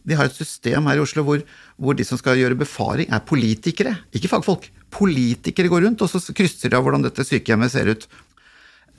De 0.08 0.18
har 0.18 0.30
et 0.30 0.38
system 0.38 0.88
her 0.90 0.98
i 0.98 1.04
Oslo 1.04 1.26
hvor, 1.26 1.44
hvor, 1.76 1.98
de 1.98 2.06
som 2.08 2.18
skal 2.18 2.40
gjøre 2.40 2.58
befaring, 2.58 3.12
er 3.12 3.26
politikere, 3.26 3.98
ikke 4.16 4.32
fagfolk. 4.32 4.70
Politikere 4.92 5.70
går 5.72 5.86
rundt, 5.86 6.02
og 6.02 6.10
så 6.10 6.34
krysser 6.36 6.72
de 6.72 6.78
av 6.80 6.86
hvordan 6.86 7.06
dette 7.06 7.26
sykehjemmet 7.28 7.74
ser 7.74 7.92
ut. 7.92 8.08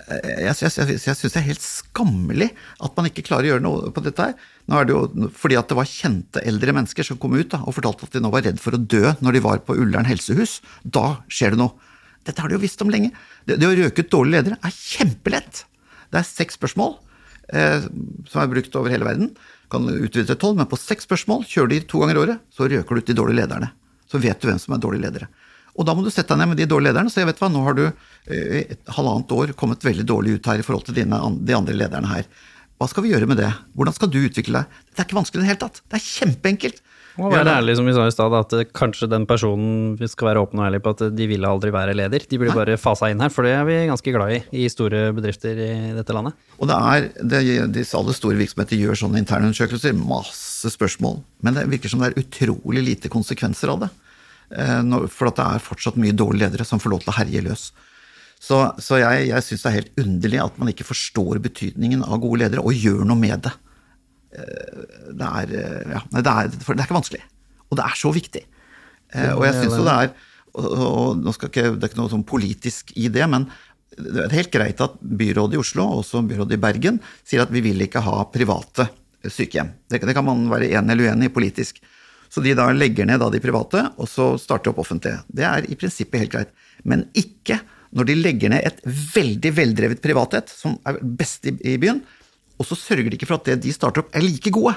Jeg, 0.02 0.54
jeg, 0.58 0.70
jeg, 0.74 0.96
jeg 0.98 1.16
syns 1.18 1.34
det 1.34 1.38
er 1.38 1.46
helt 1.46 1.62
skammelig 1.62 2.48
at 2.82 2.96
man 2.98 3.06
ikke 3.08 3.24
klarer 3.26 3.46
å 3.46 3.50
gjøre 3.52 3.64
noe 3.64 3.92
på 3.94 4.02
dette 4.04 4.26
her. 4.26 4.48
Nå 4.70 4.78
er 4.78 4.88
det 4.88 4.94
jo 4.96 5.28
fordi 5.38 5.58
at 5.58 5.70
det 5.70 5.78
var 5.78 5.90
kjente 5.90 6.42
eldre 6.48 6.74
mennesker 6.74 7.06
som 7.06 7.20
kom 7.22 7.36
ut 7.36 7.52
da, 7.54 7.62
og 7.62 7.76
fortalte 7.76 8.08
at 8.08 8.16
de 8.16 8.22
nå 8.24 8.32
var 8.34 8.44
redd 8.46 8.60
for 8.62 8.74
å 8.74 8.80
dø 8.80 9.14
når 9.22 9.38
de 9.38 9.44
var 9.44 9.62
på 9.66 9.76
Ullern 9.78 10.08
helsehus. 10.08 10.58
Da 10.82 11.22
skjer 11.30 11.54
det 11.54 11.62
noe. 11.62 11.90
Dette 12.26 12.42
har 12.42 12.50
de 12.50 12.58
jo 12.58 12.62
visst 12.62 12.82
om 12.82 12.90
lenge. 12.92 13.12
Det, 13.46 13.58
det 13.58 13.68
å 13.68 13.78
røke 13.78 14.04
ut 14.04 14.12
dårlige 14.12 14.38
ledere 14.40 14.58
er 14.62 14.74
kjempelett. 14.76 15.64
Det 16.12 16.20
er 16.20 16.28
seks 16.28 16.58
spørsmål 16.58 16.96
eh, 17.54 17.86
som 18.30 18.42
er 18.42 18.50
brukt 18.52 18.78
over 18.78 18.92
hele 18.94 19.06
verden. 19.08 19.32
Kan 19.72 19.88
utvide 19.88 20.28
til 20.28 20.38
tolv, 20.38 20.58
men 20.60 20.70
på 20.70 20.78
seks 20.78 21.08
spørsmål, 21.08 21.46
kjører 21.48 21.72
de 21.72 21.80
to 21.88 22.02
ganger 22.02 22.18
i 22.18 22.22
året, 22.26 22.42
så 22.52 22.68
røker 22.68 22.94
du 22.94 23.02
ut 23.02 23.10
de 23.10 23.18
dårlige 23.18 23.42
lederne. 23.42 23.72
Så 24.10 24.20
vet 24.22 24.42
du 24.42 24.50
hvem 24.50 24.60
som 24.60 24.76
er 24.76 24.82
dårlige 24.82 25.06
ledere. 25.06 25.30
Og 25.72 25.88
da 25.88 25.94
må 25.96 26.04
du 26.04 26.10
sette 26.12 26.34
deg 26.34 26.42
ned 26.42 26.52
med 26.52 26.60
de 26.60 26.68
dårlige 26.68 26.92
lederne 26.92 27.08
og 27.08 27.14
si 27.14 27.24
vet 27.24 27.38
du 27.38 27.42
hva, 27.42 27.50
nå 27.52 27.64
har 27.64 27.76
du 27.78 27.84
eh, 27.88 28.56
et 28.74 28.94
halvannet 28.96 29.36
år 29.36 29.54
kommet 29.58 29.84
veldig 29.84 30.04
dårlig 30.08 30.36
ut 30.36 30.48
her 30.50 30.60
i 30.60 30.66
forhold 30.66 30.88
til 30.88 30.98
dine, 31.00 31.20
de 31.40 31.56
andre 31.56 31.76
lederne 31.76 32.10
her. 32.12 32.28
Hva 32.80 32.88
skal 32.90 33.06
vi 33.06 33.12
gjøre 33.14 33.28
med 33.30 33.38
det? 33.40 33.50
Hvordan 33.78 33.96
skal 33.96 34.10
du 34.12 34.20
utvikle 34.20 34.60
deg? 34.62 34.80
Det 34.90 35.00
er 35.00 35.08
ikke 35.08 35.20
vanskelig 35.20 35.40
i 35.40 35.44
det 35.44 35.52
hele 35.52 35.62
tatt. 35.62 35.84
Det 35.86 36.00
er 36.00 36.08
kjempeenkelt. 36.08 36.82
Og 37.20 37.28
være 37.28 37.58
ærlig, 37.58 37.74
som 37.76 37.84
vi 37.84 37.92
sa 37.92 38.06
i 38.08 38.12
stad, 38.14 38.34
at 38.36 38.54
eh, 38.56 38.68
kanskje 38.72 39.08
den 39.12 39.26
personen 39.28 39.96
vi 40.00 40.08
skal 40.08 40.30
være 40.30 40.44
åpen 40.46 40.60
og 40.62 40.66
ærlig 40.66 40.80
på 40.84 40.94
at 40.94 41.02
de 41.12 41.26
ville 41.28 41.48
aldri 41.48 41.72
være 41.74 41.96
leder. 41.96 42.24
De 42.28 42.38
blir 42.40 42.54
bare 42.56 42.78
fasa 42.80 43.10
inn 43.12 43.20
her, 43.20 43.32
for 43.32 43.44
det 43.44 43.52
er 43.56 43.66
vi 43.68 43.78
ganske 43.90 44.14
glad 44.14 44.36
i 44.36 44.64
i 44.64 44.68
store 44.72 45.10
bedrifter 45.16 45.60
i 45.60 45.72
dette 45.96 46.16
landet. 46.16 46.36
Og 46.58 46.70
det 46.70 46.78
er, 46.78 47.08
det, 47.20 47.42
disse 47.76 47.98
alle 47.98 48.16
store 48.16 48.40
virksomheter 48.40 48.80
gjør 48.80 49.02
sånne 49.04 49.20
internundersøkelser, 49.20 49.96
masse 49.98 50.72
spørsmål, 50.72 51.20
men 51.44 51.58
det 51.58 51.66
virker 51.74 51.92
som 51.92 52.00
det 52.00 52.12
er 52.12 52.24
utrolig 52.24 52.86
lite 52.86 53.12
konsekvenser 53.12 53.74
av 53.74 53.84
det. 53.84 53.92
Eh, 54.52 55.08
for 55.12 55.30
at 55.30 55.38
det 55.38 55.46
er 55.46 55.64
fortsatt 55.64 55.98
mye 56.00 56.16
dårlige 56.16 56.46
ledere 56.46 56.66
som 56.68 56.80
får 56.82 56.94
lov 56.94 57.04
til 57.04 57.12
å 57.12 57.16
herje 57.16 57.44
løs. 57.46 57.66
Så, 58.42 58.58
så 58.82 58.98
jeg, 58.98 59.28
jeg 59.30 59.46
syns 59.46 59.62
det 59.62 59.70
er 59.70 59.78
helt 59.78 60.00
underlig 60.02 60.40
at 60.42 60.56
man 60.58 60.72
ikke 60.72 60.88
forstår 60.88 61.38
betydningen 61.44 62.02
av 62.02 62.18
gode 62.22 62.42
ledere 62.42 62.64
og 62.64 62.74
gjør 62.74 63.04
noe 63.06 63.20
med 63.20 63.46
det. 63.46 63.54
Eh, 64.34 64.82
det 65.20 65.28
er, 65.28 65.54
eh, 65.60 65.94
ja, 65.94 66.02
det 66.18 66.24
er, 66.26 66.50
det 66.52 66.74
er 66.74 66.84
ikke 66.86 66.98
vanskelig. 66.98 67.22
Og 67.70 67.78
det 67.78 67.86
er 67.86 67.98
så 67.98 68.12
viktig. 68.12 68.44
Og 69.12 69.42
jeg 69.44 69.56
syns 69.58 69.74
jo 69.76 69.84
det 69.84 69.94
er 70.06 70.12
og, 70.52 71.20
nå 71.20 71.32
skal 71.32 71.48
ikke, 71.48 71.62
Det 71.76 71.86
er 71.86 71.90
ikke 71.90 72.00
noe 72.00 72.12
sånn 72.12 72.24
politisk 72.28 72.92
i 73.00 73.06
det, 73.12 73.24
men 73.28 73.46
det 73.92 74.26
er 74.26 74.34
helt 74.36 74.52
greit 74.52 74.80
at 74.84 74.98
byrådet 75.00 75.56
i 75.56 75.60
Oslo 75.60 75.84
og 75.84 76.02
også 76.02 76.22
byrådet 76.28 76.56
i 76.56 76.60
Bergen 76.60 77.00
sier 77.28 77.44
at 77.44 77.52
vi 77.52 77.60
vil 77.64 77.80
ikke 77.84 78.00
ha 78.04 78.22
private 78.32 78.88
sykehjem. 79.28 79.72
Det, 79.88 80.00
det 80.00 80.14
kan 80.16 80.26
man 80.26 80.46
være 80.50 80.70
enig 80.72 80.94
eller 80.94 81.12
uenig 81.12 81.28
i 81.28 81.32
politisk. 81.32 81.80
Så 82.32 82.40
de 82.40 82.54
da 82.56 82.70
legger 82.72 83.08
ned 83.08 83.20
da 83.20 83.28
de 83.32 83.42
private, 83.44 83.84
og 84.00 84.08
så 84.08 84.32
starter 84.40 84.72
opp 84.72 84.80
offentlige. 84.80 85.20
Det 85.28 85.44
er 85.44 85.68
i 85.68 85.76
prinsippet 85.76 86.22
helt 86.22 86.32
greit. 86.32 86.54
Men 86.88 87.04
ikke 87.18 87.58
når 87.92 88.08
de 88.08 88.16
legger 88.16 88.54
ned 88.54 88.64
et 88.64 88.80
veldig 88.86 89.52
veldrevet 89.52 90.00
privathet, 90.04 90.48
som 90.48 90.78
er 90.88 90.96
best 91.02 91.44
i 91.50 91.76
byen, 91.76 92.00
og 92.56 92.68
så 92.68 92.78
sørger 92.78 93.10
de 93.10 93.18
ikke 93.18 93.28
for 93.28 93.40
at 93.40 93.50
det 93.50 93.60
de 93.66 93.74
starter 93.74 94.04
opp, 94.04 94.16
er 94.16 94.24
like 94.24 94.52
gode. 94.54 94.72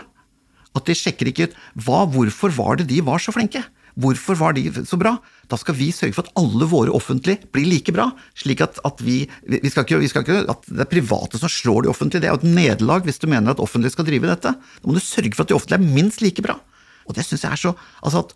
At 0.75 0.89
de 0.89 0.97
sjekker 0.97 1.31
ikke 1.31 1.47
ut 1.47 1.55
hva, 1.85 2.03
hvorfor 2.11 2.51
var 2.57 2.79
det 2.81 2.89
de 2.89 2.99
var 3.05 3.23
så 3.23 3.31
flinke? 3.31 3.63
Hvorfor 3.95 4.35
var 4.35 4.55
de 4.57 4.65
så 4.83 4.97
bra? 4.99 5.13
Da 5.47 5.55
skal 5.55 5.77
vi 5.77 5.87
sørge 5.95 6.17
for 6.17 6.27
at 6.27 6.35
alle 6.41 6.67
våre 6.67 6.91
offentlige 6.91 7.47
blir 7.55 7.69
like 7.69 7.93
bra. 7.95 8.09
slik 8.35 8.59
at, 8.65 8.81
at 8.83 8.99
vi, 8.99 9.21
vi, 9.47 9.69
skal 9.71 9.85
ikke, 9.85 10.01
vi, 10.01 10.09
skal 10.11 10.25
ikke, 10.25 10.41
at 10.51 10.67
det 10.67 10.83
er 10.83 10.91
private 10.91 11.39
som 11.39 11.51
slår 11.51 11.85
de 11.85 11.93
offentlige. 11.93 12.25
Det 12.25 12.27
er 12.27 12.35
jo 12.35 12.41
et 12.43 12.57
nederlag 12.57 13.07
hvis 13.07 13.21
du 13.23 13.29
mener 13.31 13.55
at 13.55 13.63
offentlige 13.63 13.95
skal 13.95 14.09
drive 14.09 14.27
dette. 14.27 14.51
Da 14.51 14.83
må 14.83 14.97
du 14.97 15.03
sørge 15.03 15.31
for 15.37 15.45
at 15.45 15.53
de 15.53 15.55
offentlige 15.55 15.79
er 15.79 15.95
minst 15.95 16.25
like 16.25 16.43
bra. 16.43 16.57
Og 17.05 17.17
det 17.17 17.25
syns 17.25 17.45
jeg 17.45 17.53
er 17.53 17.61
så 17.61 17.73
altså 18.01 18.23
at, 18.23 18.33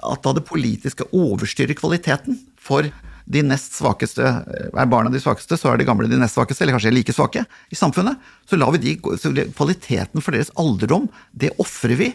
at, 0.00 0.22
da 0.24 0.34
det 0.36 0.46
politiske 0.48 1.06
overstyrer 1.12 1.76
kvaliteten 1.78 2.38
for 2.56 2.88
de 3.26 3.42
nest 3.42 3.74
svakeste 3.74 4.22
Er 4.22 4.86
barna 4.90 5.10
de 5.10 5.18
svakeste, 5.18 5.58
så 5.58 5.72
er 5.72 5.80
de 5.80 5.86
gamle 5.88 6.06
de 6.10 6.18
nest 6.20 6.36
svakeste, 6.38 6.62
eller 6.62 6.76
kanskje 6.76 6.94
like 6.94 7.14
svake 7.14 7.42
i 7.70 7.78
samfunnet. 7.78 8.20
Så 8.46 8.58
lar 8.58 8.70
vi 8.76 8.82
de, 8.84 8.96
så 9.18 9.32
kvaliteten 9.56 10.22
for 10.22 10.36
deres 10.36 10.52
alderdom, 10.54 11.08
det 11.34 11.50
ofrer 11.62 11.98
vi. 11.98 12.12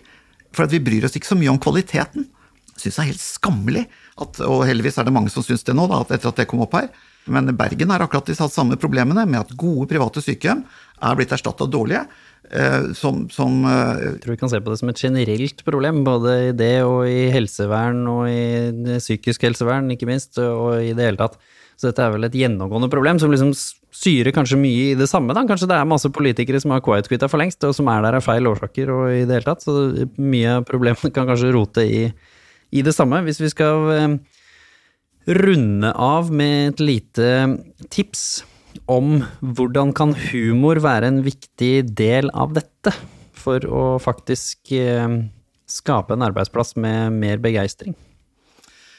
For 0.55 0.65
at 0.65 0.71
vi 0.71 0.83
bryr 0.83 1.07
oss 1.07 1.17
ikke 1.19 1.33
så 1.33 1.39
mye 1.39 1.51
om 1.51 1.59
kvaliteten. 1.61 2.29
Syns 2.79 2.95
jeg 2.95 3.03
er 3.03 3.11
helt 3.11 3.23
skammelig. 3.23 3.85
At, 4.21 4.39
og 4.45 4.63
heldigvis 4.67 4.97
er 4.99 5.07
det 5.07 5.15
mange 5.15 5.31
som 5.33 5.43
syns 5.43 5.67
det 5.67 5.75
nå, 5.75 5.87
da, 5.91 6.01
etter 6.07 6.31
at 6.31 6.39
det 6.39 6.47
kom 6.51 6.63
opp 6.63 6.79
her. 6.79 6.89
Men 7.31 7.51
Bergen 7.57 7.91
har 7.93 8.03
akkurat 8.03 8.31
de 8.31 8.35
samme 8.35 8.79
problemene 8.81 9.27
med 9.29 9.43
at 9.43 9.55
gode 9.59 9.87
private 9.91 10.23
sykehjem 10.23 10.63
er 11.01 11.17
blitt 11.19 11.33
erstatta 11.35 11.67
av 11.67 11.73
dårlige. 11.73 12.05
Eh, 12.51 12.91
som, 12.99 13.23
som 13.31 13.63
eh, 13.63 14.01
Jeg 14.03 14.17
tror 14.23 14.33
vi 14.33 14.39
kan 14.41 14.51
se 14.51 14.59
på 14.59 14.73
det 14.73 14.79
som 14.81 14.89
et 14.91 14.99
generelt 14.99 15.61
problem, 15.63 16.01
både 16.03 16.33
i 16.49 16.51
det 16.57 16.73
og 16.83 17.05
i 17.07 17.29
helsevern 17.31 18.03
og 18.11 18.25
i 18.27 18.97
psykisk 18.99 19.45
helsevern, 19.47 19.87
ikke 19.93 20.09
minst, 20.09 20.35
og 20.41 20.81
i 20.83 20.91
det 20.97 21.07
hele 21.07 21.21
tatt. 21.21 21.39
Så 21.79 21.89
dette 21.89 22.03
er 22.03 22.11
vel 22.13 22.27
et 22.27 22.35
gjennomgående 22.35 22.91
problem 22.91 23.21
som 23.21 23.31
liksom 23.31 23.53
syrer 23.55 24.35
kanskje 24.35 24.59
mye 24.59 24.91
i 24.91 24.99
det 24.99 25.07
samme, 25.09 25.33
da. 25.33 25.45
Kanskje 25.47 25.69
det 25.71 25.79
er 25.79 25.87
masse 25.87 26.11
politikere 26.13 26.59
som 26.61 26.75
har 26.75 26.83
quiet-quitta 26.83 27.31
for 27.31 27.41
lengst, 27.41 27.63
og 27.65 27.73
som 27.77 27.87
er 27.89 28.03
der 28.03 28.19
av 28.19 28.27
feil 28.27 28.51
årsaker 28.51 28.91
og 28.93 29.07
i 29.15 29.23
det 29.23 29.39
hele 29.39 29.47
tatt. 29.47 29.63
Så 29.63 30.09
mye 30.19 30.59
av 30.59 30.67
problemene 30.67 31.13
kan 31.15 31.31
kanskje 31.31 31.55
rote 31.55 31.87
i, 31.87 32.03
i 32.75 32.83
det 32.83 32.93
samme. 32.97 33.23
Hvis 33.25 33.39
vi 33.41 33.49
skal 33.55 33.89
eh, 33.95 34.19
runde 35.39 35.95
av 35.95 36.35
med 36.35 36.73
et 36.73 36.83
lite 36.83 37.33
tips 37.87 38.43
om 38.91 39.21
hvordan 39.41 39.93
kan 39.97 40.13
humor 40.29 40.81
være 40.83 41.09
en 41.11 41.21
viktig 41.25 41.73
del 41.97 42.31
av 42.33 42.55
dette, 42.57 42.93
for 43.41 43.63
å 43.65 43.83
faktisk 44.01 44.73
eh, 44.77 45.17
skape 45.69 46.13
en 46.13 46.25
arbeidsplass 46.27 46.75
med 46.77 47.17
mer 47.17 47.41
begeistring? 47.41 47.95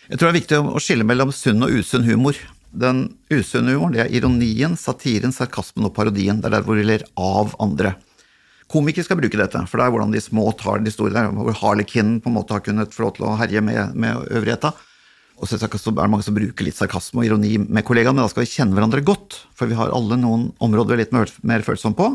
Jeg 0.09 0.19
tror 0.19 0.29
det 0.29 0.33
er 0.33 0.41
viktig 0.41 0.59
å 0.59 0.83
skille 0.83 1.07
mellom 1.07 1.31
sunn 1.35 1.63
og 1.65 1.73
usunn 1.79 2.07
humor. 2.09 2.39
Den 2.73 3.05
usunne 3.31 3.75
humoren 3.77 3.95
det 3.95 4.07
er 4.07 4.15
ironien, 4.19 4.75
satiren, 4.81 5.35
sarkasmen 5.35 5.87
og 5.89 5.95
parodien. 5.97 6.41
Det 6.41 6.49
er 6.49 6.57
der 6.59 6.67
hvor 6.67 6.81
vi 6.81 6.87
ler 6.89 7.05
av 7.21 7.55
andre. 7.63 7.95
Komikere 8.73 9.05
skal 9.05 9.19
bruke 9.21 9.37
dette, 9.37 9.61
for 9.69 9.79
det 9.79 9.85
er 9.85 9.93
hvordan 9.93 10.15
de 10.15 10.23
små 10.25 10.47
tar 10.57 10.81
de 10.81 10.93
store 10.93 11.13
der, 11.13 11.29
hvor 11.37 11.57
harlekinen 11.61 12.23
på 12.25 12.31
en 12.31 12.39
måte 12.39 12.57
har 12.57 12.65
kunnet 12.65 12.95
få 12.95 13.05
lov 13.05 13.15
til 13.19 13.29
å 13.29 13.37
herje 13.37 13.61
med, 13.65 13.93
med 13.93 14.33
øvrigheta. 14.33 14.73
Og 15.43 15.51
så 15.51 15.59
er 15.59 15.67
det 15.67 16.07
mange 16.07 16.23
som 16.23 16.37
bruker 16.37 16.67
litt 16.69 16.79
sarkasme 16.79 17.19
og 17.19 17.27
ironi 17.27 17.57
med 17.59 17.83
kollegaene, 17.83 18.15
men 18.15 18.23
da 18.23 18.31
skal 18.31 18.45
vi 18.45 18.53
kjenne 18.53 18.77
hverandre 18.77 19.03
godt. 19.03 19.41
For 19.59 19.67
vi 19.67 19.75
har 19.75 19.91
alle 19.91 20.19
noen 20.21 20.53
områder 20.63 20.95
vi 20.95 21.01
er 21.01 21.03
litt 21.03 21.17
mer, 21.17 21.33
mer 21.43 21.65
følsomme 21.67 21.99
på, 21.99 22.13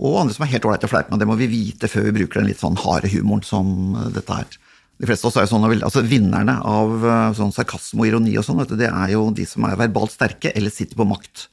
og 0.00 0.18
andre 0.20 0.36
som 0.36 0.44
er 0.44 0.52
helt 0.52 0.66
ålreite 0.68 0.86
å 0.86 0.92
fleipe 0.92 1.10
med. 1.10 1.22
Det 1.22 1.28
må 1.30 1.38
vi 1.40 1.48
vite 1.50 1.88
før 1.88 2.10
vi 2.10 2.18
bruker 2.20 2.42
den 2.42 2.50
litt 2.50 2.60
sånn 2.60 2.76
harde 2.82 3.08
humoren 3.14 3.46
som 3.46 3.96
eh, 3.96 4.10
dette 4.12 4.42
er. 4.44 4.58
De 5.00 5.08
fleste 5.08 5.24
av 5.24 5.30
oss 5.30 5.38
er 5.40 5.46
jo 5.46 5.54
sånn, 5.54 5.64
altså 5.80 6.04
Vinnerne 6.04 6.58
av 6.68 6.92
eh, 7.00 7.30
sånn 7.38 7.54
sarkasme 7.56 8.04
og 8.04 8.10
ironi 8.10 8.36
og 8.36 8.44
sånn, 8.44 8.60
det 8.76 8.90
er 8.90 9.14
jo 9.14 9.24
de 9.34 9.48
som 9.48 9.64
er 9.64 9.80
verbalt 9.80 10.12
sterke 10.12 10.52
eller 10.52 10.74
sitter 10.74 11.00
på 11.00 11.08
makt. 11.08 11.48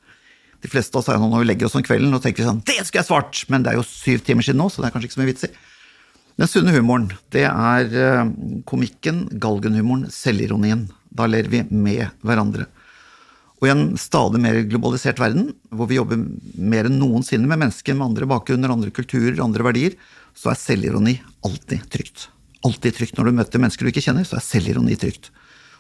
De 0.60 0.70
fleste 0.72 0.92
av 0.92 1.02
oss 1.06 1.08
er 1.14 1.16
jo 1.16 1.32
når 1.32 1.46
vi 1.46 1.50
legger 1.54 1.70
oss 1.70 1.80
om 1.80 1.86
kvelden 1.88 2.18
og 2.18 2.24
tenker 2.24 2.44
sånn 2.44 2.64
Det 2.68 2.82
skulle 2.82 3.06
jeg 3.06 3.10
svart! 3.10 3.46
Men 3.48 3.64
det 3.64 3.72
er 3.72 3.80
jo 3.80 3.88
syv 3.88 4.28
timer 4.28 4.44
siden 4.44 4.60
nå, 4.60 4.68
så 4.74 4.84
det 4.84 4.90
er 4.90 4.98
kanskje 4.98 5.08
ikke 5.08 5.18
så 5.18 5.24
mye 5.24 5.32
vits 5.32 5.48
i. 5.48 5.52
Den 6.38 6.50
sunne 6.50 6.74
humoren, 6.76 7.08
det 7.34 7.48
er 7.50 7.94
eh, 7.98 8.28
komikken, 8.70 9.24
galgenhumoren, 9.42 10.06
selvironien. 10.14 10.84
Da 11.10 11.26
ler 11.26 11.48
vi 11.50 11.64
med 11.74 12.12
hverandre. 12.22 12.68
Og 13.58 13.66
i 13.66 13.72
en 13.74 13.96
stadig 13.98 14.38
mer 14.44 14.60
globalisert 14.70 15.18
verden, 15.18 15.50
hvor 15.74 15.90
vi 15.90 15.98
jobber 15.98 16.20
mer 16.62 16.86
enn 16.86 17.00
noensinne 17.02 17.50
med 17.50 17.64
mennesker 17.64 17.98
med 17.98 18.12
andre 18.12 18.28
bakgrunner, 18.30 18.70
andre 18.70 18.94
kulturer, 18.94 19.40
andre 19.42 19.66
verdier, 19.66 19.96
så 20.38 20.52
er 20.52 20.60
selvironi 20.62 21.16
alltid 21.48 21.88
trygt. 21.90 22.28
Alltid 22.68 23.00
trygt. 23.00 23.18
Når 23.18 23.32
du 23.32 23.40
møter 23.40 23.64
mennesker 23.64 23.88
du 23.88 23.90
ikke 23.90 24.06
kjenner, 24.06 24.28
så 24.30 24.38
er 24.38 24.46
selvironi 24.46 25.00
trygt. 25.02 25.32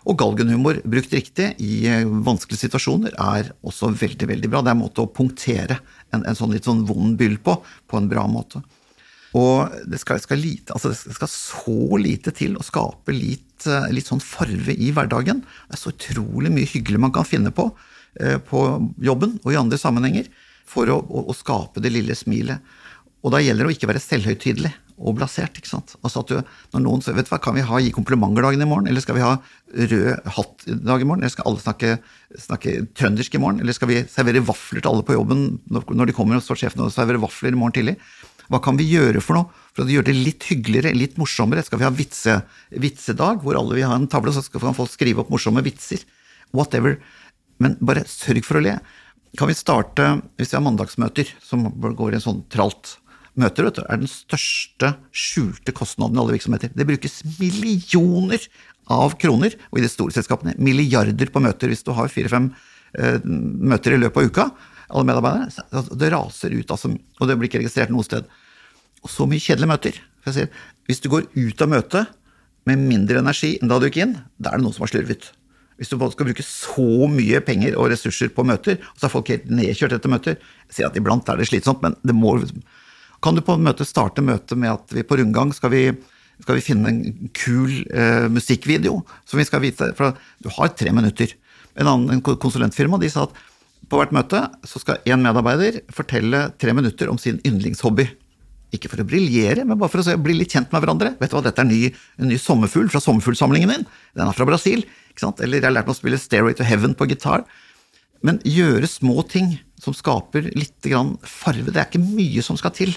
Og 0.09 0.17
galgenhumor 0.17 0.81
brukt 0.89 1.13
riktig 1.13 1.51
i 1.61 1.83
eh, 1.85 2.09
vanskelige 2.25 2.63
situasjoner 2.63 3.13
er 3.13 3.53
også 3.61 3.91
veldig 3.93 4.31
veldig 4.33 4.49
bra. 4.49 4.63
Det 4.65 4.73
er 4.73 4.79
en 4.79 4.81
måte 4.87 5.05
å 5.05 5.13
punktere 5.13 5.77
en, 6.09 6.23
en 6.23 6.37
sånn 6.37 6.57
litt 6.57 6.65
sånn 6.65 6.81
vond 6.89 7.13
byll 7.19 7.37
på, 7.45 7.59
på 7.61 8.01
en 8.01 8.09
bra 8.09 8.25
måte. 8.31 8.63
Og 9.35 9.75
det 9.89 9.99
skal, 9.99 10.21
skal, 10.23 10.39
lite, 10.39 10.73
altså 10.75 10.93
det 10.93 11.15
skal, 11.17 11.31
så 11.31 11.99
lite 11.99 12.31
til 12.35 12.55
å 12.55 12.65
skape 12.65 13.15
litt, 13.15 13.67
eh, 13.67 13.89
litt, 13.91 14.07
sånn 14.07 14.23
farve 14.23 14.75
i 14.75 14.91
hverdagen. 14.95 15.43
Det 15.67 15.77
er 15.77 15.81
så 15.81 15.91
utrolig 15.91 16.53
mye 16.53 16.69
hyggelig 16.69 17.01
man 17.03 17.15
kan 17.15 17.27
finne 17.27 17.51
på 17.55 17.69
eh, 18.21 18.37
på 18.39 18.63
jobben 19.03 19.37
og 19.43 19.51
i 19.51 19.59
andre 19.59 19.79
sammenhenger 19.81 20.31
for 20.67 20.89
å, 20.91 20.99
å, 21.01 21.27
å 21.31 21.35
skape 21.35 21.83
det 21.83 21.91
lille 21.91 22.15
smilet. 22.15 22.63
Og 23.25 23.33
da 23.33 23.41
gjelder 23.43 23.65
det 23.65 23.73
å 23.73 23.75
ikke 23.75 23.89
være 23.89 24.03
selvhøytidelig 24.03 24.71
og 24.97 25.17
blasert. 25.19 25.57
ikke 25.57 25.69
sant? 25.69 25.93
Altså 26.01 26.23
at 26.23 26.31
du, 26.31 26.53
når 26.73 26.83
noen 26.83 27.03
sier 27.05 27.15
vet 27.17 27.27
du 27.27 27.31
hva, 27.33 27.41
Kan 27.43 27.57
vi 27.57 27.65
ha 27.65 27.81
gi 27.81 27.91
komplimenter-dagen 27.93 28.63
i 28.63 28.69
morgen, 28.69 28.87
eller 28.89 29.03
skal 29.03 29.17
vi 29.17 29.25
ha 29.25 29.35
rød 29.91 30.31
hatt-dag 30.37 31.03
i 31.03 31.07
morgen? 31.07 31.21
Eller 31.21 31.33
skal 31.33 31.49
alle 31.51 31.61
snakke, 31.61 31.97
snakke, 32.47 32.77
trøndersk 32.97 33.37
i 33.37 33.41
morgen? 33.41 33.61
Eller 33.61 33.77
skal 33.77 33.91
vi 33.91 34.01
servere 34.09 34.45
vafler 34.45 34.81
til 34.81 34.91
alle 34.91 35.05
på 35.05 35.17
jobben 35.17 35.45
når 35.69 36.09
de 36.09 36.17
kommer, 36.17 36.39
og 36.39 36.45
står 36.45 36.63
sjefen 36.63 36.85
og 36.85 36.93
serverer 36.93 37.21
vafler 37.21 37.53
i 37.53 37.59
morgen 37.59 37.77
tidlig? 37.77 37.97
Hva 38.47 38.61
kan 38.63 38.77
vi 38.79 38.87
gjøre 38.89 39.21
for 39.23 39.39
noe 39.39 39.65
for 39.75 39.85
å 39.85 39.91
gjøre 39.91 40.09
det 40.09 40.17
litt 40.17 40.45
hyggeligere, 40.49 40.95
litt 40.95 41.17
morsommere? 41.19 41.63
Skal 41.65 41.81
vi 41.81 41.87
ha 41.87 41.93
vitse, 41.93 42.37
vitsedag, 42.71 43.41
hvor 43.43 43.59
alle 43.59 43.77
vil 43.77 43.89
ha 43.89 43.97
en 43.97 44.07
tavle, 44.11 44.33
så 44.33 44.43
skal 44.45 44.63
folk 44.73 44.93
skrive 44.93 45.23
opp 45.23 45.33
morsomme 45.33 45.63
vitser? 45.65 46.05
Whatever. 46.55 46.97
Men 47.61 47.75
bare 47.83 48.05
sørg 48.09 48.45
for 48.47 48.59
å 48.59 48.63
le. 48.63 48.77
Kan 49.37 49.51
vi 49.51 49.57
starte, 49.57 50.15
hvis 50.39 50.53
vi 50.53 50.57
har 50.57 50.65
mandagsmøter, 50.65 51.33
som 51.43 51.67
går 51.67 52.15
i 52.15 52.19
en 52.19 52.25
sånn 52.29 52.47
tralt 52.53 52.97
Møter 53.37 53.67
du, 53.67 53.83
er 53.83 53.99
den 54.01 54.09
største 54.09 54.95
skjulte 55.13 55.69
kostnaden 55.77 56.17
i 56.17 56.21
alle 56.23 56.33
virksomheter. 56.33 56.71
Det 56.73 56.87
brukes 56.89 57.19
millioner 57.37 58.41
av 58.89 59.13
kroner, 59.21 59.53
og 59.69 59.77
i 59.77 59.83
de 59.83 59.91
store 59.91 60.15
selskapene 60.15 60.55
milliarder 60.57 61.29
på 61.29 61.43
møter. 61.45 61.69
Hvis 61.69 61.85
du 61.85 61.91
har 61.93 62.09
fire-fem 62.09 62.47
eh, 62.97 63.19
møter 63.21 63.93
i 63.93 63.99
løpet 64.01 64.17
av 64.17 64.31
uka, 64.31 64.47
alle 64.87 65.07
medarbeidere. 65.07 65.87
Det 65.99 66.11
raser 66.13 66.53
ut, 66.55 66.71
altså, 66.73 66.91
og 66.93 67.29
det 67.29 67.37
blir 67.37 67.49
ikke 67.51 67.61
registrert 67.63 67.93
noe 67.93 68.05
sted. 68.07 68.27
og 69.03 69.11
så 69.13 69.27
mye 69.29 69.39
kjedelige 69.39 69.69
møter. 69.69 69.97
Sier, 70.27 70.49
hvis 70.89 70.99
du 71.03 71.09
går 71.11 71.27
ut 71.35 71.61
av 71.61 71.69
møtet 71.71 72.15
med 72.67 72.81
mindre 72.89 73.21
energi 73.21 73.53
enn 73.61 73.69
da 73.71 73.77
du 73.79 73.85
gikk 73.87 74.01
inn, 74.03 74.15
da 74.41 74.51
er 74.51 74.59
det 74.59 74.65
noen 74.65 74.75
som 74.75 74.83
har 74.83 74.91
slurvet. 74.91 75.29
Hvis 75.77 75.91
du 75.91 75.95
skal 75.95 76.27
bruke 76.27 76.43
så 76.43 77.07
mye 77.11 77.39
penger 77.45 77.77
og 77.77 77.91
ressurser 77.93 78.31
på 78.33 78.45
møter, 78.47 78.79
og 78.81 78.99
så 78.99 79.07
er 79.07 79.13
folk 79.13 79.29
helt 79.29 79.45
nedkjørt 79.53 79.93
etter 79.93 80.09
møter 80.09 80.37
Jeg 80.39 80.73
sier 80.79 80.89
at 80.89 80.97
iblant 80.97 81.29
er 81.29 81.37
det 81.37 81.47
slitsomt, 81.51 81.83
men 81.85 81.95
det 82.01 82.15
må 82.17 82.33
Kan 83.21 83.37
du 83.37 83.41
på 83.41 83.57
møte 83.61 83.85
starte 83.85 84.21
møtet 84.21 84.57
med 84.57 84.73
at 84.73 84.93
vi 84.93 85.05
på 85.05 85.17
rundgang 85.17 85.53
skal 85.53 85.71
vi, 85.71 85.83
skal 86.41 86.57
vi 86.57 86.65
finne 86.65 86.89
en 86.89 87.29
kul 87.33 87.69
eh, 87.93 88.27
musikkvideo 88.29 89.03
som 89.25 89.37
vi 89.39 89.45
skal 89.45 89.61
vite 89.61 89.93
For 89.97 90.17
du 90.41 90.49
har 90.57 90.73
tre 90.73 90.91
minutter. 90.91 91.33
En 91.77 91.87
annen 91.87 92.21
konsulentfirma 92.21 92.97
de 92.97 93.09
sa 93.13 93.27
at 93.27 93.37
på 93.87 93.99
hvert 93.99 94.13
møte 94.15 94.41
så 94.67 94.81
skal 94.81 95.03
én 95.07 95.21
medarbeider 95.23 95.81
fortelle 95.95 96.47
tre 96.59 96.73
minutter 96.75 97.11
om 97.11 97.19
sin 97.21 97.39
yndlingshobby. 97.47 98.07
Ikke 98.75 98.89
for 98.91 98.99
å 98.99 99.07
briljere, 99.07 99.63
men 99.63 99.79
bare 99.79 99.93
for 99.93 100.03
å 100.03 100.17
bli 100.19 100.35
litt 100.35 100.51
kjent 100.51 100.73
med 100.73 100.83
hverandre. 100.83 101.13
Vet 101.21 101.31
du 101.31 101.37
hva, 101.37 101.43
Dette 101.45 101.63
er 101.63 101.67
en 101.67 101.71
ny, 101.71 101.93
ny 102.27 102.39
sommerfugl 102.41 102.89
fra 102.91 102.99
sommerfuglsamlingen 103.03 103.71
min. 103.71 103.85
Den 104.17 104.27
er 104.27 104.35
fra 104.35 104.47
Brasil. 104.49 104.83
ikke 105.13 105.23
sant? 105.23 105.39
Eller 105.39 105.61
jeg 105.61 105.69
har 105.69 105.77
lært 105.77 105.87
meg 105.87 105.95
å 105.95 106.01
spille 106.01 106.19
Stairway 106.19 106.57
to 106.57 106.67
Heaven 106.67 106.97
på 106.97 107.07
gitar. 107.07 107.45
Men 108.27 108.41
gjøre 108.43 108.89
små 108.91 109.23
ting 109.29 109.55
som 109.79 109.95
skaper 109.95 110.49
litt 110.57 110.89
farve. 111.23 111.71
Det 111.71 111.79
er 111.79 111.87
ikke 111.87 112.03
mye 112.03 112.43
som 112.43 112.59
skal 112.59 112.75
til. 112.75 112.91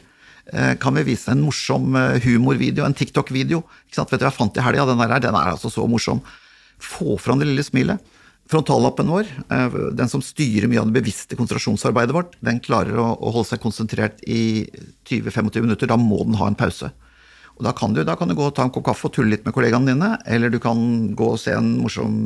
Eh, 0.51 0.75
kan 0.83 0.97
vi 0.97 1.07
vise 1.07 1.31
en 1.31 1.45
morsom 1.45 1.95
eh, 1.95 2.19
humorvideo, 2.25 2.83
en 2.85 2.97
TikTok-video? 2.97 3.63
Vet 3.63 4.01
du 4.11 4.17
hva 4.17 4.27
jeg 4.27 4.35
fant 4.35 4.59
i 4.59 4.65
helga? 4.65 4.89
Den 4.89 5.03
der, 5.05 5.21
den 5.23 5.39
er 5.39 5.53
altså 5.53 5.71
så 5.71 5.87
morsom. 5.87 6.25
Få 6.83 7.15
fram 7.21 7.39
det 7.39 7.47
lille 7.47 7.63
smilet. 7.63 8.03
Frontallappen 8.51 9.07
vår, 9.07 9.29
eh, 9.51 9.75
den 9.95 10.09
som 10.11 10.23
styrer 10.23 10.67
mye 10.67 10.81
av 10.81 10.89
det 10.91 10.99
bevisste 10.99 11.37
konsentrasjonsarbeidet 11.39 12.15
vårt, 12.17 12.33
den 12.43 12.59
klarer 12.59 12.99
å, 12.99 13.13
holde 13.31 13.47
seg 13.47 13.63
konsentrert 13.63 14.25
i 14.27 14.67
20-25 15.07 15.63
minutter. 15.63 15.87
Da 15.87 15.97
må 15.97 16.25
den 16.25 16.35
ha 16.41 16.49
en 16.51 16.59
pause. 16.59 16.91
Og 17.61 17.63
da 17.67 17.75
kan, 17.77 17.95
du, 17.95 18.03
da 18.03 18.17
kan 18.17 18.27
du 18.27 18.35
gå 18.35 18.49
og 18.49 18.55
ta 18.57 18.65
en 18.67 18.73
kopp 18.75 18.89
kaffe 18.89 19.07
og 19.07 19.15
tulle 19.15 19.37
litt 19.37 19.45
med 19.47 19.55
kollegaene 19.55 19.93
dine, 19.93 20.11
eller 20.27 20.51
du 20.51 20.59
kan 20.59 20.81
gå 21.15 21.31
og 21.35 21.39
se 21.39 21.55
en 21.55 21.77
morsom 21.79 22.17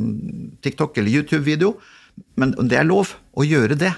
TikTok 0.65 0.97
eller 0.97 1.11
YouTube-video. 1.11 1.75
Men 2.39 2.55
det 2.57 2.79
er 2.79 2.87
lov 2.87 3.13
å 3.35 3.45
gjøre 3.45 3.77
det. 3.77 3.91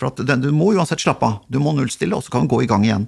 For 0.00 0.10
den, 0.18 0.42
du 0.42 0.50
må 0.50 0.72
uansett 0.72 1.04
slappe 1.04 1.28
av. 1.28 1.42
Du 1.46 1.60
må 1.62 1.76
nullstille, 1.76 2.16
og 2.16 2.24
så 2.24 2.32
kan 2.32 2.48
du 2.48 2.54
gå 2.54 2.64
i 2.64 2.70
gang 2.70 2.86
igjen. 2.88 3.06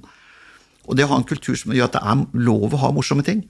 Og 0.87 0.95
det 0.95 1.09
å 1.09 1.15
ha 1.15 1.19
en 1.19 1.27
kultur 1.27 1.57
som 1.59 1.75
gjør 1.75 1.89
at 1.89 1.97
det 1.97 2.05
er 2.05 2.45
lov 2.47 2.77
å 2.77 2.83
ha 2.85 2.93
morsomme 2.95 3.27
ting. 3.27 3.43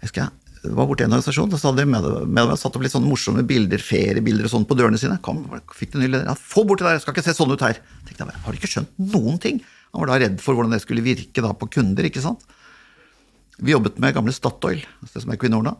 Jeg 0.00 0.14
skal 0.14 0.30
var 0.62 0.86
borte 0.86 1.02
i 1.02 1.06
en 1.08 1.14
organisasjon, 1.14 1.50
så 1.58 1.70
hadde 1.70 1.82
de 1.82 1.90
med, 1.90 2.04
med, 2.22 2.46
med, 2.46 2.58
satt 2.60 2.76
opp 2.76 2.84
litt 2.84 2.94
sånne 2.94 3.10
morsomme 3.10 3.42
bilder, 3.46 3.82
feriebilder 3.82 4.46
og 4.46 4.52
sånn 4.52 4.66
på 4.68 4.76
dørene 4.78 5.00
sine. 5.00 5.18
Kom, 5.24 5.40
fikk 5.74 5.94
den 5.94 6.04
ny 6.04 6.10
leder? 6.10 6.28
Ja, 6.28 6.36
få 6.38 6.62
bort 6.68 6.82
det 6.82 6.86
der, 6.86 6.98
jeg 6.98 7.04
skal 7.04 7.16
ikke 7.16 7.24
se 7.26 7.34
sånn 7.34 7.50
ut 7.50 7.64
her. 7.64 7.80
Tenkte 8.06 8.28
jeg, 8.28 8.42
Har 8.44 8.54
du 8.54 8.60
ikke 8.60 8.70
skjønt 8.70 8.92
noen 9.12 9.40
ting? 9.42 9.62
Han 9.90 10.04
var 10.04 10.12
da 10.12 10.18
redd 10.22 10.36
for 10.42 10.56
hvordan 10.56 10.74
det 10.76 10.82
skulle 10.84 11.04
virke 11.04 11.42
da 11.44 11.50
på 11.58 11.68
kunder, 11.78 12.06
ikke 12.06 12.22
sant. 12.24 12.44
Vi 13.58 13.74
jobbet 13.74 13.98
med 14.02 14.14
gamle 14.14 14.34
Statoil, 14.34 14.84
det 15.02 15.22
som 15.24 15.32
er 15.32 15.38
Equinor 15.38 15.64
nå. 15.66 15.74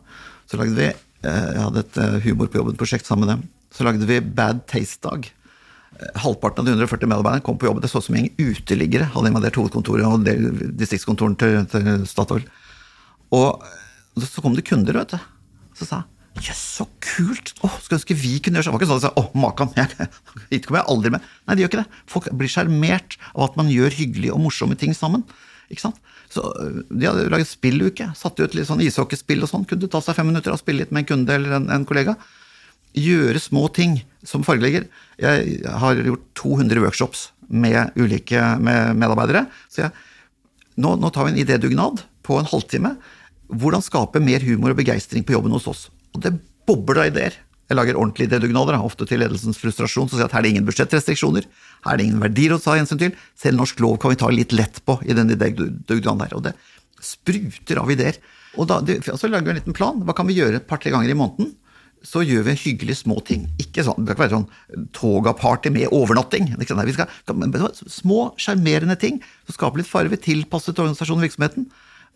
Så 0.51 0.59
lagde 0.59 0.75
vi, 0.77 0.89
eh, 0.89 1.45
Jeg 1.53 1.63
hadde 1.63 1.85
et 1.85 2.01
eh, 2.03 2.19
humor 2.27 2.51
på 2.51 2.59
jobben-prosjekt 2.59 3.07
sammen 3.07 3.25
med 3.25 3.33
dem. 3.33 3.45
Så 3.73 3.87
lagde 3.87 4.05
vi 4.09 4.19
Bad 4.19 4.65
Taste-dag. 4.67 5.29
Eh, 5.99 6.19
halvparten 6.25 6.59
av 6.61 6.67
de 6.67 6.75
140 6.75 7.07
medarbeiderne 7.07 7.43
kom 7.43 7.57
på 7.57 7.71
jobb. 7.71 7.81
Det 7.81 7.89
så 7.89 8.03
ut 8.03 8.09
som 8.09 8.15
en 8.15 8.27
gjeng 8.27 8.51
uteliggere 8.51 9.07
hadde 9.15 9.31
invadert 9.31 9.57
hovedkontoret 9.57 10.05
og 10.05 10.27
distriktskontoren 10.75 11.39
til, 11.39 11.63
til 11.71 12.05
Statoil. 12.09 12.45
Og 13.33 13.63
og 13.63 13.63
så 14.21 14.43
kom 14.43 14.57
det 14.57 14.65
kunder, 14.67 14.97
vet 15.01 15.15
du. 15.15 15.29
Så 15.77 15.89
sa 15.89 16.03
jeg 16.03 16.09
Jøss, 16.41 16.61
så 16.79 16.85
kult! 17.03 17.51
Åh, 17.61 17.73
Skulle 17.83 17.99
ønske 17.99 18.15
vi 18.17 18.31
kunne 18.41 18.57
gjøre 18.57 18.65
sånn. 18.65 18.73
Det 18.73 18.79
var 18.79 18.81
ikke 18.81 18.89
sånn 18.89 18.99
at 18.99 19.05
jeg 19.05 19.13
sa 19.13 19.21
åh, 19.21 19.27
makan, 19.37 19.69
hit 20.51 20.65
kommer 20.65 20.81
jeg 20.81 20.89
aldri 20.89 21.11
med. 21.13 21.27
Nei, 21.45 21.55
de 21.55 21.63
gjør 21.63 21.69
ikke 21.69 21.81
det. 21.83 21.99
Folk 22.09 22.29
blir 22.39 22.49
sjarmert 22.49 23.17
av 23.35 23.43
at 23.45 23.59
man 23.59 23.69
gjør 23.69 23.93
hyggelige 23.93 24.33
og 24.33 24.41
morsomme 24.41 24.77
ting 24.79 24.95
sammen. 24.97 25.21
Ikke 25.69 25.85
sant? 25.85 25.99
Så 26.33 26.45
øh, 26.61 26.79
De 26.89 27.05
hadde 27.05 27.27
laget 27.31 27.51
spilluke. 27.51 28.09
Satte 28.17 28.47
ut 28.47 28.57
litt 28.57 28.69
sånn 28.69 28.81
ishockeyspill 28.83 29.45
og 29.45 29.51
sånn. 29.51 29.67
Kunne 29.69 29.89
ta 29.93 30.01
seg 30.03 30.17
fem 30.17 30.31
minutter 30.31 30.55
og 30.55 30.61
spille 30.61 30.83
litt 30.83 30.93
med 30.95 31.05
en 31.05 31.11
kunde 31.13 31.37
eller 31.37 31.57
en, 31.59 31.69
en 31.77 31.85
kollega. 31.89 32.17
Gjøre 32.97 33.41
små 33.41 33.67
ting 33.73 33.99
som 34.25 34.45
fargelegger. 34.45 34.89
Jeg 35.21 35.61
har 35.69 36.01
gjort 36.01 36.25
200 36.41 36.81
workshops 36.81 37.27
med 37.53 37.93
ulike 37.99 38.41
med 38.57 38.97
medarbeidere. 38.97 39.45
Så 39.69 39.85
jeg, 39.85 39.93
nå, 40.81 40.97
nå 40.97 41.13
tar 41.13 41.29
vi 41.29 41.35
en 41.35 41.43
idédugnad 41.45 42.07
på 42.25 42.41
en 42.41 42.49
halvtime 42.49 42.95
hvordan 43.59 43.83
skape 43.85 44.21
mer 44.23 44.43
humor 44.45 44.73
og 44.73 44.79
begeistring 44.79 45.25
på 45.25 45.35
jobben 45.35 45.55
hos 45.55 45.69
oss? 45.69 45.87
Og 46.13 46.21
det 46.25 46.35
bobler 46.67 47.03
av 47.03 47.11
ideer. 47.11 47.39
Jeg 47.71 47.79
lager 47.79 47.97
ordentlige 47.97 48.29
idédugnader, 48.29 48.75
ofte 48.83 49.07
til 49.07 49.21
ledelsens 49.23 49.57
frustrasjon, 49.57 50.09
som 50.11 50.19
sier 50.19 50.27
at 50.27 50.35
her 50.35 50.43
er 50.43 50.45
det 50.45 50.51
ingen 50.53 50.67
budsjettrestriksjoner, 50.67 51.47
her 51.85 51.93
er 51.93 51.99
det 51.99 52.05
ingen 52.09 52.21
verdier 52.21 52.53
å 52.53 52.59
ta 52.61 52.75
hensyn 52.75 52.99
til, 52.99 53.15
selv 53.39 53.61
norsk 53.61 53.79
lov 53.81 53.95
kan 54.03 54.11
vi 54.11 54.19
ta 54.19 54.29
litt 54.29 54.53
lett 54.53 54.81
på 54.85 54.97
i 55.07 55.15
den 55.15 55.31
idédugnaden 55.33 56.25
her. 56.25 56.35
Og 56.37 56.43
det 56.45 56.53
spruter 57.03 57.81
av 57.81 57.91
ideer. 57.91 58.19
Og 58.59 58.69
da, 58.69 58.79
så 59.17 59.29
lager 59.29 59.47
vi 59.47 59.55
en 59.55 59.59
liten 59.61 59.75
plan. 59.75 60.01
Hva 60.05 60.15
kan 60.17 60.29
vi 60.29 60.37
gjøre 60.37 60.61
et 60.61 60.67
par-tre 60.69 60.93
ganger 60.93 61.11
i 61.11 61.17
måneden? 61.17 61.53
Så 62.03 62.21
gjør 62.27 62.43
vi 62.49 62.57
hyggelige 62.59 62.99
små 62.99 63.21
ting. 63.23 63.45
Ikke 63.63 63.85
sånn, 63.87 64.03
Det 64.03 64.15
kan 64.17 64.25
være 64.25 64.35
sånn 64.35 64.89
toga-party 64.95 65.71
med 65.71 65.93
overnatting. 65.95 66.51
Vi 66.59 66.67
skal, 66.67 67.09
små, 67.87 68.19
sjarmerende 68.35 68.99
ting 68.99 69.21
som 69.47 69.55
skaper 69.55 69.79
litt 69.79 69.89
farve, 69.89 70.19
tilpasset 70.19 70.75
organisasjonen 70.83 71.23
og 71.23 71.29
virksomheten. 71.29 71.69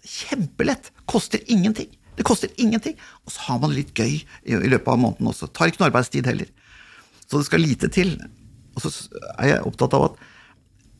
Kjempelett! 0.08 0.92
Koster 1.10 1.44
ingenting. 1.52 1.90
Det 2.18 2.26
koster 2.26 2.50
ingenting. 2.58 2.96
Og 3.26 3.34
så 3.34 3.44
har 3.48 3.60
man 3.62 3.74
det 3.74 3.84
litt 3.84 3.98
gøy 3.98 4.14
i, 4.18 4.56
løpet 4.56 4.90
av 4.90 5.02
måneden 5.02 5.30
også. 5.30 5.50
Tar 5.54 5.72
ikke 5.72 5.84
noe 5.84 5.92
arbeidstid 5.92 6.30
heller. 6.30 6.50
Så 7.28 7.38
det 7.38 7.48
skal 7.50 7.64
lite 7.64 7.92
til. 7.94 8.16
Og 8.78 8.86
så 8.86 8.94
er 9.38 9.52
jeg 9.52 9.68
opptatt 9.68 9.98
av 9.98 10.08
at 10.10 10.24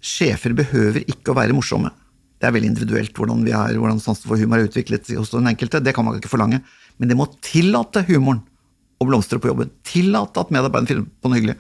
sjefer 0.04 0.54
behøver 0.58 1.08
ikke 1.08 1.34
å 1.34 1.38
være 1.38 1.56
morsomme. 1.58 1.90
Det 2.38 2.46
er 2.46 2.54
veldig 2.54 2.70
individuelt 2.70 3.18
hvordan 3.18 3.42
vi 3.48 3.54
er, 3.56 3.80
hvordan 3.80 4.02
sansen 4.02 4.30
for 4.30 4.38
humor 4.38 4.62
er 4.62 4.68
utviklet 4.68 5.10
hos 5.18 5.34
den 5.34 5.50
enkelte. 5.50 5.82
Det 5.82 5.96
kan 5.98 6.06
man 6.06 6.20
ikke 6.20 6.30
forlange. 6.30 6.62
Men 7.02 7.10
det 7.10 7.18
må 7.18 7.26
tillate 7.42 8.06
humoren 8.12 8.44
å 9.02 9.08
blomstre 9.10 9.40
på 9.42 9.50
jobben. 9.50 9.72
Tillate 9.88 10.44
at 10.44 10.54
medarbeideren 10.54 10.90
finner 10.90 11.10
på 11.10 11.32
noe 11.32 11.40
hyggelig. 11.40 11.58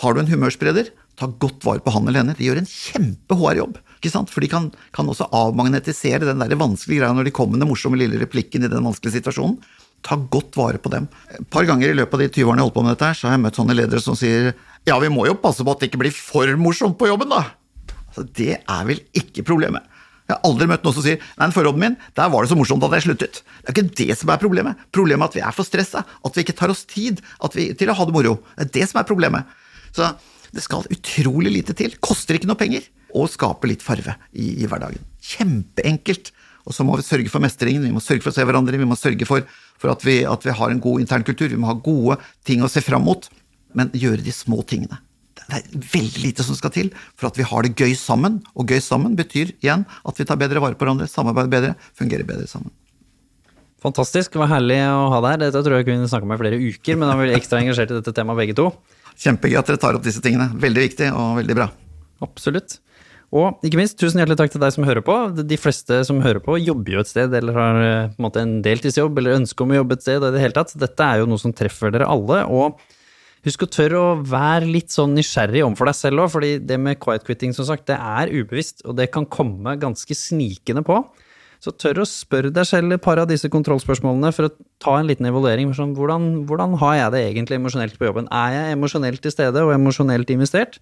Har 0.00 0.14
du 0.14 0.22
en 0.22 0.30
humørspreder, 0.30 0.90
ta 1.18 1.28
godt 1.42 1.62
vare 1.66 1.82
på 1.82 1.94
han 1.94 2.06
eller 2.08 2.24
henne. 2.24 2.34
De 2.38 2.46
gjør 2.46 2.60
en 2.62 2.70
kjempe-HR-jobb. 2.70 3.78
Ikke 4.00 4.12
sant? 4.14 4.32
For 4.32 4.40
de 4.40 4.48
kan, 4.48 4.70
kan 4.96 5.08
også 5.12 5.28
avmagnetisere 5.36 6.24
den 6.24 6.40
der 6.40 6.56
vanskelige 6.58 7.02
greia 7.02 7.12
når 7.16 7.28
de 7.28 7.34
kommer 7.36 7.56
med 7.56 7.66
den 7.66 7.70
morsomme 7.70 8.00
lille 8.00 8.20
replikken 8.22 8.64
i 8.64 8.72
den 8.72 8.86
vanskelige 8.86 9.18
situasjonen. 9.18 9.58
Ta 10.06 10.16
godt 10.16 10.56
vare 10.56 10.80
på 10.80 10.88
dem. 10.92 11.10
Et 11.36 11.44
par 11.52 11.66
ganger 11.68 11.92
i 11.92 11.96
løpet 11.98 12.16
av 12.16 12.22
de 12.24 12.30
20 12.32 12.48
årene 12.48 12.62
jeg 12.62 12.68
holdt 12.70 12.78
på 12.78 12.84
med 12.86 12.94
dette, 12.94 13.10
her, 13.10 13.18
så 13.18 13.28
har 13.28 13.36
jeg 13.36 13.44
møtt 13.44 13.60
sånne 13.60 13.76
ledere 13.76 14.00
som 14.00 14.16
sier 14.16 14.54
ja, 14.88 14.96
vi 14.96 15.10
må 15.12 15.26
jo 15.28 15.36
passe 15.36 15.60
på 15.60 15.74
at 15.74 15.82
det 15.82 15.90
ikke 15.90 16.00
blir 16.00 16.14
for 16.16 16.48
morsomt 16.56 16.96
på 16.96 17.10
jobben, 17.10 17.28
da. 17.28 17.42
Altså, 18.08 18.24
det 18.38 18.54
er 18.56 18.86
vel 18.88 19.02
ikke 19.20 19.44
problemet. 19.44 19.84
Jeg 20.30 20.38
har 20.38 20.46
aldri 20.46 20.68
møtt 20.70 20.84
noen 20.86 20.94
som 20.94 21.04
sier 21.04 21.18
nei, 21.18 21.42
den 21.42 21.52
forråden 21.52 21.82
min, 21.82 21.96
der 22.16 22.30
var 22.32 22.46
det 22.46 22.52
så 22.52 22.56
morsomt 22.56 22.84
at 22.86 22.96
jeg 22.96 23.08
sluttet. 23.08 23.42
Det 23.42 23.68
er 23.68 23.76
ikke 23.76 23.98
det 24.00 24.16
som 24.16 24.32
er 24.32 24.40
problemet. 24.40 24.84
Problemet 24.94 25.26
er 25.26 25.28
at 25.28 25.36
vi 25.36 25.44
er 25.50 25.56
for 25.56 25.68
stressa, 25.68 26.04
at 26.06 26.38
vi 26.38 26.44
ikke 26.46 26.56
tar 26.56 26.72
oss 26.72 26.86
tid 26.88 27.20
vi, 27.52 27.66
til 27.76 27.90
å 27.90 27.96
ha 27.98 28.06
det 28.06 28.14
moro. 28.14 28.38
Det 28.54 28.68
er 28.68 28.72
det 28.78 28.88
som 28.88 29.02
er 29.02 29.08
problemet. 29.10 29.58
Så 29.92 30.06
det 30.54 30.64
skal 30.64 30.86
utrolig 30.90 31.52
lite 31.52 31.74
til. 31.76 31.98
Koster 32.02 32.38
ikke 32.38 32.48
noe 32.50 32.58
penger. 32.58 32.86
Og 33.16 33.30
skape 33.32 33.70
litt 33.70 33.84
farve 33.84 34.16
i, 34.32 34.62
i 34.62 34.68
hverdagen. 34.70 35.02
Kjempeenkelt. 35.32 36.32
Og 36.68 36.76
så 36.76 36.84
må 36.86 36.96
vi 36.98 37.06
sørge 37.06 37.30
for 37.32 37.42
mestringen, 37.42 37.86
vi 37.86 37.92
må 37.94 38.02
sørge 38.04 38.22
for 38.22 38.32
å 38.32 38.36
se 38.36 38.44
hverandre, 38.46 38.78
vi 38.78 38.88
må 38.88 38.98
sørge 38.98 39.26
for, 39.26 39.46
for 39.80 39.92
at, 39.94 40.02
vi, 40.06 40.20
at, 40.28 40.44
vi, 40.44 40.52
har 40.54 40.72
en 40.72 40.82
god 40.82 41.00
internkultur, 41.02 41.48
vi 41.48 41.58
må 41.58 41.70
ha 41.70 41.76
gode 41.76 42.18
ting 42.46 42.60
å 42.62 42.68
se 42.70 42.82
fram 42.84 43.06
mot. 43.08 43.30
Men 43.76 43.92
gjøre 43.96 44.22
de 44.26 44.34
små 44.34 44.60
tingene. 44.68 45.00
Det 45.40 45.46
er 45.56 45.86
veldig 45.94 46.22
lite 46.22 46.44
som 46.46 46.54
skal 46.58 46.72
til 46.74 46.90
for 47.18 47.30
at 47.30 47.38
vi 47.38 47.46
har 47.48 47.66
det 47.66 47.72
gøy 47.78 47.94
sammen. 47.98 48.38
Og 48.54 48.70
gøy 48.70 48.82
sammen 48.84 49.16
betyr 49.18 49.54
igjen 49.56 49.86
at 50.06 50.20
vi 50.20 50.26
tar 50.28 50.38
bedre 50.38 50.62
vare 50.62 50.76
på 50.78 50.84
hverandre, 50.84 51.08
samarbeider 51.10 51.50
bedre, 51.54 51.72
fungerer 51.98 52.28
bedre 52.28 52.46
sammen. 52.50 52.74
Fantastisk, 53.80 54.34
det 54.34 54.42
var 54.42 54.50
herlig 54.52 54.76
å 54.92 55.08
ha 55.14 55.22
deg 55.24 55.32
her. 55.32 55.42
Dette 55.46 55.62
tror 55.64 55.78
jeg 55.78 55.88
kunne 55.88 56.08
snakka 56.12 56.28
med 56.28 56.36
i 56.36 56.42
flere 56.42 56.60
uker, 56.60 56.98
men 57.00 57.08
da 57.08 57.14
er 57.14 57.22
vi 57.22 57.38
ekstra 57.38 57.62
engasjert 57.62 57.94
i 57.94 57.96
dette 57.96 58.12
temaet 58.14 58.42
begge 58.42 58.56
to. 58.58 58.68
Kjempegøy 59.20 59.56
at 59.56 59.70
dere 59.70 59.80
tar 59.80 59.96
opp 59.96 60.04
disse 60.04 60.20
tingene. 60.24 60.50
Veldig 60.60 60.84
viktig 60.84 61.08
og 61.16 61.38
veldig 61.40 61.56
bra. 61.56 61.70
Absolutt. 62.24 62.76
Og 63.30 63.62
ikke 63.62 63.78
minst, 63.78 63.94
tusen 64.00 64.18
hjertelig 64.18 64.40
takk 64.40 64.54
til 64.54 64.62
deg 64.62 64.72
som 64.74 64.86
hører 64.88 65.04
på. 65.06 65.16
De 65.38 65.58
fleste 65.60 66.00
som 66.08 66.18
hører 66.24 66.42
på, 66.42 66.56
jobber 66.58 66.96
jo 66.96 67.02
et 67.04 67.10
sted, 67.10 67.34
eller 67.38 67.54
har 67.54 67.82
eh, 67.82 68.08
på 68.10 68.18
en, 68.18 68.24
måte 68.26 68.42
en 68.42 68.56
deltidsjobb, 68.64 69.20
eller 69.22 69.38
ønske 69.38 69.62
om 69.62 69.70
å 69.70 69.78
jobbe 69.78 69.98
et 69.98 70.02
sted. 70.02 70.18
i 70.18 70.32
det 70.34 70.42
hele 70.42 70.56
tatt. 70.56 70.74
Dette 70.82 71.06
er 71.06 71.22
jo 71.22 71.28
noe 71.30 71.42
som 71.42 71.54
treffer 71.54 71.94
dere 71.94 72.10
alle. 72.10 72.42
og 72.50 72.80
Husk 73.46 73.62
å 73.64 73.70
tørre 73.72 74.00
å 74.00 74.08
være 74.28 74.66
litt 74.68 74.92
sånn 74.92 75.14
nysgjerrig 75.16 75.62
overfor 75.64 75.88
deg 75.88 75.96
selv 75.96 76.26
òg, 76.26 76.32
fordi 76.34 76.50
det 76.60 76.76
med 76.76 76.98
quiet 77.00 77.24
quitting, 77.24 77.54
som 77.56 77.64
sagt, 77.64 77.86
det 77.88 77.96
er 77.96 78.32
ubevisst, 78.34 78.82
og 78.84 78.98
det 78.98 79.08
kan 79.14 79.24
komme 79.24 79.78
ganske 79.80 80.16
snikende 80.18 80.82
på. 80.84 80.98
Så 81.60 81.72
tør 81.76 82.02
å 82.02 82.08
spørre 82.08 82.50
deg 82.52 82.66
selv 82.68 82.92
et 82.96 83.04
par 83.04 83.20
av 83.20 83.28
disse 83.30 83.48
kontrollspørsmålene 83.52 84.32
for 84.36 84.48
å 84.48 84.52
ta 84.80 84.98
en 84.98 85.08
liten 85.08 85.28
evaluering. 85.28 85.72
Sånn, 85.76 85.94
hvordan, 85.96 86.28
hvordan 86.48 86.76
har 86.80 86.94
jeg 86.98 87.14
det 87.14 87.22
egentlig 87.30 87.60
emosjonelt 87.60 87.96
på 88.00 88.08
jobben? 88.08 88.28
Er 88.32 88.56
jeg 88.56 88.76
emosjonelt 88.76 89.22
til 89.24 89.34
stede 89.34 89.64
og 89.64 89.72
emosjonelt 89.76 90.32
investert? 90.32 90.80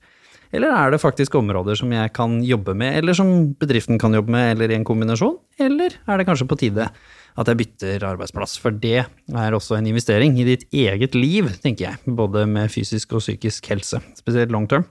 Eller 0.54 0.72
er 0.72 0.92
det 0.92 1.02
faktisk 1.02 1.34
områder 1.36 1.76
som 1.76 1.92
jeg 1.92 2.12
kan 2.16 2.38
jobbe 2.44 2.72
med, 2.78 2.96
eller 3.00 3.16
som 3.16 3.52
bedriften 3.60 4.00
kan 4.00 4.14
jobbe 4.16 4.32
med, 4.32 4.54
eller 4.54 4.72
i 4.72 4.78
en 4.78 4.86
kombinasjon? 4.88 5.36
Eller 5.60 5.98
er 6.08 6.18
det 6.20 6.28
kanskje 6.28 6.48
på 6.48 6.58
tide 6.60 6.88
at 6.88 7.50
jeg 7.50 7.60
bytter 7.60 8.06
arbeidsplass? 8.08 8.56
For 8.62 8.72
det 8.72 9.04
er 9.04 9.56
også 9.56 9.76
en 9.76 9.90
investering 9.90 10.38
i 10.40 10.48
ditt 10.48 10.64
eget 10.72 11.18
liv, 11.18 11.52
tenker 11.62 11.90
jeg, 11.90 12.16
både 12.16 12.46
med 12.48 12.72
fysisk 12.72 13.12
og 13.18 13.24
psykisk 13.24 13.68
helse, 13.74 14.00
spesielt 14.16 14.54
long 14.54 14.64
term. 14.70 14.88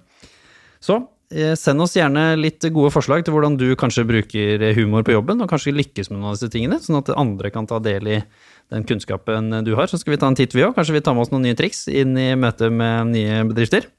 Så 0.78 1.00
eh, 1.34 1.56
send 1.58 1.82
oss 1.82 1.98
gjerne 1.98 2.30
litt 2.38 2.62
gode 2.70 2.94
forslag 2.94 3.26
til 3.26 3.34
hvordan 3.34 3.58
du 3.58 3.72
kanskje 3.80 4.06
bruker 4.06 4.70
humor 4.78 5.08
på 5.08 5.18
jobben, 5.18 5.42
og 5.42 5.50
kanskje 5.50 5.74
lykkes 5.74 6.14
med 6.14 6.20
noen 6.20 6.36
av 6.36 6.38
disse 6.38 6.54
tingene, 6.54 6.78
sånn 6.84 7.02
at 7.02 7.16
andre 7.18 7.50
kan 7.50 7.66
ta 7.66 7.82
del 7.82 8.14
i 8.14 8.22
den 8.70 8.86
kunnskapen 8.86 9.50
du 9.66 9.74
har. 9.80 9.90
Så 9.90 9.98
skal 9.98 10.14
vi 10.14 10.22
ta 10.22 10.30
en 10.30 10.38
titt, 10.38 10.54
vi 10.54 10.68
òg. 10.68 10.78
Kanskje 10.78 11.00
vi 11.00 11.02
tar 11.02 11.18
med 11.18 11.26
oss 11.26 11.34
noen 11.34 11.50
nye 11.50 11.58
triks 11.58 11.88
inn 11.90 12.14
i 12.20 12.36
møte 12.38 12.70
med 12.70 13.16
nye 13.16 13.42
bedrifter. 13.50 13.90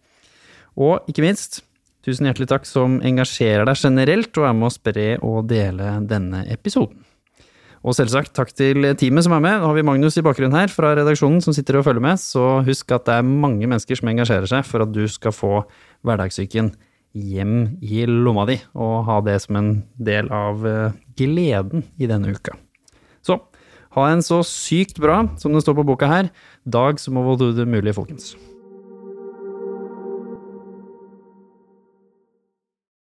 Og 0.79 1.11
ikke 1.11 1.25
minst, 1.25 1.61
tusen 2.07 2.29
hjertelig 2.29 2.49
takk 2.53 2.67
som 2.69 3.01
engasjerer 3.05 3.67
deg 3.67 3.81
generelt 3.81 4.39
og 4.39 4.49
er 4.49 4.57
med 4.57 4.71
å 4.71 4.75
spre 4.75 5.09
og 5.27 5.49
dele 5.51 5.97
denne 6.07 6.45
episoden. 6.53 7.05
Og 7.87 7.95
selvsagt 7.95 8.33
takk 8.35 8.51
til 8.59 8.89
teamet 8.99 9.25
som 9.25 9.37
er 9.37 9.43
med. 9.43 9.61
Nå 9.61 9.69
har 9.71 9.77
vi 9.77 9.87
Magnus 9.87 10.19
i 10.19 10.25
bakgrunnen 10.27 10.57
her 10.59 10.71
fra 10.73 10.91
redaksjonen 10.99 11.43
som 11.45 11.55
sitter 11.55 11.79
og 11.79 11.87
følger 11.87 12.03
med, 12.05 12.19
så 12.19 12.59
husk 12.67 12.91
at 12.95 13.07
det 13.07 13.19
er 13.21 13.29
mange 13.29 13.69
mennesker 13.71 13.99
som 13.99 14.11
engasjerer 14.11 14.51
seg 14.51 14.67
for 14.67 14.83
at 14.85 14.95
du 14.95 15.05
skal 15.11 15.35
få 15.35 15.53
hverdagssyken 16.07 16.73
hjem 17.19 17.55
i 17.83 18.03
lomma 18.09 18.45
di, 18.51 18.59
og 18.79 19.07
ha 19.09 19.21
det 19.25 19.39
som 19.47 19.59
en 19.59 19.71
del 19.95 20.29
av 20.35 20.67
eh, 20.69 20.99
gleden 21.19 21.87
i 21.99 22.11
denne 22.11 22.35
uka. 22.35 22.59
Så 23.25 23.41
ha 23.97 24.11
en 24.11 24.23
så 24.23 24.43
sykt 24.47 25.01
bra, 25.03 25.23
som 25.41 25.55
det 25.55 25.65
står 25.65 25.81
på 25.81 25.89
boka 25.89 26.11
her, 26.11 26.31
dag 26.67 27.01
som 27.03 27.19
overhodet 27.23 27.67
mulig, 27.67 27.97
folkens. 27.97 28.35